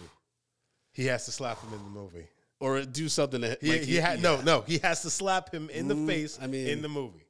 He 0.93 1.07
has 1.07 1.25
to 1.27 1.33
slap 1.33 1.61
him 1.63 1.73
in 1.75 1.85
the 1.85 1.91
movie. 1.91 2.27
Or 2.59 2.81
do 2.83 3.09
something 3.09 3.43
that 3.43 3.63
He, 3.63 3.71
like, 3.73 3.83
he 3.83 3.97
had 3.97 4.23
no, 4.23 4.37
yeah. 4.37 4.43
no. 4.45 4.61
He 4.63 4.79
has 4.79 5.03
to 5.03 5.11
slap 5.11 5.53
him 5.53 5.69
in 5.71 5.89
the 5.89 5.95
Mm, 5.95 6.07
face. 6.07 6.39
I 6.41 6.47
mean- 6.47 6.69
in 6.69 6.83
the 6.83 6.89
movie. 6.89 7.23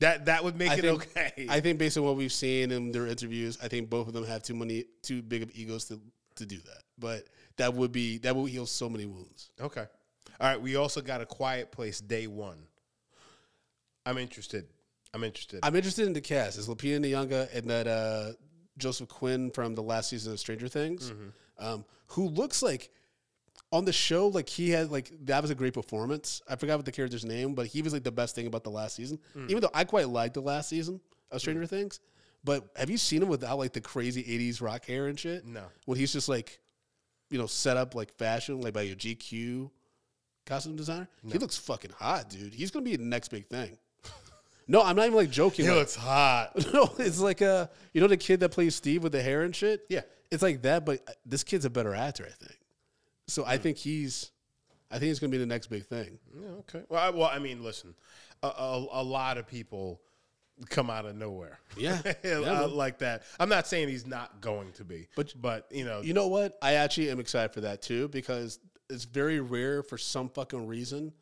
That 0.00 0.26
that 0.26 0.44
would 0.44 0.56
make 0.56 0.70
I 0.70 0.74
it 0.74 0.80
think, 0.82 1.02
okay. 1.16 1.46
I 1.48 1.60
think 1.60 1.78
based 1.78 1.96
on 1.96 2.04
what 2.04 2.16
we've 2.16 2.32
seen 2.32 2.70
in 2.72 2.92
their 2.92 3.06
interviews, 3.06 3.56
I 3.62 3.68
think 3.68 3.88
both 3.88 4.06
of 4.08 4.12
them 4.12 4.24
have 4.26 4.42
too 4.42 4.54
many 4.54 4.84
too 5.02 5.22
big 5.22 5.42
of 5.42 5.50
egos 5.54 5.86
to 5.86 6.00
to 6.36 6.46
do 6.46 6.56
that. 6.58 6.82
But 6.98 7.26
that 7.56 7.74
would 7.74 7.92
be 7.92 8.18
that 8.18 8.34
would 8.36 8.50
heal 8.50 8.66
so 8.66 8.88
many 8.88 9.06
wounds. 9.06 9.50
okay. 9.60 9.84
All 10.40 10.48
right. 10.48 10.60
We 10.60 10.74
also 10.76 11.00
got 11.00 11.20
a 11.20 11.26
Quiet 11.26 11.70
Place 11.70 12.00
Day 12.00 12.26
One. 12.26 12.58
I'm 14.06 14.18
interested. 14.18 14.66
I'm 15.12 15.22
interested. 15.24 15.60
I'm 15.62 15.76
interested 15.76 16.06
in 16.06 16.12
the 16.12 16.20
cast. 16.20 16.58
Is 16.58 16.68
Lupita 16.68 16.98
Nyong'o 17.00 17.48
and 17.54 17.70
that 17.70 17.86
uh, 17.86 18.32
Joseph 18.76 19.08
Quinn 19.08 19.50
from 19.50 19.74
the 19.74 19.82
last 19.82 20.10
season 20.10 20.32
of 20.32 20.40
Stranger 20.40 20.68
Things, 20.68 21.10
Mm-hmm. 21.12 21.64
um, 21.64 21.84
who 22.08 22.28
looks 22.28 22.62
like 22.62 22.90
on 23.72 23.84
the 23.84 23.92
show 23.92 24.28
like 24.28 24.48
he 24.48 24.70
had 24.70 24.90
like 24.90 25.10
that 25.26 25.40
was 25.40 25.50
a 25.50 25.54
great 25.54 25.72
performance. 25.74 26.42
I 26.48 26.56
forgot 26.56 26.76
what 26.76 26.84
the 26.84 26.92
character's 26.92 27.24
name, 27.24 27.54
but 27.54 27.66
he 27.66 27.80
was 27.82 27.92
like 27.92 28.02
the 28.04 28.12
best 28.12 28.34
thing 28.34 28.46
about 28.46 28.64
the 28.64 28.70
last 28.70 28.96
season. 28.96 29.18
Mm. 29.36 29.50
Even 29.50 29.60
though 29.62 29.70
I 29.72 29.84
quite 29.84 30.08
liked 30.08 30.34
the 30.34 30.42
last 30.42 30.68
season 30.68 31.00
of 31.30 31.40
Stranger 31.40 31.66
Things, 31.66 32.00
but 32.44 32.68
have 32.76 32.90
you 32.90 32.98
seen 32.98 33.22
him 33.22 33.28
without 33.28 33.58
like 33.58 33.72
the 33.72 33.80
crazy 33.80 34.22
'80s 34.22 34.60
rock 34.60 34.84
hair 34.86 35.06
and 35.08 35.18
shit? 35.18 35.44
No. 35.46 35.62
when 35.86 35.98
he's 35.98 36.12
just 36.12 36.28
like, 36.28 36.60
you 37.30 37.38
know, 37.38 37.46
set 37.46 37.76
up 37.76 37.94
like 37.94 38.12
fashion, 38.12 38.60
like 38.60 38.74
by 38.74 38.82
your 38.82 38.96
GQ 38.96 39.70
costume 40.46 40.76
designer. 40.76 41.08
He 41.26 41.38
looks 41.38 41.56
fucking 41.56 41.92
hot, 41.98 42.28
dude. 42.30 42.52
He's 42.54 42.70
gonna 42.70 42.84
be 42.84 42.96
the 42.96 43.02
next 43.04 43.28
big 43.28 43.46
thing. 43.48 43.78
no, 44.68 44.82
I'm 44.82 44.94
not 44.96 45.06
even 45.06 45.16
like 45.16 45.30
joking. 45.30 45.64
he 45.64 45.70
like- 45.70 45.80
looks 45.80 45.94
hot. 45.96 46.50
no, 46.74 46.92
it's 46.98 47.18
like 47.18 47.40
uh, 47.42 47.66
you 47.92 48.00
know 48.00 48.06
the 48.08 48.16
kid 48.16 48.40
that 48.40 48.50
plays 48.50 48.74
Steve 48.74 49.02
with 49.02 49.12
the 49.12 49.22
hair 49.22 49.42
and 49.42 49.54
shit. 49.56 49.86
Yeah. 49.88 50.02
it's 50.30 50.42
like 50.42 50.62
that, 50.62 50.84
but 50.84 51.00
uh, 51.08 51.12
this 51.24 51.44
kid's 51.44 51.64
a 51.64 51.70
better 51.70 51.94
actor, 51.94 52.24
I 52.26 52.44
think. 52.44 52.58
So 53.26 53.42
Hmm. 53.42 53.48
I 53.50 53.56
think 53.56 53.78
he's, 53.78 54.30
I 54.90 54.98
think 54.98 55.08
he's 55.08 55.18
gonna 55.18 55.30
be 55.30 55.38
the 55.38 55.46
next 55.46 55.68
big 55.68 55.86
thing. 55.86 56.18
Yeah, 56.38 56.48
okay. 56.60 56.82
Well, 56.90 57.00
I, 57.00 57.08
well, 57.10 57.30
I 57.32 57.38
mean, 57.38 57.62
listen, 57.64 57.94
a, 58.42 58.48
a, 58.48 58.86
a 58.92 59.02
lot 59.02 59.38
of 59.38 59.46
people 59.46 60.02
come 60.68 60.90
out 60.90 61.06
of 61.06 61.16
nowhere. 61.16 61.58
Yeah. 61.76 62.00
Yeah, 62.24 62.60
like 62.70 62.98
that. 62.98 63.22
I'm 63.38 63.48
not 63.48 63.66
saying 63.66 63.88
he's 63.88 64.06
not 64.06 64.40
going 64.40 64.72
to 64.72 64.84
be, 64.84 65.08
But- 65.16 65.34
but 65.40 65.66
you 65.70 65.84
know, 65.84 66.00
You 66.00 66.14
know 66.14 66.28
what? 66.28 66.56
I 66.62 66.74
actually 66.74 67.10
am 67.10 67.20
excited 67.20 67.52
for 67.52 67.62
that 67.62 67.82
too 67.82 68.08
because 68.08 68.58
it's 68.90 69.04
very 69.04 69.40
rare 69.40 69.82
for 69.82 69.98
some 69.98 70.28
fucking 70.28 70.66
reason. 70.66 71.12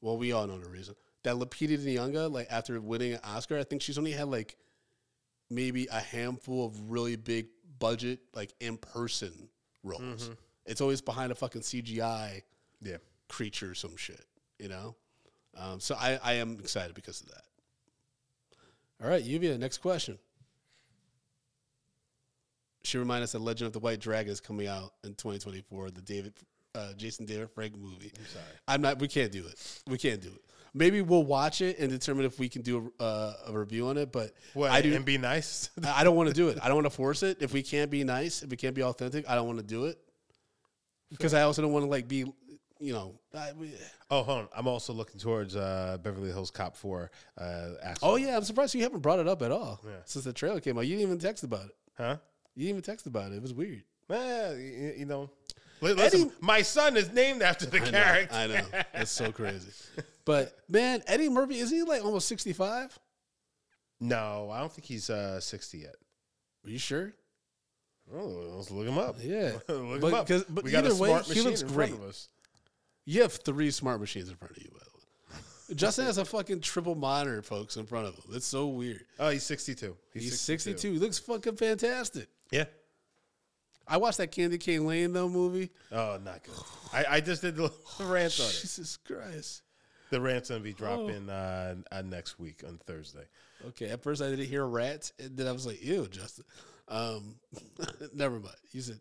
Well, 0.00 0.16
we 0.16 0.32
all 0.32 0.46
know 0.46 0.58
the 0.58 0.68
reason 0.68 0.94
that 1.22 1.36
Lupita 1.36 1.78
Nyong'o, 1.78 2.30
like 2.30 2.48
after 2.50 2.80
winning 2.80 3.14
an 3.14 3.20
Oscar, 3.24 3.58
I 3.58 3.64
think 3.64 3.82
she's 3.82 3.98
only 3.98 4.12
had 4.12 4.28
like 4.28 4.56
maybe 5.50 5.86
a 5.90 6.00
handful 6.00 6.66
of 6.66 6.90
really 6.90 7.16
big 7.16 7.48
budget, 7.78 8.20
like 8.34 8.52
in 8.60 8.76
person 8.76 9.48
roles. 9.82 10.30
It's 10.66 10.80
always 10.80 11.00
behind 11.00 11.32
a 11.32 11.34
fucking 11.34 11.62
CGI 11.62 12.42
yeah. 12.80 12.96
creature 13.28 13.72
or 13.72 13.74
some 13.74 13.96
shit, 13.96 14.24
you 14.58 14.68
know? 14.68 14.94
Um, 15.56 15.80
so 15.80 15.96
I, 15.98 16.18
I 16.22 16.32
am 16.34 16.58
excited 16.60 16.94
because 16.94 17.20
of 17.22 17.28
that. 17.28 17.42
All 19.02 19.08
right, 19.08 19.24
Lluvia, 19.24 19.58
next 19.58 19.78
question. 19.78 20.18
She 22.82 22.98
reminded 22.98 23.24
us 23.24 23.32
that 23.32 23.40
Legend 23.40 23.66
of 23.66 23.72
the 23.72 23.78
White 23.78 24.00
Dragon 24.00 24.32
is 24.32 24.40
coming 24.40 24.66
out 24.66 24.92
in 25.04 25.10
2024, 25.10 25.90
the 25.90 26.02
David, 26.02 26.34
uh, 26.74 26.92
Jason 26.96 27.24
David 27.24 27.50
Frank 27.50 27.76
movie. 27.76 28.12
I'm 28.18 28.26
sorry. 28.26 28.44
I'm 28.68 28.82
not, 28.82 28.98
we 28.98 29.08
can't 29.08 29.32
do 29.32 29.46
it. 29.46 29.82
We 29.86 29.98
can't 29.98 30.20
do 30.20 30.28
it. 30.28 30.40
Maybe 30.72 31.02
we'll 31.02 31.24
watch 31.24 31.62
it 31.62 31.78
and 31.78 31.90
determine 31.90 32.24
if 32.24 32.38
we 32.38 32.48
can 32.48 32.62
do 32.62 32.92
a, 33.00 33.02
uh, 33.02 33.34
a 33.48 33.58
review 33.58 33.88
on 33.88 33.96
it, 33.96 34.12
but 34.12 34.32
What? 34.54 34.70
I 34.70 34.80
do, 34.82 34.94
and 34.94 35.04
be 35.04 35.18
nice. 35.18 35.70
I 35.84 36.04
don't 36.04 36.14
want 36.14 36.28
to 36.28 36.34
do 36.34 36.48
it. 36.48 36.58
I 36.62 36.68
don't 36.68 36.76
want 36.76 36.86
to 36.86 36.90
force 36.90 37.22
it. 37.22 37.38
If 37.40 37.52
we 37.52 37.62
can't 37.62 37.90
be 37.90 38.04
nice, 38.04 38.42
if 38.42 38.50
we 38.50 38.56
can't 38.56 38.74
be 38.74 38.82
authentic, 38.82 39.28
I 39.28 39.34
don't 39.34 39.46
want 39.46 39.58
to 39.58 39.64
do 39.64 39.86
it. 39.86 39.98
Because 41.10 41.34
I 41.34 41.42
also 41.42 41.60
don't 41.62 41.72
want 41.72 41.84
to 41.84 41.90
like 41.90 42.06
be, 42.06 42.24
you 42.80 42.92
know, 42.92 43.14
I, 43.34 43.52
we- 43.52 43.72
oh, 44.10 44.22
hold 44.22 44.38
on. 44.40 44.48
I'm 44.56 44.66
also 44.66 44.92
looking 44.92 45.20
towards 45.20 45.54
uh, 45.54 45.98
Beverly 46.02 46.30
Hills 46.30 46.50
Cop 46.50 46.76
4. 46.76 47.10
Uh, 47.38 47.68
Oh 48.02 48.16
yeah, 48.16 48.36
I'm 48.36 48.42
surprised 48.44 48.74
you 48.74 48.82
haven't 48.82 49.00
brought 49.00 49.18
it 49.20 49.28
up 49.28 49.42
at 49.42 49.52
all 49.52 49.80
Yeah. 49.84 49.90
since 50.06 50.24
the 50.24 50.32
trailer 50.32 50.60
came 50.60 50.76
out. 50.78 50.82
You 50.86 50.96
didn't 50.96 51.08
even 51.08 51.18
text 51.18 51.44
about 51.44 51.66
it. 51.66 51.76
Huh? 51.96 52.16
You 52.56 52.64
didn't 52.64 52.70
even 52.78 52.82
text 52.82 53.06
about 53.06 53.32
it. 53.32 53.36
It 53.36 53.42
was 53.42 53.52
weird. 53.54 53.82
Well, 54.08 54.56
you, 54.56 54.94
you 54.98 55.06
know. 55.06 55.30
Listen, 55.82 56.00
Eddie- 56.22 56.30
my 56.40 56.62
son 56.62 56.96
is 56.96 57.10
named 57.12 57.42
after 57.42 57.64
the 57.66 57.78
I 57.78 57.84
know, 57.84 57.90
character. 57.90 58.34
I 58.34 58.46
know. 58.48 58.62
That's 58.92 59.10
so 59.10 59.30
crazy. 59.32 59.70
But 60.26 60.54
man, 60.68 61.02
Eddie 61.08 61.28
Murphy 61.30 61.58
isn't 61.58 61.76
he 61.76 61.82
like 61.82 62.04
almost 62.04 62.28
65? 62.28 62.96
No, 64.00 64.50
I 64.52 64.60
don't 64.60 64.70
think 64.72 64.84
he's 64.86 65.10
uh, 65.10 65.40
60 65.40 65.78
yet. 65.78 65.94
Are 66.64 66.70
you 66.70 66.78
sure? 66.78 67.12
Oh, 68.14 68.26
let's 68.56 68.70
look 68.70 68.86
him 68.86 68.98
up. 68.98 69.16
Yeah. 69.20 69.52
look 69.68 70.00
But- 70.00 70.08
him 70.08 70.14
up. 70.14 70.44
but 70.50 70.64
we 70.64 70.70
got 70.70 70.84
a 70.84 70.88
either 70.88 70.94
way, 70.96 71.08
smart 71.08 71.24
he 71.24 71.30
machine 71.30 71.44
looks 71.44 71.62
in 71.62 71.68
front 71.68 71.90
great. 71.92 72.00
of 72.02 72.08
us. 72.08 72.28
You 73.10 73.22
have 73.22 73.32
three 73.32 73.72
smart 73.72 73.98
machines 73.98 74.28
in 74.28 74.36
front 74.36 74.56
of 74.56 74.62
you, 74.62 74.70
by 74.70 74.84
the 74.84 75.36
way. 75.36 75.74
Justin 75.74 76.06
has 76.06 76.16
a 76.16 76.24
fucking 76.24 76.60
triple 76.60 76.94
monitor, 76.94 77.42
folks, 77.42 77.76
in 77.76 77.84
front 77.84 78.06
of 78.06 78.14
him. 78.14 78.22
It's 78.34 78.46
so 78.46 78.68
weird. 78.68 79.04
Oh, 79.18 79.30
he's 79.30 79.42
62. 79.42 79.96
He's 80.14 80.40
62. 80.40 80.92
He 80.92 80.98
looks 81.00 81.18
fucking 81.18 81.56
fantastic. 81.56 82.28
Yeah. 82.52 82.66
I 83.88 83.96
watched 83.96 84.18
that 84.18 84.30
Candy 84.30 84.58
Cane 84.58 84.86
Lane 84.86 85.12
though 85.12 85.28
movie. 85.28 85.70
Oh, 85.90 86.20
not 86.24 86.44
good. 86.44 86.54
I, 86.92 87.16
I 87.16 87.20
just 87.20 87.42
did 87.42 87.56
the 87.56 87.72
rant 87.98 88.38
on 88.38 88.46
it. 88.46 88.60
Jesus 88.60 88.96
Christ. 88.98 89.62
The 90.10 90.20
rant's 90.20 90.50
gonna 90.50 90.60
be 90.60 90.72
dropping 90.72 91.28
uh, 91.28 91.74
uh, 91.90 92.02
next 92.02 92.38
week 92.38 92.62
on 92.64 92.78
Thursday. 92.86 93.24
Okay, 93.66 93.88
at 93.88 94.04
first 94.04 94.22
I 94.22 94.30
didn't 94.30 94.46
hear 94.46 94.64
rats, 94.64 95.12
and 95.18 95.36
then 95.36 95.48
I 95.48 95.52
was 95.52 95.66
like, 95.66 95.82
"Ew, 95.82 96.06
Justin." 96.06 96.44
Um, 96.86 97.34
never 98.14 98.38
mind. 98.38 98.54
You 98.70 98.82
said, 98.82 99.00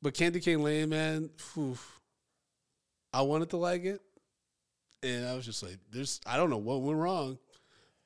but 0.00 0.14
Candy 0.14 0.40
Cane 0.40 0.62
Lane, 0.62 0.88
man, 0.88 1.30
I 3.18 3.22
wanted 3.22 3.50
to 3.50 3.56
like 3.56 3.84
it, 3.84 4.00
and 5.02 5.26
I 5.26 5.34
was 5.34 5.44
just 5.44 5.60
like, 5.60 5.76
"There's, 5.90 6.20
I 6.24 6.36
don't 6.36 6.50
know 6.50 6.58
what 6.58 6.82
went 6.82 7.00
wrong, 7.00 7.38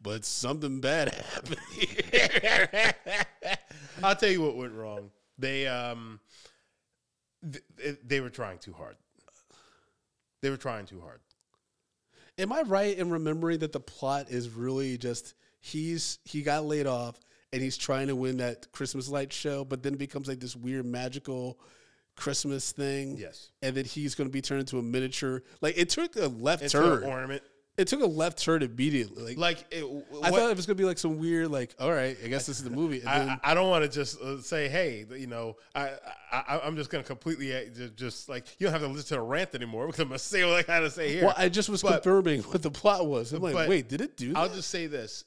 but 0.01 0.24
something 0.24 0.80
bad 0.80 1.12
happened." 1.34 1.60
here." 1.70 2.94
I'll 4.02 4.16
tell 4.16 4.30
you 4.30 4.40
what 4.40 4.56
went 4.56 4.72
wrong. 4.72 5.10
They 5.36 5.66
um, 5.66 6.18
th- 7.52 7.98
they 8.02 8.20
were 8.22 8.30
trying 8.30 8.56
too 8.56 8.72
hard. 8.72 8.97
They 10.40 10.48
were 10.48 10.56
trying 10.56 10.86
too 10.86 11.02
hard. 11.02 11.20
Am 12.39 12.51
I 12.51 12.62
right 12.62 12.97
in 12.97 13.10
remembering 13.10 13.59
that 13.59 13.72
the 13.72 13.80
plot 13.80 14.30
is 14.30 14.48
really 14.48 14.97
just 14.97 15.34
he's 15.60 16.20
he 16.24 16.40
got 16.40 16.64
laid 16.64 16.86
off 16.86 17.20
and 17.52 17.60
he's 17.60 17.76
trying 17.76 18.06
to 18.06 18.16
win 18.16 18.39
that 18.39 18.72
Christmas 18.72 19.10
light 19.10 19.30
show, 19.30 19.62
but 19.62 19.82
then 19.82 19.93
it 19.93 19.98
becomes 19.98 20.26
like 20.26 20.40
this 20.40 20.56
weird 20.56 20.86
magical 20.86 21.60
Christmas 22.16 22.72
thing. 22.72 23.16
Yes. 23.16 23.51
And 23.62 23.74
then 23.74 23.84
he's 23.84 24.14
going 24.14 24.28
to 24.28 24.32
be 24.32 24.43
turned 24.43 24.60
into 24.60 24.78
a 24.78 24.82
miniature. 24.82 25.43
Like 25.60 25.76
it 25.78 25.89
took 25.89 26.16
a 26.16 26.26
left 26.26 26.62
It's 26.62 26.72
turn. 26.72 27.05
ornament. 27.05 27.43
It 27.78 27.89
took 27.89 28.02
a 28.02 28.06
left 28.06 28.39
turn 28.39 28.62
immediately. 28.62 29.34
Like, 29.34 29.39
Like 29.39 29.66
it, 29.74 29.82
I 30.22 30.30
thought 30.30 30.51
it 30.51 30.56
was 30.56 30.66
going 30.66 30.76
to 30.76 30.82
be 30.82 30.84
like 30.84 30.98
some 30.98 31.18
weird, 31.18 31.51
like, 31.51 31.74
all 31.80 31.90
right, 31.90 32.18
I 32.22 32.28
guess 32.28 32.44
this 32.44 32.59
is 32.59 32.64
the 32.64 32.70
movie. 32.70 32.98
And 32.98 33.06
then, 33.06 33.28
I, 33.43 33.52
I 33.52 33.55
don't 33.55 33.70
want 33.70 33.82
to 33.82 33.90
just 33.90 34.20
uh, 34.20 34.43
say, 34.43 34.68
hey, 34.68 35.06
you 35.16 35.26
know, 35.26 35.56
I, 35.74 35.93
I 36.30 36.60
I'm 36.64 36.76
just 36.76 36.90
gonna 36.90 37.02
completely 37.02 37.56
uh, 37.56 37.60
just 37.97 38.28
like 38.28 38.44
you 38.59 38.66
don't 38.66 38.72
have 38.74 38.82
to 38.82 38.89
listen 38.89 39.16
to 39.16 39.22
a 39.22 39.24
rant 39.24 39.55
anymore 39.55 39.86
because 39.86 40.01
I'm 40.01 40.09
gonna 40.09 40.18
say 40.18 40.44
what 40.44 40.56
I 40.56 40.62
gotta 40.62 40.90
say 40.90 41.14
here. 41.14 41.24
well, 41.24 41.34
I 41.36 41.48
just 41.48 41.70
was 41.70 41.80
But- 41.82 42.02
confirming 42.02 42.43
what 42.52 42.60
the 42.62 42.70
plot 42.70 43.06
was. 43.06 43.32
I'm 43.32 43.40
like, 43.43 43.66
wait, 43.66 43.89
did 43.89 44.02
it 44.02 44.18
do 44.18 44.34
that? 44.34 44.39
I'll 44.39 44.48
just 44.55 44.68
say 44.68 44.86
this: 44.86 45.24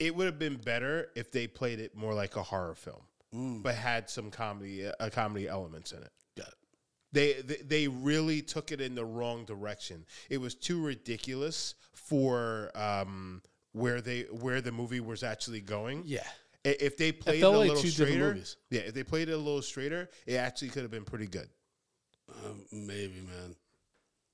it 0.00 0.16
would 0.16 0.26
have 0.26 0.38
been 0.38 0.56
better 0.56 1.10
if 1.14 1.30
they 1.30 1.46
played 1.46 1.78
it 1.78 1.94
more 1.96 2.12
like 2.12 2.34
a 2.34 2.42
horror 2.42 2.74
film, 2.74 3.02
Mm. 3.34 3.62
but 3.62 3.74
had 3.74 4.08
some 4.08 4.30
comedy, 4.30 4.86
uh, 4.86 5.10
comedy 5.10 5.48
elements 5.48 5.92
in 5.92 5.98
it. 5.98 6.10
Got 6.36 6.48
it. 6.48 6.54
They, 7.12 7.32
they 7.42 7.62
they 7.62 7.88
really 7.88 8.40
took 8.42 8.72
it 8.72 8.80
in 8.80 8.94
the 8.94 9.04
wrong 9.04 9.44
direction. 9.44 10.06
It 10.30 10.38
was 10.38 10.54
too 10.54 10.82
ridiculous 10.82 11.74
for 11.92 12.70
um, 12.74 13.42
where 13.72 14.00
they 14.00 14.22
where 14.22 14.60
the 14.60 14.72
movie 14.72 15.00
was 15.00 15.22
actually 15.22 15.60
going. 15.60 16.02
Yeah. 16.06 16.26
If 16.64 16.96
they 16.96 17.12
played 17.12 17.40
it 17.40 17.46
a 17.46 17.48
like 17.48 17.68
little 17.68 17.82
straighter, 17.82 18.36
yeah, 18.70 18.80
if 18.80 18.92
they 18.92 19.04
played 19.04 19.28
it 19.28 19.32
a 19.32 19.36
little 19.38 19.62
straighter, 19.62 20.10
it 20.26 20.34
actually 20.34 20.68
could 20.68 20.82
have 20.82 20.90
been 20.90 21.04
pretty 21.04 21.26
good. 21.26 21.48
Um, 22.44 22.64
maybe, 22.72 23.20
man. 23.20 23.56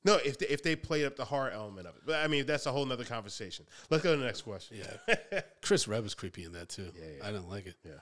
No, 0.05 0.17
if 0.17 0.39
they, 0.39 0.47
if 0.47 0.63
they 0.63 0.75
played 0.77 1.05
up 1.05 1.17
the 1.17 1.25
horror 1.25 1.51
element 1.51 1.87
of 1.87 1.97
it, 1.97 2.03
but 2.07 2.17
I 2.25 2.29
mean 2.29 2.45
that's 2.45 2.67
a 2.67 2.73
whole 2.73 2.85
nother 2.87 3.05
conversation. 3.05 3.67
Let's 3.91 4.03
go 4.03 4.13
to 4.13 4.19
the 4.19 4.27
next 4.27 4.43
question. 4.43 4.79
Yeah. 4.79 5.41
Chris 5.63 5.87
Redd 5.89 6.03
was 6.03 6.15
creepy 6.15 6.45
in 6.45 6.53
that 6.53 6.69
too. 6.69 6.91
Yeah, 6.97 7.05
yeah. 7.19 7.27
I 7.29 7.31
didn't 7.31 7.49
like 7.49 7.67
it. 7.67 7.77
yeah. 7.85 7.93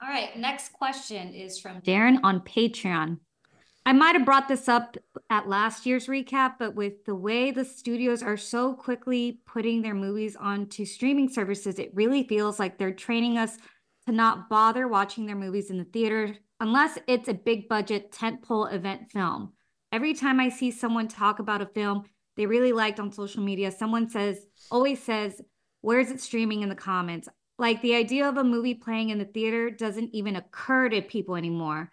All 0.00 0.08
right, 0.08 0.36
next 0.38 0.72
question 0.72 1.34
is 1.34 1.58
from 1.58 1.80
Darren 1.80 2.20
on 2.22 2.40
Patreon. 2.40 3.18
I 3.84 3.92
might 3.92 4.14
have 4.14 4.24
brought 4.24 4.48
this 4.48 4.68
up 4.68 4.96
at 5.30 5.48
last 5.48 5.86
year's 5.86 6.06
recap, 6.06 6.54
but 6.58 6.74
with 6.74 7.04
the 7.04 7.14
way 7.14 7.50
the 7.50 7.64
studios 7.64 8.22
are 8.22 8.36
so 8.36 8.74
quickly 8.74 9.40
putting 9.46 9.82
their 9.82 9.94
movies 9.94 10.36
onto 10.36 10.84
streaming 10.84 11.28
services, 11.28 11.78
it 11.78 11.90
really 11.94 12.22
feels 12.28 12.58
like 12.58 12.78
they're 12.78 12.92
training 12.92 13.38
us 13.38 13.56
to 14.06 14.12
not 14.12 14.48
bother 14.48 14.86
watching 14.86 15.26
their 15.26 15.36
movies 15.36 15.70
in 15.70 15.78
the 15.78 15.84
theater 15.84 16.36
unless 16.60 16.98
it's 17.06 17.28
a 17.28 17.34
big 17.34 17.68
budget 17.68 18.12
tentpole 18.12 18.72
event 18.72 19.10
film. 19.10 19.52
Every 19.90 20.14
time 20.14 20.38
I 20.38 20.50
see 20.50 20.70
someone 20.70 21.08
talk 21.08 21.38
about 21.38 21.62
a 21.62 21.66
film 21.66 22.04
they 22.36 22.46
really 22.46 22.72
liked 22.72 23.00
on 23.00 23.10
social 23.10 23.42
media, 23.42 23.72
someone 23.72 24.08
says, 24.08 24.46
always 24.70 25.02
says, 25.02 25.40
Where's 25.80 26.10
it 26.10 26.20
streaming 26.20 26.62
in 26.62 26.68
the 26.68 26.74
comments? 26.74 27.28
Like 27.58 27.82
the 27.82 27.94
idea 27.94 28.28
of 28.28 28.36
a 28.36 28.44
movie 28.44 28.74
playing 28.74 29.10
in 29.10 29.18
the 29.18 29.24
theater 29.24 29.68
doesn't 29.68 30.14
even 30.14 30.36
occur 30.36 30.88
to 30.90 31.02
people 31.02 31.34
anymore. 31.34 31.90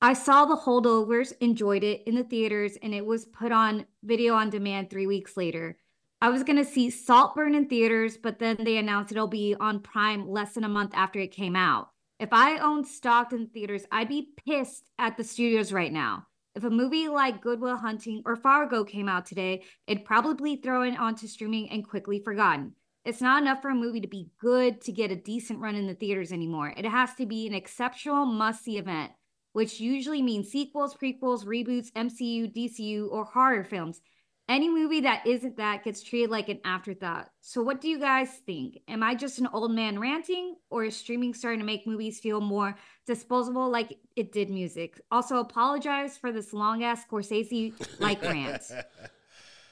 I 0.00 0.12
saw 0.12 0.44
the 0.44 0.56
holdovers, 0.56 1.32
enjoyed 1.40 1.84
it 1.84 2.02
in 2.06 2.14
the 2.14 2.24
theaters, 2.24 2.76
and 2.82 2.94
it 2.94 3.04
was 3.04 3.24
put 3.26 3.52
on 3.52 3.86
video 4.02 4.34
on 4.34 4.50
demand 4.50 4.90
three 4.90 5.06
weeks 5.06 5.36
later. 5.36 5.76
I 6.20 6.30
was 6.30 6.42
going 6.42 6.56
to 6.56 6.64
see 6.64 6.90
Saltburn 6.90 7.54
in 7.54 7.68
theaters, 7.68 8.16
but 8.16 8.40
then 8.40 8.56
they 8.64 8.76
announced 8.76 9.12
it'll 9.12 9.28
be 9.28 9.54
on 9.58 9.80
Prime 9.80 10.28
less 10.28 10.54
than 10.54 10.64
a 10.64 10.68
month 10.68 10.92
after 10.94 11.20
it 11.20 11.30
came 11.30 11.54
out. 11.54 11.90
If 12.18 12.30
I 12.32 12.58
owned 12.58 12.86
stock 12.86 13.32
in 13.32 13.46
theaters, 13.46 13.84
I'd 13.92 14.08
be 14.08 14.30
pissed 14.44 14.90
at 14.98 15.16
the 15.16 15.22
studios 15.22 15.72
right 15.72 15.92
now. 15.92 16.26
If 16.56 16.64
a 16.64 16.70
movie 16.70 17.08
like 17.08 17.40
Good 17.40 17.60
Will 17.60 17.76
Hunting 17.76 18.22
or 18.26 18.34
Fargo 18.34 18.82
came 18.82 19.08
out 19.08 19.26
today, 19.26 19.62
it'd 19.86 20.04
probably 20.04 20.56
throw 20.56 20.82
it 20.82 20.98
onto 20.98 21.28
streaming 21.28 21.70
and 21.70 21.86
quickly 21.86 22.18
forgotten. 22.18 22.72
It's 23.08 23.22
not 23.22 23.40
enough 23.40 23.62
for 23.62 23.70
a 23.70 23.74
movie 23.74 24.02
to 24.02 24.06
be 24.06 24.28
good 24.38 24.82
to 24.82 24.92
get 24.92 25.10
a 25.10 25.16
decent 25.16 25.60
run 25.60 25.74
in 25.74 25.86
the 25.86 25.94
theaters 25.94 26.30
anymore. 26.30 26.74
It 26.76 26.84
has 26.84 27.14
to 27.14 27.24
be 27.24 27.46
an 27.46 27.54
exceptional 27.54 28.26
must 28.26 28.62
see 28.62 28.76
event, 28.76 29.12
which 29.54 29.80
usually 29.80 30.20
means 30.20 30.50
sequels, 30.50 30.94
prequels, 30.94 31.46
reboots, 31.46 31.90
MCU, 31.92 32.54
DCU, 32.54 33.10
or 33.10 33.24
horror 33.24 33.64
films. 33.64 34.02
Any 34.46 34.68
movie 34.68 35.00
that 35.00 35.26
isn't 35.26 35.56
that 35.56 35.84
gets 35.84 36.02
treated 36.02 36.28
like 36.28 36.50
an 36.50 36.60
afterthought. 36.66 37.30
So, 37.40 37.62
what 37.62 37.80
do 37.80 37.88
you 37.88 37.98
guys 37.98 38.28
think? 38.44 38.76
Am 38.88 39.02
I 39.02 39.14
just 39.14 39.38
an 39.38 39.48
old 39.54 39.72
man 39.72 39.98
ranting, 39.98 40.56
or 40.68 40.84
is 40.84 40.94
streaming 40.94 41.32
starting 41.32 41.60
to 41.60 41.66
make 41.66 41.86
movies 41.86 42.20
feel 42.20 42.42
more 42.42 42.76
disposable 43.06 43.70
like 43.70 43.96
it 44.16 44.32
did 44.32 44.50
music? 44.50 45.00
Also, 45.10 45.38
apologize 45.38 46.18
for 46.18 46.30
this 46.30 46.52
long 46.52 46.84
ass 46.84 47.06
Scorsese 47.06 47.72
like 48.00 48.20
rant. 48.34 48.64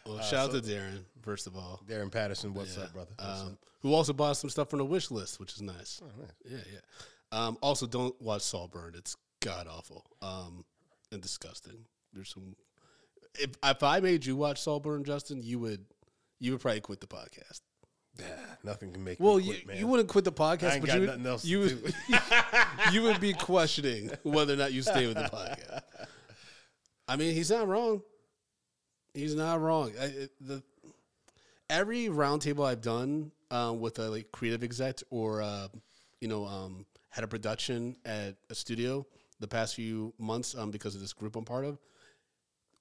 Well, 0.06 0.22
shout 0.22 0.54
out 0.54 0.64
to 0.64 0.70
Darren, 0.70 1.00
first 1.26 1.46
of 1.46 1.56
all. 1.56 1.82
Darren 1.86 2.10
Patterson, 2.10 2.54
what's 2.54 2.76
Yeah. 2.76 2.84
up, 2.84 2.92
brother? 2.94 3.10
What's 3.18 3.40
Um, 3.42 3.48
up? 3.48 3.58
who 3.82 3.92
also 3.92 4.12
bought 4.12 4.36
some 4.36 4.48
stuff 4.48 4.70
from 4.70 4.78
the 4.78 4.84
wish 4.84 5.10
list, 5.10 5.38
which 5.40 5.52
is 5.54 5.60
nice. 5.60 6.00
Oh, 6.02 6.20
nice. 6.20 6.30
Yeah, 6.44 6.72
yeah. 6.72 6.80
Um, 7.46 7.58
also, 7.60 7.86
don't 7.86 8.18
watch 8.22 8.42
Saltburn. 8.42 8.94
It's 8.96 9.16
god 9.40 9.66
awful 9.66 10.06
um, 10.22 10.64
and 11.12 11.20
disgusting. 11.20 11.84
There's 12.12 12.30
some. 12.30 12.56
If 13.38 13.50
if 13.62 13.82
I 13.82 14.00
made 14.00 14.24
you 14.24 14.36
watch 14.36 14.62
Saltburn, 14.62 15.04
Justin, 15.04 15.42
you 15.42 15.58
would 15.58 15.84
you 16.38 16.52
would 16.52 16.60
probably 16.60 16.80
quit 16.80 17.00
the 17.00 17.06
podcast. 17.06 17.60
Yeah, 18.18 18.26
nothing 18.62 18.92
can 18.92 19.04
make 19.04 19.20
Well, 19.20 19.36
me 19.36 19.44
you, 19.44 19.52
quit, 19.54 19.66
man. 19.66 19.76
you 19.76 19.86
wouldn't 19.88 20.08
quit 20.08 20.24
the 20.24 20.32
podcast, 20.32 20.80
but 20.80 20.94
you 20.94 21.00
would, 21.00 21.06
nothing 21.08 21.26
else 21.26 21.42
to 21.42 21.48
you 21.48 21.58
would, 21.60 21.84
do. 22.08 22.16
you 22.92 23.02
would 23.02 23.20
be 23.20 23.34
questioning 23.34 24.10
whether 24.22 24.54
or 24.54 24.56
not 24.56 24.72
you 24.72 24.80
stay 24.80 25.06
with 25.06 25.16
the 25.16 25.24
podcast. 25.24 25.82
I 27.08 27.16
mean, 27.16 27.34
he's 27.34 27.50
not 27.50 27.68
wrong. 27.68 28.00
He's 29.12 29.34
not 29.34 29.60
wrong. 29.60 29.92
I, 30.00 30.28
the 30.40 30.62
every 31.70 32.06
roundtable 32.06 32.66
I've 32.66 32.80
done 32.80 33.32
um, 33.50 33.80
with 33.80 33.98
a 33.98 34.10
like 34.10 34.32
creative 34.32 34.62
exec 34.62 35.02
or 35.10 35.42
uh, 35.42 35.68
you 36.20 36.28
know 36.28 36.46
um, 36.46 36.86
head 37.10 37.24
of 37.24 37.30
production 37.30 37.96
at 38.04 38.36
a 38.50 38.54
studio 38.54 39.06
the 39.40 39.48
past 39.48 39.74
few 39.74 40.14
months 40.18 40.54
um, 40.54 40.70
because 40.70 40.94
of 40.94 41.00
this 41.00 41.12
group 41.12 41.36
I'm 41.36 41.44
part 41.44 41.64
of, 41.64 41.78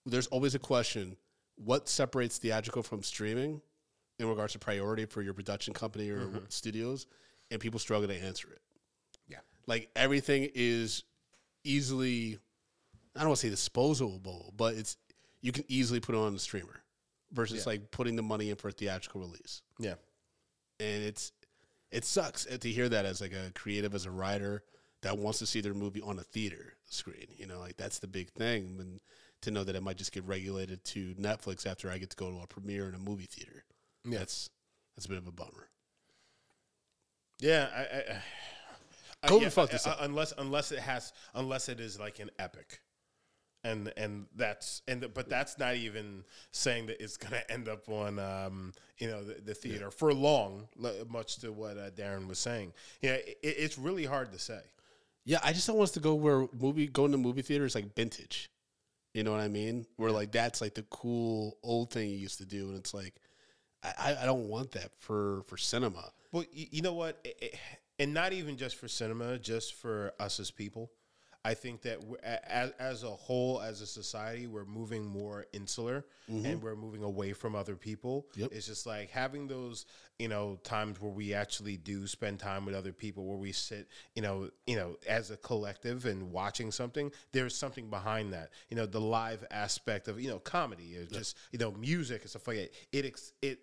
there's 0.06 0.28
always 0.28 0.56
a 0.56 0.60
question: 0.60 1.16
what 1.56 1.90
separates 1.90 2.38
theatrical 2.38 2.84
from 2.84 3.04
streaming 3.04 3.62
in 4.20 4.30
regards 4.30 4.54
to 4.54 4.60
priority 4.60 5.06
for 5.06 5.22
your 5.22 5.34
production 5.34 5.74
company 5.74 6.10
or 6.10 6.30
studios? 6.50 7.08
And 7.52 7.60
people 7.62 7.80
struggle 7.80 8.08
to 8.08 8.24
answer 8.24 8.48
it. 8.52 8.60
Yeah. 9.28 9.38
like 9.68 9.90
everything 9.96 10.50
is 10.56 11.04
easily. 11.64 12.40
I 13.16 13.20
don't 13.20 13.30
want 13.30 13.40
to 13.40 13.48
say 13.48 13.52
disposable, 13.52 14.52
but 14.58 14.76
it's 14.76 14.98
you 15.42 15.52
can 15.52 15.64
easily 15.68 16.00
put 16.00 16.16
it 16.16 16.18
on 16.18 16.34
the 16.34 16.40
streamer 16.40 16.82
versus 17.32 17.60
Yeah. 17.66 17.72
like 17.74 17.92
putting 17.92 18.16
the 18.16 18.24
money 18.24 18.50
in 18.50 18.56
for 18.56 18.70
a 18.70 18.72
theatrical 18.72 19.22
release. 19.22 19.62
yeah. 19.80 19.96
And 20.80 21.04
it's 21.04 21.32
it 21.92 22.04
sucks 22.04 22.46
eh, 22.50 22.58
to 22.58 22.70
hear 22.70 22.90
that 22.90 23.06
as 23.06 23.22
like 23.22 23.32
a 23.34 23.52
creative 23.56 23.96
as 23.96 24.06
a 24.06 24.12
writer 24.12 24.64
that 25.02 25.18
wants 25.18 25.40
to 25.40 25.46
see 25.46 25.62
their 25.62 25.74
movie 25.74 26.02
on 26.02 26.20
a 26.20 26.24
theater 26.24 26.74
screen. 26.86 27.28
You 27.38 27.46
know, 27.48 27.60
like 27.60 27.78
that's 27.78 28.00
the 28.00 28.08
big 28.08 28.32
thing. 28.32 28.78
And 28.80 29.00
to 29.42 29.52
know 29.52 29.64
that 29.64 29.76
it 29.76 29.84
might 29.84 29.98
just 29.98 30.12
get 30.12 30.26
regulated 30.26 30.84
to 30.86 31.14
Netflix 31.16 31.66
after 31.66 31.90
I 31.90 31.98
get 32.00 32.10
to 32.10 32.16
go 32.18 32.32
to 32.32 32.40
a 32.40 32.48
premiere 32.48 32.90
in 32.90 32.96
a 32.96 33.00
movie 33.00 33.28
theater. 33.28 33.64
Yeah. 34.04 34.20
That's 34.20 34.50
that's 34.96 35.06
a 35.06 35.10
bit 35.10 35.18
of 35.18 35.28
a 35.28 35.32
bummer. 35.32 35.70
Yeah, 37.40 37.68
I, 37.76 37.82
I, 37.82 38.22
I 39.24 39.28
COVID 39.28 39.42
yeah, 39.42 39.50
fucked 39.50 39.88
I- 39.88 39.92
up. 39.92 39.98
unless 40.02 40.34
unless 40.38 40.72
it 40.72 40.80
has 40.80 41.12
unless 41.34 41.70
it 41.70 41.80
is 41.80 42.00
like 42.00 42.20
an 42.20 42.30
epic, 42.40 42.80
and 43.66 43.92
and 43.98 44.28
that's 44.36 44.82
and 44.88 45.06
but 45.14 45.28
that's 45.30 45.58
not 45.58 45.76
even 45.76 46.24
saying 46.52 46.86
that 46.86 47.02
it's 47.04 47.18
gonna 47.18 47.42
end 47.50 47.68
up 47.68 47.90
on 47.90 48.20
um 48.20 48.72
you 48.98 49.08
know 49.08 49.24
the, 49.24 49.42
the 49.42 49.54
theater 49.54 49.92
for 49.92 50.14
long, 50.14 50.68
much 51.10 51.38
to 51.38 51.52
what 51.52 51.78
uh, 51.78 51.90
Darren 51.92 52.28
was 52.28 52.40
saying. 52.40 52.72
Yeah, 53.02 53.14
it, 53.16 53.38
it's 53.42 53.78
really 53.78 54.06
hard 54.06 54.32
to 54.32 54.40
say. 54.40 54.62
Yeah, 55.26 55.40
I 55.44 55.54
just 55.54 55.66
don't 55.68 55.78
want 55.78 55.90
us 55.90 55.94
to 55.96 56.00
go 56.00 56.14
where 56.14 56.48
movie 56.58 56.88
going 56.88 57.12
to 57.12 57.18
movie 57.18 57.42
theater 57.42 57.66
is 57.66 57.76
like 57.76 57.94
vintage. 57.96 58.50
You 59.14 59.24
know 59.24 59.32
what 59.32 59.40
I 59.42 59.48
mean? 59.48 59.86
Where 59.98 60.12
like 60.12 60.32
that's 60.32 60.62
like 60.62 60.76
the 60.76 60.84
cool 60.84 61.58
old 61.64 61.90
thing 61.92 62.10
you 62.10 62.18
used 62.18 62.38
to 62.40 62.46
do, 62.46 62.70
and 62.70 62.78
it's 62.78 62.94
like 62.94 63.16
I, 63.84 63.94
I- 64.14 64.24
I 64.24 64.26
don't 64.26 64.48
want 64.48 64.72
that 64.74 64.92
for 65.00 65.42
for 65.48 65.58
cinema. 65.58 66.12
Well, 66.32 66.46
you, 66.54 66.68
you 66.72 66.82
know 66.82 66.94
what? 66.94 67.18
It, 67.24 67.38
it, 67.42 67.56
and 67.98 68.14
not 68.14 68.34
even 68.34 68.58
just 68.58 68.76
for 68.76 68.88
cinema, 68.90 69.40
just 69.40 69.74
for 69.76 70.12
us 70.20 70.40
as 70.40 70.52
people. 70.52 70.92
I 71.46 71.54
think 71.54 71.84
that 71.84 72.00
as, 72.24 72.72
as 72.80 73.04
a 73.04 73.12
whole, 73.12 73.62
as 73.62 73.80
a 73.82 73.86
society, 73.86 74.48
we're 74.48 74.66
moving 74.66 75.06
more 75.06 75.46
insular 75.54 76.04
mm-hmm. 76.30 76.44
and 76.44 76.62
we're 76.62 76.76
moving 76.76 77.04
away 77.04 77.34
from 77.34 77.56
other 77.56 77.76
people. 77.76 78.26
Yep. 78.36 78.50
It's 78.52 78.66
just 78.66 78.88
like 78.88 79.12
having 79.12 79.48
those, 79.48 79.86
you 80.18 80.28
know, 80.28 80.58
times 80.64 81.00
where 81.00 81.12
we 81.12 81.36
actually 81.36 81.78
do 81.78 82.08
spend 82.08 82.40
time 82.40 82.66
with 82.66 82.74
other 82.74 82.92
people, 82.92 83.26
where 83.26 83.38
we 83.38 83.52
sit, 83.52 83.88
you 84.16 84.24
know, 84.24 84.50
you 84.66 84.76
know, 84.76 84.98
as 85.08 85.30
a 85.30 85.38
collective 85.38 86.08
and 86.08 86.32
watching 86.32 86.72
something. 86.72 87.12
There's 87.32 87.56
something 87.56 87.92
behind 87.92 88.34
that, 88.34 88.50
you 88.70 88.76
know, 88.76 88.88
the 88.88 89.02
live 89.02 89.46
aspect 89.52 90.08
of, 90.08 90.20
you 90.20 90.30
know, 90.30 90.40
comedy 90.40 90.98
or 90.98 91.06
just, 91.06 91.38
you 91.52 91.60
know, 91.60 91.72
music 91.74 92.22
and 92.22 92.30
stuff 92.32 92.48
like 92.48 92.58
that. 92.58 92.72
It 92.92 93.22
it 93.44 93.60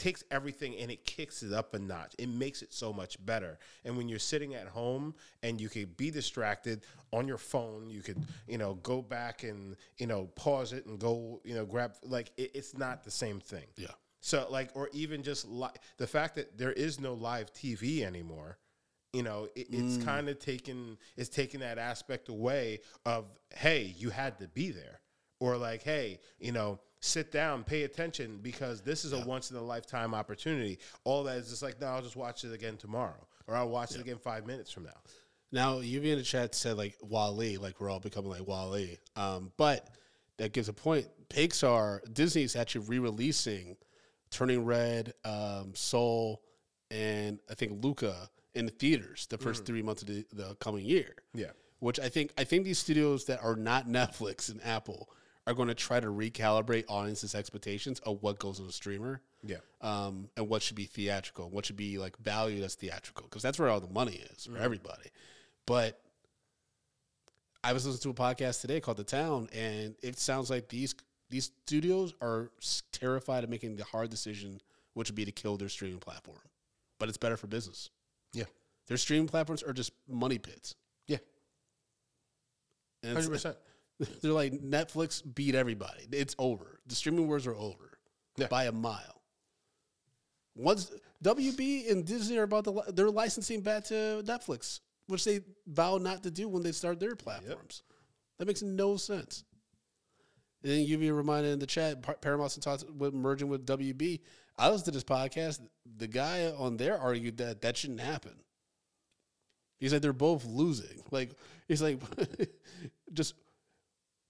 takes 0.00 0.24
everything 0.30 0.76
and 0.78 0.90
it 0.90 1.04
kicks 1.04 1.42
it 1.42 1.52
up 1.52 1.74
a 1.74 1.78
notch. 1.78 2.14
It 2.18 2.30
makes 2.30 2.62
it 2.62 2.72
so 2.72 2.90
much 2.90 3.24
better. 3.26 3.58
And 3.84 3.96
when 3.98 4.08
you're 4.08 4.18
sitting 4.18 4.54
at 4.54 4.66
home 4.66 5.14
and 5.42 5.60
you 5.60 5.68
could 5.68 5.94
be 5.96 6.10
distracted 6.10 6.86
on 7.12 7.28
your 7.28 7.36
phone, 7.36 7.90
you 7.90 8.00
could, 8.00 8.24
you 8.48 8.56
know, 8.56 8.74
go 8.82 9.02
back 9.02 9.42
and, 9.42 9.76
you 9.98 10.06
know, 10.06 10.30
pause 10.36 10.72
it 10.72 10.86
and 10.86 10.98
go, 10.98 11.42
you 11.44 11.54
know, 11.54 11.66
grab 11.66 11.92
like 12.02 12.32
it, 12.38 12.52
it's 12.54 12.76
not 12.76 13.04
the 13.04 13.10
same 13.10 13.40
thing. 13.40 13.66
Yeah. 13.76 13.88
So 14.20 14.46
like 14.50 14.70
or 14.74 14.88
even 14.92 15.22
just 15.22 15.46
li- 15.46 15.68
the 15.98 16.06
fact 16.06 16.34
that 16.36 16.56
there 16.56 16.72
is 16.72 16.98
no 16.98 17.12
live 17.12 17.52
TV 17.52 18.02
anymore, 18.02 18.58
you 19.12 19.22
know, 19.22 19.48
it, 19.54 19.66
it's 19.70 19.98
mm. 19.98 20.04
kind 20.04 20.30
of 20.30 20.38
taken 20.38 20.96
it's 21.18 21.28
taken 21.28 21.60
that 21.60 21.76
aspect 21.76 22.30
away 22.30 22.80
of 23.04 23.26
hey, 23.54 23.94
you 23.98 24.08
had 24.08 24.38
to 24.38 24.48
be 24.48 24.70
there 24.70 25.00
or 25.40 25.58
like 25.58 25.82
hey, 25.82 26.20
you 26.38 26.52
know, 26.52 26.80
sit 27.00 27.32
down, 27.32 27.64
pay 27.64 27.82
attention 27.82 28.38
because 28.42 28.82
this 28.82 29.04
is 29.04 29.12
a 29.12 29.20
once 29.20 29.50
in 29.50 29.56
a 29.56 29.62
lifetime 29.62 30.14
opportunity. 30.14 30.78
All 31.04 31.24
that 31.24 31.38
is 31.38 31.50
just 31.50 31.62
like 31.62 31.80
no, 31.80 31.88
I'll 31.88 32.02
just 32.02 32.16
watch 32.16 32.44
it 32.44 32.52
again 32.52 32.76
tomorrow 32.76 33.26
or 33.46 33.56
I'll 33.56 33.68
watch 33.68 33.94
it 33.94 34.00
again 34.00 34.18
5 34.18 34.46
minutes 34.46 34.70
from 34.70 34.84
now. 34.84 35.00
Now, 35.52 35.76
UV 35.80 36.04
in 36.04 36.18
the 36.18 36.22
chat 36.22 36.54
said 36.54 36.76
like 36.76 36.96
WALL-E, 37.02 37.58
like 37.58 37.80
we're 37.80 37.90
all 37.90 38.00
becoming 38.00 38.30
like 38.30 38.46
WALL-E. 38.46 38.98
Um, 39.16 39.50
but 39.56 39.88
that 40.36 40.52
gives 40.52 40.68
a 40.68 40.72
point. 40.72 41.08
Pixar, 41.28 42.00
Disney's 42.12 42.54
actually 42.54 42.86
re-releasing 42.86 43.76
Turning 44.30 44.64
Red, 44.64 45.12
um, 45.24 45.74
Soul, 45.74 46.42
and 46.90 47.40
I 47.50 47.54
think 47.54 47.82
Luca 47.84 48.28
in 48.54 48.66
the 48.66 48.72
theaters 48.72 49.26
the 49.28 49.38
first 49.38 49.64
three 49.64 49.82
months 49.82 50.02
of 50.02 50.08
the, 50.08 50.24
the 50.32 50.54
coming 50.56 50.84
year. 50.84 51.14
Yeah. 51.34 51.50
Which 51.80 51.98
I 51.98 52.08
think 52.08 52.32
I 52.38 52.44
think 52.44 52.64
these 52.64 52.78
studios 52.78 53.24
that 53.26 53.42
are 53.42 53.56
not 53.56 53.88
Netflix 53.88 54.50
and 54.50 54.64
Apple 54.64 55.10
are 55.46 55.54
going 55.54 55.68
to 55.68 55.74
try 55.74 55.98
to 56.00 56.06
recalibrate 56.08 56.84
audiences' 56.88 57.34
expectations 57.34 57.98
of 58.00 58.22
what 58.22 58.38
goes 58.38 58.60
on 58.60 58.66
a 58.66 58.72
streamer 58.72 59.20
Yeah. 59.42 59.56
um, 59.80 60.28
and 60.36 60.48
what 60.48 60.62
should 60.62 60.76
be 60.76 60.84
theatrical, 60.84 61.48
what 61.50 61.66
should 61.66 61.76
be 61.76 61.98
like 61.98 62.16
valued 62.18 62.62
as 62.62 62.74
theatrical, 62.74 63.24
because 63.24 63.42
that's 63.42 63.58
where 63.58 63.68
all 63.68 63.80
the 63.80 63.92
money 63.92 64.22
is 64.36 64.46
for 64.46 64.58
everybody. 64.58 65.08
But 65.66 66.00
I 67.64 67.72
was 67.72 67.86
listening 67.86 68.14
to 68.14 68.22
a 68.22 68.26
podcast 68.34 68.60
today 68.60 68.80
called 68.80 68.96
The 68.98 69.04
Town, 69.04 69.48
and 69.52 69.94
it 70.02 70.18
sounds 70.18 70.50
like 70.50 70.68
these 70.68 70.94
these 71.30 71.52
studios 71.64 72.12
are 72.20 72.50
terrified 72.92 73.44
of 73.44 73.50
making 73.50 73.76
the 73.76 73.84
hard 73.84 74.10
decision, 74.10 74.60
which 74.94 75.08
would 75.08 75.14
be 75.14 75.24
to 75.24 75.30
kill 75.32 75.56
their 75.56 75.68
streaming 75.68 76.00
platform. 76.00 76.40
But 76.98 77.08
it's 77.08 77.18
better 77.18 77.36
for 77.36 77.46
business. 77.46 77.88
Yeah. 78.32 78.44
Their 78.88 78.96
streaming 78.96 79.28
platforms 79.28 79.62
are 79.62 79.72
just 79.72 79.92
money 80.08 80.38
pits. 80.38 80.74
Yeah. 81.06 81.18
It's- 83.04 83.26
100%. 83.28 83.56
they're 84.22 84.32
like 84.32 84.52
Netflix 84.54 85.22
beat 85.34 85.54
everybody. 85.54 86.06
It's 86.12 86.34
over. 86.38 86.80
The 86.86 86.94
streaming 86.94 87.26
wars 87.28 87.46
are 87.46 87.54
over 87.54 87.98
Yeah. 88.36 88.46
by 88.48 88.64
a 88.64 88.72
mile. 88.72 89.22
Once 90.56 90.90
WB 91.22 91.90
and 91.90 92.04
Disney 92.04 92.38
are 92.38 92.42
about 92.44 92.64
to 92.64 92.70
li- 92.70 92.82
they're 92.88 93.10
licensing 93.10 93.60
back 93.60 93.84
to 93.84 94.22
Netflix, 94.26 94.80
which 95.06 95.24
they 95.24 95.40
vow 95.66 95.98
not 95.98 96.22
to 96.24 96.30
do 96.30 96.48
when 96.48 96.62
they 96.62 96.72
start 96.72 96.98
their 96.98 97.14
platforms. 97.14 97.82
That 98.38 98.46
makes 98.46 98.62
no 98.62 98.96
sense. 98.96 99.44
And 100.62 100.72
then 100.72 100.80
you 100.84 100.98
be 100.98 101.10
reminded 101.10 101.52
in 101.52 101.58
the 101.58 101.66
chat, 101.66 102.02
Par- 102.02 102.18
Paramount's 102.20 102.56
talks 102.56 102.84
with 102.84 103.14
merging 103.14 103.48
with 103.48 103.64
WB. 103.66 104.20
I 104.58 104.68
listened 104.68 104.86
to 104.86 104.90
this 104.90 105.04
podcast. 105.04 105.60
The 105.96 106.06
guy 106.08 106.46
on 106.46 106.76
there 106.76 106.98
argued 106.98 107.38
that 107.38 107.62
that 107.62 107.76
shouldn't 107.76 108.00
happen. 108.00 108.32
He 109.78 109.88
said 109.88 110.02
they're 110.02 110.12
both 110.12 110.44
losing. 110.44 111.02
Like 111.10 111.30
he's 111.68 111.80
like, 111.80 111.98
just 113.14 113.34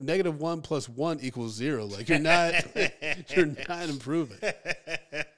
negative 0.01 0.41
one 0.41 0.63
plus 0.63 0.89
one 0.89 1.21
equals 1.21 1.55
zero. 1.55 1.87
Like 1.87 2.09
you're 2.09 2.19
not, 2.19 2.55
you're 3.37 3.55
not 3.69 3.89
improving. 3.89 4.39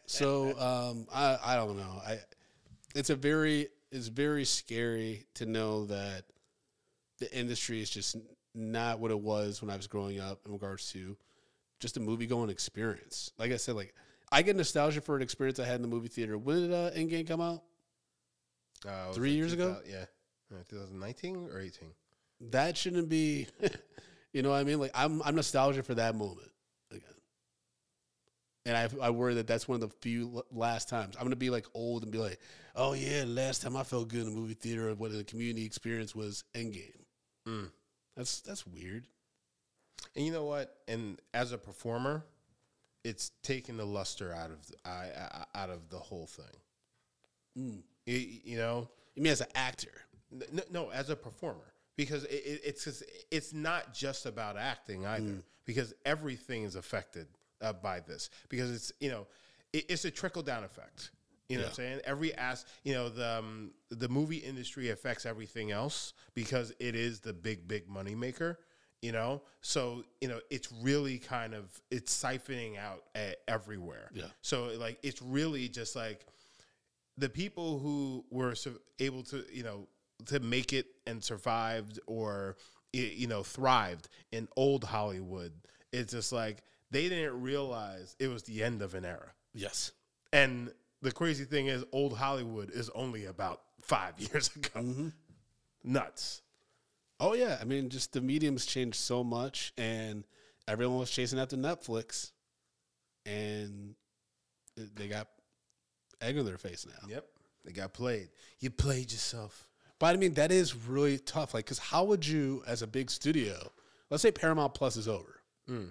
So 0.06 0.58
um, 0.58 1.06
I 1.12 1.38
I 1.44 1.56
don't 1.56 1.76
know. 1.76 2.00
I 2.06 2.20
it's 2.94 3.10
a 3.10 3.16
very 3.16 3.68
it's 3.90 4.08
very 4.08 4.44
scary 4.44 5.26
to 5.34 5.46
know 5.46 5.86
that 5.86 6.24
the 7.18 7.34
industry 7.36 7.80
is 7.80 7.90
just 7.90 8.16
not 8.54 8.98
what 8.98 9.10
it 9.10 9.18
was 9.18 9.60
when 9.62 9.70
I 9.70 9.76
was 9.76 9.86
growing 9.86 10.20
up 10.20 10.40
in 10.46 10.52
regards 10.52 10.90
to 10.92 11.16
just 11.80 11.96
a 11.96 12.00
movie 12.00 12.26
going 12.26 12.50
experience. 12.50 13.32
Like 13.38 13.52
I 13.52 13.56
said, 13.56 13.74
like 13.74 13.94
I 14.30 14.42
get 14.42 14.56
nostalgia 14.56 15.00
for 15.00 15.16
an 15.16 15.22
experience 15.22 15.58
I 15.58 15.64
had 15.64 15.76
in 15.76 15.82
the 15.82 15.88
movie 15.88 16.08
theater. 16.08 16.38
When 16.38 16.62
did 16.62 16.72
uh, 16.72 16.90
Endgame 16.92 17.26
come 17.26 17.40
out? 17.40 17.62
Uh, 18.86 19.12
Three 19.12 19.32
years 19.32 19.52
ago? 19.52 19.78
Yeah. 19.88 20.04
Uh, 20.52 20.62
2019 20.68 21.48
or 21.52 21.60
18? 21.60 21.88
That 22.50 22.76
shouldn't 22.76 23.08
be. 23.08 23.46
you 24.32 24.42
know 24.42 24.50
what 24.50 24.56
I 24.56 24.64
mean? 24.64 24.78
Like 24.78 24.92
I'm 24.94 25.22
I'm 25.22 25.34
nostalgia 25.34 25.82
for 25.82 25.94
that 25.94 26.14
moment 26.14 26.50
again. 26.90 27.02
And 28.64 28.76
I 28.76 28.88
I 29.00 29.10
worry 29.10 29.34
that 29.34 29.46
that's 29.46 29.66
one 29.68 29.82
of 29.82 29.88
the 29.88 29.96
few 30.00 30.42
last 30.52 30.88
times 30.88 31.16
I'm 31.16 31.24
gonna 31.24 31.36
be 31.36 31.50
like 31.50 31.66
old 31.74 32.02
and 32.02 32.12
be 32.12 32.18
like, 32.18 32.38
oh 32.76 32.92
yeah, 32.92 33.24
last 33.26 33.62
time 33.62 33.76
I 33.76 33.82
felt 33.82 34.08
good 34.08 34.22
in 34.22 34.28
a 34.28 34.30
movie 34.30 34.54
theater 34.54 34.88
and 34.88 34.98
what 34.98 35.12
the 35.12 35.24
community 35.24 35.64
experience 35.64 36.14
was 36.14 36.44
Endgame. 36.54 37.04
Mm. 37.48 37.70
That's 38.16 38.40
that's 38.40 38.66
weird. 38.66 39.06
And 40.16 40.24
you 40.24 40.32
know 40.32 40.44
what? 40.44 40.76
And 40.88 41.20
as 41.34 41.52
a 41.52 41.58
performer, 41.58 42.24
it's 43.04 43.30
taken 43.42 43.76
the 43.76 43.84
luster 43.84 44.32
out 44.32 44.50
of 44.50 44.66
the, 44.66 44.74
I, 44.84 45.44
I, 45.54 45.62
out 45.62 45.70
of 45.70 45.88
the 45.88 45.98
whole 45.98 46.26
thing. 46.26 46.44
Mm. 47.58 47.82
Y- 48.06 48.40
you 48.44 48.56
know, 48.56 48.88
You 49.14 49.22
mean 49.22 49.32
as 49.32 49.40
an 49.40 49.48
actor? 49.54 49.92
No, 50.52 50.62
no, 50.70 50.88
as 50.90 51.10
a 51.10 51.16
performer, 51.16 51.71
because 51.96 52.24
it, 52.24 52.42
it, 52.44 52.60
it's 52.64 52.84
just, 52.84 53.02
it's 53.30 53.52
not 53.52 53.92
just 53.94 54.26
about 54.26 54.56
acting 54.56 55.06
either, 55.06 55.42
because 55.64 55.94
everything 56.04 56.64
is 56.64 56.76
affected 56.76 57.26
uh, 57.60 57.72
by 57.72 58.00
this. 58.00 58.30
Because 58.48 58.70
it's 58.70 58.92
you 59.00 59.10
know, 59.10 59.26
it, 59.72 59.86
it's 59.88 60.04
a 60.04 60.10
trickle 60.10 60.42
down 60.42 60.64
effect. 60.64 61.10
You 61.48 61.58
know 61.58 61.64
what 61.64 61.70
I'm 61.70 61.74
saying? 61.74 62.00
Every 62.04 62.34
ass, 62.34 62.64
you 62.82 62.94
know, 62.94 63.10
the 63.10 63.38
um, 63.38 63.72
the 63.90 64.08
movie 64.08 64.38
industry 64.38 64.88
affects 64.90 65.26
everything 65.26 65.70
else 65.70 66.14
because 66.32 66.72
it 66.78 66.94
is 66.94 67.20
the 67.20 67.34
big, 67.34 67.68
big 67.68 67.88
money 67.90 68.14
maker. 68.14 68.58
You 69.02 69.12
know, 69.12 69.42
so 69.60 70.04
you 70.20 70.28
know 70.28 70.38
it's 70.48 70.72
really 70.80 71.18
kind 71.18 71.54
of 71.54 71.64
it's 71.90 72.16
siphoning 72.16 72.78
out 72.78 73.02
uh, 73.14 73.32
everywhere. 73.48 74.10
Yeah. 74.14 74.26
So 74.40 74.70
like 74.78 74.98
it's 75.02 75.20
really 75.20 75.68
just 75.68 75.96
like 75.96 76.24
the 77.18 77.28
people 77.28 77.80
who 77.80 78.24
were 78.30 78.54
able 79.00 79.22
to 79.24 79.44
you 79.52 79.64
know 79.64 79.88
to 80.26 80.40
make 80.40 80.72
it 80.72 80.86
and 81.06 81.22
survived 81.22 81.98
or 82.06 82.56
you 82.92 83.26
know 83.26 83.42
thrived 83.42 84.08
in 84.30 84.48
old 84.56 84.84
Hollywood. 84.84 85.52
It's 85.92 86.12
just 86.12 86.32
like 86.32 86.62
they 86.90 87.08
didn't 87.08 87.40
realize 87.40 88.16
it 88.18 88.28
was 88.28 88.42
the 88.42 88.62
end 88.62 88.82
of 88.82 88.94
an 88.94 89.04
era. 89.04 89.32
Yes. 89.54 89.92
And 90.32 90.72
the 91.00 91.12
crazy 91.12 91.44
thing 91.44 91.66
is, 91.66 91.84
old 91.92 92.16
Hollywood 92.16 92.70
is 92.70 92.90
only 92.90 93.26
about 93.26 93.62
five 93.80 94.14
years 94.18 94.50
ago. 94.54 94.80
Mm-hmm. 94.80 95.08
Nuts. 95.84 96.42
Oh 97.18 97.34
yeah, 97.34 97.58
I 97.60 97.64
mean, 97.64 97.88
just 97.88 98.12
the 98.12 98.20
mediums 98.20 98.66
changed 98.66 98.96
so 98.96 99.22
much, 99.22 99.72
and 99.78 100.24
everyone 100.66 100.98
was 100.98 101.10
chasing 101.10 101.38
after 101.38 101.56
Netflix, 101.56 102.32
and 103.26 103.94
they 104.76 105.08
got 105.08 105.28
egg 106.20 106.38
on 106.38 106.44
their 106.44 106.58
face 106.58 106.86
now. 106.86 107.08
Yep. 107.08 107.26
They 107.64 107.72
got 107.72 107.92
played. 107.92 108.28
You 108.60 108.70
played 108.70 109.12
yourself. 109.12 109.68
But 110.02 110.16
I 110.16 110.18
mean, 110.18 110.34
that 110.34 110.50
is 110.50 110.74
really 110.74 111.16
tough. 111.16 111.54
Like, 111.54 111.64
because 111.64 111.78
how 111.78 112.02
would 112.02 112.26
you, 112.26 112.64
as 112.66 112.82
a 112.82 112.88
big 112.88 113.08
studio, 113.08 113.70
let's 114.10 114.20
say 114.20 114.32
Paramount 114.32 114.74
Plus 114.74 114.96
is 114.96 115.06
over. 115.06 115.38
Hmm. 115.68 115.90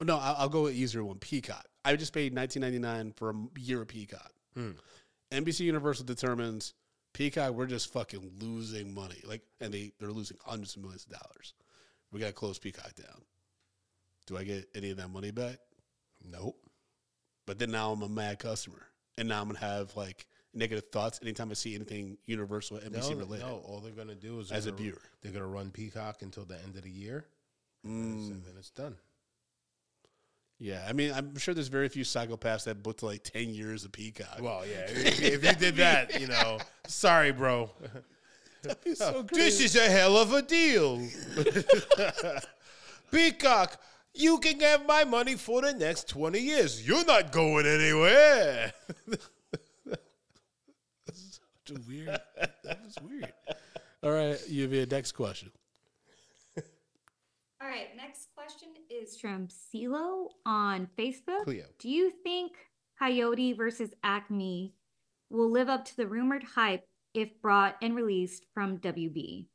No, 0.00 0.16
I'll, 0.16 0.36
I'll 0.38 0.48
go 0.48 0.62
with 0.62 0.74
easier 0.74 1.04
one. 1.04 1.18
Peacock. 1.18 1.66
I 1.84 1.94
just 1.96 2.14
paid 2.14 2.32
nineteen 2.32 2.62
ninety 2.62 2.78
nine 2.78 3.12
for 3.14 3.28
a 3.28 3.60
year 3.60 3.82
of 3.82 3.88
Peacock. 3.88 4.32
Hmm. 4.54 4.70
NBC 5.30 5.60
Universal 5.60 6.06
determines 6.06 6.72
Peacock. 7.12 7.52
We're 7.52 7.66
just 7.66 7.92
fucking 7.92 8.30
losing 8.40 8.94
money. 8.94 9.20
Like, 9.26 9.42
and 9.60 9.74
they 9.74 9.92
they're 10.00 10.10
losing 10.10 10.38
hundreds 10.42 10.76
of 10.76 10.80
millions 10.80 11.04
of 11.04 11.20
dollars. 11.20 11.52
We 12.10 12.20
got 12.20 12.28
to 12.28 12.32
close 12.32 12.58
Peacock 12.58 12.94
down. 12.94 13.20
Do 14.26 14.38
I 14.38 14.44
get 14.44 14.70
any 14.74 14.90
of 14.90 14.96
that 14.96 15.08
money 15.08 15.32
back? 15.32 15.58
Nope. 16.24 16.56
But 17.46 17.58
then 17.58 17.72
now 17.72 17.92
I'm 17.92 18.00
a 18.00 18.08
mad 18.08 18.38
customer, 18.38 18.86
and 19.18 19.28
now 19.28 19.42
I'm 19.42 19.48
gonna 19.48 19.58
have 19.58 19.94
like 19.96 20.26
negative 20.54 20.84
thoughts 20.90 21.18
anytime 21.22 21.50
I 21.50 21.54
see 21.54 21.74
anything 21.74 22.16
Universal 22.26 22.78
NBC 22.78 23.10
no, 23.12 23.16
related. 23.16 23.46
no, 23.46 23.62
all 23.66 23.80
they're 23.80 23.92
gonna 23.92 24.14
do 24.14 24.40
is 24.40 24.50
As 24.50 24.66
a 24.66 24.70
they're 24.70 24.78
viewer. 24.78 25.02
they're 25.22 25.32
gonna 25.32 25.46
run 25.46 25.70
Peacock 25.70 26.22
until 26.22 26.44
the 26.44 26.56
end 26.62 26.76
of 26.76 26.82
the 26.82 26.90
year, 26.90 27.26
and 27.84 28.14
it's- 28.14 28.30
and 28.30 28.44
then 28.44 28.54
it's 28.58 28.70
done. 28.70 28.96
Yeah, 30.60 30.84
I 30.88 30.92
mean, 30.92 31.12
I'm 31.12 31.38
sure 31.38 31.54
there's 31.54 31.68
very 31.68 31.88
few 31.88 32.02
psychopaths 32.02 32.64
that 32.64 32.82
booked 32.82 33.04
like 33.04 33.22
ten 33.22 33.50
years 33.54 33.84
of 33.84 33.92
Peacock. 33.92 34.40
Well, 34.40 34.66
yeah. 34.66 34.86
If, 34.88 35.20
if 35.22 35.44
you 35.44 35.52
did 35.54 35.76
that, 35.76 36.20
you 36.20 36.26
know, 36.26 36.58
sorry, 36.88 37.30
bro. 37.30 37.70
That'd 38.62 38.82
be 38.82 38.94
so 38.96 39.22
This 39.32 39.60
is 39.60 39.76
a 39.76 39.88
hell 39.88 40.16
of 40.16 40.32
a 40.32 40.42
deal. 40.42 41.06
Peacock, 43.12 43.80
you 44.14 44.38
can 44.38 44.58
have 44.60 44.84
my 44.86 45.04
money 45.04 45.36
for 45.36 45.62
the 45.62 45.72
next 45.74 46.08
20 46.08 46.40
years. 46.40 46.86
You're 46.86 47.04
not 47.04 47.30
going 47.30 47.66
anywhere. 47.66 48.72
Such 51.68 51.76
a 51.76 51.80
weird. 51.86 52.20
That 52.64 52.80
was 52.82 52.96
weird. 53.02 53.32
All 54.02 54.10
right, 54.10 54.38
Lluvia. 54.50 54.90
Next 54.90 55.12
question. 55.12 55.50
All 57.60 57.68
right, 57.68 57.88
next 57.96 58.28
question 58.34 58.68
is 58.88 59.16
from 59.16 59.48
CeeLo 59.48 60.28
on 60.46 60.88
Facebook. 60.96 61.44
Cleo. 61.44 61.66
Do 61.78 61.88
you 61.90 62.10
think 62.22 62.52
Coyote 62.98 63.52
versus 63.52 63.90
Acme 64.02 64.72
will 65.28 65.50
live 65.50 65.68
up 65.68 65.84
to 65.86 65.96
the 65.96 66.06
rumored 66.06 66.44
hype 66.44 66.86
if 67.14 67.28
brought 67.42 67.76
and 67.82 67.96
released 67.96 68.46
from 68.54 68.78
WB? 68.78 69.46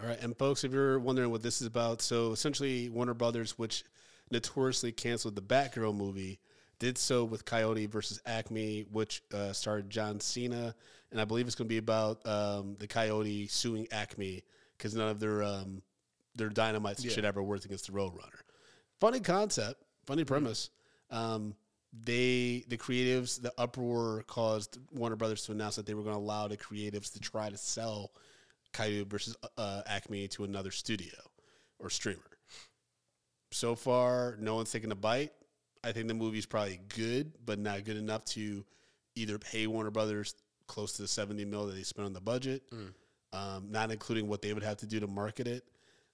All 0.00 0.06
right, 0.06 0.22
and 0.22 0.38
folks, 0.38 0.64
if 0.64 0.72
you're 0.72 0.98
wondering 0.98 1.30
what 1.30 1.42
this 1.42 1.60
is 1.60 1.66
about, 1.66 2.00
so 2.00 2.32
essentially 2.32 2.88
Warner 2.88 3.14
Brothers, 3.14 3.58
which 3.58 3.84
notoriously 4.30 4.92
canceled 4.92 5.36
the 5.36 5.42
Batgirl 5.42 5.94
movie, 5.94 6.40
did 6.78 6.98
so 6.98 7.24
with 7.24 7.44
Coyote 7.44 7.86
versus 7.86 8.20
Acme, 8.26 8.86
which 8.90 9.22
uh, 9.32 9.52
starred 9.52 9.90
John 9.90 10.20
Cena, 10.20 10.74
and 11.10 11.20
I 11.20 11.24
believe 11.24 11.46
it's 11.46 11.54
going 11.54 11.66
to 11.68 11.72
be 11.72 11.78
about 11.78 12.26
um, 12.26 12.76
the 12.78 12.86
Coyote 12.86 13.46
suing 13.48 13.86
Acme 13.92 14.42
because 14.76 14.94
none 14.94 15.08
of 15.08 15.20
their 15.20 15.42
um, 15.42 15.82
their 16.34 16.48
dynamites 16.48 17.04
Yeah. 17.04 17.12
shit 17.12 17.24
ever 17.24 17.42
worked 17.42 17.64
against 17.64 17.86
the 17.86 17.92
Roadrunner. 17.92 18.40
Funny 19.00 19.20
concept, 19.20 19.82
funny 20.06 20.24
premise. 20.24 20.70
Um, 21.10 21.54
they 21.92 22.64
the 22.68 22.76
creatives 22.76 23.40
the 23.40 23.52
uproar 23.56 24.24
caused 24.26 24.78
Warner 24.92 25.14
Brothers 25.16 25.42
to 25.46 25.52
announce 25.52 25.76
that 25.76 25.86
they 25.86 25.94
were 25.94 26.02
going 26.02 26.16
to 26.16 26.20
allow 26.20 26.48
the 26.48 26.56
creatives 26.56 27.12
to 27.12 27.20
try 27.20 27.48
to 27.50 27.56
sell 27.56 28.10
Coyote 28.72 29.04
versus 29.08 29.36
uh, 29.56 29.82
Acme 29.86 30.26
to 30.28 30.42
another 30.44 30.72
studio 30.72 31.14
or 31.78 31.88
streamer. 31.90 32.20
So 33.52 33.76
far, 33.76 34.36
no 34.40 34.56
one's 34.56 34.72
taken 34.72 34.90
a 34.90 34.96
bite. 34.96 35.32
I 35.84 35.92
think 35.92 36.08
the 36.08 36.14
movie's 36.14 36.46
probably 36.46 36.80
good, 36.96 37.32
but 37.44 37.58
not 37.58 37.84
good 37.84 37.96
enough 37.96 38.24
to 38.26 38.64
either 39.14 39.38
pay 39.38 39.66
Warner 39.66 39.90
Brothers 39.90 40.34
close 40.66 40.94
to 40.94 41.02
the 41.02 41.08
70 41.08 41.44
mil 41.44 41.66
that 41.66 41.74
they 41.74 41.82
spent 41.82 42.06
on 42.06 42.12
the 42.14 42.20
budget, 42.20 42.62
um, 43.32 43.66
not 43.70 43.90
including 43.90 44.28
what 44.28 44.40
they 44.42 44.52
would 44.54 44.62
have 44.62 44.78
to 44.78 44.86
do 44.86 44.98
to 45.00 45.06
market 45.06 45.46
it. 45.46 45.64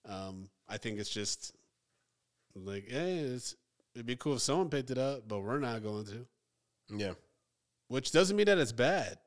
Um, 0.08 0.48
I 0.68 0.76
think 0.76 0.98
it's 0.98 1.10
just 1.10 1.54
like, 2.54 2.88
hey, 2.88 3.18
it's, 3.18 3.54
it'd 3.94 4.06
be 4.06 4.16
cool 4.16 4.34
if 4.34 4.40
someone 4.42 4.68
picked 4.68 4.90
it 4.90 4.98
up, 4.98 5.28
but 5.28 5.40
we're 5.40 5.58
not 5.60 5.82
going 5.82 6.04
to. 6.06 6.26
Yeah. 6.88 7.12
Which 7.88 8.10
doesn't 8.12 8.36
mean 8.36 8.46
that 8.46 8.58
it's 8.58 8.72
bad. 8.72 9.18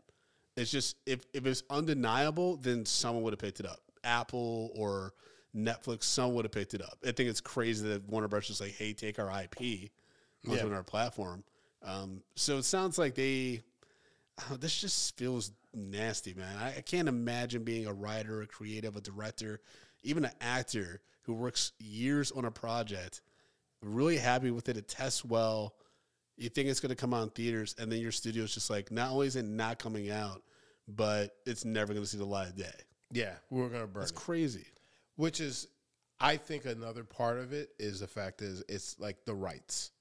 It's 0.57 0.70
just 0.72 0.98
if, 1.06 1.26
if 1.34 1.45
it's 1.45 1.64
undeniable, 1.70 2.57
then 2.57 2.86
someone 2.86 3.24
would 3.24 3.34
have 3.34 3.40
picked 3.40 3.60
it 3.60 3.65
up. 3.65 3.80
Apple 4.03 4.72
or 4.76 5.14
Netflix, 5.56 6.03
someone 6.03 6.36
would 6.36 6.45
have 6.45 6.52
picked 6.52 6.74
it 6.74 6.82
up. 6.82 6.98
I 7.06 7.11
think 7.11 7.30
it's 7.30 7.41
crazy 7.41 7.88
that 7.90 8.07
Warner 8.10 8.28
Bros. 8.28 8.49
is 8.49 8.60
like, 8.61 8.74
hey, 8.76 8.94
take 8.94 9.20
our 9.20 9.32
IP 9.44 9.90
onto 10.48 10.68
Yeah. 10.70 10.74
our 10.76 10.84
platform. 10.84 11.44
Um, 11.82 12.22
so 12.36 12.57
it 12.57 12.64
sounds 12.64 12.98
like 12.98 13.15
they. 13.15 13.61
oh, 14.49 14.56
this 14.56 14.80
just 14.80 15.15
feels 15.18 15.52
nasty, 15.74 16.34
man. 16.34 16.57
I, 16.57 16.78
I 16.78 16.82
can't 16.82 17.07
imagine 17.07 17.64
being 17.64 17.86
a 17.88 17.94
writer, 17.94 18.41
a 18.41 18.48
creative, 18.48 18.95
a 18.95 19.02
director, 19.02 19.60
even 20.03 20.26
an 20.26 20.32
actor 20.41 21.02
who 21.24 21.34
works 21.34 21.72
years 21.80 22.32
on 22.32 22.45
a 22.45 22.52
project, 22.52 23.22
really 23.82 24.18
happy 24.18 24.49
with 24.52 24.70
it. 24.70 24.78
It 24.78 24.88
tests 24.88 25.24
well. 25.24 25.76
You 26.36 26.49
think 26.49 26.68
it's 26.68 26.80
going 26.80 26.90
to 26.90 26.95
come 26.95 27.14
out 27.14 27.24
in 27.24 27.30
theaters, 27.30 27.76
and 27.78 27.91
then 27.91 27.99
your 27.99 28.11
studio's 28.11 28.53
just 28.53 28.70
like, 28.70 28.91
not 28.91 29.11
only 29.11 29.28
is 29.28 29.36
it 29.36 29.45
not 29.45 29.78
coming 29.78 30.10
out, 30.10 30.41
but 30.88 31.36
it's 31.45 31.64
never 31.64 31.94
going 31.94 32.03
to 32.03 32.10
see 32.10 32.18
the 32.18 32.26
light 32.26 32.48
of 32.49 32.56
day. 32.57 32.72
Yeah. 33.11 33.34
We're 33.52 33.70
going 33.70 33.82
to 33.82 33.88
burn 33.88 34.02
That's 34.02 34.11
it. 34.11 34.15
crazy. 34.15 34.65
Which 35.15 35.40
is, 35.40 35.68
I 36.20 36.38
think 36.38 36.65
another 36.65 37.03
part 37.03 37.38
of 37.38 37.53
it 37.53 37.70
is 37.78 37.99
the 37.99 38.07
fact 38.07 38.41
is 38.41 38.64
it's 38.68 38.99
like 38.99 39.24
the 39.26 39.36
rights, 39.36 39.91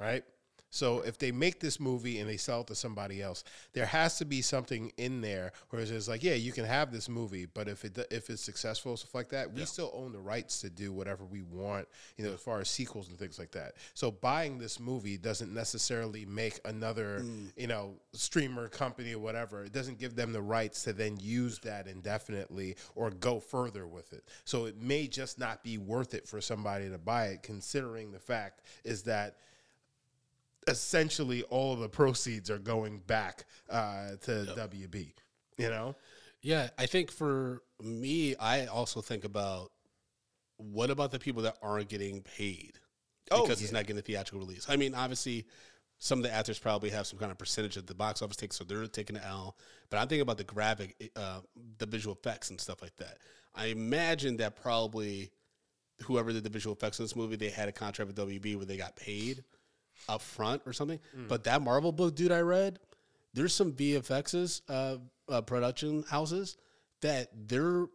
right? 0.00 0.24
So 0.70 1.00
if 1.00 1.18
they 1.18 1.32
make 1.32 1.58
this 1.58 1.80
movie 1.80 2.20
and 2.20 2.30
they 2.30 2.36
sell 2.36 2.60
it 2.60 2.68
to 2.68 2.76
somebody 2.76 3.20
else, 3.20 3.42
there 3.72 3.86
has 3.86 4.18
to 4.18 4.24
be 4.24 4.40
something 4.40 4.92
in 4.96 5.20
there 5.20 5.52
where 5.70 5.82
it's 5.82 6.08
like, 6.08 6.22
yeah, 6.22 6.34
you 6.34 6.52
can 6.52 6.64
have 6.64 6.92
this 6.92 7.08
movie, 7.08 7.46
but 7.46 7.68
if 7.68 7.84
it 7.84 7.98
if 8.10 8.30
it's 8.30 8.42
successful 8.42 8.96
stuff 8.96 9.14
like 9.14 9.30
that, 9.30 9.52
we 9.52 9.64
still 9.64 9.90
own 9.92 10.12
the 10.12 10.20
rights 10.20 10.60
to 10.60 10.70
do 10.70 10.92
whatever 10.92 11.24
we 11.24 11.42
want, 11.42 11.88
you 12.16 12.24
know, 12.24 12.32
as 12.32 12.40
far 12.40 12.60
as 12.60 12.68
sequels 12.68 13.08
and 13.08 13.18
things 13.18 13.38
like 13.38 13.50
that. 13.50 13.74
So 13.94 14.12
buying 14.12 14.58
this 14.58 14.78
movie 14.78 15.18
doesn't 15.18 15.52
necessarily 15.52 16.24
make 16.24 16.60
another, 16.64 17.20
mm. 17.20 17.50
you 17.56 17.66
know, 17.66 17.94
streamer 18.12 18.68
company 18.68 19.14
or 19.14 19.18
whatever. 19.18 19.64
It 19.64 19.72
doesn't 19.72 19.98
give 19.98 20.14
them 20.14 20.32
the 20.32 20.42
rights 20.42 20.84
to 20.84 20.92
then 20.92 21.18
use 21.20 21.58
that 21.60 21.88
indefinitely 21.88 22.76
or 22.94 23.10
go 23.10 23.40
further 23.40 23.88
with 23.88 24.12
it. 24.12 24.22
So 24.44 24.66
it 24.66 24.80
may 24.80 25.08
just 25.08 25.38
not 25.38 25.64
be 25.64 25.78
worth 25.78 26.14
it 26.14 26.28
for 26.28 26.40
somebody 26.40 26.88
to 26.88 26.98
buy 26.98 27.26
it, 27.26 27.42
considering 27.42 28.12
the 28.12 28.20
fact 28.20 28.62
is 28.84 29.02
that 29.02 29.36
essentially 30.70 31.42
all 31.44 31.72
of 31.72 31.80
the 31.80 31.88
proceeds 31.88 32.50
are 32.50 32.58
going 32.58 33.00
back 33.06 33.44
uh, 33.68 34.10
to 34.22 34.46
WB. 34.56 35.12
You 35.58 35.68
know, 35.68 35.94
Yeah, 36.40 36.70
I 36.78 36.86
think 36.86 37.10
for 37.10 37.62
me, 37.82 38.34
I 38.36 38.66
also 38.66 39.02
think 39.02 39.24
about 39.24 39.72
what 40.56 40.90
about 40.90 41.10
the 41.10 41.18
people 41.18 41.42
that 41.42 41.56
aren't 41.62 41.88
getting 41.88 42.22
paid 42.22 42.78
Oh, 43.30 43.42
because 43.42 43.62
it's 43.62 43.72
not 43.72 43.86
getting 43.86 43.98
a 43.98 44.02
theatrical 44.02 44.40
release. 44.40 44.66
I 44.68 44.76
mean, 44.76 44.94
obviously, 44.94 45.46
some 45.98 46.18
of 46.18 46.24
the 46.24 46.32
actors 46.32 46.58
probably 46.58 46.90
have 46.90 47.06
some 47.06 47.18
kind 47.18 47.30
of 47.30 47.38
percentage 47.38 47.76
that 47.76 47.86
the 47.86 47.94
box 47.94 48.22
office 48.22 48.36
takes, 48.36 48.56
so 48.56 48.64
they're 48.64 48.86
taking 48.86 49.14
the 49.14 49.24
L. 49.24 49.56
But 49.88 49.98
I'm 49.98 50.08
thinking 50.08 50.22
about 50.22 50.38
the 50.38 50.44
graphic, 50.44 51.10
uh, 51.14 51.40
the 51.78 51.86
visual 51.86 52.16
effects 52.16 52.50
and 52.50 52.60
stuff 52.60 52.82
like 52.82 52.96
that. 52.96 53.18
I 53.54 53.66
imagine 53.66 54.38
that 54.38 54.60
probably 54.60 55.30
whoever 56.02 56.32
did 56.32 56.44
the 56.44 56.50
visual 56.50 56.74
effects 56.74 56.98
in 56.98 57.04
this 57.04 57.14
movie, 57.14 57.36
they 57.36 57.50
had 57.50 57.68
a 57.68 57.72
contract 57.72 58.08
with 58.08 58.16
WB 58.16 58.56
where 58.56 58.66
they 58.66 58.76
got 58.76 58.96
paid 58.96 59.44
up 60.08 60.22
front 60.22 60.62
or 60.66 60.72
something. 60.72 60.98
But 61.28 61.44
that 61.44 61.62
Marvel 61.62 61.92
book, 61.92 62.14
dude, 62.14 62.32
I 62.32 62.40
read, 62.40 62.78
there's 63.34 63.54
some 63.54 63.72
VFXs, 63.72 64.62
uh, 64.68 64.96
uh, 65.28 65.40
production 65.42 66.04
houses 66.08 66.56
that 67.02 67.28
their 67.48 67.86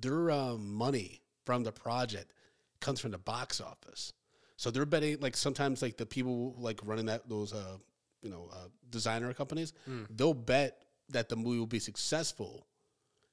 their 0.00 0.30
um, 0.30 0.74
money 0.74 1.22
from 1.44 1.62
the 1.64 1.72
project 1.72 2.32
comes 2.80 3.00
from 3.00 3.12
the 3.12 3.18
box 3.18 3.60
office. 3.60 4.12
So 4.56 4.70
they're 4.70 4.84
betting 4.86 5.18
like 5.20 5.36
sometimes 5.36 5.80
like 5.82 5.96
the 5.96 6.06
people 6.06 6.54
like 6.58 6.80
running 6.84 7.06
that 7.06 7.28
those 7.28 7.52
uh 7.52 7.76
you 8.22 8.30
know 8.30 8.48
uh, 8.52 8.68
designer 8.90 9.32
companies 9.32 9.72
they'll 10.10 10.34
bet 10.34 10.82
that 11.10 11.28
the 11.28 11.36
movie 11.36 11.58
will 11.58 11.66
be 11.66 11.78
successful 11.78 12.66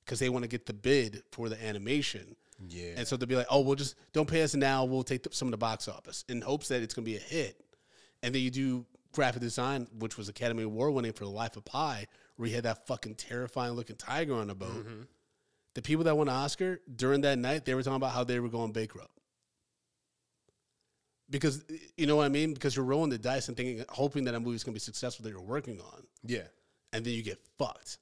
because 0.06 0.20
they 0.20 0.30
want 0.30 0.44
to 0.44 0.50
get 0.50 0.66
the 0.66 0.74
bid 0.74 1.24
for 1.32 1.50
the 1.50 1.62
animation. 1.66 2.36
Yeah. 2.70 2.92
And 2.98 3.08
so 3.08 3.18
they'll 3.18 3.28
be 3.28 3.36
like, 3.36 3.48
oh, 3.50 3.62
we'll 3.62 3.76
just 3.76 3.96
don't 4.14 4.28
pay 4.30 4.44
us 4.44 4.54
now. 4.54 4.86
We'll 4.86 5.04
take 5.04 5.24
the, 5.24 5.30
some 5.32 5.48
of 5.48 5.52
the 5.52 5.58
box 5.58 5.88
office 5.88 6.24
in 6.30 6.42
hopes 6.42 6.68
that 6.68 6.82
it's 6.84 6.94
going 6.94 7.06
to 7.06 7.12
be 7.12 7.18
a 7.18 7.20
hit. 7.20 7.60
And 8.24 8.34
then 8.34 8.42
you 8.42 8.50
do 8.50 8.86
graphic 9.12 9.42
design, 9.42 9.88
which 10.00 10.18
was 10.18 10.30
Academy 10.30 10.64
Award 10.64 10.94
winning 10.94 11.14
for 11.14 11.26
The 11.26 11.30
Life 11.30 11.56
of 11.56 11.66
Pi, 11.66 12.08
where 12.38 12.50
you 12.50 12.56
had 12.56 12.64
that 12.64 12.88
fucking 12.88 13.16
terrifying 13.16 13.74
looking 13.74 13.96
tiger 13.96 14.34
on 14.34 14.48
the 14.48 14.56
boat. 14.56 14.72
Mm-hmm. 14.72 15.02
The 15.76 15.82
people 15.82 16.06
that 16.06 16.18
won 16.18 16.28
an 16.30 16.34
Oscar 16.34 16.80
during 16.96 17.22
that 17.22 17.38
night, 17.38 17.66
they 17.66 17.76
were 17.76 17.84
talking 17.84 17.98
about 17.98 18.12
how 18.14 18.24
they 18.24 18.40
were 18.40 18.50
going 18.50 18.72
bankrupt. 18.72 19.12
Because 21.30 21.64
you 21.98 22.06
know 22.06 22.16
what 22.16 22.26
I 22.26 22.30
mean? 22.30 22.54
Because 22.54 22.76
you're 22.76 22.86
rolling 22.86 23.10
the 23.10 23.18
dice 23.18 23.48
and 23.48 23.58
thinking, 23.58 23.84
hoping 23.90 24.24
that 24.26 24.36
a 24.36 24.40
movie's 24.40 24.64
gonna 24.64 24.74
be 24.74 24.80
successful 24.80 25.24
that 25.24 25.30
you're 25.32 25.42
working 25.42 25.80
on 25.80 26.04
yeah, 26.24 26.48
and 26.92 27.04
then 27.04 27.14
you 27.14 27.24
get 27.24 27.40
fucked, 27.58 27.98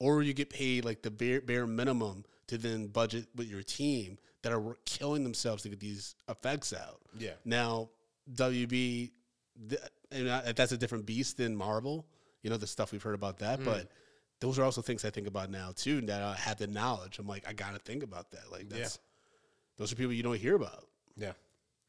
or 0.00 0.22
you 0.22 0.32
get 0.32 0.50
paid 0.50 0.84
like 0.84 1.02
the 1.02 1.10
bare, 1.10 1.40
bare 1.40 1.66
minimum 1.66 2.24
to 2.46 2.56
then 2.56 2.86
budget 2.86 3.26
with 3.34 3.48
your 3.48 3.62
team 3.62 4.18
that 4.42 4.52
are 4.52 4.76
killing 4.86 5.24
themselves 5.24 5.62
to 5.64 5.68
get 5.68 5.80
these 5.80 6.14
effects 6.28 6.72
out. 6.72 7.00
yeah, 7.18 7.32
Now, 7.44 7.90
WB, 8.32 9.10
th- 9.68 9.80
and 10.10 10.30
I- 10.30 10.52
that's 10.52 10.72
a 10.72 10.76
different 10.76 11.06
beast 11.06 11.36
than 11.36 11.56
Marvel. 11.56 12.06
You 12.42 12.50
know 12.50 12.56
the 12.56 12.66
stuff 12.66 12.92
we've 12.92 13.02
heard 13.02 13.14
about 13.14 13.38
that, 13.38 13.64
but 13.64 13.84
mm. 13.84 13.88
those 14.40 14.58
are 14.58 14.64
also 14.64 14.82
things 14.82 15.04
I 15.04 15.10
think 15.10 15.26
about 15.26 15.50
now 15.50 15.72
too. 15.74 16.02
That 16.02 16.22
I 16.22 16.34
have 16.34 16.58
the 16.58 16.66
knowledge. 16.66 17.18
I'm 17.18 17.26
like, 17.26 17.48
I 17.48 17.52
gotta 17.52 17.78
think 17.78 18.02
about 18.02 18.30
that. 18.32 18.52
Like, 18.52 18.68
that's 18.68 18.98
those 19.78 19.92
are 19.92 19.96
people 19.96 20.12
you 20.12 20.22
don't 20.22 20.38
hear 20.38 20.54
about. 20.54 20.86
yeah. 21.16 21.32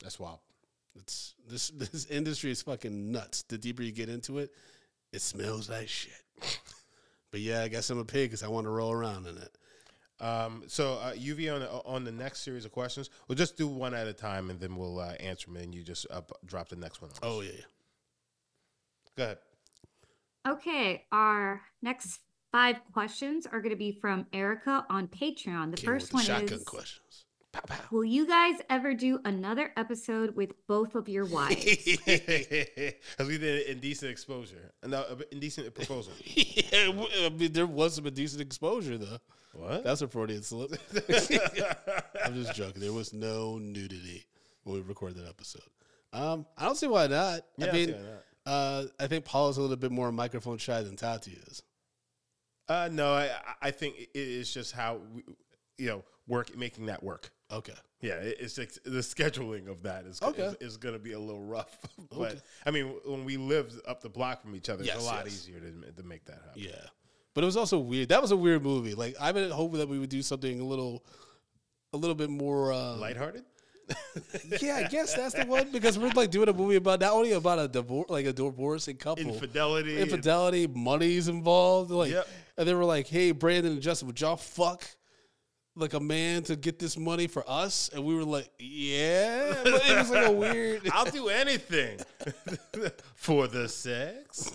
That's 0.02 0.20
wild. 0.20 0.40
It's 0.96 1.36
this 1.48 1.70
this 1.76 2.06
industry 2.06 2.52
is 2.52 2.62
fucking 2.62 3.12
nuts. 3.12 3.44
The 3.44 3.58
deeper 3.58 3.84
you 3.84 3.92
get 3.92 4.10
into 4.10 4.40
it, 4.40 4.52
it 5.12 5.22
smells 5.22 5.70
like 5.70 5.88
shit. 5.88 6.12
but 7.32 7.40
yeah, 7.40 7.62
I 7.62 7.68
guess 7.68 7.90
I'm 7.90 8.00
a 8.00 8.06
pig 8.06 8.30
because 8.30 8.44
I 8.44 8.48
want 8.48 8.66
to 8.66 8.72
roll 8.72 8.92
around 8.92 9.28
in 9.28 9.38
it. 9.38 9.58
Um, 10.20 10.64
so 10.68 10.94
uh, 10.94 11.14
UV 11.14 11.54
on 11.54 11.60
the, 11.60 11.70
on 11.70 12.04
the 12.04 12.12
next 12.12 12.42
series 12.42 12.66
of 12.66 12.72
questions, 12.72 13.10
we'll 13.28 13.36
just 13.36 13.58
do 13.58 13.68
one 13.68 13.94
at 13.94 14.08
a 14.08 14.14
time, 14.14 14.50
and 14.50 14.60
then 14.60 14.78
we'll 14.78 15.00
uh, 15.00 15.14
answer 15.20 15.48
them, 15.48 15.58
and 15.58 15.76
you 15.76 15.84
just 15.84 16.08
uh, 16.10 16.22
drop 16.46 16.70
the 16.70 16.78
next 16.78 17.02
one. 17.02 17.12
On. 17.12 17.18
Oh 17.24 17.42
yeah, 17.42 17.52
yeah. 17.54 17.64
go 19.18 19.24
ahead. 19.24 19.38
Okay, 20.48 21.06
our 21.12 21.62
next 21.82 22.20
five 22.52 22.78
questions 22.94 23.46
are 23.46 23.60
going 23.60 23.72
to 23.72 23.76
be 23.76 23.92
from 23.92 24.28
Erica 24.32 24.86
on 24.90 25.08
Patreon. 25.08 25.72
The 25.72 25.78
Came 25.78 25.86
first 25.86 26.10
the 26.12 26.16
one 26.16 26.24
shotgun 26.24 26.60
is 26.60 26.64
questions. 26.64 27.26
Will 27.92 28.04
you 28.04 28.28
guys 28.28 28.56
ever 28.70 28.94
do 28.94 29.20
another 29.24 29.72
episode 29.78 30.36
with 30.36 30.52
both 30.68 30.96
of 30.96 31.08
your 31.08 31.26
wives? 31.26 31.64
Because 32.06 33.28
we 33.28 33.38
did 33.38 33.68
indecent 33.68 34.12
exposure, 34.12 34.72
no, 34.86 35.02
uh, 35.02 35.16
indecent 35.32 35.74
proposal. 35.74 36.14
yeah, 36.26 36.88
w- 36.88 37.08
I 37.24 37.30
mean, 37.30 37.54
there 37.54 37.66
was 37.66 37.96
some 37.96 38.06
decent 38.06 38.42
exposure 38.42 38.98
though. 38.98 39.18
What? 39.58 39.84
That's 39.84 40.02
a 40.02 40.08
Freudian 40.08 40.44
slip. 40.44 40.72
I'm 42.26 42.34
just 42.34 42.54
joking. 42.56 42.82
There 42.82 42.94
was 42.94 43.14
no 43.14 43.58
nudity 43.58 44.26
when 44.64 44.76
we 44.76 44.82
recorded 44.82 45.18
that 45.18 45.30
episode. 45.30 45.62
Um, 46.14 46.46
I 46.58 46.66
don't 46.66 46.76
see 46.76 46.88
why 46.88 47.08
not. 47.08 47.42
Yeah, 47.58 47.68
I 47.68 47.72
mean, 47.72 47.92
not. 47.92 48.52
uh, 48.52 48.84
I 49.00 49.08
think 49.08 49.26
Paula's 49.26 49.58
a 49.58 49.62
little 49.62 49.76
bit 49.76 49.92
more 49.92 50.12
microphone 50.12 50.58
shy 50.58 50.82
than 50.82 50.96
Tati 50.96 51.38
is. 51.48 51.64
Uh, 52.68 52.90
no, 52.92 53.14
I 53.14 53.30
I 53.62 53.72
think 53.72 53.96
it 54.00 54.10
is 54.14 54.52
just 54.54 54.72
how 54.72 55.00
we, 55.14 55.24
you 55.78 55.88
know 55.88 56.04
work 56.28 56.56
making 56.58 56.88
that 56.88 57.04
work. 57.04 57.32
Okay. 57.52 57.74
Yeah, 58.02 58.16
it- 58.16 58.38
it's 58.40 58.58
like 58.58 58.74
the 58.84 59.00
scheduling 59.02 59.68
of 59.68 59.84
that 59.84 60.06
is 60.06 60.22
Okay. 60.22 60.44
is, 60.44 60.56
is 60.56 60.78
going 60.78 60.94
to 60.96 61.00
be 61.00 61.14
a 61.14 61.20
little 61.20 61.44
rough. 61.44 61.78
but 62.12 62.32
Okay. 62.32 62.40
I 62.66 62.72
mean, 62.72 62.96
when 63.06 63.24
we 63.26 63.38
lived 63.38 63.74
up 63.88 64.02
the 64.02 64.10
block 64.10 64.42
from 64.42 64.56
each 64.56 64.70
other, 64.70 64.84
it's 64.84 64.96
a 64.96 65.00
lot 65.00 65.26
yes. 65.26 65.34
easier 65.36 65.60
to, 65.60 65.92
to 65.92 66.04
make 66.04 66.26
that 66.26 66.42
happen. 66.46 66.62
Yeah. 66.64 66.86
But 67.36 67.44
it 67.44 67.46
was 67.46 67.58
also 67.58 67.78
weird. 67.78 68.10
That 68.10 68.22
was 68.22 68.32
a 68.32 68.36
weird 68.38 68.64
movie. 68.64 68.96
Like 68.96 69.16
I've 69.22 69.36
been 69.36 69.52
hoping 69.52 69.78
that 69.80 69.88
we 69.90 70.00
would 70.00 70.10
do 70.10 70.24
something 70.24 70.60
a 70.60 70.64
little, 70.64 71.06
a 71.94 71.98
little 71.98 72.16
bit 72.16 72.30
more. 72.32 72.74
Uh, 72.74 72.96
Lighthearted. 72.96 73.44
yeah, 74.62 74.78
I 74.78 74.88
guess 74.88 75.14
that's 75.14 75.36
the 75.36 75.46
one 75.46 75.72
because 75.72 76.00
we're 76.00 76.10
like 76.16 76.32
doing 76.32 76.50
a 76.50 76.54
movie 76.54 76.76
about 76.78 77.02
not 77.02 77.14
only 77.14 77.34
about 77.34 77.60
a 77.60 77.68
divorce, 77.68 78.10
like 78.10 78.26
a 78.26 78.34
divorcing 78.34 78.98
couple, 78.98 79.24
Infidelity. 79.28 80.00
infidelity, 80.02 80.66
money's 80.66 81.28
involved. 81.28 81.92
Like, 81.92 82.12
Yep. 82.12 82.28
and 82.58 82.68
they 82.68 82.74
were 82.74 82.84
like, 82.86 83.06
"Hey, 83.08 83.30
Brandon 83.30 83.74
and 83.74 83.82
Justin, 83.84 84.08
would 84.08 84.20
y'all 84.20 84.38
fuck 84.38 84.84
like 85.76 85.94
a 85.94 86.00
man 86.00 86.44
to 86.44 86.56
get 86.56 86.80
this 86.80 86.98
money 86.98 87.28
for 87.28 87.44
us?" 87.48 87.90
And 87.94 88.04
we 88.04 88.16
were 88.16 88.24
like, 88.24 88.50
"Yeah," 88.60 89.62
but 89.64 89.82
it 89.86 89.98
was 89.98 90.10
like 90.12 90.28
a 90.28 90.32
weird. 90.32 90.90
I'll 90.92 91.10
do 91.12 91.30
anything 91.30 92.00
for 93.16 93.48
the 93.48 93.68
sex. 93.68 94.52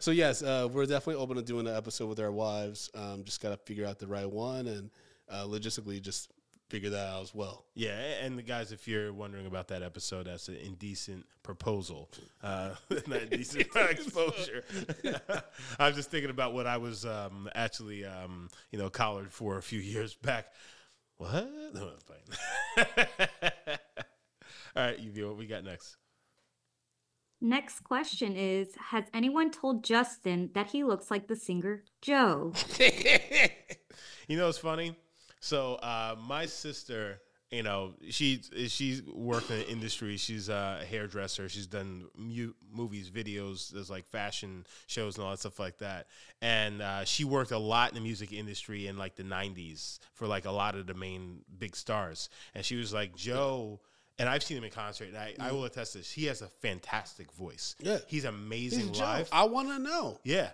so 0.00 0.10
yes, 0.10 0.42
uh, 0.42 0.68
we're 0.70 0.86
definitely 0.86 1.22
open 1.22 1.36
to 1.36 1.42
doing 1.42 1.66
an 1.66 1.76
episode 1.76 2.06
with 2.08 2.20
our 2.20 2.32
wives. 2.32 2.90
Um, 2.94 3.24
just 3.24 3.40
gotta 3.40 3.56
figure 3.56 3.86
out 3.86 3.98
the 3.98 4.06
right 4.06 4.30
one 4.30 4.66
and 4.66 4.90
uh, 5.28 5.44
logistically 5.44 6.00
just 6.00 6.30
figure 6.72 6.88
that 6.88 7.06
out 7.06 7.22
as 7.22 7.34
well. 7.34 7.66
Yeah, 7.74 7.98
and 8.22 8.38
the 8.38 8.42
guys, 8.42 8.72
if 8.72 8.88
you're 8.88 9.12
wondering 9.12 9.46
about 9.46 9.68
that 9.68 9.82
episode, 9.82 10.26
that's 10.26 10.48
an 10.48 10.56
indecent 10.56 11.26
proposal, 11.42 12.10
uh, 12.42 12.70
not 13.06 13.22
indecent 13.30 13.66
exposure. 13.90 14.64
I 15.78 15.86
was 15.86 15.94
just 15.94 16.10
thinking 16.10 16.30
about 16.30 16.54
what 16.54 16.66
I 16.66 16.78
was 16.78 17.04
um, 17.04 17.50
actually, 17.54 18.06
um, 18.06 18.48
you 18.70 18.78
know, 18.78 18.88
collared 18.88 19.30
for 19.30 19.58
a 19.58 19.62
few 19.62 19.80
years 19.80 20.14
back. 20.14 20.46
What? 21.18 21.46
No, 21.74 21.90
I'm 21.90 22.86
playing. 22.86 23.78
All 24.74 24.82
right, 24.82 24.98
you 24.98 25.28
what 25.28 25.36
we 25.36 25.46
got 25.46 25.64
next? 25.64 25.96
Next 27.42 27.80
question 27.80 28.34
is 28.34 28.68
Has 28.90 29.04
anyone 29.12 29.50
told 29.50 29.84
Justin 29.84 30.50
that 30.54 30.68
he 30.68 30.84
looks 30.84 31.10
like 31.10 31.28
the 31.28 31.36
singer 31.36 31.84
Joe? 32.00 32.54
You 34.26 34.38
know, 34.38 34.48
it's 34.48 34.58
funny. 34.58 34.96
So 35.42 35.74
uh, 35.74 36.14
my 36.26 36.46
sister, 36.46 37.20
you 37.50 37.64
know, 37.64 37.94
she 38.08 38.40
she's 38.68 39.02
worked 39.02 39.50
in 39.50 39.58
the 39.58 39.68
industry. 39.68 40.16
She's 40.16 40.48
a 40.48 40.80
hairdresser. 40.88 41.48
She's 41.48 41.66
done 41.66 42.04
mu- 42.16 42.54
movies, 42.72 43.10
videos. 43.10 43.68
There's 43.70 43.90
like 43.90 44.06
fashion 44.06 44.64
shows 44.86 45.16
and 45.16 45.24
all 45.24 45.32
that 45.32 45.40
stuff 45.40 45.58
like 45.58 45.78
that. 45.78 46.06
And 46.40 46.80
uh, 46.80 47.04
she 47.04 47.24
worked 47.24 47.50
a 47.50 47.58
lot 47.58 47.88
in 47.90 47.96
the 47.96 48.00
music 48.00 48.32
industry 48.32 48.86
in 48.86 48.96
like 48.96 49.16
the 49.16 49.24
'90s 49.24 49.98
for 50.14 50.28
like 50.28 50.44
a 50.44 50.50
lot 50.52 50.76
of 50.76 50.86
the 50.86 50.94
main 50.94 51.40
big 51.58 51.74
stars. 51.74 52.30
And 52.54 52.64
she 52.64 52.76
was 52.76 52.94
like, 52.94 53.14
Joe. 53.16 53.80
And 54.18 54.28
I've 54.28 54.42
seen 54.44 54.58
him 54.58 54.64
in 54.64 54.70
concert. 54.70 55.08
And 55.08 55.16
I, 55.16 55.34
I 55.40 55.50
will 55.50 55.64
attest 55.64 55.92
to 55.92 55.98
this. 55.98 56.12
He 56.12 56.26
has 56.26 56.42
a 56.42 56.46
fantastic 56.46 57.32
voice. 57.32 57.74
Yeah. 57.80 57.98
he's 58.06 58.24
amazing 58.26 58.88
He's 58.88 59.00
live. 59.00 59.28
I 59.32 59.44
want 59.44 59.68
to 59.68 59.78
know 59.80 60.20
yeah, 60.22 60.50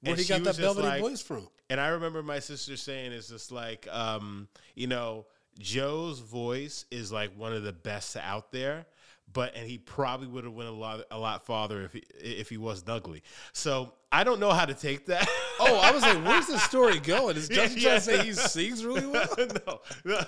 where 0.00 0.12
And 0.14 0.18
he 0.18 0.26
got 0.26 0.42
that 0.44 0.56
velvety 0.56 0.88
like- 0.88 1.00
voice 1.02 1.20
from. 1.20 1.46
And 1.70 1.80
I 1.80 1.88
remember 1.88 2.22
my 2.22 2.40
sister 2.40 2.76
saying, 2.76 3.12
"It's 3.12 3.28
just 3.30 3.50
like, 3.50 3.88
um, 3.90 4.48
you 4.74 4.86
know, 4.86 5.24
Joe's 5.58 6.18
voice 6.20 6.84
is 6.90 7.10
like 7.10 7.30
one 7.36 7.52
of 7.54 7.62
the 7.62 7.72
best 7.72 8.16
out 8.16 8.52
there, 8.52 8.84
but 9.32 9.54
and 9.56 9.66
he 9.68 9.78
probably 9.78 10.26
would 10.26 10.44
have 10.44 10.52
went 10.52 10.68
a 10.68 10.72
lot, 10.72 11.00
a 11.10 11.18
lot 11.18 11.46
farther 11.46 11.82
if 11.82 11.92
he 11.92 12.02
if 12.18 12.48
he 12.50 12.56
wasn't 12.58 12.90
ugly. 12.90 13.22
So 13.52 13.92
I 14.12 14.24
don't 14.24 14.40
know 14.40 14.50
how 14.50 14.66
to 14.66 14.74
take 14.74 15.06
that. 15.06 15.26
Oh, 15.62 15.76
I 15.78 15.90
was 15.90 16.00
like, 16.00 16.24
where's 16.24 16.46
the 16.46 16.58
story 16.58 16.98
going? 17.00 17.36
Is 17.36 17.46
Justin 17.50 17.82
Yeah, 17.82 17.98
trying 17.98 18.00
to 18.00 18.00
say 18.00 18.24
he 18.24 18.32
sings 18.32 18.82
really 18.82 19.06
well? 19.06 19.28
no, 19.36 19.80
no. 20.06 20.20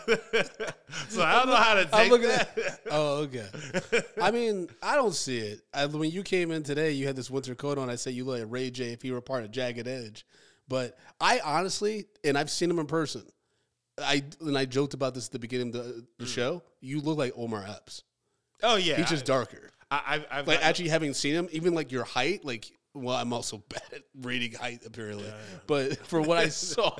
so 1.09 1.23
I 1.23 1.33
don't 1.39 1.47
know 1.49 1.57
how 1.57 1.73
to 1.73 1.87
take 1.87 2.13
that. 2.21 2.59
at. 2.59 2.81
Oh, 2.91 3.21
okay. 3.23 3.47
I 4.21 4.31
mean, 4.31 4.69
I 4.83 4.95
don't 4.95 5.15
see 5.15 5.39
it. 5.39 5.63
I, 5.73 5.87
when 5.87 6.11
you 6.11 6.23
came 6.23 6.51
in 6.51 6.63
today, 6.63 6.93
you 6.93 7.07
had 7.07 7.17
this 7.17 7.31
winter 7.31 7.55
coat 7.55 7.79
on. 7.79 7.89
I 7.89 7.95
said 7.95 8.13
you 8.13 8.27
look 8.27 8.41
like 8.41 8.49
Ray 8.53 8.71
J 8.71 8.93
if 8.93 9.01
he 9.01 9.11
were 9.11 9.23
part 9.23 9.43
of 9.43 9.51
Jagged 9.53 9.89
Edge. 9.89 10.27
But 10.73 10.97
I 11.21 11.39
honestly, 11.45 12.07
and 12.25 12.39
I've 12.39 12.49
seen 12.49 12.71
him 12.71 12.79
in 12.79 12.87
person. 12.87 13.25
I 13.99 14.25
and 14.41 14.57
I 14.57 14.65
joked 14.65 14.95
about 14.95 15.13
this 15.13 15.27
at 15.27 15.33
the 15.33 15.39
beginning 15.39 15.67
of 15.69 15.73
the, 15.75 16.07
the 16.19 16.25
show. 16.25 16.63
You 16.81 17.03
look 17.03 17.19
like 17.19 17.35
Omar 17.37 17.63
Epps. 17.69 18.05
oh 18.63 18.77
yeah, 18.77 18.97
He's 18.97 19.11
just 19.11 19.27
darker. 19.27 19.71
I, 19.91 20.01
I've, 20.07 20.27
I've 20.31 20.49
Like 20.49 20.65
actually 20.65 20.89
having 20.89 21.13
seen 21.13 21.35
him, 21.35 21.47
even 21.53 21.75
like 21.75 21.93
your 21.93 22.05
height, 22.05 22.47
like 22.47 22.73
well, 22.95 23.15
I'm 23.15 23.35
also 23.35 23.59
bad 23.69 23.83
at 23.93 24.03
reading 24.23 24.55
height 24.55 24.81
apparently. 24.87 25.31
But 25.67 25.99
for 26.07 26.23
what 26.23 26.39
I 26.39 26.49
saw, 26.49 26.97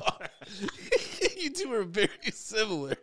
you 1.35 1.49
two 1.49 1.73
are 1.73 1.81
very 1.81 2.09
similar. 2.31 2.93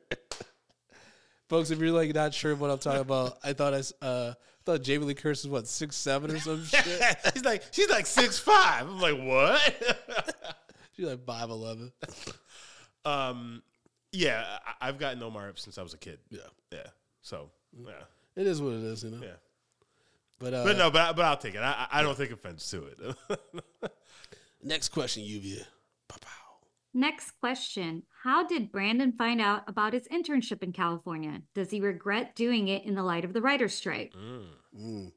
Folks, 1.48 1.72
if 1.72 1.80
you're 1.80 1.90
like 1.90 2.14
not 2.14 2.32
sure 2.32 2.54
what 2.54 2.70
I'm 2.70 2.78
talking 2.78 3.00
about, 3.00 3.38
I 3.42 3.54
thought 3.54 3.74
I 3.74 4.06
uh 4.06 4.34
I 4.34 4.62
thought 4.64 4.82
Jamie 4.82 5.06
Lee 5.06 5.14
Curtis 5.14 5.40
is 5.40 5.48
what 5.48 5.66
six 5.66 5.96
seven 5.96 6.30
or 6.30 6.38
some 6.38 6.64
shit. 6.64 7.16
He's 7.34 7.44
like 7.44 7.64
she's 7.72 7.90
like 7.90 8.06
six 8.06 8.38
five. 8.38 8.86
I'm 8.86 9.00
like 9.00 9.18
what? 9.18 10.59
She's 11.00 11.08
like 11.08 11.24
five 11.24 11.48
eleven. 11.48 11.92
um, 13.06 13.62
yeah, 14.12 14.44
I, 14.66 14.88
I've 14.88 14.98
gotten 14.98 15.22
Omar 15.22 15.48
Epps 15.48 15.62
since 15.62 15.78
I 15.78 15.82
was 15.82 15.94
a 15.94 15.98
kid. 15.98 16.18
Yeah, 16.28 16.40
Yeah, 16.70 16.86
so 17.22 17.48
yeah. 17.72 17.92
it 18.36 18.46
is 18.46 18.60
what 18.60 18.74
it 18.74 18.82
is, 18.84 19.02
you 19.04 19.10
know. 19.12 19.20
Yeah. 19.22 19.36
But 20.38 20.52
uh, 20.52 20.64
But 20.64 20.76
no, 20.76 20.90
but, 20.90 21.00
I- 21.00 21.12
but 21.14 21.24
I'll 21.24 21.36
take 21.38 21.54
it. 21.54 21.60
I, 21.62 21.86
I 21.90 22.00
I 22.00 22.02
don't 22.02 22.18
take 22.18 22.30
offense 22.32 22.68
to 22.70 22.84
it. 22.84 23.90
next 24.62 24.90
question, 24.90 25.22
Lluvia. 25.22 25.64
Pow-pow. 26.08 26.28
Next 26.92 27.30
question 27.40 28.02
How 28.24 28.46
did 28.46 28.70
Brandon 28.70 29.12
find 29.12 29.40
out 29.40 29.62
about 29.68 29.94
his 29.94 30.06
internship 30.08 30.62
in 30.62 30.72
California? 30.72 31.40
Does 31.54 31.70
he 31.70 31.80
regret 31.80 32.36
doing 32.36 32.68
it 32.68 32.84
in 32.84 32.94
the 32.94 33.02
light 33.02 33.24
of 33.24 33.32
the 33.32 33.40
writer's 33.40 33.74
strike? 33.74 34.12
Mm. 34.76 35.12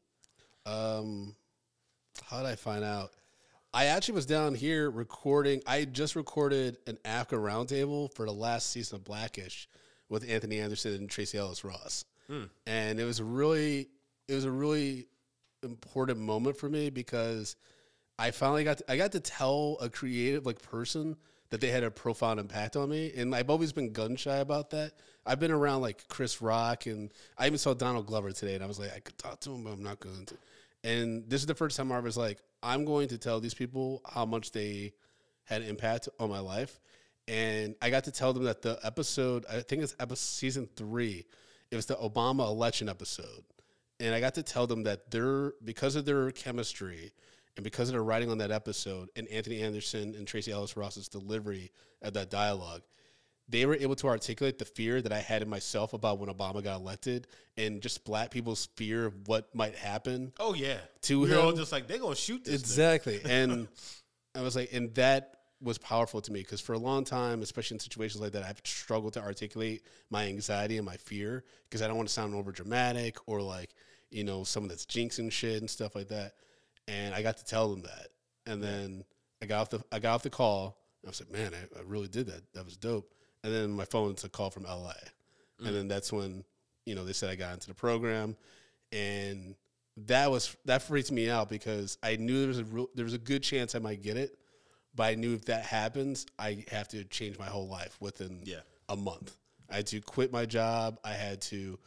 Um, 0.65 1.35
how 2.23 2.37
did 2.37 2.45
I 2.47 2.55
find 2.55 2.85
out? 2.85 3.11
I 3.73 3.85
actually 3.85 4.13
was 4.15 4.27
down 4.27 4.53
here 4.53 4.91
recording. 4.91 5.63
I 5.65 5.85
just 5.85 6.15
recorded 6.15 6.77
an 6.85 6.99
Africa 7.03 7.37
roundtable 7.37 8.13
for 8.13 8.27
the 8.27 8.31
last 8.31 8.69
season 8.69 8.97
of 8.97 9.03
Blackish 9.03 9.67
with 10.09 10.29
Anthony 10.29 10.59
Anderson 10.59 10.93
and 10.93 11.09
Tracee 11.09 11.39
Ellis 11.39 11.63
Ross, 11.63 12.05
hmm. 12.27 12.43
and 12.67 12.99
it 12.99 13.03
was 13.03 13.19
really, 13.19 13.87
it 14.27 14.35
was 14.35 14.45
a 14.45 14.51
really 14.51 15.07
important 15.63 16.19
moment 16.19 16.55
for 16.55 16.69
me 16.69 16.91
because 16.91 17.55
I 18.19 18.29
finally 18.29 18.63
got 18.63 18.77
to, 18.77 18.91
I 18.91 18.95
got 18.95 19.13
to 19.13 19.19
tell 19.19 19.77
a 19.81 19.89
creative 19.89 20.45
like 20.45 20.61
person 20.61 21.15
that 21.49 21.59
they 21.59 21.69
had 21.69 21.83
a 21.83 21.89
profound 21.89 22.39
impact 22.39 22.75
on 22.75 22.89
me, 22.89 23.11
and 23.15 23.33
I've 23.33 23.49
always 23.49 23.73
been 23.73 23.91
gun 23.91 24.17
shy 24.17 24.37
about 24.37 24.69
that. 24.69 24.91
I've 25.25 25.39
been 25.39 25.51
around 25.51 25.81
like 25.81 26.07
Chris 26.09 26.43
Rock, 26.43 26.85
and 26.85 27.09
I 27.39 27.47
even 27.47 27.57
saw 27.57 27.73
Donald 27.73 28.05
Glover 28.05 28.33
today, 28.33 28.53
and 28.53 28.63
I 28.63 28.67
was 28.67 28.77
like, 28.77 28.93
I 28.95 28.99
could 28.99 29.17
talk 29.17 29.39
to 29.41 29.51
him, 29.51 29.63
but 29.63 29.71
I'm 29.71 29.81
not 29.81 29.99
going 29.99 30.27
to. 30.27 30.35
And 30.83 31.27
this 31.27 31.41
is 31.41 31.47
the 31.47 31.55
first 31.55 31.75
time 31.75 31.91
I 31.91 31.99
was 31.99 32.17
like, 32.17 32.37
I'm 32.63 32.85
going 32.85 33.09
to 33.09 33.17
tell 33.17 33.39
these 33.39 33.53
people 33.53 34.01
how 34.09 34.25
much 34.25 34.51
they 34.51 34.93
had 35.43 35.61
impact 35.61 36.07
on 36.19 36.29
my 36.29 36.39
life, 36.39 36.79
and 37.27 37.75
I 37.81 37.89
got 37.89 38.05
to 38.05 38.11
tell 38.11 38.31
them 38.31 38.45
that 38.45 38.61
the 38.61 38.79
episode, 38.83 39.45
I 39.51 39.59
think 39.59 39.83
it's 39.83 39.95
episode 39.99 40.23
season 40.23 40.69
three, 40.75 41.25
it 41.69 41.75
was 41.75 41.85
the 41.85 41.95
Obama 41.95 42.47
election 42.47 42.87
episode, 42.87 43.43
and 43.99 44.15
I 44.15 44.21
got 44.21 44.35
to 44.35 44.43
tell 44.43 44.65
them 44.65 44.83
that 44.83 45.11
they're 45.11 45.51
because 45.63 45.97
of 45.97 46.05
their 46.05 46.31
chemistry 46.31 47.11
and 47.57 47.63
because 47.63 47.89
of 47.89 47.93
their 47.93 48.03
writing 48.03 48.31
on 48.31 48.37
that 48.39 48.51
episode 48.51 49.09
and 49.15 49.27
Anthony 49.27 49.61
Anderson 49.61 50.15
and 50.15 50.25
Tracee 50.25 50.51
Ellis 50.51 50.77
Ross's 50.77 51.07
delivery 51.07 51.71
of 52.01 52.13
that 52.13 52.29
dialogue, 52.29 52.81
they 53.49 53.65
were 53.65 53.75
able 53.75 53.95
to 53.95 54.07
articulate 54.07 54.57
the 54.57 54.65
fear 54.65 55.01
that 55.01 55.11
I 55.11 55.19
had 55.19 55.41
in 55.41 55.49
myself 55.49 55.93
about 55.93 56.19
when 56.19 56.29
Obama 56.29 56.63
got 56.63 56.79
elected 56.79 57.27
and 57.57 57.81
just 57.81 58.03
black 58.05 58.31
people's 58.31 58.67
fear 58.77 59.05
of 59.05 59.27
what 59.27 59.53
might 59.53 59.75
happen 59.75 60.31
oh 60.39 60.53
yeah, 60.53 60.77
To 61.03 61.19
we 61.19 61.29
were 61.29 61.39
all 61.39 61.49
him? 61.49 61.57
just 61.57 61.71
like 61.71 61.87
they're 61.87 61.99
gonna 61.99 62.15
shoot 62.15 62.43
this. 62.45 62.59
Exactly. 62.59 63.21
And 63.25 63.67
I 64.35 64.41
was 64.41 64.55
like, 64.55 64.73
and 64.73 64.93
that 64.95 65.35
was 65.61 65.77
powerful 65.77 66.19
to 66.21 66.31
me 66.31 66.39
because 66.41 66.59
for 66.59 66.73
a 66.73 66.77
long 66.77 67.03
time, 67.03 67.41
especially 67.41 67.75
in 67.75 67.79
situations 67.79 68.21
like 68.21 68.31
that, 68.33 68.43
I've 68.43 68.61
struggled 68.65 69.13
to 69.13 69.21
articulate 69.21 69.83
my 70.09 70.25
anxiety 70.27 70.77
and 70.77 70.85
my 70.85 70.97
fear 70.97 71.43
because 71.69 71.81
I 71.81 71.87
don't 71.87 71.95
want 71.97 72.07
to 72.09 72.13
sound 72.13 72.33
over 72.35 72.51
dramatic 72.51 73.17
or 73.27 73.41
like, 73.41 73.73
you 74.09 74.23
know, 74.23 74.43
someone 74.43 74.69
that's 74.69 74.85
jinxing 74.85 75.31
shit 75.31 75.59
and 75.61 75.69
stuff 75.69 75.95
like 75.95 76.09
that. 76.09 76.33
And 76.87 77.13
I 77.13 77.21
got 77.21 77.37
to 77.37 77.45
tell 77.45 77.69
them 77.69 77.83
that. 77.83 78.07
And 78.45 78.61
then 78.61 79.03
I 79.41 79.45
got 79.45 79.61
off 79.61 79.69
the 79.69 79.83
I 79.91 79.99
got 79.99 80.15
off 80.15 80.23
the 80.23 80.29
call. 80.29 80.77
I 81.05 81.09
was 81.09 81.21
like, 81.21 81.31
man, 81.31 81.53
I, 81.53 81.79
I 81.79 81.83
really 81.85 82.07
did 82.07 82.27
that. 82.27 82.41
That 82.53 82.65
was 82.65 82.75
dope. 82.77 83.13
And 83.43 83.53
then 83.53 83.71
my 83.71 83.85
phone 83.85 84.15
took 84.15 84.27
a 84.27 84.29
call 84.29 84.49
from 84.49 84.63
LA, 84.63 84.93
and 85.59 85.67
mm. 85.67 85.73
then 85.73 85.87
that's 85.87 86.11
when 86.11 86.43
you 86.85 86.95
know 86.95 87.03
they 87.05 87.13
said 87.13 87.29
I 87.29 87.35
got 87.35 87.53
into 87.53 87.67
the 87.67 87.73
program, 87.73 88.35
and 88.91 89.55
that 89.97 90.31
was 90.31 90.55
that 90.65 90.81
freaked 90.81 91.11
me 91.11 91.29
out 91.29 91.49
because 91.49 91.97
I 92.01 92.15
knew 92.15 92.39
there 92.39 92.47
was 92.47 92.59
a 92.59 92.65
real, 92.65 92.89
there 92.95 93.05
was 93.05 93.13
a 93.13 93.19
good 93.19 93.43
chance 93.43 93.75
I 93.75 93.79
might 93.79 94.01
get 94.01 94.17
it, 94.17 94.37
but 94.95 95.03
I 95.03 95.15
knew 95.15 95.33
if 95.33 95.45
that 95.45 95.63
happens, 95.65 96.25
I 96.39 96.65
have 96.71 96.87
to 96.89 97.03
change 97.05 97.37
my 97.37 97.45
whole 97.47 97.67
life 97.67 97.97
within 97.99 98.41
Yeah. 98.43 98.61
a 98.89 98.95
month. 98.95 99.37
I 99.69 99.77
had 99.77 99.87
to 99.87 100.01
quit 100.01 100.31
my 100.31 100.45
job. 100.45 100.99
I 101.03 101.13
had 101.13 101.41
to 101.43 101.79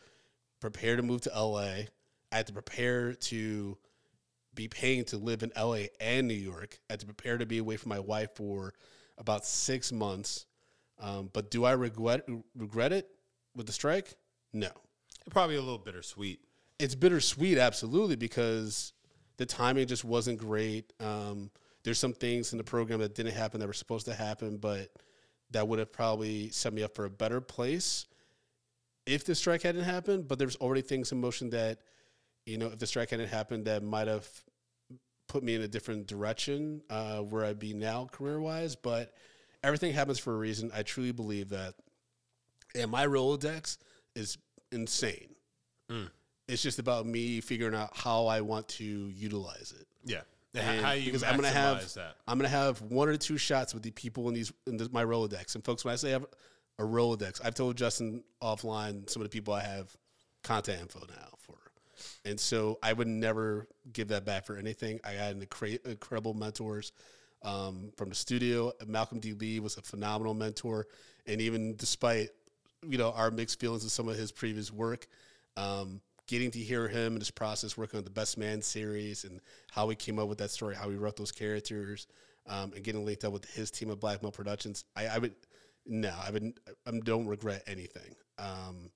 prepare 0.61 0.97
to 0.97 1.03
move 1.03 1.23
to 1.23 1.31
LA. 1.31 1.85
I 2.33 2.37
had 2.37 2.47
to 2.49 2.53
prepare 2.53 3.15
to 3.15 3.79
be 4.55 4.69
paying 4.69 5.05
to 5.05 5.19
live 5.19 5.43
in 5.43 5.53
LA 5.57 5.87
and 6.01 6.27
New 6.27 6.35
York. 6.35 6.81
I 6.89 6.95
had 6.95 7.01
to 7.01 7.07
prepare 7.07 7.39
to 7.39 7.47
be 7.47 7.59
away 7.59 7.77
from 7.77 7.91
my 7.91 8.01
wife 8.01 8.31
for 8.35 8.73
about 9.19 9.47
six 9.47 9.93
months. 9.93 10.47
Um, 10.99 11.31
but 11.33 11.51
do 11.51 11.65
I 11.65 11.73
regret 11.73 12.25
regret 12.55 12.93
it 12.93 13.09
with 13.55 13.67
the 13.67 13.73
strike? 13.73 14.15
No. 14.53 14.71
Probably 15.31 15.57
a 15.57 15.61
little 15.61 15.79
bittersweet. 15.79 16.41
It's 16.79 16.95
bittersweet, 16.95 17.59
absolutely, 17.59 18.17
because 18.17 18.93
the 19.39 19.47
timing 19.47 19.87
just 19.87 20.05
wasn't 20.05 20.39
great. 20.39 20.93
Um, 21.01 21.51
there's 21.85 21.99
some 21.99 22.13
things 22.13 22.53
in 22.53 22.59
the 22.59 22.65
program 22.65 23.01
that 23.01 23.15
didn't 23.15 23.35
happen 23.35 23.61
that 23.61 23.67
were 23.67 23.73
supposed 23.73 24.07
to 24.07 24.15
happen, 24.15 24.57
but 24.57 24.91
that 25.51 25.67
would 25.69 25.79
have 25.79 25.93
probably 25.93 26.51
set 26.51 26.73
me 26.73 26.83
up 26.83 26.95
for 26.95 27.05
a 27.05 27.11
better 27.11 27.41
place 27.41 28.07
if 29.07 29.25
the 29.25 29.35
strike 29.35 29.63
hadn't 29.63 29.85
happened. 29.85 30.29
But 30.29 30.39
there's 30.39 30.57
already 30.57 30.83
things 30.83 31.13
in 31.13 31.21
motion 31.21 31.51
that, 31.51 31.79
you 32.45 32.59
know, 32.59 32.67
if 32.67 32.79
the 32.79 32.87
strike 32.87 33.11
hadn't 33.11 33.29
happened, 33.29 33.67
that 33.67 33.83
might 33.83 34.09
have 34.09 34.29
put 35.29 35.43
me 35.43 35.55
in 35.55 35.63
a 35.63 35.69
different 35.69 36.07
direction 36.07 36.83
uh, 36.91 37.19
where 37.19 37.45
I'd 37.45 37.59
be 37.59 37.75
now 37.75 38.07
career 38.11 38.41
wise. 38.41 38.77
But 38.77 39.15
everything 39.67 39.93
happens 39.93 40.19
for 40.19 40.33
a 40.33 40.37
reason. 40.39 40.71
I 40.75 40.83
truly 40.83 41.13
believe 41.13 41.49
that. 41.51 41.75
And 42.75 42.91
my 42.91 43.07
Rolodex 43.07 43.79
is 44.15 44.39
insane. 44.71 45.35
Mm. 45.91 46.09
It's 46.49 46.63
just 46.63 46.79
about 46.79 47.07
me 47.07 47.41
figuring 47.41 47.75
out 47.75 47.97
how 47.97 48.27
I 48.27 48.41
want 48.43 48.69
to 48.69 48.85
utilize 48.85 49.75
it. 49.79 49.87
Yeah. 50.05 50.21
And 50.55 50.81
How 50.85 50.93
you 50.93 51.07
because 51.07 51.23
I'm 51.23 51.37
gonna 51.37 51.49
have 51.49 51.93
that. 51.95 52.17
I'm 52.27 52.39
gonna 52.39 52.49
have 52.49 52.81
one 52.81 53.09
or 53.09 53.17
two 53.19 53.37
shots 53.37 53.75
with 53.75 53.83
the 53.83 53.91
people 53.91 54.29
in 54.29 54.35
these 54.35 54.53
in 54.67 54.79
this, 54.79 54.91
my 54.91 55.05
Rolodex. 55.05 55.55
And 55.55 55.63
folks, 55.63 55.85
when 55.85 55.93
I 55.93 55.97
say 55.97 56.09
I 56.09 56.13
have 56.13 56.27
a 56.79 56.83
Rolodex, 56.83 57.43
I've 57.45 57.55
told 57.55 57.77
Justin 57.77 58.25
offline 58.43 59.11
some 59.11 59.21
of 59.21 59.29
the 59.29 59.33
people 59.33 59.53
I 59.53 59.63
have 59.63 59.95
contact 60.45 60.81
info 60.81 61.01
now 61.11 61.29
for, 61.41 61.59
and 62.25 62.41
so 62.41 62.79
I 62.83 62.95
would 62.95 63.09
never 63.09 63.69
give 63.93 64.09
that 64.09 64.25
back 64.25 64.47
for 64.47 64.57
anything. 64.57 64.99
I 65.05 65.11
had 65.11 65.37
an 65.37 65.45
incre- 65.45 65.85
incredible 65.85 66.33
mentors 66.33 66.93
um, 67.43 67.93
from 67.97 68.09
the 68.09 68.15
studio. 68.15 68.73
Malcolm 68.87 69.21
D. 69.21 69.33
Lee 69.33 69.61
was 69.61 69.77
a 69.77 69.83
phenomenal 69.83 70.35
mentor, 70.35 70.87
and 71.27 71.41
even 71.41 71.77
despite 71.77 72.31
you 72.87 72.99
know 72.99 73.13
our 73.13 73.31
mixed 73.31 73.61
feelings 73.61 73.85
of 73.85 73.91
some 73.91 74.09
of 74.09 74.17
his 74.17 74.33
previous 74.33 74.73
work. 74.73 75.07
Um, 75.57 76.01
getting 76.27 76.51
to 76.51 76.59
hear 76.59 76.89
him 76.89 77.15
in 77.15 77.21
his 77.21 77.31
process 77.31 77.77
working 77.77 77.99
on 77.99 78.05
the 78.05 78.11
Best 78.11 78.37
Man 78.37 78.61
series 78.61 79.25
and 79.25 79.41
how 79.71 79.89
he 79.89 79.95
came 79.95 80.19
up 80.19 80.29
with 80.29 80.39
that 80.39 80.51
story, 80.51 80.75
how 80.75 80.91
he 80.91 80.97
wrote 80.97 81.17
those 81.17 81.33
characters, 81.33 82.09
um, 82.49 82.73
and 82.75 82.83
getting 82.83 83.05
linked 83.05 83.25
up 83.25 83.33
with 83.33 83.45
his 83.55 83.71
team 83.71 83.91
of 83.91 84.01
Black 84.01 84.21
Productions. 84.33 84.85
I, 84.97 85.07
I 85.07 85.19
would 85.19 85.35
no, 85.87 86.13
I 86.25 86.31
would 86.31 86.59
I 86.87 86.91
don't 87.05 87.27
regret 87.27 87.63
anything. 87.67 88.15
Um, 88.39 88.91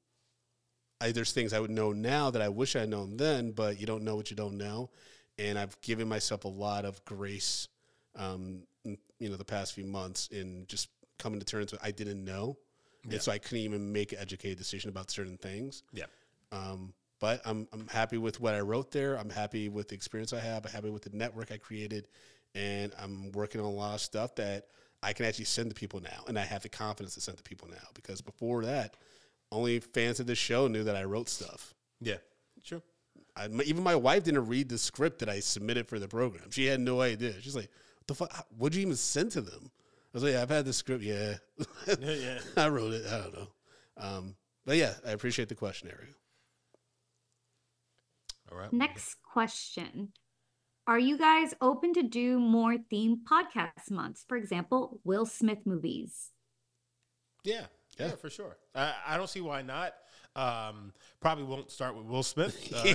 I, 1.00 1.12
there's 1.12 1.32
things 1.32 1.52
I 1.52 1.60
would 1.60 1.70
know 1.70 1.92
now 1.92 2.30
that 2.30 2.42
I 2.42 2.48
wish 2.48 2.76
I'd 2.76 2.88
known 2.88 3.16
then, 3.16 3.52
but 3.52 3.80
you 3.80 3.86
don't 3.86 4.02
know 4.02 4.16
what 4.16 4.30
you 4.30 4.36
don't 4.36 4.58
know, 4.58 4.90
and 5.38 5.58
I've 5.58 5.80
given 5.80 6.08
myself 6.08 6.44
a 6.44 6.48
lot 6.48 6.84
of 6.84 7.02
grace, 7.04 7.68
um, 8.16 8.62
you 8.84 9.28
know, 9.28 9.36
the 9.36 9.44
past 9.44 9.74
few 9.74 9.86
months 9.86 10.28
in 10.28 10.64
just 10.66 10.88
coming 11.18 11.38
to 11.38 11.46
terms 11.46 11.72
with 11.72 11.84
I 11.84 11.90
didn't 11.90 12.24
know, 12.24 12.56
and 13.10 13.20
so 13.20 13.32
I 13.32 13.38
couldn't 13.38 13.58
even 13.58 13.92
make 13.92 14.12
an 14.12 14.18
educated 14.18 14.58
decision 14.58 14.90
about 14.90 15.10
certain 15.10 15.36
things. 15.36 15.82
Yeah. 15.92 16.04
Um, 16.52 16.92
but 17.20 17.40
I'm 17.44 17.68
I'm 17.72 17.86
happy 17.88 18.18
with 18.18 18.40
what 18.40 18.54
I 18.54 18.60
wrote 18.60 18.90
there. 18.90 19.18
I'm 19.18 19.30
happy 19.30 19.68
with 19.68 19.88
the 19.88 19.94
experience 19.94 20.32
I 20.32 20.40
have. 20.40 20.64
I'm 20.66 20.72
happy 20.72 20.90
with 20.90 21.02
the 21.02 21.16
network 21.16 21.52
I 21.52 21.58
created, 21.58 22.08
and 22.54 22.92
I'm 22.98 23.30
working 23.32 23.60
on 23.60 23.66
a 23.66 23.70
lot 23.70 23.94
of 23.94 24.00
stuff 24.00 24.34
that 24.36 24.66
I 25.02 25.12
can 25.12 25.26
actually 25.26 25.44
send 25.46 25.70
to 25.70 25.74
people 25.74 26.00
now, 26.00 26.24
and 26.28 26.38
I 26.38 26.42
have 26.42 26.62
the 26.62 26.68
confidence 26.68 27.14
to 27.14 27.20
send 27.20 27.36
to 27.36 27.42
people 27.42 27.68
now. 27.68 27.88
Because 27.94 28.20
before 28.20 28.64
that, 28.64 28.96
only 29.52 29.80
fans 29.80 30.20
of 30.20 30.26
the 30.26 30.34
show 30.34 30.66
knew 30.66 30.84
that 30.84 30.96
I 30.96 31.04
wrote 31.04 31.28
stuff. 31.28 31.74
Yeah. 32.00 32.16
True. 32.64 32.82
I, 33.36 33.46
even 33.64 33.82
my 33.82 33.94
wife 33.94 34.24
didn't 34.24 34.46
read 34.46 34.68
the 34.68 34.78
script 34.78 35.20
that 35.20 35.28
I 35.28 35.40
submitted 35.40 35.88
for 35.88 35.98
the 35.98 36.08
program. 36.08 36.50
She 36.50 36.66
had 36.66 36.80
no 36.80 37.00
idea. 37.00 37.34
She's 37.40 37.56
like, 37.56 37.68
"What 37.68 37.70
the 38.06 38.14
fuck? 38.14 38.46
What'd 38.56 38.76
you 38.76 38.82
even 38.82 38.96
send 38.96 39.32
to 39.32 39.40
them?" 39.40 39.70
I 39.72 40.08
was 40.14 40.22
like, 40.22 40.32
yeah, 40.32 40.42
"I've 40.42 40.50
had 40.50 40.64
the 40.64 40.72
script. 40.72 41.02
Yeah, 41.04 41.36
Yeah. 41.86 42.10
yeah. 42.12 42.38
I 42.56 42.68
wrote 42.68 42.92
it. 42.94 43.06
I 43.06 43.18
don't 43.18 43.34
know." 43.34 43.48
Um, 43.96 44.36
but 44.64 44.76
yeah, 44.76 44.94
I 45.06 45.10
appreciate 45.12 45.48
the 45.48 45.54
question, 45.54 45.88
Ariel. 45.88 46.14
All 48.50 48.58
right. 48.58 48.72
Next 48.72 49.16
question. 49.22 50.12
Are 50.86 50.98
you 50.98 51.16
guys 51.18 51.54
open 51.60 51.92
to 51.94 52.02
do 52.02 52.40
more 52.40 52.76
themed 52.92 53.18
podcast 53.30 53.90
months? 53.90 54.24
For 54.26 54.36
example, 54.36 55.00
Will 55.04 55.24
Smith 55.26 55.60
movies. 55.64 56.30
Yeah, 57.44 57.66
yeah, 57.98 58.06
Yeah. 58.06 58.16
for 58.16 58.28
sure. 58.30 58.56
I, 58.74 58.94
I 59.06 59.16
don't 59.16 59.30
see 59.30 59.40
why 59.40 59.62
not. 59.62 59.94
Um, 60.40 60.92
probably 61.20 61.44
won't 61.44 61.70
start 61.70 61.94
with 61.96 62.06
Will 62.06 62.22
Smith. 62.22 62.56
Uh, 62.72 62.94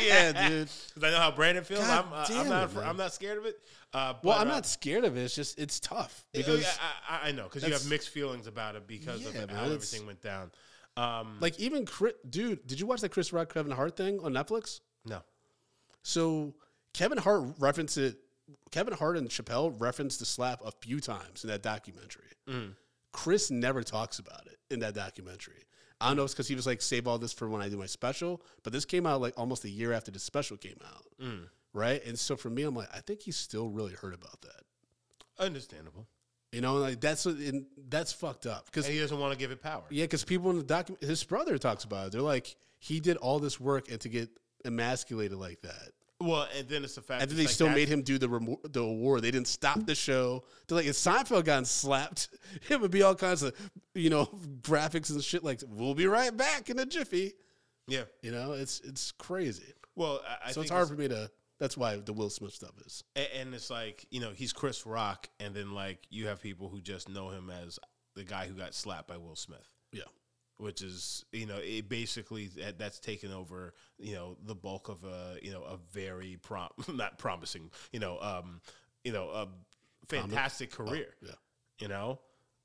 yeah, 0.00 0.48
dude. 0.48 0.66
'cause 0.94 1.04
I 1.04 1.10
know 1.10 1.18
how 1.18 1.30
Brandon 1.30 1.62
feels. 1.64 1.80
God 1.80 2.06
I'm, 2.06 2.12
uh, 2.12 2.26
I'm 2.40 2.48
not. 2.48 2.70
it. 2.72 2.76
I'm 2.88 2.96
not 2.96 3.12
scared 3.12 3.38
of 3.38 3.46
it. 3.46 3.56
Uh, 3.92 4.14
Well, 4.22 4.38
I'm 4.38 4.48
uh, 4.48 4.54
not 4.54 4.66
scared 4.66 5.04
of 5.04 5.16
it. 5.16 5.20
It's 5.22 5.34
just 5.34 5.58
it's 5.58 5.78
tough 5.78 6.24
because 6.32 6.58
because 6.58 6.78
I, 7.08 7.26
I, 7.26 7.28
I 7.28 7.32
know 7.32 7.44
because 7.44 7.64
you 7.66 7.72
have 7.72 7.88
mixed 7.88 8.08
feelings 8.08 8.46
about 8.46 8.74
it 8.76 8.86
because 8.86 9.24
of 9.26 9.34
Yeah, 9.34 9.46
man, 9.46 9.56
how 9.56 9.64
everything 9.64 10.06
went 10.06 10.20
down. 10.22 10.50
Um, 10.96 11.36
like 11.40 11.58
even 11.60 11.86
Chris, 11.86 12.14
dude, 12.28 12.66
did 12.66 12.80
you 12.80 12.86
watch 12.86 13.00
that 13.02 13.10
Chris 13.10 13.32
Rock 13.32 13.54
Kevin 13.54 13.72
Hart 13.72 13.96
thing 13.96 14.18
on 14.20 14.32
Netflix? 14.32 14.80
no, 15.06 15.20
So 16.02 16.54
Kevin 16.94 17.18
Hart 17.18 17.44
referenced 17.58 17.96
it. 17.98 18.16
Kevin 18.70 18.92
Hart 18.94 19.16
and 19.16 19.28
Chappelle 19.28 19.74
referenced 19.80 20.18
the 20.18 20.26
slap 20.26 20.60
a 20.64 20.72
few 20.80 21.00
times 21.00 21.44
in 21.44 21.48
that 21.48 21.62
documentary. 21.62 22.30
Mm. 22.48 22.74
Chris 23.12 23.50
never 23.50 23.82
talks 23.82 24.18
about 24.18 24.46
it 24.46 24.58
in 24.70 24.80
that 24.80 24.94
documentary. 24.94 25.62
I 26.02 26.08
don't 26.08 26.16
know 26.16 26.22
if 26.22 26.26
it's 26.26 26.34
because 26.34 26.48
he 26.48 26.54
was 26.54 26.66
like, 26.66 26.82
save 26.82 27.06
all 27.06 27.18
this 27.18 27.32
for 27.32 27.48
when 27.48 27.62
I 27.62 27.68
do 27.68 27.76
my 27.76 27.86
special, 27.86 28.42
but 28.62 28.72
this 28.72 28.84
came 28.84 29.06
out 29.06 29.20
like 29.20 29.34
almost 29.36 29.64
a 29.64 29.70
year 29.70 29.92
after 29.92 30.10
the 30.10 30.18
special 30.18 30.56
came 30.56 30.78
out. 30.84 31.06
Mm. 31.22 31.48
Right. 31.72 32.04
And 32.04 32.18
so 32.18 32.36
for 32.36 32.50
me, 32.50 32.64
I'm 32.64 32.74
like, 32.74 32.88
I 32.94 33.00
think 33.00 33.22
he's 33.22 33.36
still 33.36 33.68
really 33.68 33.94
hurt 33.94 34.12
about 34.12 34.42
that. 34.42 34.62
understandable. 35.38 36.06
You 36.52 36.60
know, 36.60 36.74
like 36.74 37.00
that's 37.00 37.24
and 37.24 37.64
that's 37.88 38.12
fucked 38.12 38.44
up 38.44 38.66
because 38.66 38.84
And 38.84 38.94
he 38.94 39.00
doesn't 39.00 39.18
want 39.18 39.32
to 39.32 39.38
give 39.38 39.50
it 39.50 39.62
power. 39.62 39.84
Yeah, 39.88 40.04
because 40.04 40.22
people 40.22 40.50
in 40.50 40.58
the 40.58 40.62
document, 40.62 41.02
his 41.02 41.24
brother 41.24 41.56
talks 41.56 41.84
about 41.84 42.08
it. 42.08 42.12
They're 42.12 42.20
like, 42.20 42.56
he 42.78 43.00
did 43.00 43.16
all 43.16 43.38
this 43.38 43.58
work 43.58 43.90
and 43.90 43.98
to 44.02 44.10
get 44.10 44.28
emasculated 44.64 45.38
like 45.38 45.62
that. 45.62 45.92
Well, 46.22 46.46
and 46.56 46.68
then 46.68 46.84
it's 46.84 46.94
the 46.94 47.02
fact. 47.02 47.22
And 47.22 47.30
then 47.30 47.36
they 47.36 47.44
like 47.44 47.52
still 47.52 47.68
made 47.68 47.88
him 47.88 48.02
do 48.02 48.18
the 48.18 48.28
remo- 48.28 48.60
the 48.64 48.80
award. 48.80 49.22
They 49.22 49.30
didn't 49.30 49.48
stop 49.48 49.84
the 49.84 49.94
show. 49.94 50.44
They're 50.66 50.76
like, 50.76 50.86
if 50.86 50.94
Seinfeld 50.94 51.44
got 51.44 51.66
slapped, 51.66 52.28
it 52.68 52.80
would 52.80 52.90
be 52.90 53.02
all 53.02 53.14
kinds 53.14 53.42
of, 53.42 53.54
you 53.94 54.10
know, 54.10 54.26
graphics 54.60 55.10
and 55.10 55.22
shit 55.22 55.42
like, 55.42 55.60
we'll 55.68 55.94
be 55.94 56.06
right 56.06 56.34
back 56.36 56.70
in 56.70 56.78
a 56.78 56.86
jiffy. 56.86 57.34
Yeah. 57.88 58.04
You 58.22 58.32
know, 58.32 58.52
it's 58.52 58.80
it's 58.80 59.12
crazy. 59.12 59.74
Well, 59.96 60.20
I, 60.26 60.48
I 60.48 60.52
so 60.52 60.60
it's 60.62 60.70
hard 60.70 60.88
for 60.88 60.94
me 60.94 61.08
to, 61.08 61.30
that's 61.58 61.76
why 61.76 61.96
the 61.96 62.12
Will 62.12 62.30
Smith 62.30 62.54
stuff 62.54 62.72
is. 62.86 63.04
A- 63.16 63.36
and 63.36 63.54
it's 63.54 63.70
like 63.70 64.06
you 64.10 64.20
know 64.20 64.30
he's 64.30 64.52
Chris 64.52 64.86
Rock, 64.86 65.28
and 65.40 65.54
then 65.54 65.72
like 65.72 66.06
you 66.10 66.28
have 66.28 66.40
people 66.40 66.68
who 66.68 66.80
just 66.80 67.08
know 67.08 67.28
him 67.30 67.50
as 67.50 67.78
the 68.14 68.24
guy 68.24 68.46
who 68.46 68.54
got 68.54 68.74
slapped 68.74 69.08
by 69.08 69.16
Will 69.16 69.36
Smith. 69.36 69.68
Which 70.58 70.82
is 70.82 71.24
you 71.32 71.46
know 71.46 71.58
it 71.60 71.88
basically 71.88 72.48
that, 72.58 72.78
that's 72.78 73.00
taken 73.00 73.32
over 73.32 73.74
you 73.98 74.14
know 74.14 74.36
the 74.44 74.54
bulk 74.54 74.88
of 74.88 75.02
a 75.04 75.36
you 75.42 75.50
know 75.50 75.62
a 75.62 75.76
very 75.92 76.38
prom 76.42 76.68
not 76.88 77.18
promising 77.18 77.70
you 77.92 77.98
know 77.98 78.18
um 78.20 78.60
you 79.02 79.12
know 79.12 79.28
a 79.30 79.48
fantastic 80.08 80.70
career 80.70 81.08
Yeah. 81.20 81.32
you 81.80 81.88
know 81.88 82.20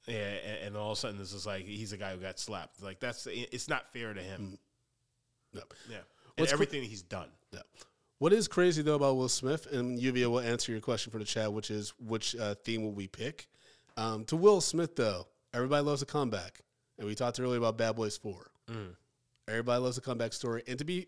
yeah, 0.07 0.15
and, 0.15 0.67
and 0.67 0.77
all 0.77 0.91
of 0.91 0.97
a 0.97 1.01
sudden 1.01 1.17
this 1.17 1.33
is 1.33 1.45
like 1.47 1.65
he's 1.65 1.91
a 1.91 1.97
guy 1.97 2.11
who 2.13 2.17
got 2.21 2.39
slapped 2.39 2.83
like 2.83 2.99
that's 2.99 3.25
it's 3.31 3.67
not 3.67 3.91
fair 3.91 4.13
to 4.13 4.21
him 4.21 4.59
No. 5.53 5.61
yeah 5.89 5.97
and 6.37 6.45
cra- 6.47 6.53
everything 6.53 6.83
he's 6.83 7.01
done 7.01 7.29
Yeah. 7.51 7.61
What 8.19 8.31
is 8.33 8.47
crazy 8.47 8.81
though 8.83 8.95
about 8.95 9.15
Will 9.15 9.29
Smith, 9.29 9.67
and 9.71 9.97
Lluvia 9.99 10.27
will 10.29 10.39
answer 10.39 10.71
your 10.71 10.81
question 10.81 11.11
for 11.11 11.19
the 11.19 11.25
chat, 11.25 11.53
which 11.53 11.69
is 11.71 11.93
which 11.99 12.35
uh, 12.35 12.55
theme 12.63 12.81
will 12.83 12.91
we 12.91 13.07
pick? 13.07 13.47
Um, 13.95 14.23
to 14.25 14.35
Will 14.35 14.59
Smith 14.59 14.95
though, 14.95 15.27
everybody 15.53 15.83
loves 15.85 16.01
a 16.01 16.05
comeback, 16.07 16.61
and 16.97 17.07
we 17.07 17.15
talked 17.15 17.39
earlier 17.39 17.57
about 17.59 17.77
Bad 17.77 17.95
Boys 17.95 18.17
Four. 18.17 18.51
Everybody 19.47 19.81
loves 19.81 19.97
a 19.97 20.01
comeback 20.01 20.33
story, 20.33 20.61
and 20.67 20.77
to 20.79 20.83
be, 20.85 21.07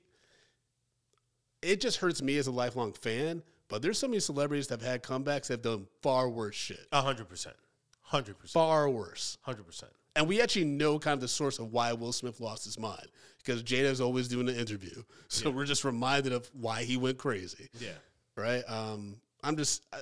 it 1.62 1.82
just 1.82 1.98
hurts 1.98 2.22
me 2.22 2.38
as 2.38 2.48
a 2.48 2.52
lifelong 2.52 2.94
fan. 2.94 3.44
But 3.68 3.82
there's 3.82 4.00
so 4.00 4.08
many 4.08 4.20
celebrities 4.20 4.68
that 4.68 4.82
have 4.82 4.90
had 4.90 5.04
comebacks 5.04 5.48
that 5.48 5.54
have 5.56 5.62
done 5.62 5.88
far 6.02 6.30
worse 6.30 6.56
shit, 6.56 6.88
a 6.92 7.02
hundred 7.02 7.30
percent 7.30 7.56
hundred 8.02 8.40
percent 8.40 8.54
far 8.54 8.90
worse. 8.90 9.38
hundred 9.42 9.68
percent 9.68 9.92
And 10.16 10.28
we 10.28 10.42
actually 10.42 10.66
know 10.66 10.98
kind 10.98 11.14
of 11.14 11.22
the 11.22 11.28
source 11.28 11.60
of 11.60 11.72
why 11.72 11.94
Will 11.94 12.12
Smith 12.12 12.40
lost 12.40 12.66
his 12.66 12.80
mind 12.80 13.06
because 13.38 13.62
Jada's 13.62 14.02
always 14.02 14.28
doing 14.28 14.48
the 14.48 14.60
interview, 14.60 15.04
so 15.28 15.52
we're 15.52 15.66
just 15.66 15.84
reminded 15.84 16.34
of 16.34 16.50
why 16.54 16.84
he 16.84 16.98
went 16.98 17.18
crazy. 17.20 17.68
yeah 17.80 17.90
right? 18.36 18.64
Um, 18.70 19.18
I'm 19.44 19.56
just, 19.58 19.84
I- 19.94 20.00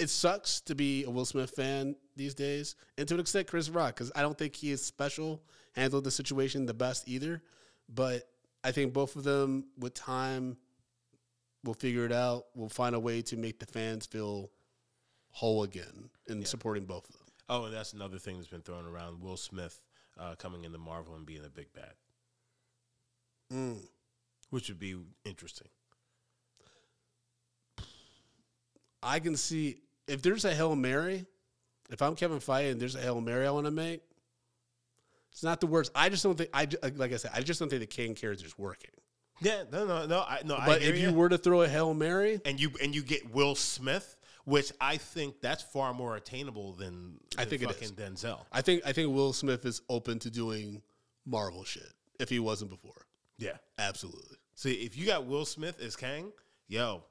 it 0.00 0.08
sucks 0.10 0.62
to 0.62 0.74
be 0.74 1.04
a 1.04 1.10
Will 1.10 1.26
Smith 1.26 1.50
fan 1.50 1.94
these 2.20 2.34
days, 2.34 2.76
and 2.98 3.08
to 3.08 3.14
an 3.14 3.20
extent, 3.20 3.46
Chris 3.46 3.70
Rock, 3.70 3.94
because 3.94 4.12
I 4.14 4.20
don't 4.20 4.36
think 4.36 4.54
he 4.54 4.70
is 4.70 4.84
special, 4.84 5.42
handled 5.74 6.04
the 6.04 6.10
situation 6.10 6.66
the 6.66 6.74
best 6.74 7.08
either. 7.08 7.42
But 7.88 8.28
I 8.62 8.72
think 8.72 8.92
both 8.92 9.16
of 9.16 9.24
them, 9.24 9.64
with 9.78 9.94
time, 9.94 10.58
will 11.64 11.72
figure 11.74 12.04
it 12.04 12.12
out. 12.12 12.44
We'll 12.54 12.68
find 12.68 12.94
a 12.94 13.00
way 13.00 13.22
to 13.22 13.36
make 13.38 13.58
the 13.58 13.64
fans 13.66 14.04
feel 14.04 14.50
whole 15.30 15.62
again 15.62 16.10
in 16.28 16.44
supporting 16.44 16.84
both 16.84 17.08
of 17.08 17.14
them. 17.16 17.26
Oh, 17.48 17.64
and 17.64 17.74
that's 17.74 17.94
another 17.94 18.18
thing 18.18 18.36
that's 18.36 18.48
been 18.48 18.60
thrown 18.60 18.84
around: 18.86 19.22
Will 19.22 19.38
Smith 19.38 19.80
uh, 20.18 20.34
coming 20.36 20.64
into 20.64 20.76
Marvel 20.78 21.14
and 21.14 21.24
being 21.24 21.44
a 21.44 21.48
big 21.48 21.72
bad, 21.72 21.94
Mm. 23.50 23.78
which 24.50 24.68
would 24.68 24.78
be 24.78 24.94
interesting. 25.24 25.68
I 29.02 29.18
can 29.20 29.36
see 29.36 29.78
if 30.06 30.20
there's 30.20 30.44
a 30.44 30.54
Hail 30.54 30.76
Mary, 30.76 31.24
if 31.90 32.02
I'm 32.02 32.14
Kevin 32.14 32.38
Feige 32.38 32.72
and 32.72 32.80
there's 32.80 32.94
a 32.94 33.00
Hail 33.00 33.20
Mary 33.20 33.46
I 33.46 33.50
want 33.50 33.66
to 33.66 33.70
make, 33.70 34.02
it's 35.32 35.42
not 35.42 35.60
the 35.60 35.66
worst. 35.66 35.92
I 35.94 36.08
just 36.08 36.22
don't 36.22 36.36
think, 36.36 36.50
I 36.52 36.66
like 36.96 37.12
I 37.12 37.16
said, 37.16 37.32
I 37.34 37.42
just 37.42 37.60
don't 37.60 37.68
think 37.68 37.80
the 37.80 37.86
Kang 37.86 38.14
character 38.14 38.46
is 38.46 38.58
working. 38.58 38.90
Yeah, 39.40 39.62
no, 39.72 39.86
no, 39.86 40.06
no, 40.06 40.20
I, 40.20 40.40
no. 40.44 40.58
But 40.66 40.82
hear 40.82 40.92
if 40.92 41.00
you 41.00 41.08
ya. 41.08 41.14
were 41.14 41.28
to 41.28 41.38
throw 41.38 41.62
a 41.62 41.68
Hail 41.68 41.94
Mary, 41.94 42.40
and 42.44 42.60
you 42.60 42.72
and 42.82 42.94
you 42.94 43.02
get 43.02 43.32
Will 43.32 43.54
Smith, 43.54 44.16
which 44.44 44.70
I 44.80 44.98
think 44.98 45.40
that's 45.40 45.62
far 45.62 45.94
more 45.94 46.16
attainable 46.16 46.74
than, 46.74 47.18
I 47.38 47.44
than 47.44 47.50
think 47.50 47.62
it 47.62 47.66
fucking 47.68 47.84
is. 47.84 47.92
Denzel. 47.92 48.40
I 48.52 48.60
think 48.60 48.82
I 48.84 48.92
think 48.92 49.14
Will 49.14 49.32
Smith 49.32 49.64
is 49.64 49.80
open 49.88 50.18
to 50.20 50.30
doing 50.30 50.82
Marvel 51.24 51.64
shit 51.64 51.92
if 52.18 52.28
he 52.28 52.38
wasn't 52.38 52.70
before. 52.70 53.06
Yeah. 53.38 53.56
Absolutely. 53.78 54.36
See, 54.54 54.72
if 54.72 54.96
you 54.98 55.06
got 55.06 55.24
Will 55.24 55.46
Smith 55.46 55.80
as 55.80 55.96
Kang, 55.96 56.32
yo, 56.68 57.02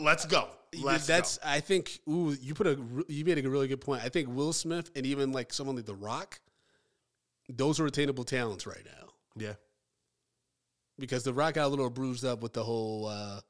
let's 0.00 0.24
go. 0.26 0.48
Let's 0.80 1.06
That's 1.06 1.38
go. 1.38 1.48
I 1.48 1.60
think. 1.60 2.00
Ooh, 2.08 2.36
you 2.40 2.54
put 2.54 2.66
a 2.66 2.78
you 3.08 3.24
made 3.24 3.44
a 3.44 3.48
really 3.50 3.68
good 3.68 3.80
point. 3.80 4.02
I 4.04 4.08
think 4.08 4.28
Will 4.28 4.52
Smith 4.52 4.90
and 4.94 5.04
even 5.06 5.32
like 5.32 5.52
someone 5.52 5.74
like 5.76 5.86
The 5.86 5.94
Rock, 5.94 6.40
those 7.48 7.80
are 7.80 7.86
attainable 7.86 8.24
talents 8.24 8.66
right 8.66 8.84
now. 8.84 9.08
yeah. 9.36 9.54
because 10.98 11.22
The 11.24 11.32
Rock 11.32 11.54
got 11.54 11.66
a 11.66 11.68
little 11.68 11.90
bruised 11.90 12.24
up 12.24 12.42
with 12.42 12.52
the 12.52 12.62
whole, 12.62 13.06
uh, 13.06 13.40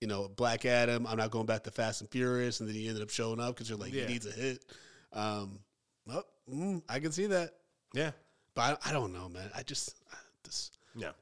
you 0.00 0.08
know, 0.08 0.28
Black 0.28 0.64
Adam. 0.64 1.06
I'm 1.06 1.16
not 1.18 1.30
going 1.30 1.46
back 1.46 1.62
to 1.64 1.70
Fast 1.70 2.00
and 2.00 2.10
Furious, 2.10 2.60
and 2.60 2.68
then 2.68 2.74
he 2.74 2.88
ended 2.88 3.02
up 3.02 3.10
showing 3.10 3.38
up 3.40 3.54
because 3.54 3.68
you're 3.68 3.78
like, 3.78 3.92
Yeah. 3.92 4.06
he 4.06 4.14
needs 4.14 4.26
a 4.26 4.32
hit. 4.32 4.64
Um, 5.12 5.58
well, 6.06 6.24
mm, 6.52 6.82
I 6.88 6.98
can 7.00 7.12
see 7.12 7.26
that, 7.26 7.52
Yeah. 7.94 8.10
but 8.54 8.80
I, 8.84 8.90
I 8.90 8.92
don't 8.92 9.12
know, 9.12 9.28
man. 9.28 9.50
I 9.54 9.62
just, 9.62 9.94
I, 10.12 10.16
this, 10.44 10.70
Yeah. 10.96 11.12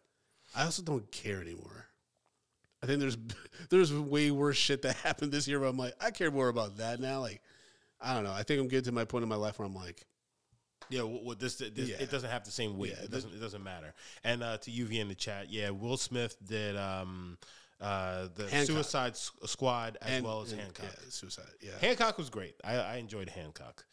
I 0.55 0.65
also 0.65 0.83
don't 0.83 1.11
care 1.11 1.41
anymore. 1.41 1.87
I 2.85 2.87
think 2.87 3.01
there's 3.01 3.17
there's 3.71 3.93
way 3.93 4.31
worse 4.31 4.57
shit 4.57 4.83
that 4.83 4.97
happened 5.05 5.33
this 5.33 5.49
year. 5.49 5.59
Where 5.61 5.69
I'm 5.69 5.77
like, 5.77 5.95
I 6.01 6.11
care 6.11 6.31
more 6.31 6.49
about 6.49 6.77
that 6.79 7.01
now. 7.01 7.21
Like, 7.21 7.43
I 8.01 8.15
don't 8.15 8.25
know. 8.25 8.33
I 8.33 8.43
think 8.43 8.61
I'm 8.61 8.69
getting 8.69 8.85
to 8.85 8.93
my 8.93 9.05
point 9.05 9.23
in 9.23 9.29
my 9.29 9.37
life 9.37 9.59
where 9.59 9.67
I'm 9.67 9.75
like, 9.75 10.05
Yeah, 10.91 11.03
what, 11.03 11.25
what 11.25 11.39
this, 11.41 11.57
this 11.57 11.73
Yeah. 11.89 11.97
it 11.99 12.11
doesn't 12.11 12.31
have 12.31 12.45
the 12.45 12.51
same 12.51 12.77
weight. 12.79 12.95
Yeah, 12.97 13.05
it 13.05 13.11
doesn't 13.11 13.33
it 13.35 13.41
doesn't 13.41 13.63
matter. 13.65 13.95
And 14.23 14.43
uh, 14.43 14.59
to 14.59 14.71
UV 14.71 15.01
in 15.01 15.09
the 15.09 15.15
chat, 15.15 15.51
yeah, 15.51 15.71
Will 15.71 15.97
Smith 15.97 16.37
did 16.47 16.77
um, 16.77 17.39
uh, 17.81 18.29
the 18.35 18.49
Hancock. 18.49 18.67
Suicide 18.67 19.17
Squad 19.17 19.99
as 20.03 20.11
and- 20.13 20.25
well 20.25 20.43
as 20.43 20.53
and- 20.53 20.61
Hancock. 20.61 20.87
yeah, 20.93 21.05
suicide. 21.11 21.45
Yeah, 21.61 21.73
Hancock 21.81 22.19
was 22.19 22.31
great. 22.31 22.55
I, 22.63 22.77
I 22.77 22.97
enjoyed 22.97 23.29
Hancock. 23.31 23.85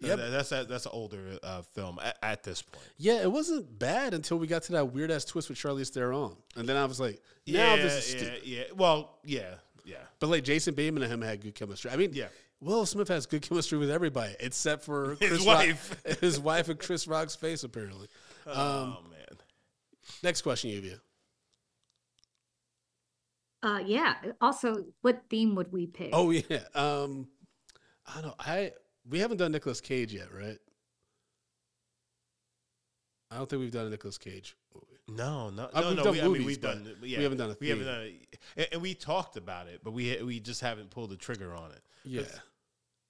Yep. 0.00 0.18
That- 0.18 0.30
that's 0.30 0.52
a, 0.52 0.64
that's 0.68 0.84
an 0.86 0.92
older 0.94 1.38
uh, 1.42 1.62
film 1.62 1.98
at, 2.02 2.16
at 2.22 2.42
this 2.42 2.60
point. 2.62 2.84
Yeah, 2.98 3.22
it 3.22 3.32
wasn't 3.32 3.78
bad 3.78 4.12
until 4.14 4.36
we 4.38 4.46
got 4.46 4.62
to 4.64 4.72
that 4.72 4.92
weird 4.92 5.10
ass 5.10 5.24
twist 5.24 5.48
with 5.48 5.56
Charlize 5.58 5.88
Theron, 5.90 6.36
and 6.54 6.68
then 6.68 6.76
I 6.76 6.84
was 6.84 7.00
like, 7.00 7.20
now 7.46 7.74
yeah, 7.74 7.82
this 7.82 8.08
is 8.08 8.14
yeah, 8.14 8.20
stupid. 8.20 8.42
yeah. 8.44 8.62
Well, 8.76 9.18
yeah, 9.24 9.54
yeah. 9.84 9.96
But 10.20 10.28
like 10.28 10.44
Jason 10.44 10.74
Bateman 10.74 11.02
and 11.02 11.12
him 11.12 11.22
had 11.22 11.40
good 11.40 11.54
chemistry. 11.54 11.90
I 11.90 11.96
mean, 11.96 12.10
Yeah. 12.12 12.26
Will 12.60 12.86
Smith 12.86 13.08
has 13.08 13.26
good 13.26 13.42
chemistry 13.42 13.76
with 13.76 13.90
everybody 13.90 14.34
except 14.40 14.82
for 14.84 15.16
His 15.20 15.28
Chris 15.30 15.44
wife. 15.44 16.02
Rock, 16.06 16.18
his 16.20 16.40
wife, 16.40 16.68
and 16.70 16.78
Chris 16.78 17.06
Rock's 17.06 17.36
face. 17.36 17.64
Apparently. 17.64 18.08
Um, 18.46 18.54
oh 18.56 18.98
man. 19.10 19.38
next 20.22 20.40
question, 20.42 20.70
Lluvia. 20.70 20.98
Uh, 23.62 23.80
yeah. 23.84 24.14
Also, 24.40 24.84
what 25.02 25.22
theme 25.28 25.54
would 25.54 25.72
we 25.72 25.86
pick? 25.86 26.10
Oh 26.12 26.30
yeah. 26.30 26.60
Um, 26.74 27.28
I 28.06 28.14
don't 28.20 28.26
know. 28.26 28.34
I 28.38 28.72
we 29.08 29.18
haven't 29.20 29.36
done 29.38 29.52
Nicolas 29.52 29.80
Cage 29.80 30.12
yet, 30.12 30.32
right? 30.32 30.58
I 33.30 33.38
don't 33.38 33.48
think 33.48 33.60
we've 33.60 33.72
done 33.72 33.86
a 33.86 33.90
Nicolas 33.90 34.18
Cage 34.18 34.56
movie. 34.74 34.86
No, 35.08 35.50
no, 35.50 35.68
Uh, 35.72 35.80
no, 35.80 35.88
we've 35.88 35.96
no. 35.96 36.04
done 36.04 36.12
we, 36.12 36.20
I 36.22 36.28
mean, 36.28 36.44
we've 36.44 36.60
done. 36.60 36.96
we 37.00 37.08
Yeah, 37.10 37.20
haven't 37.20 37.38
done 37.38 37.50
a 37.50 37.56
We 37.60 37.68
haven't 37.68 37.86
done 37.86 38.00
it, 38.02 38.38
and, 38.56 38.68
and 38.72 38.82
we 38.82 38.94
talked 38.94 39.36
about 39.36 39.66
it, 39.68 39.80
but 39.82 39.92
we 39.92 40.20
we 40.22 40.40
just 40.40 40.60
haven't 40.60 40.90
pulled 40.90 41.10
the 41.10 41.16
trigger 41.16 41.54
on 41.54 41.72
it. 41.72 41.80
Yeah, 42.04 42.22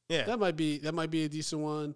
Yeah. 0.09 0.25
that 0.25 0.39
might 0.39 0.57
be 0.57 0.79
that 0.79 0.93
might 0.95 1.11
be 1.11 1.25
a 1.25 1.29
decent 1.29 1.61
one. 1.63 1.95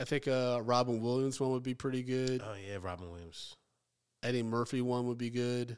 I 0.00 0.04
think 0.04 0.26
uh, 0.28 0.60
Robin 0.62 1.00
Williams 1.00 1.40
one 1.40 1.52
would 1.52 1.62
be 1.62 1.74
pretty 1.74 2.02
good. 2.02 2.42
oh 2.44 2.54
yeah, 2.66 2.78
Robin 2.80 3.10
Williams. 3.10 3.56
Eddie 4.22 4.42
Murphy 4.42 4.80
one 4.80 5.06
would 5.08 5.18
be 5.18 5.30
good 5.30 5.76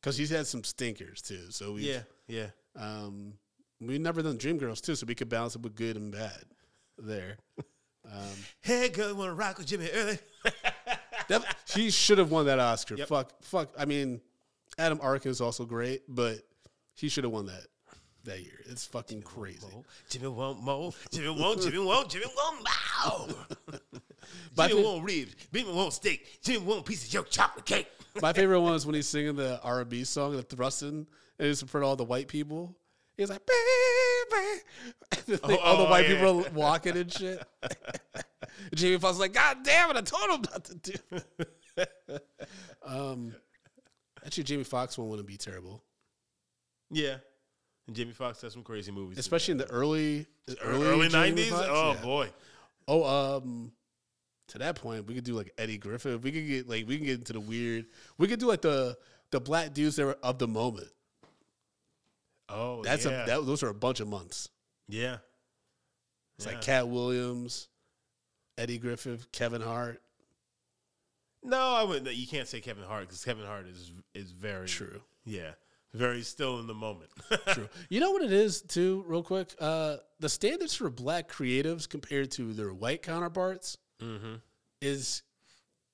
because 0.00 0.16
he's 0.16 0.30
had 0.30 0.46
some 0.46 0.62
stinkers 0.64 1.22
too. 1.22 1.50
So 1.50 1.72
we 1.72 1.90
Yeah, 1.90 2.02
yeah. 2.26 2.48
um, 2.76 3.34
we've 3.86 4.00
never 4.00 4.22
done 4.22 4.38
Dreamgirls 4.38 4.80
too, 4.80 4.94
so 4.94 5.06
we 5.06 5.14
could 5.14 5.28
balance 5.28 5.54
it 5.56 5.62
with 5.62 5.74
good 5.74 5.96
and 5.96 6.12
bad 6.12 6.44
there. 6.98 7.36
Um, 7.58 8.20
Hey, 8.60 8.88
girl, 8.88 9.14
want 9.14 9.30
to 9.30 9.34
rock 9.34 9.58
with 9.58 9.66
Jimmy 9.66 9.88
Early? 9.92 10.18
that, 11.28 11.56
she 11.66 11.90
should 11.90 12.18
have 12.18 12.30
won 12.30 12.46
that 12.46 12.58
Oscar. 12.58 12.96
Yep. 12.96 13.08
Fuck, 13.08 13.32
fuck. 13.42 13.70
I 13.78 13.84
mean, 13.84 14.20
Adam 14.78 14.98
Arkin 15.02 15.30
is 15.30 15.40
also 15.40 15.64
great, 15.64 16.02
but 16.08 16.38
he 16.94 17.08
should 17.08 17.24
have 17.24 17.32
won 17.32 17.46
that 17.46 17.66
that 18.24 18.40
year. 18.42 18.58
It's 18.66 18.86
fucking 18.86 19.22
crazy. 19.22 19.66
Jimmy 20.08 20.28
won't 20.28 20.62
mo. 20.62 20.94
Jimmy 21.12 21.28
won't. 21.28 21.60
Jimmy 21.60 21.78
won't. 21.78 22.08
Jimmy 22.08 22.24
won't 22.36 22.66
mow. 23.04 23.28
Jimmy 24.56 24.72
think- 24.72 24.84
won't 24.84 25.04
ribs. 25.04 25.34
Jimmy 25.52 25.72
won't 25.72 25.92
steak. 25.92 26.40
Jimmy 26.42 26.58
won't 26.64 26.86
piece 26.86 27.06
of 27.06 27.12
your 27.12 27.24
chocolate 27.24 27.66
cake. 27.66 27.88
My 28.22 28.32
favorite 28.32 28.60
one 28.60 28.74
is 28.74 28.86
when 28.86 28.94
he's 28.94 29.06
singing 29.08 29.36
the 29.36 29.60
R 29.62 29.80
and 29.80 29.90
B 29.90 30.04
song, 30.04 30.32
the 30.36 30.42
thrusting, 30.42 31.06
and 31.38 31.48
it's 31.48 31.62
in 31.62 31.68
front 31.68 31.84
of 31.84 31.88
all 31.90 31.96
the 31.96 32.04
white 32.04 32.28
people. 32.28 32.74
He's 33.16 33.30
like, 33.30 33.42
baby. 33.46 35.40
All 35.42 35.48
the 35.48 35.60
oh, 35.62 35.90
white 35.90 36.08
yeah. 36.08 36.14
people 36.16 36.46
are 36.46 36.50
walking 36.50 36.96
and 36.96 37.12
shit. 37.12 37.42
Jamie 38.74 38.98
Foxx 38.98 39.14
is 39.14 39.20
like, 39.20 39.34
God 39.34 39.58
damn 39.62 39.90
it, 39.90 39.96
I 39.96 40.00
told 40.00 40.30
him 40.30 40.44
not 40.52 40.64
to 40.64 40.74
do. 40.74 42.18
um, 42.86 43.34
actually, 44.24 44.44
Jamie 44.44 44.64
Foxx 44.64 44.98
one 44.98 45.08
wouldn't 45.08 45.28
be 45.28 45.36
terrible, 45.36 45.82
Yeah. 46.90 47.16
And 47.86 47.94
Jamie 47.94 48.12
Foxx 48.12 48.40
has 48.42 48.52
some 48.52 48.62
crazy 48.62 48.90
movies, 48.90 49.18
especially 49.18 49.52
in 49.52 49.58
the 49.58 49.70
early 49.70 50.26
early, 50.62 50.86
early 50.86 51.08
nineties. 51.10 51.50
Foxx, 51.50 51.68
Oh 51.70 51.92
yeah. 51.92 52.02
boy. 52.02 52.30
Oh, 52.88 53.04
um, 53.04 53.72
to 54.48 54.58
that 54.58 54.76
point, 54.76 55.06
we 55.06 55.14
could 55.14 55.24
do 55.24 55.34
like 55.34 55.52
Eddie 55.58 55.78
Griffin. 55.78 56.20
We 56.22 56.32
could 56.32 56.46
get 56.46 56.68
like 56.68 56.88
we 56.88 56.96
can 56.96 57.06
get 57.06 57.18
into 57.18 57.34
the 57.34 57.40
weird. 57.40 57.86
We 58.16 58.26
could 58.26 58.40
do 58.40 58.46
like 58.46 58.62
the 58.62 58.96
the 59.30 59.40
black 59.40 59.74
dudes 59.74 59.96
that 59.96 60.06
were 60.06 60.18
of 60.22 60.38
the 60.38 60.48
moment. 60.48 60.88
Oh, 62.48 62.82
That's 62.82 63.04
yeah. 63.04 63.24
a 63.24 63.26
that, 63.26 63.46
those 63.46 63.62
are 63.62 63.68
a 63.68 63.74
bunch 63.74 64.00
of 64.00 64.08
months. 64.08 64.48
yeah. 64.88 65.18
It's 66.36 66.46
Yeah. 66.46 66.52
like 66.52 66.62
Katt 66.62 66.88
Williams, 66.88 67.68
Eddie 68.58 68.78
Griffith, 68.78 69.30
Kevin 69.30 69.62
Hart. 69.62 70.02
No, 71.44 71.58
I 71.58 71.84
wouldn't. 71.84 72.12
You 72.14 72.26
can't 72.26 72.48
say 72.48 72.60
Kevin 72.60 72.84
Hart 72.84 73.02
because 73.06 73.24
Kevin 73.24 73.44
Hart 73.44 73.66
is 73.66 73.92
is 74.14 74.32
very 74.32 74.66
True. 74.66 75.00
Yeah, 75.24 75.52
very 75.92 76.22
still 76.22 76.58
in 76.58 76.66
the 76.66 76.74
moment. 76.74 77.10
True. 77.48 77.68
You 77.88 78.00
know 78.00 78.10
what 78.10 78.22
it 78.22 78.32
is 78.32 78.62
too, 78.62 79.04
real 79.06 79.22
quick. 79.22 79.54
Uh, 79.60 79.98
the 80.20 80.28
standards 80.28 80.74
for 80.74 80.90
black 80.90 81.30
creatives 81.30 81.88
compared 81.88 82.30
to 82.32 82.52
their 82.52 82.72
white 82.72 83.02
counterparts 83.02 83.76
mm-hmm. 84.02 84.34
is 84.80 85.22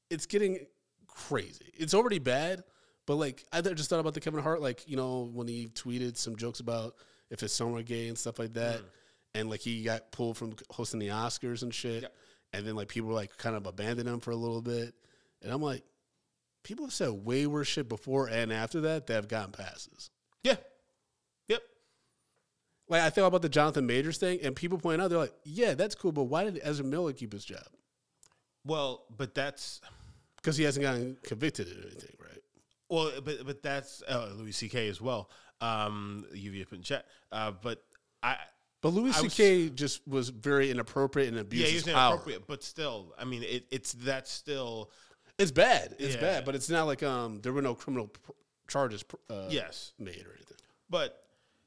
it's 0.08 0.26
getting 0.26 0.66
crazy. 1.06 1.72
It's 1.76 1.94
already 1.94 2.18
bad, 2.18 2.64
but 3.10 3.16
like 3.16 3.44
I 3.52 3.60
just 3.60 3.90
thought 3.90 3.98
about 3.98 4.14
the 4.14 4.20
Kevin 4.20 4.40
Hart, 4.40 4.62
like 4.62 4.88
you 4.88 4.94
know 4.96 5.28
when 5.34 5.48
he 5.48 5.66
tweeted 5.66 6.16
some 6.16 6.36
jokes 6.36 6.60
about 6.60 6.94
if 7.28 7.40
his 7.40 7.52
son 7.52 7.72
were 7.72 7.82
gay 7.82 8.06
and 8.06 8.16
stuff 8.16 8.38
like 8.38 8.52
that, 8.52 8.76
mm. 8.76 8.84
and 9.34 9.50
like 9.50 9.58
he 9.58 9.82
got 9.82 10.12
pulled 10.12 10.36
from 10.36 10.54
hosting 10.70 11.00
the 11.00 11.08
Oscars 11.08 11.64
and 11.64 11.74
shit, 11.74 12.04
and 12.52 12.64
then 12.64 12.76
like 12.76 12.86
people 12.86 13.08
were 13.08 13.16
like 13.16 13.36
kind 13.36 13.56
of 13.56 13.66
abandoned 13.66 14.08
him 14.08 14.20
for 14.20 14.30
a 14.30 14.36
little 14.36 14.62
bit, 14.62 14.94
and 15.42 15.52
I'm 15.52 15.60
like, 15.60 15.82
people 16.62 16.84
have 16.84 16.92
said 16.92 17.10
way 17.10 17.48
worse 17.48 17.66
shit 17.66 17.88
before 17.88 18.28
and 18.28 18.52
after 18.52 18.82
that 18.82 19.08
that 19.08 19.14
have 19.14 19.26
gotten 19.26 19.50
passes. 19.50 20.12
Yeah. 20.44 20.54
Yep. 21.48 21.62
Like 22.88 23.02
I 23.02 23.10
thought 23.10 23.26
about 23.26 23.42
the 23.42 23.48
Jonathan 23.48 23.88
Majors 23.88 24.18
thing, 24.18 24.38
and 24.44 24.54
people 24.54 24.78
point 24.78 25.02
out 25.02 25.10
they're 25.10 25.18
like, 25.18 25.34
yeah, 25.42 25.74
that's 25.74 25.96
cool, 25.96 26.12
but 26.12 26.26
why 26.26 26.44
did 26.44 26.60
Ezra 26.62 26.84
Miller 26.84 27.12
keep 27.12 27.32
his 27.32 27.44
job? 27.44 27.66
Well, 28.64 29.02
but 29.16 29.34
that's 29.34 29.80
Because 30.36 30.56
he 30.56 30.62
hasn't 30.62 30.84
gotten 30.84 31.16
convicted 31.24 31.66
or 31.66 31.88
anything, 31.88 32.14
right? 32.20 32.39
Well, 32.90 33.12
but 33.24 33.46
but 33.46 33.62
that's 33.62 34.02
uh, 34.08 34.30
Louis 34.36 34.52
C.K. 34.52 34.88
as 34.88 35.00
well. 35.00 35.30
Um, 35.60 36.26
UV 36.34 36.68
put 36.68 36.78
in 36.78 36.82
chat. 36.82 37.06
Uh, 37.32 37.52
but 37.62 37.82
I 38.22 38.36
But 38.82 38.90
Louis 38.90 39.16
I 39.16 39.22
was- 39.22 39.32
C.K. 39.32 39.70
just 39.70 40.06
was 40.08 40.28
very 40.30 40.70
inappropriate 40.70 41.28
and 41.28 41.38
abused 41.38 41.66
yeah, 41.66 41.72
he's 41.72 41.82
power. 41.84 42.12
inappropriate, 42.14 42.46
but 42.46 42.62
still, 42.62 43.14
I 43.18 43.24
mean, 43.24 43.42
it, 43.42 43.66
it's 43.70 43.92
that's 43.92 44.30
still 44.30 44.90
It's 45.38 45.50
bad. 45.50 45.94
It's 45.98 46.14
Yeah. 46.16 46.20
bad, 46.20 46.44
but 46.44 46.54
it's 46.54 46.68
not 46.70 46.84
like 46.86 47.02
um 47.02 47.40
there 47.42 47.52
were 47.52 47.62
no 47.62 47.74
criminal 47.74 48.08
pr- 48.08 48.32
charges 48.68 49.02
pr- 49.02 49.16
uh, 49.28 49.48
yes. 49.50 49.92
made 49.98 50.24
or 50.26 50.32
anything. 50.34 50.56
But 50.88 51.22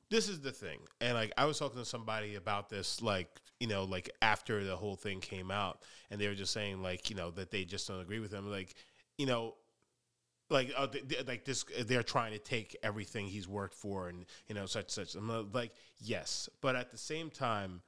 this 0.09 0.27
is 0.29 0.41
the 0.41 0.51
thing, 0.51 0.79
and 1.01 1.13
like 1.15 1.31
I 1.37 1.45
was 1.45 1.57
talking 1.59 1.79
to 1.79 1.85
somebody 1.85 2.35
about 2.35 2.69
this, 2.69 3.01
like 3.01 3.29
you 3.59 3.67
know, 3.67 3.83
like 3.85 4.09
after 4.21 4.63
the 4.63 4.75
whole 4.75 4.95
thing 4.95 5.21
came 5.21 5.49
out, 5.51 5.81
and 6.11 6.19
they 6.19 6.27
were 6.27 6.35
just 6.35 6.51
saying 6.53 6.81
like 6.81 7.09
you 7.09 7.15
know 7.15 7.31
that 7.31 7.49
they 7.51 7.63
just 7.63 7.87
don't 7.87 8.01
agree 8.01 8.19
with 8.19 8.31
him, 8.33 8.49
like 8.49 8.73
you 9.17 9.25
know. 9.27 9.55
Like, 10.49 10.71
uh, 10.77 10.87
th- 10.87 11.07
th- 11.07 11.27
like 11.27 11.45
this, 11.45 11.65
they're 11.85 12.03
trying 12.03 12.33
to 12.33 12.39
take 12.39 12.75
everything 12.83 13.25
he's 13.27 13.47
worked 13.47 13.73
for, 13.75 14.09
and 14.09 14.25
you 14.47 14.55
know, 14.55 14.65
such 14.65 14.89
such. 14.91 15.15
I'm 15.15 15.29
uh, 15.29 15.43
like, 15.53 15.71
yes, 15.99 16.49
but 16.61 16.75
at 16.75 16.91
the 16.91 16.97
same 16.97 17.29
time, 17.29 17.81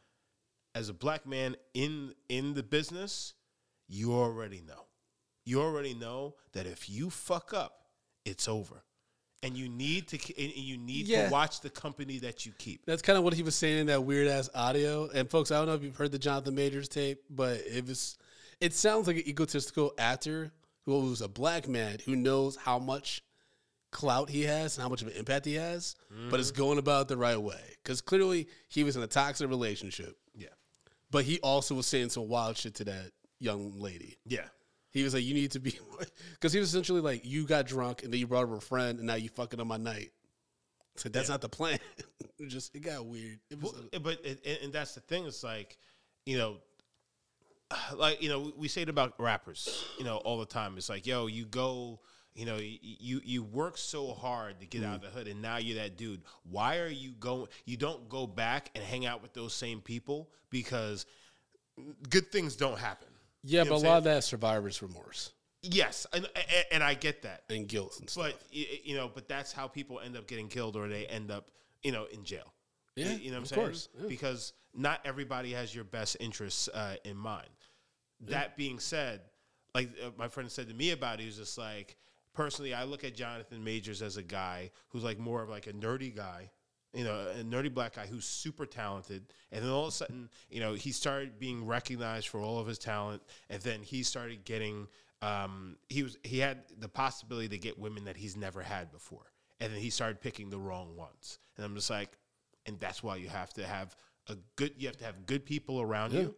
as 0.74 0.90
a 0.90 0.94
black 0.94 1.26
man 1.28 1.56
in 1.74 2.14
in 2.30 2.54
the 2.54 2.64
business, 2.64 3.34
you 3.88 4.14
already 4.14 4.62
know. 4.68 4.86
You 5.46 5.62
already 5.62 5.94
know 5.94 6.36
that 6.54 6.66
if 6.66 6.90
you 6.90 7.10
fuck 7.10 7.54
up, 7.54 7.82
it's 8.26 8.48
over, 8.48 8.84
and 9.44 9.56
you 9.56 9.70
need 9.70 10.08
to 10.08 10.18
and 10.42 10.56
you 10.56 10.78
need 10.78 11.08
Yeah. 11.08 11.26
to 11.28 11.32
watch 11.32 11.62
the 11.62 11.70
company 11.70 12.18
that 12.20 12.46
you 12.46 12.52
keep. 12.58 12.86
That's 12.86 13.02
kind 13.04 13.18
of 13.18 13.24
what 13.24 13.34
he 13.34 13.44
was 13.44 13.56
saying 13.56 13.80
in 13.80 13.88
that 13.88 14.04
weird 14.04 14.28
ass 14.28 14.50
audio. 14.56 15.08
And 15.10 15.30
folks, 15.30 15.52
I 15.52 15.58
don't 15.58 15.68
know 15.68 15.76
if 15.76 15.84
you've 15.84 15.96
heard 15.98 16.12
the 16.12 16.20
Jonathan 16.20 16.56
Majors 16.56 16.88
tape, 16.88 17.22
but 17.30 17.60
it 17.68 17.86
was 17.86 18.18
it 18.60 18.74
sounds 18.74 19.06
like 19.08 19.18
an 19.18 19.28
egotistical 19.28 19.94
actor 20.00 20.52
who 20.86 21.00
was 21.02 21.22
a 21.22 21.28
black 21.28 21.68
man 21.68 21.98
who 22.06 22.16
knows 22.16 22.56
how 22.56 22.80
much 22.80 23.22
clout 23.92 24.30
he 24.30 24.44
has 24.44 24.78
and 24.78 24.84
how 24.84 24.90
much 24.90 25.02
of 25.02 25.08
an 25.08 25.14
impact 25.16 25.46
he 25.46 25.56
has, 25.56 25.96
but 26.30 26.40
is 26.40 26.52
mm-hmm. 26.52 26.62
going 26.62 26.78
about 26.78 27.04
it 27.04 27.08
the 27.08 27.18
right 27.18 27.42
way. 27.42 27.62
Because 27.84 28.02
clearly 28.02 28.48
he 28.68 28.84
was 28.84 28.96
in 28.96 29.04
a 29.04 29.08
toxic 29.08 29.50
relationship, 29.50 30.18
Yeah, 30.36 30.48
but 31.12 31.24
he 31.24 31.40
also 31.40 31.76
was 31.76 31.88
saying 31.88 32.10
some 32.10 32.28
wild 32.28 32.58
shit 32.58 32.76
to 32.76 32.84
that 32.86 33.12
young 33.40 33.80
lady. 33.80 34.18
yeah, 34.26 34.48
He 34.92 35.04
was 35.04 35.14
like, 35.14 35.24
"You 35.24 35.34
need 35.34 35.52
to 35.52 35.60
be," 35.60 35.78
because 36.34 36.52
he 36.54 36.60
was 36.60 36.70
essentially 36.70 37.02
like, 37.02 37.26
"You 37.26 37.46
got 37.46 37.68
drunk 37.68 38.04
and 38.04 38.12
then 38.12 38.20
you 38.20 38.28
brought 38.28 38.44
over 38.44 38.58
a 38.58 38.62
friend 38.62 38.98
and 39.00 39.08
now 39.08 39.16
you 39.16 39.30
fucking 39.30 39.60
on 39.60 39.68
my 39.68 39.78
night." 39.78 40.12
So 40.98 41.10
that's 41.10 41.28
Yeah. 41.28 41.34
not 41.34 41.42
the 41.42 41.50
plan. 41.50 41.80
it 42.40 42.48
just 42.48 42.76
it 42.76 42.80
got 42.82 43.06
weird. 43.06 43.40
It 43.50 43.62
was 43.62 43.74
Well, 43.74 44.02
but 44.02 44.26
it, 44.26 44.62
and 44.64 44.72
that's 44.74 44.94
the 44.94 45.02
thing. 45.02 45.26
It's 45.26 45.44
like, 45.44 45.78
you 46.26 46.38
know, 46.38 46.58
like 47.96 48.22
you 48.22 48.30
know, 48.30 48.52
we- 48.56 48.68
say 48.68 48.82
it 48.84 48.90
about 48.90 49.14
rappers, 49.20 49.86
you 49.98 50.04
know, 50.06 50.18
all 50.18 50.40
the 50.40 50.46
time. 50.46 50.78
It's 50.78 50.90
like, 50.90 51.06
yo, 51.08 51.28
you 51.28 51.46
go, 51.46 52.00
you 52.34 52.46
know, 52.46 52.58
you 52.60 53.22
you 53.24 53.44
work 53.44 53.78
so 53.78 54.14
hard 54.14 54.60
to 54.60 54.66
get 54.68 54.84
out 54.84 54.96
of 54.96 55.02
the 55.02 55.08
hood, 55.10 55.28
and 55.28 55.42
now 55.42 55.58
you're 55.58 55.78
that 55.78 55.98
dude. 55.98 56.22
Why 56.44 56.78
are 56.80 56.88
you 56.90 57.12
going? 57.20 57.48
You 57.66 57.78
don't 57.78 58.08
go 58.10 58.28
back 58.28 58.70
and 58.76 58.84
hang 58.84 59.06
out 59.06 59.22
with 59.22 59.34
those 59.34 59.54
same 59.54 59.82
people 59.82 60.30
because 60.50 61.06
good 62.10 62.32
things 62.32 62.56
don't 62.56 62.80
happen. 62.80 63.08
yeah, 63.44 63.64
You 63.64 63.70
know 63.70 63.76
but 63.78 63.86
a 63.86 63.90
lot 63.90 63.98
of 64.00 64.04
that 64.06 64.24
survivor's 64.24 64.82
remorse 64.82 65.32
Yes, 65.62 66.06
and 66.14 66.26
and, 66.36 66.66
and 66.74 66.84
I 66.84 66.94
get 66.94 67.24
that. 67.24 67.44
and 67.50 67.68
guilt 67.68 68.00
and 68.00 68.10
stuff. 68.10 68.34
But 68.34 68.42
you 68.52 68.96
know, 68.96 69.10
but 69.14 69.28
that's 69.28 69.52
how 69.52 69.68
people 69.68 70.00
end 70.00 70.16
up 70.16 70.28
getting 70.28 70.48
killed, 70.48 70.76
or 70.76 70.88
they 70.88 71.08
end 71.08 71.32
up, 71.32 71.50
you 71.84 71.92
know, 71.92 72.06
in 72.12 72.24
jail. 72.24 72.54
Yeah, 72.96 73.12
you, 73.14 73.32
know 73.32 73.32
what 73.32 73.38
I'm 73.38 73.42
of 73.44 73.48
saying? 73.50 73.62
course, 73.62 73.90
yeah. 74.00 74.08
Because 74.08 74.54
not 74.74 75.02
everybody 75.06 75.52
has 75.54 75.74
your 75.74 75.84
best 75.84 76.18
interests 76.20 76.68
uh, 76.70 76.96
in 77.04 77.18
mind. 77.18 77.48
That 78.22 78.56
being 78.58 78.80
said, 78.80 79.22
like 79.74 79.90
uh, 80.04 80.10
my 80.18 80.28
friend 80.28 80.50
said 80.50 80.68
to 80.70 80.74
me 80.74 80.92
about 80.92 81.16
it, 81.16 81.22
he 81.22 81.26
was 81.28 81.38
just 81.38 81.58
like, 81.58 81.98
personally, 82.34 82.74
I 82.74 82.84
look 82.84 83.04
at 83.04 83.16
Jonathan 83.16 83.64
Majors 83.64 84.02
as 84.02 84.18
a 84.18 84.24
guy 84.24 84.72
who's 84.90 85.04
like 85.04 85.20
more 85.20 85.42
of 85.42 85.50
like 85.50 85.68
a 85.68 85.74
nerdy 85.74 86.16
guy. 86.16 86.52
You 86.94 87.04
know, 87.04 87.28
a 87.38 87.44
nerdy 87.44 87.74
black 87.74 87.96
guy 87.96 88.08
who's 88.08 88.24
super 88.24 88.66
talented, 88.66 89.34
and 89.52 89.62
then 89.62 89.70
all 89.70 89.82
of 89.84 89.90
a 89.90 89.92
sudden, 89.92 90.30
you 90.50 90.62
know, 90.62 90.76
he 90.76 90.94
started 90.94 91.38
being 91.38 91.66
recognized 91.66 92.30
for 92.30 92.40
all 92.40 92.58
of 92.58 92.68
his 92.68 92.80
talent, 92.80 93.22
and 93.50 93.62
then 93.64 93.82
he 93.84 94.02
started 94.02 94.46
getting, 94.46 94.88
um, 95.22 95.76
he 95.90 96.04
was 96.04 96.18
he 96.24 96.40
had 96.40 96.60
the 96.80 96.88
possibility 96.88 97.50
to 97.50 97.58
get 97.58 97.78
women 97.78 98.06
that 98.06 98.16
he's 98.16 98.38
never 98.38 98.62
had 98.62 98.94
before, 98.94 99.26
and 99.60 99.74
then 99.74 99.82
he 99.82 99.90
started 99.90 100.22
picking 100.22 100.50
the 100.50 100.58
wrong 100.58 100.96
ones, 100.96 101.38
and 101.58 101.66
I'm 101.66 101.76
just 101.76 101.90
like, 101.90 102.18
and 102.66 102.80
that's 102.80 103.04
why 103.04 103.18
you 103.18 103.28
have 103.28 103.52
to 103.56 103.68
have 103.68 103.94
a 104.30 104.38
good, 104.56 104.72
you 104.78 104.88
have 104.88 104.96
to 105.00 105.04
have 105.04 105.26
good 105.26 105.46
people 105.46 105.82
around 105.82 106.14
Yeah. 106.14 106.22
you, 106.22 106.36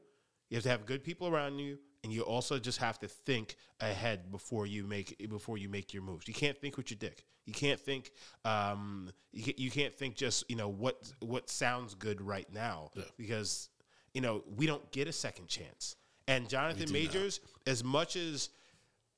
you 0.49 0.55
have 0.55 0.63
to 0.63 0.69
have 0.69 0.85
good 0.85 1.03
people 1.03 1.27
around 1.27 1.59
you, 1.59 1.77
and 2.03 2.11
you 2.13 2.21
also 2.21 2.59
just 2.59 2.79
have 2.79 2.99
to 2.99 3.07
think 3.07 3.55
ahead 3.79 4.31
before 4.31 4.65
you 4.65 4.85
make 4.85 5.17
before 5.29 5.57
you 5.57 5.69
make 5.69 5.93
your 5.93 6.03
moves. 6.03 6.27
You 6.27 6.33
can't 6.33 6.57
think 6.57 6.77
with 6.77 6.89
your 6.91 6.97
dick. 6.97 7.25
You 7.45 7.53
can't 7.53 7.79
think. 7.79 8.11
Um, 8.45 9.09
you, 9.31 9.53
you 9.57 9.71
can't 9.71 9.93
think 9.93 10.15
just 10.15 10.49
you 10.49 10.55
know 10.55 10.69
what 10.69 11.11
what 11.19 11.49
sounds 11.49 11.95
good 11.95 12.21
right 12.21 12.47
now 12.53 12.91
Yeah. 12.95 13.03
because 13.17 13.69
you 14.13 14.21
know 14.21 14.43
we 14.55 14.65
don't 14.67 14.89
get 14.91 15.07
a 15.07 15.13
second 15.13 15.47
chance. 15.47 15.95
And 16.27 16.49
Jonathan 16.49 16.87
do 16.87 16.93
not. 16.93 16.93
Majors, 16.93 17.39
as 17.65 17.83
much 17.83 18.15
as 18.15 18.49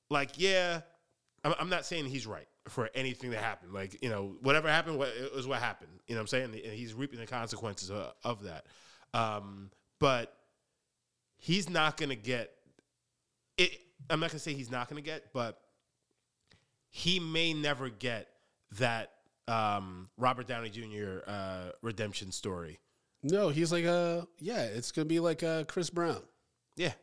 like 0.09 0.31
yeah, 0.37 0.81
I'm, 1.43 1.53
I'm 1.59 1.69
not 1.69 1.85
saying 1.85 2.05
he's 2.05 2.27
right 2.27 2.47
for 2.67 2.89
anything 2.93 3.31
that 3.31 3.43
happened. 3.43 3.73
Like 3.73 4.01
you 4.03 4.09
know 4.09 4.35
whatever 4.41 4.69
happened, 4.69 4.97
what, 4.97 5.09
was 5.35 5.47
what 5.47 5.59
happened. 5.59 5.91
You 6.07 6.15
know 6.15 6.19
what 6.19 6.23
I'm 6.23 6.27
saying? 6.27 6.43
And 6.65 6.73
he's 6.73 6.93
reaping 6.93 7.19
the 7.19 7.25
consequences 7.27 7.89
of, 7.89 8.13
of 8.23 8.43
that. 8.43 8.65
Um, 9.13 9.71
but 9.99 10.33
he's 11.39 11.69
not 11.69 11.97
going 11.97 12.09
to 12.09 12.15
get 12.15 12.51
it. 13.57 13.71
I'm 14.09 14.19
not 14.19 14.29
going 14.29 14.37
to 14.37 14.43
say 14.43 14.53
he's 14.53 14.71
not 14.71 14.89
going 14.89 15.01
to 15.01 15.05
get, 15.05 15.33
but 15.33 15.59
he 16.89 17.19
may 17.19 17.53
never 17.53 17.89
get 17.89 18.27
that 18.77 19.11
um, 19.47 20.09
Robert 20.17 20.47
Downey 20.47 20.69
Jr. 20.69 21.19
Uh, 21.25 21.69
redemption 21.81 22.31
story. 22.31 22.79
no, 23.23 23.49
he's 23.49 23.71
like 23.71 23.85
a 23.85 24.27
yeah. 24.39 24.63
It's 24.63 24.91
gonna 24.91 25.05
be 25.05 25.19
like 25.19 25.41
a 25.43 25.65
Chris 25.67 25.89
Brown. 25.89 26.21
Yeah, 26.75 26.93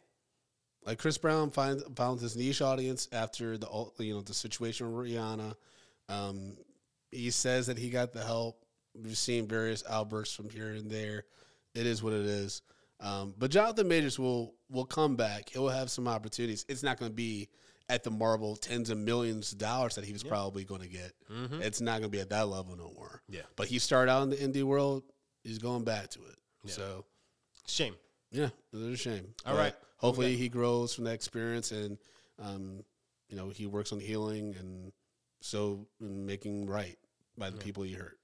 Like 0.85 0.99
Chris 0.99 1.19
Brown 1.19 1.51
finds 1.51 1.83
found 1.97 2.21
his 2.21 2.37
niche 2.37 2.63
audience 2.63 3.09
after 3.13 3.59
the 3.59 3.67
you 3.99 4.15
know 4.15 4.21
the 4.23 4.33
situation 4.33 4.95
with 4.95 5.11
Rihanna. 5.11 5.55
Um, 6.09 6.57
he 7.11 7.31
says 7.31 7.67
that 7.67 7.79
he 7.79 7.91
got 7.91 8.13
the 8.13 8.25
help. 8.25 8.65
We've 8.95 9.19
seen 9.19 9.47
various 9.47 9.83
outbursts 9.89 10.35
from 10.35 10.49
here 10.49 10.69
and 10.69 10.91
there. 10.91 11.25
It 11.75 11.87
is 11.87 12.03
what 12.03 12.15
it 12.15 12.25
is. 12.25 12.63
Um, 13.01 13.35
but 13.37 13.51
Jonathan 13.51 13.89
Majors 13.89 14.19
will 14.19 14.55
will 14.71 14.85
come 14.87 15.17
back. 15.17 15.51
He'll 15.51 15.69
have 15.69 15.91
some 15.91 16.09
opportunities. 16.09 16.65
It's 16.69 16.83
not 16.83 16.99
going 16.99 17.11
to 17.11 17.15
be 17.15 17.49
at 17.89 18.03
the 18.03 18.11
Marvel 18.11 18.57
tens 18.57 18.91
of 18.91 18.99
millions 18.99 19.53
of 19.53 19.59
dollars 19.59 19.95
that 19.95 20.05
he 20.05 20.13
was 20.13 20.23
probably 20.25 20.65
going 20.65 20.81
to 20.81 20.89
get. 20.89 21.13
It's 21.61 21.81
not 21.81 22.01
going 22.01 22.11
to 22.11 22.17
be 22.17 22.21
at 22.21 22.31
that 22.31 22.49
level 22.49 22.75
no 22.77 22.91
more. 22.97 23.23
Yeah. 23.29 23.43
But 23.55 23.69
he 23.69 23.79
started 23.79 24.11
out 24.11 24.23
in 24.23 24.31
the 24.31 24.37
indie 24.37 24.65
world. 24.65 25.05
He's 25.45 25.59
going 25.59 25.85
back 25.85 26.09
to 26.11 26.21
it. 26.21 26.37
Yeah. 26.65 26.73
So 26.73 27.05
shame. 27.67 27.95
yeah, 28.33 28.49
it's 28.73 28.83
a 28.83 28.97
shame. 28.97 29.29
All 29.45 29.53
But 29.55 29.59
right. 29.61 29.75
Hopefully, 29.99 30.37
he 30.37 30.49
grows 30.49 30.95
from 30.95 31.05
that 31.05 31.15
experience, 31.15 31.71
and 31.73 31.97
um, 32.43 32.83
you 33.29 33.37
know, 33.37 33.49
he 33.51 33.67
works 33.67 33.93
on 33.93 34.01
healing 34.01 34.55
and 34.59 34.93
so 35.41 35.87
and 36.01 36.27
making 36.27 36.67
right 36.67 36.99
by 37.39 37.51
the 37.51 37.57
people 37.59 37.83
he 37.83 37.93
hurt. 37.93 38.19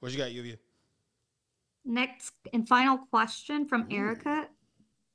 What 0.00 0.12
you 0.12 0.18
got, 0.18 0.28
Lluvia? 0.30 0.56
Next 1.88 2.34
and 2.52 2.68
final 2.68 2.98
question 2.98 3.66
from 3.66 3.86
Erica. 3.90 4.46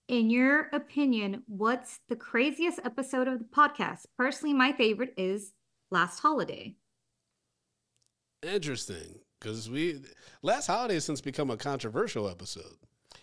In 0.08 0.32
your 0.32 0.70
opinion, 0.74 1.44
what's 1.46 2.00
the 2.10 2.16
craziest 2.16 2.80
episode 2.84 3.28
of 3.28 3.38
the 3.38 3.46
podcast? 3.46 4.08
Personally, 4.18 4.56
my 4.56 4.74
favorite 4.74 5.14
is 5.16 5.54
Last 5.92 6.20
Holiday. 6.20 6.76
Interesting, 8.42 9.20
because 9.40 9.70
we 9.70 10.02
last 10.42 10.66
holiday 10.66 10.96
has 10.96 11.06
since 11.06 11.22
become 11.22 11.52
a 11.52 11.58
controversial 11.58 12.28
episode. 12.28 12.76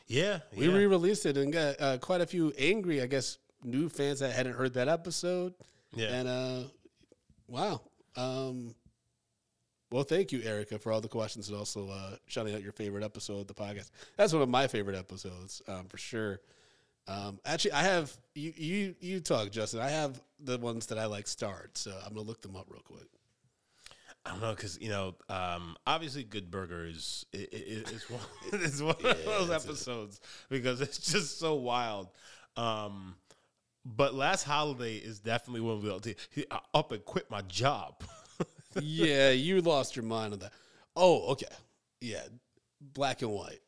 Yeah, 0.06 0.40
We 0.56 0.68
re-released 0.68 1.26
it 1.26 1.36
and 1.36 1.52
got 1.52 1.80
uh, 1.80 1.98
quite 1.98 2.20
a 2.20 2.26
few 2.26 2.52
angry, 2.56 3.02
I 3.02 3.06
guess, 3.06 3.38
new 3.64 3.88
fans 3.88 4.20
that 4.20 4.32
hadn't 4.32 4.54
heard 4.54 4.74
that 4.74 4.88
episode. 4.88 5.54
yeah. 5.94 6.06
And 6.06 6.28
uh, 6.28 6.62
wow. 7.48 7.80
Um, 8.16 8.76
well, 9.90 10.04
thank 10.04 10.32
you, 10.32 10.40
Erica, 10.42 10.78
for 10.78 10.92
all 10.92 11.00
the 11.00 11.08
questions 11.08 11.48
and 11.48 11.56
also 11.58 11.88
uh, 11.88 12.16
shouting 12.26 12.54
out 12.54 12.62
your 12.62 12.72
favorite 12.72 13.04
episode 13.04 13.40
of 13.40 13.46
the 13.46 13.54
podcast. 13.54 13.90
That's 14.16 14.32
one 14.32 14.42
of 14.42 14.48
my 14.48 14.66
favorite 14.68 14.96
episodes, 14.96 15.62
um, 15.68 15.86
for 15.88 15.98
sure. 15.98 16.40
Um, 17.08 17.40
actually, 17.44 17.72
I 17.72 17.82
have 17.82 18.12
you, 18.34 18.52
you, 18.56 18.94
you 19.00 19.20
talk, 19.20 19.50
Justin. 19.50 19.80
I 19.80 19.88
have 19.90 20.20
the 20.38 20.58
ones 20.58 20.86
that 20.86 20.98
I 20.98 21.06
like 21.06 21.26
starred, 21.26 21.70
so 21.76 21.90
I'm 22.06 22.14
gonna 22.14 22.26
look 22.26 22.40
them 22.42 22.54
up 22.56 22.66
real 22.70 22.82
quick. 22.82 23.08
I 24.24 24.30
don't 24.32 24.40
know 24.42 24.54
because 24.54 24.78
you 24.80 24.90
know, 24.90 25.14
um, 25.28 25.76
obviously, 25.86 26.22
Good 26.24 26.50
Burger 26.50 26.84
is 26.84 27.24
i- 27.34 27.38
i- 27.38 27.56
i- 27.56 27.90
is 27.90 28.04
one, 28.10 28.20
is 28.62 28.82
one 28.82 28.94
Yeah, 29.02 29.10
of 29.10 29.48
those 29.48 29.50
episodes 29.50 30.20
because 30.50 30.80
it's 30.80 31.10
just 31.10 31.38
so 31.40 31.54
wild. 31.54 32.08
Um, 32.56 33.16
but 33.84 34.14
last 34.14 34.44
holiday 34.44 34.96
is 34.96 35.20
definitely 35.20 35.62
one 35.62 35.84
of 35.84 36.02
the 36.02 36.16
I 36.50 36.60
up 36.74 36.92
and 36.92 37.04
quit 37.04 37.30
my 37.30 37.42
job. 37.42 38.04
yeah, 38.80 39.30
you 39.30 39.60
lost 39.60 39.96
your 39.96 40.04
mind 40.04 40.32
on 40.32 40.38
that. 40.40 40.52
Oh, 40.96 41.32
okay. 41.32 41.46
Yeah, 42.00 42.22
black 42.80 43.22
and 43.22 43.30
white. 43.30 43.60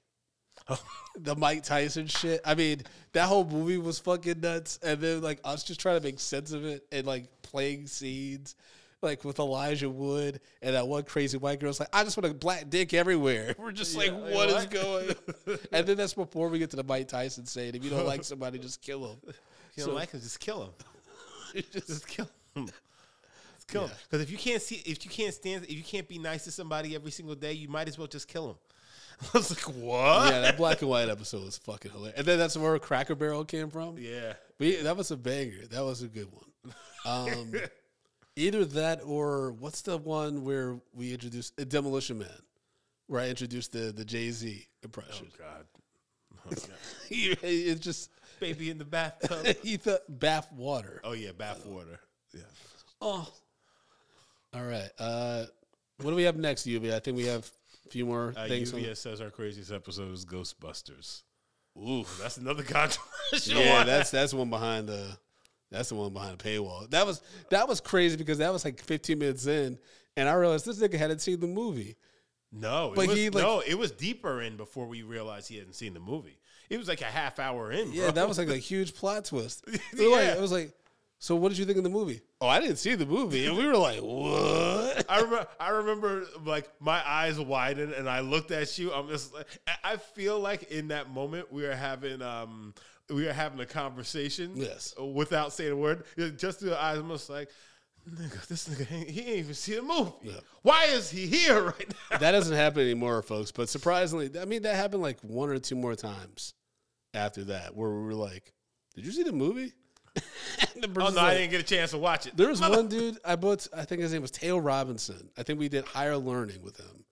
the 1.18 1.34
Mike 1.34 1.64
Tyson 1.64 2.06
shit. 2.06 2.40
I 2.44 2.54
mean, 2.54 2.82
that 3.12 3.26
whole 3.26 3.44
movie 3.44 3.78
was 3.78 3.98
fucking 3.98 4.40
nuts. 4.40 4.78
And 4.82 5.00
then 5.00 5.22
like 5.22 5.40
us 5.44 5.64
just 5.64 5.80
trying 5.80 5.98
to 5.98 6.04
make 6.04 6.20
sense 6.20 6.52
of 6.52 6.64
it 6.64 6.84
and 6.92 7.06
like 7.06 7.28
playing 7.42 7.86
scenes. 7.86 8.54
Like 9.02 9.24
with 9.24 9.40
Elijah 9.40 9.90
Wood 9.90 10.40
and 10.62 10.76
that 10.76 10.86
one 10.86 11.02
crazy 11.02 11.36
white 11.36 11.58
girl's 11.58 11.80
like, 11.80 11.88
I 11.92 12.04
just 12.04 12.16
want 12.16 12.30
a 12.30 12.34
black 12.34 12.70
dick 12.70 12.94
everywhere. 12.94 13.52
We're 13.58 13.72
just 13.72 13.96
like, 13.96 14.12
Yeah, 14.12 14.18
like, 14.18 14.34
what 14.34 14.48
is 14.50 14.66
going? 14.66 15.16
and 15.72 15.84
then 15.88 15.96
that's 15.96 16.14
before 16.14 16.48
we 16.48 16.60
get 16.60 16.70
to 16.70 16.76
the 16.76 16.84
Mike 16.84 17.08
Tyson 17.08 17.44
saying, 17.44 17.74
if 17.74 17.82
you 17.82 17.90
don't 17.90 18.06
like 18.06 18.22
somebody, 18.22 18.60
just 18.60 18.80
kill 18.80 19.04
him. 19.08 19.16
You 19.74 19.82
So- 19.82 19.86
don't 19.86 19.96
like 19.96 20.12
him, 20.12 20.20
just 20.20 20.38
kill 20.38 20.72
him. 21.54 21.64
just 21.72 22.06
kill 22.06 22.28
him. 22.54 22.68
Kill. 23.72 23.90
Because 24.10 24.22
if 24.22 24.30
you 24.30 24.38
can't 24.38 24.62
see, 24.62 24.76
if 24.86 25.04
you 25.04 25.10
can't 25.10 25.34
stand, 25.34 25.64
if 25.64 25.72
you 25.72 25.82
can't 25.82 26.08
be 26.08 26.18
nice 26.18 26.44
to 26.44 26.50
somebody 26.50 26.94
every 26.94 27.10
single 27.10 27.34
day, 27.34 27.52
you 27.52 27.68
might 27.68 27.88
as 27.88 27.98
well 27.98 28.06
just 28.06 28.28
kill 28.28 28.50
him. 28.50 28.56
I 29.34 29.38
was 29.38 29.50
like, 29.50 29.76
what? 29.76 30.32
yeah, 30.32 30.40
that 30.40 30.56
black 30.56 30.80
and 30.80 30.90
white 30.90 31.08
episode 31.08 31.44
was 31.44 31.58
fucking 31.58 31.90
hilarious. 31.90 32.18
And 32.18 32.26
then 32.26 32.38
that's 32.38 32.56
where 32.56 32.78
Cracker 32.78 33.14
Barrel 33.14 33.44
came 33.44 33.70
from. 33.70 33.96
Yeah. 33.98 34.34
But 34.58 34.66
yeah, 34.66 34.82
that 34.82 34.96
was 34.96 35.10
a 35.10 35.16
banger. 35.16 35.66
That 35.70 35.84
was 35.84 36.02
a 36.02 36.08
good 36.08 36.28
one. 36.32 36.74
Um, 37.04 37.52
either 38.36 38.64
that 38.64 39.00
or 39.04 39.52
what's 39.52 39.82
the 39.82 39.98
one 39.98 40.44
where 40.44 40.78
we 40.94 41.12
introduced 41.12 41.60
uh, 41.60 41.64
Demolition 41.64 42.18
Man, 42.18 42.28
where 43.06 43.20
I 43.20 43.28
introduced 43.28 43.72
the 43.72 43.92
the 43.92 44.04
Jay 44.04 44.30
Z 44.30 44.66
impression. 44.82 45.28
Oh 45.34 45.44
god. 45.44 45.66
it's 47.10 47.80
just 47.80 48.10
Baby 48.40 48.70
in 48.70 48.78
the 48.78 48.84
bathtub. 48.84 49.46
he 49.62 49.76
thought 49.76 50.00
bath 50.08 50.52
water. 50.52 51.00
oh 51.04 51.12
yeah, 51.12 51.30
bath 51.32 51.64
water. 51.64 52.00
Yeah. 52.34 52.40
Oh, 53.00 53.28
all 54.54 54.62
right. 54.64 54.90
Uh, 54.98 55.44
what 56.00 56.10
do 56.10 56.16
we 56.16 56.24
have 56.24 56.36
next, 56.36 56.66
Lluvia? 56.66 56.94
I 56.94 56.98
think 57.00 57.16
we 57.16 57.26
have 57.26 57.50
a 57.86 57.88
few 57.90 58.06
more 58.06 58.32
Uh, 58.36 58.46
things. 58.48 58.72
on- 58.72 58.80
UVS 58.80 58.96
says 58.98 59.20
our 59.20 59.30
craziest 59.30 59.70
episode 59.72 60.12
is 60.12 60.24
Ghostbusters. 60.24 61.22
Ooh, 61.78 62.04
that's 62.20 62.36
another 62.36 62.62
controversial 62.62 63.60
yeah, 63.60 63.78
one. 63.78 63.86
that's 63.86 64.10
that's 64.10 64.32
the 64.32 64.36
one 64.38 64.50
behind 64.50 64.88
the 64.88 65.16
that's 65.70 65.88
the 65.88 65.94
one 65.94 66.12
behind 66.12 66.38
the 66.38 66.44
paywall. 66.44 66.88
That 66.90 67.06
was 67.06 67.22
that 67.50 67.66
was 67.68 67.80
crazy 67.80 68.16
because 68.16 68.38
that 68.38 68.52
was 68.52 68.64
like 68.64 68.82
15 68.82 69.18
minutes 69.18 69.46
in, 69.46 69.78
and 70.16 70.28
I 70.28 70.34
realized 70.34 70.66
this 70.66 70.78
nigga 70.80 70.98
hadn't 70.98 71.20
seen 71.20 71.40
the 71.40 71.46
movie. 71.46 71.96
no, 72.52 72.92
it 72.92 72.96
But 72.96 73.06
was, 73.08 73.16
he, 73.16 73.30
like- 73.30 73.42
no, 73.42 73.60
it 73.66 73.78
was 73.78 73.90
deeper 73.90 74.42
in 74.42 74.58
before 74.58 74.86
we 74.86 75.02
realized 75.02 75.48
he 75.48 75.56
hadn't 75.56 75.72
seen 75.74 75.94
the 75.94 76.00
movie. 76.00 76.38
It 76.68 76.76
was 76.78 76.88
like 76.88 77.00
a 77.00 77.04
half 77.06 77.38
hour 77.38 77.70
in. 77.72 77.90
Yeah, 77.92 78.04
bro. 78.04 78.10
that 78.12 78.28
was 78.28 78.36
like 78.38 78.48
a 78.48 78.56
huge 78.70 78.94
plot 78.94 79.24
twist. 79.26 79.64
We 79.96 80.06
were 80.06 80.16
like- 80.16 80.24
Yeah. 80.26 80.34
it 80.34 80.40
was 80.40 80.52
like, 80.52 80.74
so 81.22 81.36
what 81.36 81.50
did 81.50 81.58
you 81.58 81.64
think 81.64 81.78
of 81.78 81.84
the 81.84 81.88
movie? 81.90 82.20
Oh, 82.40 82.48
I 82.48 82.58
didn't 82.58 82.78
see 82.78 82.96
the 82.96 83.06
movie, 83.06 83.46
and 83.46 83.56
we 83.56 83.64
were 83.64 83.76
like, 83.76 84.00
what? 84.00 85.04
I 85.08 85.20
remember, 85.20 85.46
I 85.60 85.68
remember, 85.70 86.26
like 86.44 86.68
my 86.80 87.00
eyes 87.08 87.38
widened, 87.38 87.92
and 87.92 88.08
I 88.08 88.20
looked 88.20 88.50
at 88.50 88.76
you. 88.76 88.92
I'm 88.92 89.06
just, 89.08 89.32
like, 89.32 89.46
I- 89.68 89.92
I 89.92 89.96
feel 89.98 90.40
like 90.40 90.64
in 90.72 90.88
that 90.88 91.10
moment 91.10 91.52
we 91.52 91.64
are 91.64 91.76
having, 91.76 92.22
um, 92.22 92.74
we 93.08 93.24
were 93.24 93.32
having 93.32 93.60
a 93.60 93.66
conversation. 93.66 94.50
Yes. 94.56 94.94
Without 94.98 95.52
saying 95.52 95.70
a 95.70 95.76
word, 95.76 96.02
just 96.36 96.58
through 96.58 96.70
the 96.70 96.82
eyes, 96.82 96.98
I'm 96.98 97.08
just 97.10 97.30
like, 97.30 97.50
nigga, 98.10 98.44
this 98.48 98.68
nigga, 98.68 98.84
he 99.08 99.20
ain't 99.20 99.28
even 99.38 99.54
see 99.54 99.76
the 99.76 99.82
movie. 99.82 100.10
Yeah. 100.24 100.40
Why 100.62 100.86
is 100.86 101.08
he 101.08 101.28
here 101.28 101.62
right 101.66 101.94
now? 102.10 102.18
that 102.18 102.32
doesn't 102.32 102.56
happen 102.56 102.80
anymore, 102.82 103.22
folks. 103.22 103.52
But 103.52 103.68
surprisingly, 103.68 104.28
I 104.40 104.44
mean, 104.44 104.62
that 104.62 104.74
happened 104.74 105.02
like 105.02 105.20
one 105.20 105.50
or 105.50 105.58
two 105.60 105.76
more 105.76 105.94
times 105.94 106.54
after 107.14 107.44
that, 107.44 107.76
where 107.76 107.90
we 107.90 108.02
were 108.06 108.14
like, 108.14 108.52
"Did 108.96 109.06
you 109.06 109.12
see 109.12 109.22
the 109.22 109.30
movie?" 109.32 109.72
Oh 110.84 111.10
no, 111.10 111.20
I 111.20 111.34
didn't 111.34 111.50
get 111.50 111.60
a 111.60 111.64
chance 111.64 111.92
to 111.92 111.98
watch 111.98 112.26
it. 112.26 112.36
There 112.36 112.48
was 112.48 112.60
one 112.68 112.88
dude 112.88 113.18
I 113.24 113.36
bought. 113.36 113.68
I 113.74 113.84
think 113.84 114.02
his 114.02 114.12
name 114.12 114.22
was 114.22 114.32
Tail 114.32 114.60
Robinson. 114.60 115.30
I 115.38 115.44
think 115.44 115.60
we 115.60 115.68
did 115.68 115.84
higher 115.84 116.16
learning 116.16 116.60
with 116.62 116.76
him, 116.76 117.04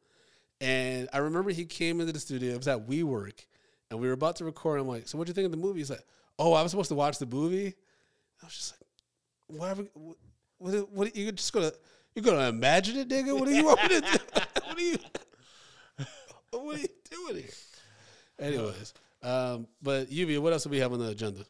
and 0.61 1.09
I 1.13 1.19
remember 1.19 1.51
he 1.51 1.65
came 1.65 2.01
into 2.01 2.13
the 2.13 2.19
studio. 2.19 2.55
It 2.55 2.57
was 2.57 2.69
at 2.69 2.89
WeWork, 2.89 3.45
and 3.91 4.01
we 4.01 4.09
were 4.09 4.13
about 4.13 4.37
to 4.37 4.45
record. 4.45 4.81
I'm 4.81 4.89
like, 4.89 5.07
"So 5.07 5.19
what 5.19 5.27
do 5.27 5.31
you 5.31 5.35
think 5.35 5.47
of 5.47 5.53
the 5.53 5.57
movie?" 5.57 5.79
He's 5.79 5.91
like, 5.91 6.05
"Oh, 6.39 6.53
I 6.53 6.63
was 6.63 6.73
supposed 6.73 6.89
to 6.89 6.97
watch 6.97 7.19
the 7.19 7.27
movie." 7.27 7.75
I 8.43 8.47
was 8.47 8.55
just 8.55 8.75
like, 8.75 9.59
"Whatever. 9.59 9.83
What? 9.95 10.17
What? 10.59 10.91
what 10.91 11.17
you 11.17 11.31
just 11.31 11.53
gonna 11.53 11.73
you 12.15 12.23
gonna 12.23 12.49
imagine 12.49 12.97
it, 12.97 13.09
nigga? 13.09 13.39
What 13.39 13.49
do 13.49 13.55
you 13.55 13.65
want 13.65 13.83
me 13.83 13.89
to 13.89 14.01
do? 14.01 14.07
what 14.65 14.77
are 14.77 14.81
you? 14.81 14.99
What 16.51 16.77
are 16.77 16.81
you 16.81 16.89
doing 17.09 17.43
here?" 17.45 17.55
Anyways, 18.41 18.95
um, 19.23 19.69
but 19.81 20.09
Lluvia, 20.11 20.41
what 20.41 20.53
else 20.53 20.65
do 20.65 20.71
we 20.71 20.79
have 20.79 20.93
on 20.93 20.99
the 20.99 21.09
agenda? 21.09 21.45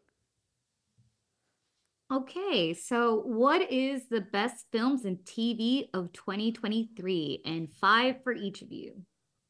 Okay, 2.12 2.74
so 2.74 3.20
what 3.24 3.70
is 3.70 4.08
the 4.08 4.20
best 4.20 4.66
films 4.72 5.04
and 5.04 5.18
TV 5.18 5.88
of 5.94 6.12
2023? 6.12 7.42
And 7.44 7.70
five 7.72 8.22
for 8.24 8.32
each 8.32 8.62
of 8.62 8.72
you. 8.72 8.94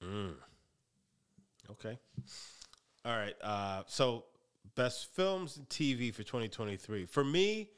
Mm. 0.04 0.34
Okay. 1.70 1.98
All 3.04 3.16
right. 3.16 3.34
Uh, 3.42 3.84
so, 3.86 4.26
best 4.74 5.14
films 5.14 5.56
and 5.56 5.66
TV 5.70 6.12
for 6.12 6.22
2023. 6.22 7.06
For 7.06 7.24
me, 7.24 7.70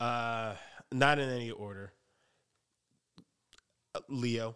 uh, 0.00 0.54
not 0.92 1.18
in 1.18 1.30
any 1.30 1.50
order. 1.50 1.92
Uh, 3.94 4.00
Leo. 4.08 4.54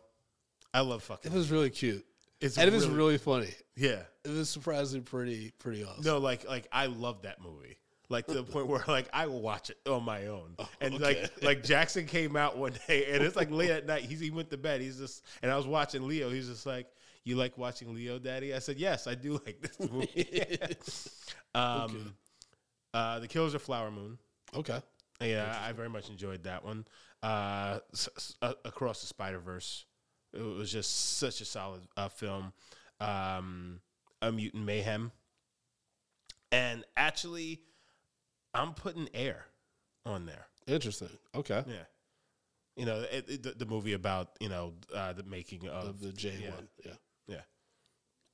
I 0.74 0.80
love 0.80 1.02
fucking. 1.04 1.32
It 1.32 1.34
was 1.34 1.50
really 1.50 1.70
cute, 1.70 2.04
It's 2.40 2.58
and 2.58 2.68
it 2.68 2.72
was 2.74 2.88
really 2.88 3.16
funny. 3.16 3.54
yeah. 3.76 4.02
It 4.24 4.30
was 4.30 4.50
surprisingly 4.50 5.04
pretty 5.04 5.52
pretty 5.58 5.84
awesome. 5.84 6.02
No, 6.04 6.18
like 6.18 6.46
like 6.48 6.66
I 6.72 6.86
love 6.86 7.22
that 7.22 7.40
movie. 7.40 7.78
Like 8.14 8.26
to 8.28 8.34
the 8.34 8.44
point 8.44 8.68
where 8.68 8.82
like 8.86 9.08
I 9.12 9.26
will 9.26 9.42
watch 9.42 9.70
it 9.70 9.78
on 9.88 10.04
my 10.04 10.28
own. 10.28 10.56
And 10.80 10.94
okay. 10.94 11.22
like 11.22 11.32
like 11.42 11.64
Jackson 11.64 12.06
came 12.06 12.36
out 12.36 12.56
one 12.56 12.72
day 12.86 13.06
and 13.12 13.22
it's 13.24 13.34
like 13.36 13.50
late 13.50 13.70
at 13.70 13.86
night. 13.86 14.02
He's 14.04 14.20
he 14.20 14.30
went 14.30 14.50
to 14.50 14.56
bed. 14.56 14.80
He's 14.80 14.98
just 14.98 15.24
and 15.42 15.50
I 15.50 15.56
was 15.56 15.66
watching 15.66 16.06
Leo. 16.06 16.30
He's 16.30 16.48
just 16.48 16.64
like, 16.64 16.86
You 17.24 17.34
like 17.36 17.58
watching 17.58 17.92
Leo, 17.94 18.18
Daddy? 18.20 18.54
I 18.54 18.60
said, 18.60 18.78
Yes, 18.78 19.06
I 19.06 19.14
do 19.16 19.32
like 19.44 19.60
this 19.60 19.90
movie. 19.90 20.58
um 21.54 22.14
uh 22.94 23.18
The 23.18 23.28
Killers 23.28 23.54
of 23.54 23.62
Flower 23.62 23.90
Moon. 23.90 24.18
Okay. 24.54 24.80
Yeah, 25.20 25.56
I 25.66 25.72
very 25.72 25.88
much 25.88 26.08
enjoyed 26.08 26.44
that 26.44 26.64
one. 26.64 26.86
Uh, 27.22 27.78
s- 27.92 28.08
s- 28.16 28.36
uh, 28.42 28.52
Across 28.64 29.00
the 29.00 29.06
Spider 29.06 29.38
Verse, 29.38 29.86
it 30.32 30.42
was 30.42 30.70
just 30.70 31.16
such 31.18 31.40
a 31.40 31.44
solid 31.44 31.80
uh, 31.96 32.08
film. 32.08 32.52
Um, 33.00 33.80
a 34.20 34.30
Mutant 34.30 34.64
Mayhem, 34.64 35.12
and 36.52 36.84
actually, 36.96 37.60
I'm 38.54 38.74
putting 38.74 39.08
Air 39.14 39.46
on 40.06 40.26
there. 40.26 40.46
Interesting. 40.66 41.08
Okay. 41.34 41.62
Yeah, 41.66 41.74
you 42.76 42.86
know, 42.86 43.00
it, 43.10 43.24
it- 43.28 43.42
the, 43.42 43.50
the 43.52 43.66
movie 43.66 43.92
about 43.94 44.30
you 44.40 44.48
know 44.48 44.74
uh, 44.94 45.12
the 45.12 45.24
making 45.24 45.68
of 45.68 45.88
Of 45.88 46.00
the 46.00 46.12
J 46.12 46.34
yeah. 46.42 46.50
one. 46.50 46.68
Yeah. 46.84 46.92
Yeah. 47.28 47.40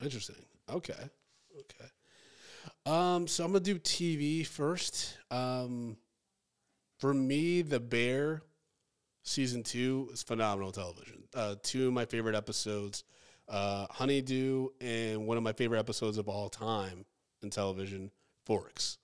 Interesting. 0.03 0.37
Okay. 0.71 0.95
Okay. 1.59 1.91
Um, 2.87 3.27
so 3.27 3.45
I'm 3.45 3.53
gonna 3.53 3.61
do 3.65 3.79
TV 3.79 4.47
first. 4.47 5.17
Um, 5.31 5.97
for 6.99 7.13
me, 7.15 7.63
The 7.63 7.81
Bear 7.81 8.43
season 9.23 9.63
two 9.63 10.09
is 10.13 10.23
phenomenal 10.23 10.71
television. 10.73 11.25
Uh, 11.35 11.55
two 11.63 11.89
of 11.89 11.93
my 11.95 12.05
favorite 12.05 12.35
episodes, 12.35 13.05
uh, 13.49 13.87
Honeydew, 13.91 14.69
and 14.81 15.27
one 15.27 15.37
of 15.37 15.43
my 15.43 15.53
favorite 15.53 15.79
episodes 15.79 16.19
of 16.19 16.29
all 16.29 16.49
time 16.49 17.05
in 17.43 17.51
television, 17.51 18.11
Forks. 18.47 18.99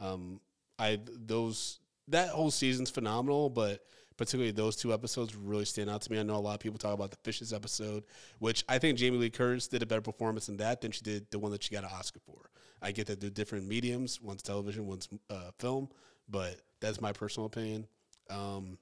Um, 0.00 0.40
I 0.78 0.98
those 1.06 1.80
that 2.08 2.30
whole 2.30 2.50
season's 2.50 2.90
phenomenal, 2.90 3.50
but 3.50 3.84
particularly 4.16 4.50
those 4.52 4.76
two 4.76 4.92
episodes 4.94 5.34
really 5.34 5.64
stand 5.64 5.90
out 5.90 6.00
to 6.02 6.10
me. 6.12 6.18
I 6.18 6.22
know 6.22 6.36
a 6.36 6.38
lot 6.38 6.54
of 6.54 6.60
people 6.60 6.78
talk 6.78 6.94
about 6.94 7.10
the 7.10 7.18
Fishes 7.24 7.52
episode, 7.52 8.04
which 8.38 8.64
I 8.68 8.78
think 8.78 8.96
Jamie 8.98 9.18
Lee 9.18 9.30
Curtis 9.30 9.68
did 9.68 9.82
a 9.82 9.86
better 9.86 10.00
performance 10.00 10.48
in 10.48 10.56
that 10.58 10.80
than 10.80 10.90
she 10.92 11.02
did 11.02 11.30
the 11.30 11.38
one 11.38 11.52
that 11.52 11.62
she 11.62 11.74
got 11.74 11.84
an 11.84 11.90
Oscar 11.92 12.20
for. 12.20 12.50
I 12.80 12.92
get 12.92 13.06
that 13.08 13.20
they're 13.20 13.30
different 13.30 13.66
mediums, 13.66 14.20
one's 14.20 14.42
television, 14.42 14.86
one's 14.86 15.08
uh, 15.30 15.50
film, 15.58 15.88
but 16.28 16.56
that's 16.80 17.00
my 17.00 17.12
personal 17.12 17.46
opinion. 17.46 17.86
Um, 18.30 18.78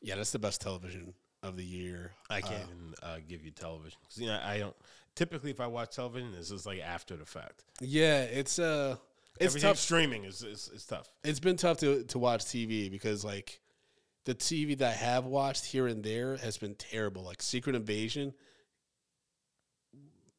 yeah, 0.00 0.16
that's 0.16 0.32
the 0.32 0.38
best 0.38 0.60
television 0.60 1.14
of 1.42 1.56
the 1.56 1.64
year. 1.64 2.12
I 2.30 2.40
can't 2.40 2.54
Uh, 2.54 2.64
even 2.64 2.94
uh, 3.02 3.16
give 3.28 3.44
you 3.44 3.50
television 3.50 3.98
because 4.02 4.18
you 4.20 4.26
know 4.26 4.40
I 4.44 4.58
don't. 4.58 4.76
Typically, 5.14 5.50
if 5.50 5.60
I 5.60 5.66
watch 5.66 5.94
television, 5.96 6.32
this 6.32 6.50
is 6.50 6.66
like 6.66 6.80
after 6.80 7.16
the 7.16 7.24
fact. 7.24 7.64
yeah, 7.80 8.22
it's 8.22 8.58
uh, 8.58 8.96
it's 9.38 9.46
Everything 9.46 9.70
tough. 9.70 9.78
streaming 9.78 10.24
is, 10.24 10.42
is 10.42 10.70
is 10.74 10.84
tough. 10.84 11.08
it's 11.24 11.40
been 11.40 11.56
tough 11.56 11.78
to 11.78 12.04
to 12.04 12.18
watch 12.18 12.44
TV 12.44 12.90
because 12.90 13.24
like 13.24 13.60
the 14.24 14.34
TV 14.34 14.76
that 14.78 14.88
I 14.88 14.96
have 14.96 15.24
watched 15.24 15.64
here 15.66 15.86
and 15.86 16.02
there 16.02 16.36
has 16.38 16.58
been 16.58 16.74
terrible. 16.74 17.22
Like 17.22 17.40
Secret 17.42 17.76
Invasion, 17.76 18.34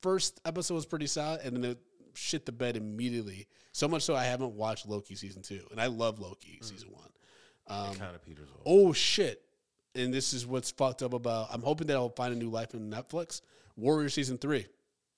first 0.01 0.39
episode 0.45 0.75
was 0.75 0.85
pretty 0.85 1.07
solid, 1.07 1.41
and 1.41 1.55
then 1.55 1.71
it 1.71 1.77
shit 2.13 2.45
the 2.45 2.51
bed 2.51 2.75
immediately. 2.77 3.47
So 3.71 3.87
much 3.87 4.03
so 4.03 4.15
I 4.15 4.23
haven't 4.25 4.53
watched 4.53 4.87
Loki 4.87 5.15
season 5.15 5.41
two, 5.41 5.61
and 5.71 5.79
I 5.79 5.87
love 5.87 6.19
Loki 6.19 6.59
season 6.61 6.89
one. 6.91 7.09
Um, 7.67 7.95
kind 7.95 8.15
of 8.15 8.23
Peter's 8.25 8.49
old. 8.49 8.61
oh 8.65 8.93
shit! 8.93 9.41
And 9.95 10.13
this 10.13 10.33
is 10.33 10.45
what's 10.45 10.71
fucked 10.71 11.03
up 11.03 11.13
about. 11.13 11.47
I'm 11.51 11.61
hoping 11.61 11.87
that 11.87 11.95
I'll 11.95 12.09
find 12.09 12.33
a 12.33 12.37
new 12.37 12.49
life 12.49 12.73
in 12.73 12.89
Netflix. 12.89 13.41
Warrior 13.75 14.09
season 14.09 14.39
three 14.39 14.65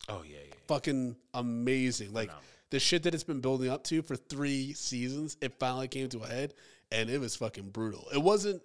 Oh 0.09 0.21
yeah, 0.27 0.37
yeah. 0.45 0.53
fucking 0.67 1.15
amazing. 1.33 2.11
Like 2.11 2.27
Phenomenal. 2.29 2.43
The 2.71 2.79
shit 2.79 3.03
that 3.03 3.13
it's 3.13 3.23
been 3.23 3.41
building 3.41 3.69
up 3.69 3.83
to 3.85 4.01
for 4.01 4.15
three 4.15 4.73
seasons, 4.73 5.37
it 5.41 5.53
finally 5.59 5.87
came 5.87 6.09
to 6.09 6.19
a 6.19 6.27
head, 6.27 6.53
and 6.91 7.09
it 7.09 7.19
was 7.19 7.35
fucking 7.35 7.69
brutal. 7.69 8.07
It 8.13 8.21
wasn't. 8.21 8.61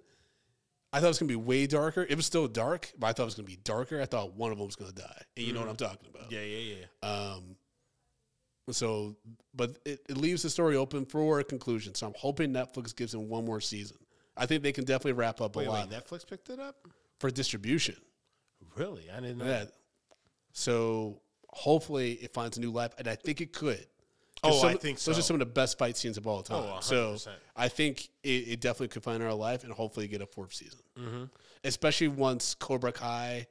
I 0.92 0.98
thought 1.00 1.06
it 1.06 1.08
was 1.08 1.18
gonna 1.18 1.28
be 1.28 1.36
way 1.36 1.66
darker. 1.66 2.06
It 2.08 2.14
was 2.16 2.26
still 2.26 2.46
dark, 2.46 2.92
but 2.98 3.08
I 3.08 3.12
thought 3.12 3.24
it 3.24 3.26
was 3.26 3.34
gonna 3.34 3.46
be 3.46 3.58
darker. 3.64 4.00
I 4.00 4.06
thought 4.06 4.34
one 4.34 4.52
of 4.52 4.58
them 4.58 4.66
was 4.66 4.76
gonna 4.76 4.92
die, 4.92 5.22
and 5.36 5.46
you 5.46 5.52
know 5.52 5.60
what 5.60 5.68
I'm 5.68 5.76
talking 5.76 6.08
about. 6.14 6.30
Yeah, 6.30 6.42
yeah, 6.42 6.76
yeah. 7.02 7.08
Um. 7.08 7.56
So, 8.70 9.16
but 9.54 9.76
it, 9.84 10.00
it 10.08 10.16
leaves 10.16 10.42
the 10.42 10.48
story 10.48 10.76
open 10.76 11.04
for 11.04 11.40
a 11.40 11.44
conclusion. 11.44 11.94
So 11.94 12.06
I'm 12.06 12.14
hoping 12.16 12.50
Netflix 12.52 12.96
gives 12.96 13.12
them 13.12 13.28
one 13.28 13.44
more 13.44 13.60
season. 13.60 13.98
I 14.36 14.46
think 14.46 14.62
they 14.62 14.72
can 14.72 14.84
definitely 14.84 15.12
wrap 15.12 15.40
up 15.40 15.54
Wait, 15.56 15.66
a 15.66 15.70
wait, 15.70 15.78
lot 15.78 15.90
Netflix 15.90 16.26
picked 16.26 16.48
it 16.48 16.58
up? 16.58 16.76
for 17.20 17.30
distribution. 17.30 17.96
Really? 18.74 19.10
I 19.10 19.20
didn't 19.20 19.38
know. 19.38 19.44
Yeah. 19.44 19.50
that. 19.64 19.72
So 20.52 21.20
hopefully 21.48 22.12
it 22.14 22.32
finds 22.32 22.56
a 22.56 22.60
new 22.60 22.70
life, 22.72 22.92
and 22.98 23.06
I 23.06 23.16
think 23.16 23.40
it 23.40 23.52
could. 23.52 23.86
Oh, 24.44 24.60
some- 24.60 24.70
I 24.70 24.74
think 24.74 24.98
so. 24.98 25.10
Those 25.10 25.18
are 25.18 25.22
some 25.22 25.34
of 25.34 25.40
the 25.40 25.46
best 25.46 25.78
fight 25.78 25.96
scenes 25.96 26.16
of 26.16 26.26
all 26.26 26.42
time. 26.42 26.64
Oh, 26.64 26.78
so 26.80 27.14
100%. 27.14 27.28
I 27.56 27.68
think 27.68 28.08
it, 28.22 28.28
it 28.28 28.60
definitely 28.60 28.88
could 28.88 29.02
find 29.02 29.22
our 29.22 29.34
life 29.34 29.64
and 29.64 29.72
hopefully 29.72 30.08
get 30.08 30.20
a 30.22 30.26
fourth 30.26 30.54
season. 30.54 30.80
Mm-hmm. 30.98 31.24
Especially 31.64 32.08
once 32.08 32.54
Cobra 32.54 32.92
Kai, 32.92 33.46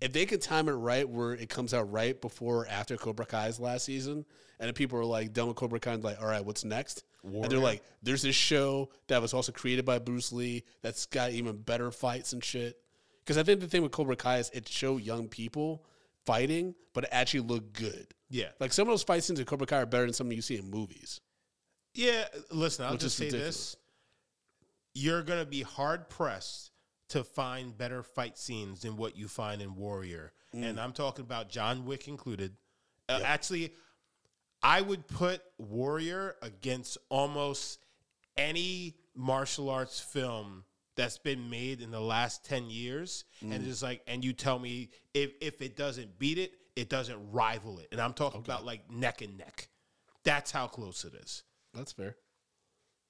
if 0.00 0.12
they 0.12 0.26
could 0.26 0.42
time 0.42 0.68
it 0.68 0.72
right, 0.72 1.08
where 1.08 1.32
it 1.32 1.48
comes 1.48 1.72
out 1.74 1.90
right 1.90 2.20
before 2.20 2.62
or 2.64 2.68
after 2.68 2.96
Cobra 2.96 3.26
Kai's 3.26 3.58
last 3.60 3.84
season, 3.84 4.24
and 4.58 4.74
people 4.74 4.98
are 4.98 5.04
like 5.04 5.32
done 5.32 5.48
with 5.48 5.56
Cobra 5.56 5.80
Kai, 5.80 5.92
and 5.94 6.04
like, 6.04 6.20
all 6.20 6.28
right, 6.28 6.44
what's 6.44 6.64
next? 6.64 7.04
And 7.24 7.44
they're 7.50 7.58
like, 7.58 7.82
there's 8.02 8.22
this 8.22 8.36
show 8.36 8.90
that 9.08 9.20
was 9.20 9.34
also 9.34 9.50
created 9.52 9.84
by 9.84 9.98
Bruce 9.98 10.32
Lee 10.32 10.62
that's 10.82 11.06
got 11.06 11.32
even 11.32 11.56
better 11.56 11.90
fights 11.90 12.32
and 12.32 12.42
shit. 12.42 12.78
Because 13.24 13.36
I 13.36 13.42
think 13.42 13.60
the 13.60 13.66
thing 13.66 13.82
with 13.82 13.90
Cobra 13.90 14.14
Kai 14.14 14.38
is 14.38 14.50
it 14.54 14.68
showed 14.68 15.02
young 15.02 15.26
people 15.26 15.84
fighting, 16.24 16.74
but 16.94 17.04
it 17.04 17.10
actually 17.12 17.40
looked 17.40 17.72
good. 17.72 18.06
Yeah. 18.28 18.48
Like 18.60 18.72
some 18.72 18.88
of 18.88 18.92
those 18.92 19.02
fight 19.02 19.22
scenes 19.24 19.38
in 19.38 19.46
Cobra 19.46 19.66
Kai 19.66 19.82
are 19.82 19.86
better 19.86 20.04
than 20.04 20.12
some 20.12 20.30
you 20.32 20.42
see 20.42 20.56
in 20.58 20.70
movies. 20.70 21.20
Yeah, 21.94 22.24
listen, 22.50 22.84
I'll 22.84 22.96
just 22.96 23.16
say 23.16 23.26
ridiculous. 23.26 23.56
this. 23.72 23.76
You're 24.94 25.22
going 25.22 25.40
to 25.40 25.46
be 25.50 25.62
hard 25.62 26.08
pressed 26.08 26.70
to 27.10 27.22
find 27.24 27.76
better 27.76 28.02
fight 28.02 28.36
scenes 28.36 28.80
than 28.82 28.96
what 28.96 29.16
you 29.16 29.28
find 29.28 29.62
in 29.62 29.74
Warrior. 29.76 30.32
Mm. 30.54 30.64
And 30.70 30.80
I'm 30.80 30.92
talking 30.92 31.24
about 31.24 31.48
John 31.48 31.84
Wick 31.84 32.08
included. 32.08 32.54
Uh, 33.08 33.20
Actually, 33.24 33.72
I 34.62 34.80
would 34.80 35.06
put 35.06 35.40
Warrior 35.58 36.34
against 36.42 36.98
almost 37.08 37.78
any 38.36 38.96
martial 39.14 39.70
arts 39.70 40.00
film 40.00 40.64
that's 40.96 41.18
been 41.18 41.48
made 41.50 41.80
in 41.80 41.90
the 41.90 42.00
last 42.00 42.44
10 42.44 42.68
years 42.70 43.24
Mm. 43.44 43.54
and 43.54 43.66
it's 43.66 43.82
like 43.82 44.02
and 44.06 44.24
you 44.24 44.32
tell 44.34 44.58
me 44.58 44.90
if 45.14 45.32
if 45.40 45.62
it 45.62 45.76
doesn't 45.76 46.18
beat 46.18 46.36
it 46.38 46.52
it 46.76 46.88
doesn't 46.88 47.18
rival 47.32 47.78
it 47.78 47.88
and 47.90 48.00
i'm 48.00 48.12
talking 48.12 48.40
about 48.40 48.64
like 48.64 48.88
neck 48.90 49.22
and 49.22 49.36
neck 49.36 49.68
that's 50.26 50.50
how 50.50 50.66
close 50.66 51.04
it 51.04 51.14
is 51.14 51.44
That's 51.72 51.92
fair. 51.92 52.16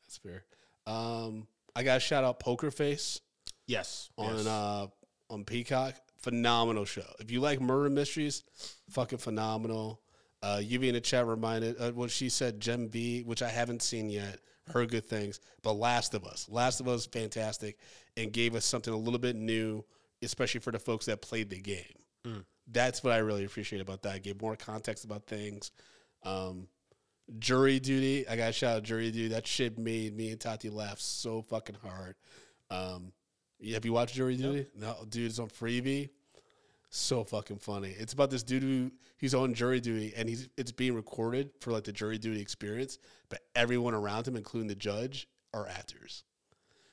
That's 0.05 0.19
fair. 0.19 0.45
Um, 0.87 1.47
I 1.75 1.83
got 1.83 1.95
to 1.95 2.01
shout 2.01 2.25
out 2.25 2.39
Poker 2.41 2.71
Face 2.71 3.21
yes 3.67 4.11
on 4.19 4.37
yes. 4.37 4.47
uh 4.47 4.87
on 5.31 5.45
Peacock. 5.45 5.95
Phenomenal 6.19 6.85
show. 6.85 7.07
If 7.19 7.31
you 7.31 7.41
like 7.41 7.61
murder 7.61 7.89
mysteries, 7.89 8.43
fucking 8.91 9.19
phenomenal. 9.19 10.03
Uh, 10.43 10.61
Yuvi 10.63 10.89
in 10.89 10.95
the 10.95 11.01
chat 11.01 11.27
reminded 11.27 11.77
uh, 11.81 11.91
what 11.93 12.11
she 12.11 12.29
said. 12.29 12.61
Gen 12.61 12.89
V, 12.89 13.23
which 13.23 13.43
I 13.43 13.49
haven't 13.49 13.83
seen 13.83 14.11
yet, 14.11 14.39
heard 14.69 14.91
good 14.91 15.07
things. 15.09 15.41
But 15.63 15.73
Last 15.73 16.15
of 16.15 16.25
Us, 16.25 16.47
Last 16.51 16.81
of 16.81 16.89
Us, 16.89 17.07
fantastic, 17.07 17.79
and 18.17 18.33
gave 18.33 18.55
us 18.55 18.65
something 18.65 18.93
a 18.93 18.97
little 18.97 19.19
bit 19.19 19.37
new, 19.37 19.85
especially 20.23 20.61
for 20.61 20.71
the 20.71 20.79
folks 20.79 21.07
that 21.07 21.23
played 21.23 21.49
the 21.51 21.61
game. 21.61 22.37
That's 22.71 23.05
what 23.05 23.13
I 23.13 23.19
really 23.19 23.45
appreciate 23.45 23.81
about 23.81 24.03
that. 24.03 24.17
It 24.17 24.23
gave 24.23 24.41
more 24.41 24.57
context 24.57 25.05
about 25.05 25.27
things. 25.27 25.71
Um, 26.23 26.69
jury 27.39 27.79
duty. 27.79 28.27
I 28.29 28.37
got 28.37 28.47
to 28.47 28.53
shout 28.53 28.77
out 28.77 28.83
jury 28.83 29.11
duty. 29.11 29.29
That 29.29 29.47
shit 29.47 29.79
made 29.79 30.17
me 30.17 30.31
and 30.31 30.41
Tati 30.41 30.71
laugh 30.71 31.01
so 31.01 31.43
fucking 31.43 31.77
hard. 31.83 32.17
Um, 32.71 33.13
have 33.73 33.85
you 33.85 33.93
watched 33.93 34.15
Jury 34.15 34.37
Duty? 34.37 34.67
No, 34.77 34.97
dude, 35.09 35.31
it's 35.31 35.39
on 35.39 35.49
Freevee. 35.49 36.11
So 36.91 37.25
fucking 37.25 37.59
funny. 37.59 37.95
It's 37.99 38.13
about 38.13 38.31
this 38.31 38.43
dude 38.43 38.63
who 38.63 38.91
he's 39.19 39.35
on 39.35 39.55
jury 39.55 39.81
duty 39.81 40.15
and 40.17 40.29
he's 40.29 40.49
it's 40.57 40.73
being 40.73 40.95
recorded 40.95 41.51
for 41.61 41.73
like 41.73 41.85
the 41.85 41.93
jury 41.93 42.17
duty 42.17 42.41
experience, 42.41 42.99
but 43.29 43.41
everyone 43.55 43.93
around 43.93 44.27
him, 44.27 44.37
including 44.37 44.69
the 44.69 44.77
judge, 44.77 45.29
are 45.53 45.67
actors. 45.67 46.25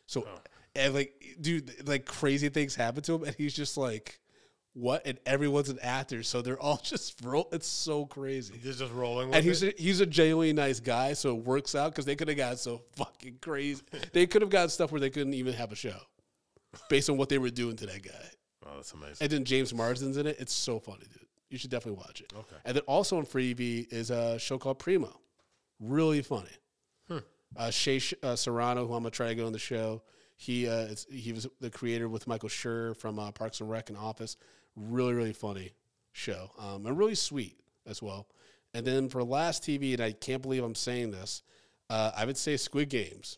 So 0.08 0.28
and 0.76 0.94
like 0.94 1.38
dude, 1.40 1.88
like 1.88 2.06
crazy 2.06 2.50
things 2.50 2.76
happen 2.76 3.04
to 3.04 3.16
him 3.16 3.24
and 3.24 3.36
he's 3.36 3.54
just 3.54 3.78
like, 3.78 4.20
What? 4.76 5.06
And 5.06 5.20
everyone's 5.26 5.70
an 5.70 5.78
actor, 5.82 6.24
so 6.24 6.42
they're 6.42 6.60
all 6.60 6.78
just 6.84 7.20
roll 7.24 7.48
it's 7.52 7.68
so 7.68 8.06
crazy. 8.06 8.56
They're 8.64 8.74
just 8.74 8.92
rolling 8.94 9.28
with 9.30 9.38
And 9.38 9.46
he's 9.46 9.62
it. 9.64 9.78
a, 9.80 9.82
he's 9.82 10.00
a 10.02 10.06
genuinely 10.06 10.54
nice 10.54 10.80
guy, 10.80 11.14
so 11.14 11.36
it 11.38 11.44
works 11.46 11.76
out 11.76 11.92
because 11.92 12.06
they 12.06 12.16
could 12.16 12.28
have 12.28 12.38
got 12.38 12.58
so 12.60 12.82
fucking 12.96 13.38
crazy. 13.42 13.82
they 14.14 14.26
could 14.26 14.42
have 14.42 14.50
got 14.50 14.72
stuff 14.72 14.92
where 14.92 15.00
they 15.02 15.10
couldn't 15.12 15.34
even 15.36 15.54
have 15.54 15.72
a 15.72 15.76
show 15.76 15.98
based 16.90 17.10
on 17.10 17.18
what 17.18 17.30
they 17.30 17.38
were 17.38 17.52
doing 17.52 17.76
to 17.78 17.86
that 17.86 18.02
guy. 18.02 18.12
oh 18.66 18.72
that's 18.78 18.92
amazing 18.94 19.18
And 19.22 19.32
then 19.32 19.46
James 19.46 19.72
Marsden's 19.74 20.18
in 20.18 20.26
it. 20.26 20.38
It's 20.40 20.54
so 20.54 20.80
funny, 20.80 21.06
dude. 21.12 21.28
You 21.52 21.60
should 21.60 21.70
definitely 21.70 22.00
watch 22.00 22.22
it. 22.22 22.34
Okay. 22.36 22.56
And 22.66 22.76
then 22.76 22.84
also 22.88 23.18
on 23.20 23.26
Freevee 23.28 23.86
is 23.94 24.10
a 24.10 24.40
show 24.40 24.58
called 24.58 24.80
Primo. 24.80 25.20
Really 25.80 26.24
funny. 26.24 26.50
Hmm. 27.08 27.18
Uh, 27.56 27.70
Shea 27.70 28.00
Sh- 28.00 28.16
uh, 28.24 28.36
Serrano, 28.36 28.88
who 28.88 28.94
I'm 28.96 29.04
gonna 29.04 29.12
try 29.12 29.28
to 29.28 29.36
get 29.36 29.46
on 29.46 29.52
the 29.52 29.60
show. 29.60 30.02
He 30.36 30.68
uh, 30.68 30.88
he 31.12 31.32
was 31.32 31.46
the 31.62 31.70
creator 31.70 32.10
with 32.10 32.26
Michael 32.26 32.50
Schur 32.50 32.98
from 32.98 33.20
uh, 33.20 33.32
Parks 33.32 33.62
and 33.62 33.70
Rec 33.70 33.90
and 33.90 33.98
Office. 34.00 34.36
Really, 34.76 35.14
really 35.14 35.34
funny 35.34 35.74
show, 36.12 36.52
um, 36.60 36.86
and 36.86 36.98
really 36.98 37.16
sweet 37.16 37.58
as 37.86 38.02
well. 38.02 38.28
And 38.74 38.86
then 38.86 39.08
for 39.10 39.24
last 39.24 39.64
TV, 39.64 39.94
and 39.94 40.02
I 40.02 40.12
can't 40.14 40.42
believe 40.42 40.64
I'm 40.64 40.74
saying 40.76 41.12
this, 41.12 41.44
uh, 41.90 42.12
I 42.16 42.26
would 42.26 42.38
say 42.38 42.58
Squid 42.58 42.90
Games. 42.90 43.38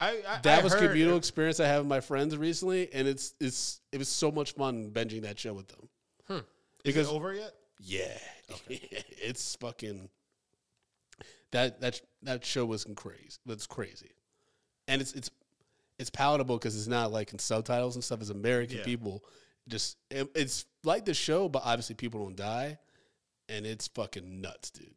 I, 0.00 0.22
I, 0.28 0.40
That 0.42 0.60
I 0.60 0.62
was 0.64 0.74
communal 0.74 1.16
experience 1.16 1.60
I 1.60 1.66
have 1.66 1.82
with 1.82 1.88
my 1.88 2.00
friends 2.00 2.36
recently, 2.36 2.92
and 2.92 3.06
it's 3.06 3.34
it's 3.40 3.80
it 3.92 3.98
was 3.98 4.08
so 4.08 4.30
much 4.32 4.52
fun 4.54 4.90
binging 4.90 5.22
that 5.22 5.38
show 5.38 5.52
with 5.52 5.68
them. 5.68 5.88
Is 6.28 6.42
because- 6.82 7.08
it 7.08 7.12
over 7.14 7.34
yet? 7.34 7.52
Yeah, 7.82 8.18
it's 8.68 9.54
fucking 9.56 10.08
that 11.52 11.80
that 11.80 12.00
that 12.22 12.44
show 12.44 12.64
was 12.66 12.86
crazy. 12.96 13.38
That's 13.46 13.66
crazy, 13.66 14.10
and 14.88 15.00
it's 15.00 15.12
it's 15.12 15.30
it's 15.98 16.10
palatable 16.10 16.56
because 16.58 16.76
it's 16.76 16.86
not 16.86 17.10
like 17.12 17.32
in 17.32 17.38
subtitles 17.38 17.94
and 17.94 18.04
stuff. 18.04 18.20
As 18.20 18.30
American 18.30 18.78
Yeah. 18.78 18.84
people. 18.84 19.24
Just 19.70 19.96
it- 20.10 20.30
it's 20.34 20.66
like 20.84 21.04
the 21.06 21.14
show, 21.14 21.48
but 21.48 21.62
obviously 21.64 21.94
people 21.94 22.20
don't 22.24 22.36
die, 22.36 22.78
and 23.48 23.64
it's 23.64 23.88
fucking 23.88 24.40
nuts, 24.40 24.70
dude. 24.70 24.94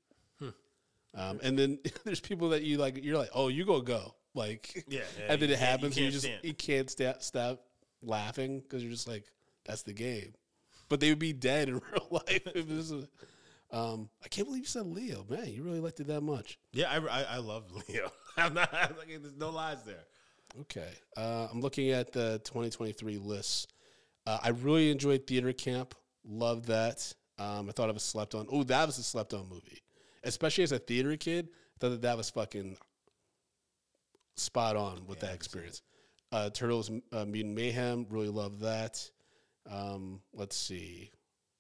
Um, 1.16 1.40
and 1.44 1.58
then 1.58 1.78
there's 2.06 2.20
people 2.20 2.50
that 2.50 2.64
you 2.64 2.78
like. 2.78 3.04
You're 3.04 3.18
like, 3.18 3.30
oh, 3.34 3.48
you 3.48 3.66
go 3.66 3.82
go 3.82 4.16
like, 4.34 4.84
Yeah, 4.88 5.02
yeah, 5.20 5.26
and 5.32 5.42
then 5.42 5.50
it 5.50 5.54
you 5.54 5.58
happens. 5.58 5.96
and 5.98 6.06
You 6.08 6.12
just 6.12 6.26
stand. 6.26 6.40
you 6.44 6.54
can't 6.56 6.90
sta- 6.90 7.20
stop 7.20 7.62
laughing 8.02 8.60
because 8.62 8.82
you're 8.84 8.92
just 8.92 9.08
like, 9.08 9.26
that's 9.64 9.84
the 9.84 9.94
game. 9.94 10.34
But 10.90 11.00
they 11.00 11.10
would 11.10 11.20
be 11.20 11.32
dead 11.34 11.70
in 11.70 11.76
real 11.92 12.08
life. 12.10 12.42
If 12.56 12.68
this 12.68 12.90
is, 12.92 13.06
um, 13.72 14.10
I 14.24 14.28
can't 14.28 14.48
believe 14.48 14.64
you 14.64 14.68
said 14.68 14.88
Leo, 14.88 15.24
man. 15.30 15.46
You 15.48 15.62
really 15.64 15.80
liked 15.80 16.00
it 16.00 16.08
that 16.08 16.22
much. 16.22 16.58
Yeah, 16.74 16.90
I, 16.90 16.98
I, 16.98 17.24
I 17.36 17.38
love 17.38 17.66
Leo. 17.88 18.12
I'm 18.38 18.56
not. 18.56 18.74
I'm 18.74 18.96
like, 18.98 19.10
there's 19.10 19.38
no 19.38 19.52
lies 19.52 19.84
there. 19.84 20.04
Okay. 20.62 20.90
Uh, 21.16 21.48
I'm 21.52 21.62
looking 21.62 21.92
at 21.92 22.12
the 22.12 22.40
2023 22.44 23.18
lists. 23.20 23.68
Uh, 24.26 24.40
I 24.44 24.50
really 24.50 24.92
enjoyed 24.92 25.28
Theater 25.28 25.54
Camp. 25.54 25.96
Loved 26.26 26.66
that. 26.66 27.14
Um, 27.38 27.68
I 27.68 27.72
thought 27.72 27.90
it 27.90 27.94
was 27.94 28.04
slept 28.04 28.36
on. 28.36 28.48
Oh, 28.52 28.64
that 28.64 28.86
was 28.86 28.98
a 28.98 29.04
slept 29.04 29.34
on 29.34 29.50
movie. 29.50 29.82
Especially 30.24 30.64
as 30.64 30.72
a 30.72 30.80
theater 30.80 31.18
kid, 31.18 31.50
I 31.52 31.78
thought 31.80 31.90
that 31.90 32.02
that 32.04 32.18
was 32.18 32.30
fucking 32.30 32.78
spot 34.38 34.76
on 34.76 35.06
with 35.08 35.20
that 35.20 35.34
experience. 35.34 35.82
Uh, 36.32 36.50
Turtles 36.50 36.90
uh, 37.12 37.26
Mutant 37.26 37.56
Mayhem. 37.56 38.06
Really 38.10 38.30
loved 38.30 38.62
that. 38.62 39.10
Um, 39.70 40.22
let's 40.34 40.56
see. 40.56 41.12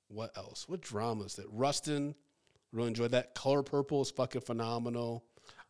What 0.07 0.31
else? 0.37 0.67
What 0.67 0.81
dramas 0.81 1.35
that? 1.35 1.45
Rustin. 1.51 2.15
Really 2.71 2.87
enjoyed 2.87 3.11
that. 3.11 3.35
Color 3.35 3.63
Purple 3.63 4.01
is 4.01 4.11
fucking 4.11 4.41
phenomenal. 4.41 5.25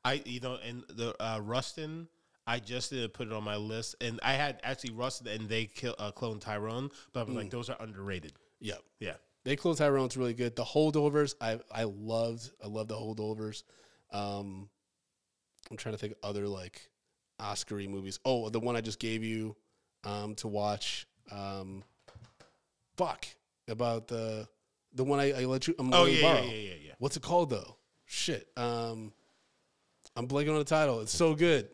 I 0.06 0.22
you 0.26 0.40
know, 0.40 0.58
and 0.66 0.84
the 0.90 1.16
uh, 1.22 1.40
Rustin, 1.42 2.08
I 2.46 2.60
just 2.60 2.90
didn't 2.90 3.14
put 3.14 3.28
it 3.28 3.34
on 3.34 3.44
my 3.44 3.56
list, 3.56 3.96
and 4.02 4.20
I 4.22 4.34
had 4.34 4.60
actually 4.64 4.92
Rustin, 4.92 5.28
and 5.28 5.48
they 5.48 5.66
kill 5.66 5.96
uh, 5.98 6.12
clone 6.12 6.40
Tyrone, 6.40 6.90
but 7.14 7.22
I 7.22 7.24
was 7.24 7.36
like, 7.36 7.50
those 7.50 7.70
are 7.70 7.78
underrated. 7.80 8.34
Yeah, 8.60 8.76
Yeah, 9.00 9.16
They 9.44 9.56
Cloned 9.58 9.78
Tyrone's 9.78 10.16
really 10.16 10.34
good. 10.34 10.56
The 10.56 10.64
holdovers, 10.64 11.36
I 11.42 11.60
I 11.72 11.84
loved. 11.84 12.52
I 12.64 12.68
love 12.68 12.88
the 12.88 12.96
holdovers. 12.96 13.64
Um, 14.12 14.70
I'm 15.70 15.78
trying 15.78 15.96
to 15.96 16.00
think 16.00 16.14
of 16.14 16.30
other 16.30 16.48
like 16.48 16.90
Oscar-y 17.40 17.88
movies. 17.88 18.20
Oh, 18.24 18.50
the 18.50 18.60
one 18.60 18.76
I 18.76 18.82
just 18.82 19.00
gave 19.00 19.24
you 19.24 19.56
um, 20.04 20.36
to 20.36 20.48
watch. 20.48 21.08
Um, 21.32 21.84
fuck 22.96 23.26
about 23.68 24.08
the 24.08 24.48
the 24.94 25.04
one 25.04 25.20
I, 25.20 25.32
I 25.42 25.46
let 25.46 25.68
you. 25.68 25.76
I'm 25.80 25.94
Oh 25.94 26.06
yeah, 26.06 26.22
yeah, 26.22 26.42
yeah, 26.42 26.52
yeah, 26.52 26.74
yeah. 26.86 26.94
What's 27.00 27.18
it 27.18 27.24
called 27.24 27.50
though? 27.50 27.78
Shit. 28.06 28.48
Um, 28.56 29.12
I'm 30.16 30.28
blanking 30.28 30.52
on 30.52 30.60
the 30.60 30.64
title. 30.64 31.02
It's 31.02 31.14
so 31.14 31.36
good. 31.36 31.68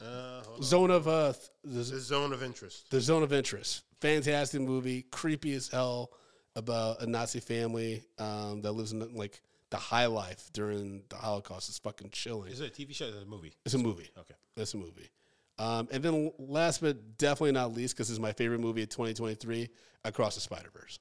Uh, 0.00 0.42
hold 0.42 0.56
on. 0.58 0.62
Zone 0.62 0.90
of 0.90 1.08
uh, 1.08 1.32
th- 1.32 1.44
The 1.64 1.78
the, 1.94 2.00
zone 2.00 2.32
of 2.32 2.42
interest. 2.42 2.90
the 2.90 3.00
Zone 3.00 3.22
of 3.22 3.32
Interest. 3.32 3.82
Fantastic 4.00 4.60
movie, 4.60 5.02
creepy 5.10 5.54
as 5.54 5.68
hell 5.68 6.10
about 6.54 7.02
a 7.02 7.06
Nazi 7.06 7.40
family 7.40 8.02
um, 8.18 8.60
that 8.62 8.72
lives 8.72 8.92
in 8.92 9.14
like 9.14 9.40
the 9.70 9.76
high 9.78 10.06
life 10.06 10.50
during 10.52 11.02
the 11.08 11.16
Holocaust. 11.16 11.68
It's 11.68 11.78
fucking 11.78 12.10
chilling. 12.10 12.52
Is 12.52 12.60
it 12.60 12.78
a 12.78 12.82
TV 12.82 12.94
show? 12.94 13.06
Or 13.06 13.08
is 13.08 13.14
it 13.16 13.22
a 13.22 13.26
movie? 13.26 13.52
It's 13.64 13.74
a 13.74 13.78
movie. 13.78 14.10
Okay. 14.18 14.34
It's 14.56 14.74
a 14.74 14.76
movie. 14.76 15.10
Um, 15.58 15.88
and 15.90 16.02
then 16.02 16.32
last 16.38 16.82
but 16.82 17.16
definitely 17.16 17.52
not 17.52 17.72
least, 17.72 17.94
because 17.96 18.10
it's 18.10 18.18
my 18.18 18.32
favorite 18.32 18.60
movie 18.60 18.82
of 18.82 18.90
2023, 18.90 19.68
Across 20.04 20.34
the 20.34 20.40
Spider 20.42 20.68
Verse. 20.72 20.98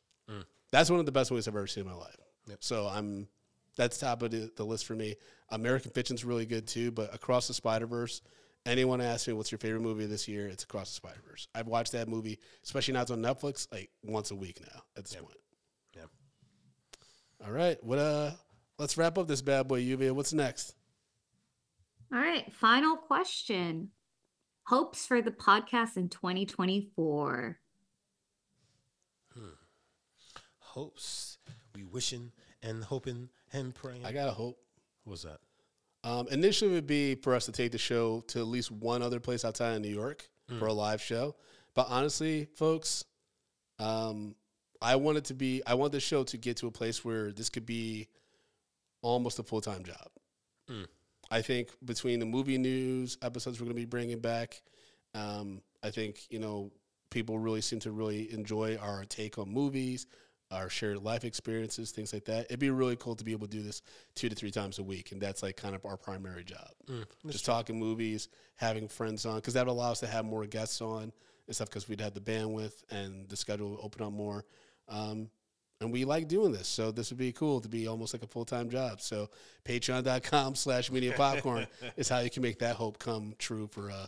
That's 0.71 0.89
one 0.89 0.99
of 0.99 1.05
the 1.05 1.11
best 1.11 1.31
movies 1.31 1.47
I've 1.47 1.55
ever 1.55 1.67
seen 1.67 1.83
in 1.83 1.89
my 1.89 1.95
life. 1.95 2.15
So 2.59 2.87
I'm 2.87 3.27
that's 3.75 3.97
top 3.97 4.23
of 4.23 4.31
the, 4.31 4.49
the 4.55 4.63
list 4.65 4.85
for 4.85 4.95
me. 4.95 5.15
American 5.49 5.91
Fiction's 5.91 6.23
really 6.25 6.45
good 6.45 6.67
too, 6.67 6.91
but 6.91 7.13
Across 7.13 7.47
the 7.49 7.53
Spider 7.53 7.85
Verse. 7.85 8.21
Anyone 8.65 8.99
asks 8.99 9.27
me 9.27 9.33
what's 9.33 9.51
your 9.51 9.59
favorite 9.59 9.81
movie 9.81 10.07
this 10.07 10.27
year, 10.27 10.47
it's 10.47 10.63
Across 10.63 10.89
the 10.89 10.95
Spider 10.95 11.19
Verse. 11.27 11.47
I've 11.53 11.67
watched 11.67 11.91
that 11.91 12.07
movie, 12.07 12.39
especially 12.63 12.95
now 12.95 13.03
it's 13.03 13.11
on 13.11 13.21
Netflix, 13.21 13.71
like 13.71 13.91
once 14.03 14.31
a 14.31 14.35
week 14.35 14.59
now 14.61 14.81
at 14.97 15.05
this 15.05 15.15
point. 15.15 15.37
Yeah. 15.95 16.05
All 17.45 17.51
right, 17.51 17.81
what 17.83 17.99
uh, 17.99 18.31
let's 18.79 18.97
wrap 18.97 19.17
up 19.17 19.27
this 19.27 19.41
bad 19.41 19.67
boy, 19.67 19.81
Lluvia. 19.83 20.13
What's 20.13 20.33
next? 20.33 20.75
All 22.11 22.19
right, 22.19 22.51
final 22.53 22.97
question. 22.97 23.91
Hopes 24.63 25.05
for 25.05 25.21
the 25.21 25.31
podcast 25.31 25.95
in 25.95 26.09
2024. 26.09 27.59
Hopes. 30.59 31.37
We 31.73 31.83
wishing 31.83 32.31
and 32.61 32.83
hoping 32.83 33.29
and 33.53 33.73
praying. 33.73 34.05
I 34.05 34.11
got 34.11 34.27
a 34.27 34.31
hope. 34.31 34.57
What's 35.03 35.23
that? 35.23 35.39
Um, 36.05 36.27
initially, 36.29 36.71
it 36.71 36.75
would 36.75 36.87
be 36.87 37.15
for 37.15 37.33
us 37.33 37.45
to 37.47 37.51
take 37.51 37.71
the 37.71 37.79
show 37.79 38.21
to 38.27 38.39
at 38.39 38.45
least 38.45 38.71
one 38.71 39.01
other 39.01 39.19
place 39.19 39.43
outside 39.43 39.75
of 39.75 39.81
New 39.81 39.89
York 39.89 40.29
for 40.59 40.67
a 40.67 40.73
live 40.73 41.01
show. 41.01 41.35
But 41.73 41.87
honestly, 41.89 42.47
folks, 42.55 43.03
um, 43.79 44.35
I 44.81 44.95
want 44.97 45.17
it 45.17 45.25
to 45.25 45.33
be. 45.33 45.63
I 45.65 45.73
want 45.73 45.91
the 45.91 45.99
show 45.99 46.23
to 46.23 46.37
get 46.37 46.57
to 46.57 46.67
a 46.67 46.71
place 46.71 47.03
where 47.03 47.31
this 47.31 47.49
could 47.49 47.65
be 47.65 48.07
almost 49.01 49.39
a 49.39 49.43
full 49.43 49.61
time 49.61 49.83
job. 49.83 50.07
Mm. 50.69 50.85
I 51.31 51.41
think 51.41 51.69
between 51.83 52.19
the 52.19 52.25
movie 52.25 52.59
news 52.59 53.17
episodes 53.21 53.59
we're 53.59 53.65
going 53.65 53.75
to 53.75 53.81
be 53.81 53.85
bringing 53.85 54.19
back, 54.19 54.61
um, 55.15 55.61
I 55.83 55.89
think 55.89 56.19
you 56.29 56.39
know 56.39 56.71
people 57.09 57.39
really 57.39 57.61
seem 57.61 57.79
to 57.79 57.91
really 57.91 58.31
enjoy 58.31 58.77
our 58.77 59.05
take 59.05 59.37
on 59.37 59.49
movies, 59.49 60.05
our 60.51 60.69
shared 60.69 61.03
life 61.03 61.23
experiences, 61.23 61.91
things 61.91 62.13
like 62.13 62.25
that. 62.25 62.45
It'd 62.45 62.59
be 62.59 62.69
really 62.69 62.95
cool 62.95 63.15
to 63.15 63.23
be 63.23 63.31
able 63.31 63.47
to 63.47 63.57
do 63.57 63.63
this 63.63 63.81
two 64.13 64.29
to 64.29 64.35
three 64.35 64.51
times 64.51 64.79
a 64.79 64.83
week, 64.83 65.11
and 65.11 65.21
that's 65.21 65.43
like 65.43 65.57
kind 65.57 65.75
of 65.75 65.85
our 65.85 65.97
primary 65.97 66.43
job. 66.43 66.69
Just 67.31 67.45
talking 67.45 67.79
movies, 67.79 68.29
having 68.55 68.87
friends 68.87 69.25
on, 69.25 69.35
because 69.35 69.55
that 69.55 69.65
would 69.65 69.71
allow 69.71 69.91
us 69.91 69.99
to 70.01 70.07
have 70.07 70.25
more 70.25 70.45
guests 70.45 70.81
on 70.81 71.11
and 71.47 71.55
stuff. 71.55 71.69
Because 71.69 71.89
we'd 71.89 72.01
have 72.01 72.13
the 72.13 72.21
bandwidth 72.21 72.83
and 72.91 73.27
the 73.27 73.35
schedule 73.35 73.71
would 73.71 73.79
open 73.81 74.05
up 74.05 74.13
more. 74.13 74.45
Um, 74.87 75.29
and 75.81 75.91
we 75.91 76.05
like 76.05 76.27
doing 76.27 76.51
this, 76.51 76.67
so 76.67 76.91
this 76.91 77.09
would 77.09 77.19
be 77.19 77.31
cool 77.33 77.59
to 77.59 77.67
be 77.67 77.87
almost 77.87 78.13
like 78.13 78.23
a 78.23 78.27
full 78.27 78.45
time 78.45 78.69
job. 78.69 79.01
So 79.01 79.29
patreon.com 79.65 80.55
slash 80.55 80.89
medium 80.91 81.15
popcorn 81.15 81.67
is 81.97 82.07
how 82.07 82.19
you 82.19 82.29
can 82.29 82.43
make 82.43 82.59
that 82.59 82.75
hope 82.75 82.97
come 82.97 83.33
true 83.37 83.67
for 83.67 83.91
uh, 83.91 84.07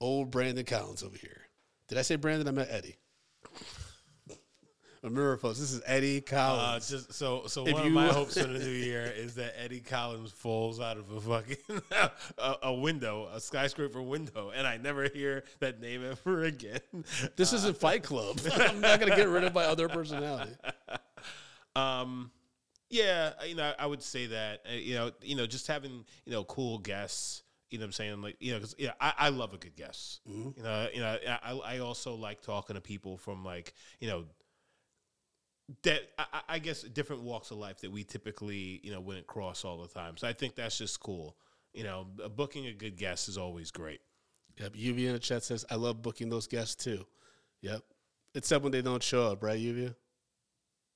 old 0.00 0.30
Brandon 0.30 0.64
Collins 0.64 1.02
over 1.02 1.16
here. 1.16 1.42
Did 1.88 1.98
I 1.98 2.02
say 2.02 2.16
Brandon? 2.16 2.48
I 2.48 2.50
meant 2.50 2.68
Eddie. 2.70 2.96
Folks, 5.02 5.58
this 5.60 5.72
is 5.72 5.80
Eddie 5.86 6.18
Uh, 6.18 6.30
Collins. 6.30 6.88
just 6.88 7.12
so 7.12 7.46
so 7.46 7.64
If 7.66 7.74
one 7.74 7.82
you- 7.82 7.88
of 7.88 7.92
my 7.94 8.08
hopes 8.08 8.36
for 8.36 8.48
the 8.48 8.58
new 8.58 8.68
year 8.68 9.02
is 9.04 9.36
that 9.36 9.54
Eddie 9.56 9.80
Collins 9.80 10.32
falls 10.32 10.80
out 10.80 10.96
of 10.96 11.08
a 11.12 11.20
fucking 11.20 11.82
a, 12.38 12.54
a 12.64 12.74
window, 12.74 13.28
a 13.32 13.40
skyscraper 13.40 14.02
window, 14.02 14.50
and 14.54 14.66
I 14.66 14.76
never 14.76 15.08
hear 15.08 15.44
that 15.60 15.80
name 15.80 16.04
ever 16.04 16.42
again. 16.44 16.80
this 17.36 17.52
isn't 17.52 17.76
Fight 17.78 18.02
Club. 18.02 18.40
I'm 18.52 18.80
not 18.80 18.98
going 18.98 19.10
to 19.10 19.16
get 19.16 19.28
rid 19.28 19.44
of 19.44 19.54
my 19.54 19.64
other 19.66 19.88
personality. 19.88 20.52
Um, 21.76 22.32
yeah, 22.90 23.34
you 23.46 23.54
know, 23.54 23.72
I 23.78 23.86
would 23.86 24.02
say 24.02 24.26
that 24.26 24.62
uh, 24.68 24.74
you 24.74 24.94
know, 24.96 25.12
you 25.22 25.36
know, 25.36 25.46
just 25.46 25.68
having 25.68 26.04
you 26.24 26.32
know 26.32 26.42
cool 26.44 26.78
guests. 26.78 27.44
You 27.70 27.76
know 27.78 27.82
what 27.82 27.88
I'm 27.88 27.92
saying? 27.92 28.22
Like, 28.22 28.36
you 28.40 28.52
know, 28.52 28.58
because 28.58 28.74
yeah, 28.78 28.92
I, 28.98 29.12
I 29.18 29.28
love 29.28 29.52
a 29.52 29.58
good 29.58 29.76
guest. 29.76 30.20
You 30.26 30.54
know, 30.62 30.88
you 30.92 31.00
know, 31.00 31.18
I 31.42 31.52
I 31.52 31.78
also 31.80 32.14
like 32.14 32.40
talking 32.40 32.74
to 32.74 32.80
people 32.80 33.18
from 33.18 33.44
like 33.44 33.74
you 34.00 34.08
know 34.08 34.24
that 35.82 36.00
I, 36.18 36.40
I- 36.48 36.58
guess 36.58 36.82
different 36.82 37.22
walks 37.22 37.50
of 37.50 37.58
life 37.58 37.80
that 37.80 37.90
we 37.90 38.04
typically 38.04 38.80
you 38.82 38.90
know 38.90 39.00
wouldn't 39.00 39.26
cross 39.26 39.64
all 39.64 39.78
the 39.78 39.88
time. 39.88 40.16
So 40.16 40.26
I 40.28 40.32
think 40.32 40.54
that's 40.54 40.78
just 40.78 41.00
cool. 41.00 41.36
You 41.74 41.84
know, 41.84 42.06
booking 42.34 42.66
a 42.66 42.72
good 42.72 42.96
guest 42.96 43.28
is 43.28 43.36
always 43.38 43.70
great. 43.70 44.00
Yep. 44.58 44.72
UV 44.74 45.06
in 45.06 45.12
the 45.12 45.18
chat 45.18 45.44
says, 45.44 45.64
I 45.70 45.76
love 45.76 46.02
booking 46.02 46.28
those 46.30 46.46
guests 46.48 46.74
too. 46.82 47.06
Yep. 47.60 47.82
Except 48.34 48.62
when 48.62 48.72
they 48.72 48.82
don't 48.82 49.02
show 49.02 49.30
up, 49.30 49.42
right, 49.42 49.60
UV? 49.60 49.94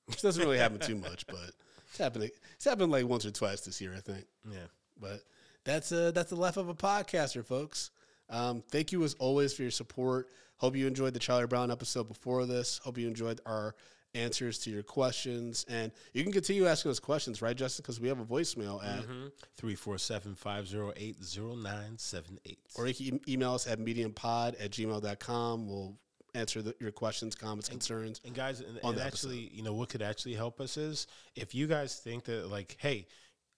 Which 0.07 0.21
doesn't 0.21 0.43
really 0.43 0.57
happen 0.57 0.79
too 0.79 0.95
much, 0.95 1.25
but 1.27 1.51
it's 1.87 1.97
happening. 1.97 2.29
It's 2.55 2.65
happened 2.65 2.91
like 2.91 3.07
once 3.07 3.25
or 3.25 3.31
twice 3.31 3.61
this 3.61 3.79
year, 3.79 3.93
I 3.95 4.01
think. 4.01 4.25
Yeah. 4.51 4.57
But 4.99 5.21
that's 5.63 5.91
uh 5.91 6.11
that's 6.11 6.29
the 6.31 6.35
life 6.35 6.57
of 6.57 6.67
a 6.69 6.73
podcaster, 6.73 7.45
folks. 7.45 7.91
Um, 8.29 8.63
thank 8.71 8.91
you 8.91 9.03
as 9.03 9.13
always 9.15 9.53
for 9.53 9.61
your 9.61 9.71
support. 9.71 10.29
Hope 10.57 10.75
you 10.75 10.87
enjoyed 10.87 11.13
the 11.13 11.19
Charlie 11.19 11.47
Brown 11.47 11.71
episode 11.71 12.07
before 12.07 12.45
this. 12.45 12.79
Hope 12.83 12.97
you 12.97 13.07
enjoyed 13.07 13.39
our 13.45 13.75
answers 14.15 14.59
to 14.59 14.69
your 14.69 14.83
questions, 14.83 15.65
and 15.69 15.91
you 16.13 16.23
can 16.23 16.31
continue 16.31 16.67
asking 16.67 16.91
us 16.91 16.99
questions, 16.99 17.41
right, 17.41 17.55
Justin? 17.55 17.83
Because 17.83 17.99
we 17.99 18.07
have 18.07 18.19
a 18.19 18.25
voicemail 18.25 18.83
at, 18.83 19.03
mm-hmm. 19.03 19.27
Three 19.55 19.75
four 19.75 19.97
seven 19.97 20.35
five 20.35 20.67
zero 20.67 20.93
eight 20.95 21.23
zero 21.23 21.55
nine 21.55 21.97
seven 21.97 22.39
eight. 22.45 22.59
or 22.75 22.87
you 22.87 22.93
can 22.93 23.15
e- 23.15 23.33
email 23.33 23.53
us 23.53 23.67
at 23.67 23.79
mediumpod 23.79 24.55
at 24.63 24.71
gmail.com. 24.71 25.67
We'll 25.67 25.97
answer 26.35 26.61
the, 26.61 26.75
your 26.79 26.91
questions, 26.91 27.35
comments, 27.35 27.69
concerns. 27.69 28.21
And 28.25 28.33
guys, 28.33 28.59
and, 28.59 28.79
on 28.83 28.93
and 28.93 29.03
actually, 29.03 29.51
you 29.53 29.63
know, 29.63 29.73
what 29.73 29.89
could 29.89 30.01
actually 30.01 30.33
help 30.33 30.59
us 30.59 30.77
is 30.77 31.07
if 31.35 31.53
you 31.53 31.67
guys 31.67 31.95
think 31.95 32.25
that, 32.25 32.49
like, 32.49 32.77
hey, 32.79 33.07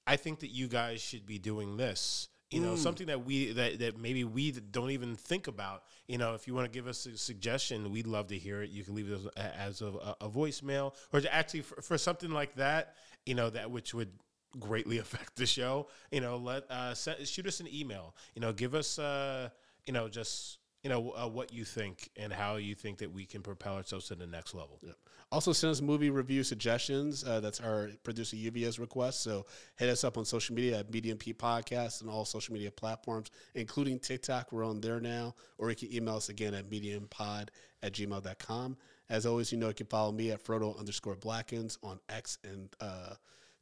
I 0.07 0.17
think 0.17 0.39
that 0.41 0.49
you 0.49 0.67
guys 0.67 1.01
should 1.01 1.25
be 1.25 1.39
doing 1.39 1.77
this. 1.77 2.29
You 2.51 2.61
know, 2.61 2.75
something 2.75 3.07
that 3.07 3.25
we 3.25 3.51
that, 3.53 3.79
that 3.79 3.97
maybe 3.97 4.23
we 4.23 4.51
don't 4.51 4.91
even 4.91 5.15
think 5.15 5.47
about. 5.47 5.83
You 6.07 6.17
know, 6.17 6.35
if 6.35 6.47
you 6.47 6.53
want 6.53 6.71
to 6.71 6.77
give 6.77 6.87
us 6.87 7.05
a 7.05 7.17
suggestion, 7.17 7.91
we'd 7.91 8.07
love 8.07 8.27
to 8.27 8.37
hear 8.37 8.61
it. 8.61 8.69
You 8.69 8.83
can 8.83 8.93
leave 8.93 9.09
it 9.09 9.19
as, 9.35 9.81
as 9.81 9.81
a, 9.81 10.15
a 10.21 10.29
voicemail, 10.29 10.93
or 11.11 11.21
to 11.21 11.33
actually 11.33 11.61
for, 11.61 11.81
for 11.81 11.97
something 11.97 12.29
like 12.29 12.55
that. 12.55 12.95
You 13.25 13.33
know, 13.33 13.49
that 13.49 13.71
which 13.71 13.93
would 13.93 14.11
greatly 14.59 14.97
affect 14.99 15.35
the 15.35 15.45
show. 15.45 15.87
You 16.11 16.21
know, 16.21 16.37
let 16.37 16.69
uh, 16.69 16.93
send, 16.93 17.27
shoot 17.27 17.47
us 17.47 17.59
an 17.59 17.67
email. 17.73 18.15
You 18.35 18.41
know, 18.41 18.53
give 18.53 18.75
us 18.75 18.99
uh, 18.99 19.49
you 19.87 19.93
know 19.93 20.07
just 20.07 20.59
you 20.85 20.89
know 20.89 21.15
uh, 21.17 21.27
what 21.27 21.51
you 21.51 21.65
think 21.65 22.11
and 22.15 22.31
how 22.31 22.57
you 22.57 22.75
think 22.75 22.99
that 22.99 23.11
we 23.11 23.25
can 23.25 23.41
propel 23.41 23.73
ourselves 23.73 24.07
to 24.09 24.15
the 24.15 24.27
next 24.27 24.53
level. 24.53 24.77
Yep. 24.83 24.95
Also, 25.31 25.51
send 25.51 25.71
us 25.71 25.81
movie 25.81 26.11
review 26.11 26.43
suggestions. 26.43 27.23
Uh, 27.23 27.39
that's 27.39 27.59
our 27.59 27.89
producer 28.03 28.35
UVS 28.35 28.79
request. 28.79 29.23
So 29.23 29.47
hit 29.77 29.89
us 29.89 30.03
up 30.03 30.15
on 30.15 30.25
social 30.25 30.53
media 30.53 30.77
at 30.77 30.93
Medium 30.93 31.17
P 31.17 31.33
Podcast 31.33 32.01
and 32.01 32.09
all 32.09 32.23
social 32.23 32.53
media 32.53 32.69
platforms, 32.69 33.31
including 33.55 33.97
TikTok. 33.97 34.51
We're 34.51 34.63
on 34.63 34.79
there 34.79 34.99
now. 34.99 35.33
Or 35.57 35.71
you 35.71 35.75
can 35.75 35.91
email 35.91 36.17
us 36.17 36.29
again 36.29 36.53
at 36.53 36.69
mediumpod 36.69 37.47
at 37.81 37.93
gmail.com. 37.93 38.77
As 39.09 39.25
always, 39.25 39.51
you 39.51 39.57
know 39.57 39.69
you 39.69 39.73
can 39.73 39.87
follow 39.87 40.11
me 40.11 40.29
at 40.29 40.43
Frodo 40.43 40.77
underscore 40.77 41.15
Blackens 41.15 41.79
on 41.81 41.99
X 42.09 42.37
and 42.43 42.69
uh, 42.79 43.15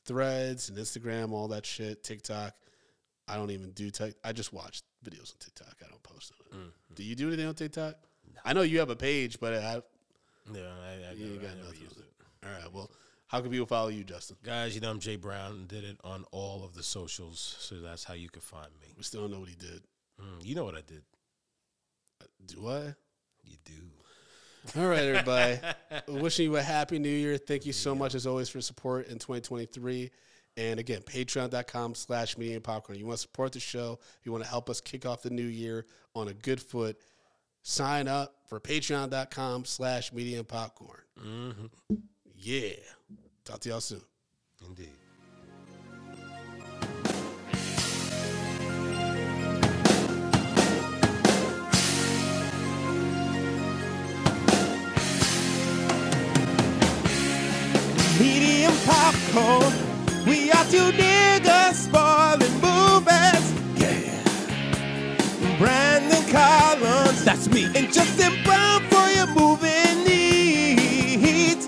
threads 0.03 0.67
and 0.67 0.77
Instagram, 0.77 1.31
all 1.31 1.47
that 1.47 1.65
shit, 1.65 2.03
TikTok. 2.03 2.53
I 3.27 3.35
don't 3.35 3.51
even 3.51 3.71
do 3.71 3.89
tech. 3.89 4.13
I 4.23 4.33
just 4.33 4.51
watch 4.53 4.81
videos 5.05 5.31
on 5.31 5.37
TikTok. 5.39 5.75
I 5.83 5.89
don't 5.89 6.03
post 6.03 6.31
on 6.51 6.59
it. 6.61 6.95
Do 6.95 7.03
you 7.03 7.15
do 7.15 7.27
anything 7.29 7.47
on 7.47 7.55
TikTok? 7.55 7.95
I 8.45 8.53
know 8.53 8.61
you 8.61 8.79
have 8.79 8.89
a 8.89 8.95
page, 8.95 9.39
but 9.39 9.53
I, 9.53 9.81
Yeah, 10.53 10.61
I, 10.61 11.09
I, 11.09 11.13
you 11.13 11.27
never, 11.27 11.37
got 11.37 11.51
I 11.51 11.55
never 11.55 11.63
nothing 11.67 11.81
used 11.81 11.97
it. 11.97 12.03
it. 12.19 12.47
All 12.47 12.51
right. 12.51 12.73
Well, 12.73 12.91
how 13.27 13.39
can 13.41 13.49
people 13.49 13.65
follow 13.65 13.87
you, 13.87 14.03
Justin? 14.03 14.35
Guys, 14.43 14.75
you 14.75 14.81
know 14.81 14.89
I'm 14.91 14.99
Jay 14.99 15.15
Brown. 15.15 15.65
Did 15.67 15.83
it 15.85 15.97
on 16.03 16.25
all 16.31 16.63
of 16.63 16.73
the 16.75 16.83
socials, 16.83 17.55
so 17.59 17.75
that's 17.75 18.03
how 18.03 18.13
you 18.13 18.29
can 18.29 18.41
find 18.41 18.69
me. 18.81 18.87
We 18.97 19.03
still 19.03 19.21
don't 19.21 19.31
know 19.31 19.39
what 19.39 19.49
he 19.49 19.55
did. 19.55 19.81
Mm, 20.21 20.43
you 20.45 20.55
know 20.55 20.65
what 20.65 20.75
I 20.75 20.81
did. 20.85 21.01
Do 22.45 22.67
I? 22.69 22.93
You 23.45 23.57
do. 23.65 24.79
All 24.79 24.87
right, 24.87 25.03
everybody. 25.03 25.59
Wishing 26.21 26.45
you 26.51 26.57
a 26.57 26.61
happy 26.61 26.99
new 26.99 27.09
year. 27.09 27.37
Thank 27.37 27.65
you 27.65 27.73
so 27.73 27.93
much, 27.95 28.15
as 28.15 28.25
always, 28.27 28.49
for 28.49 28.61
support 28.61 29.07
in 29.07 29.13
2023. 29.19 30.11
And 30.55 30.79
again, 30.79 31.01
patreon.com 31.01 31.95
slash 31.95 32.37
media 32.37 32.55
and 32.55 32.63
popcorn. 32.63 32.99
You 32.99 33.07
want 33.07 33.17
to 33.17 33.21
support 33.21 33.53
the 33.53 33.59
show, 33.59 33.99
you 34.23 34.31
want 34.31 34.43
to 34.43 34.49
help 34.49 34.69
us 34.69 34.81
kick 34.81 35.05
off 35.05 35.23
the 35.23 35.31
new 35.31 35.41
year 35.41 35.85
on 36.15 36.27
a 36.27 36.33
good 36.33 36.61
foot, 36.61 36.97
sign 37.63 38.07
up 38.07 38.35
for 38.47 38.59
patreon.com 38.59 39.65
slash 39.65 40.13
media 40.13 40.39
and 40.39 40.47
popcorn. 40.47 41.01
Mm-hmm. 41.19 41.95
Yeah. 42.37 42.73
Talk 43.45 43.59
to 43.61 43.69
y'all 43.69 43.81
soon. 43.81 44.01
Indeed. 44.65 44.89
medium 58.19 58.73
popcorn. 58.85 59.92
We 60.25 60.51
are 60.51 60.65
two 60.65 60.91
niggas 60.91 61.73
spoiling 61.73 62.53
movies. 62.61 63.43
Yeah. 63.75 65.57
Brandon 65.57 66.23
Collins, 66.31 67.23
that's 67.25 67.49
me. 67.49 67.65
And 67.75 67.91
Justin 67.91 68.33
Brown 68.43 68.81
for 68.89 69.07
your 69.09 69.27
moving 69.27 70.03
needs. 70.05 71.67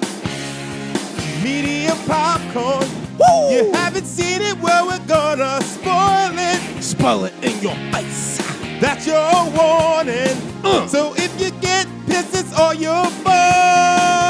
Medium 1.44 1.98
popcorn. 2.08 2.88
Woo! 3.20 3.52
You 3.52 3.72
haven't 3.74 4.06
seen 4.06 4.42
it, 4.42 4.58
well, 4.60 4.88
we're 4.88 5.06
gonna 5.06 5.62
spoil 5.62 6.32
it. 6.34 6.84
Spoil 6.84 7.26
it 7.26 7.34
in 7.44 7.62
your 7.62 7.76
face. 7.92 8.38
That's 8.80 9.06
your 9.06 9.34
warning. 9.52 10.38
Uh. 10.64 10.88
So 10.88 11.14
if 11.18 11.40
you 11.42 11.52
get 11.60 11.88
pissed, 12.08 12.36
it's 12.36 12.58
all 12.58 12.74
your 12.74 13.06
fault. 13.24 14.25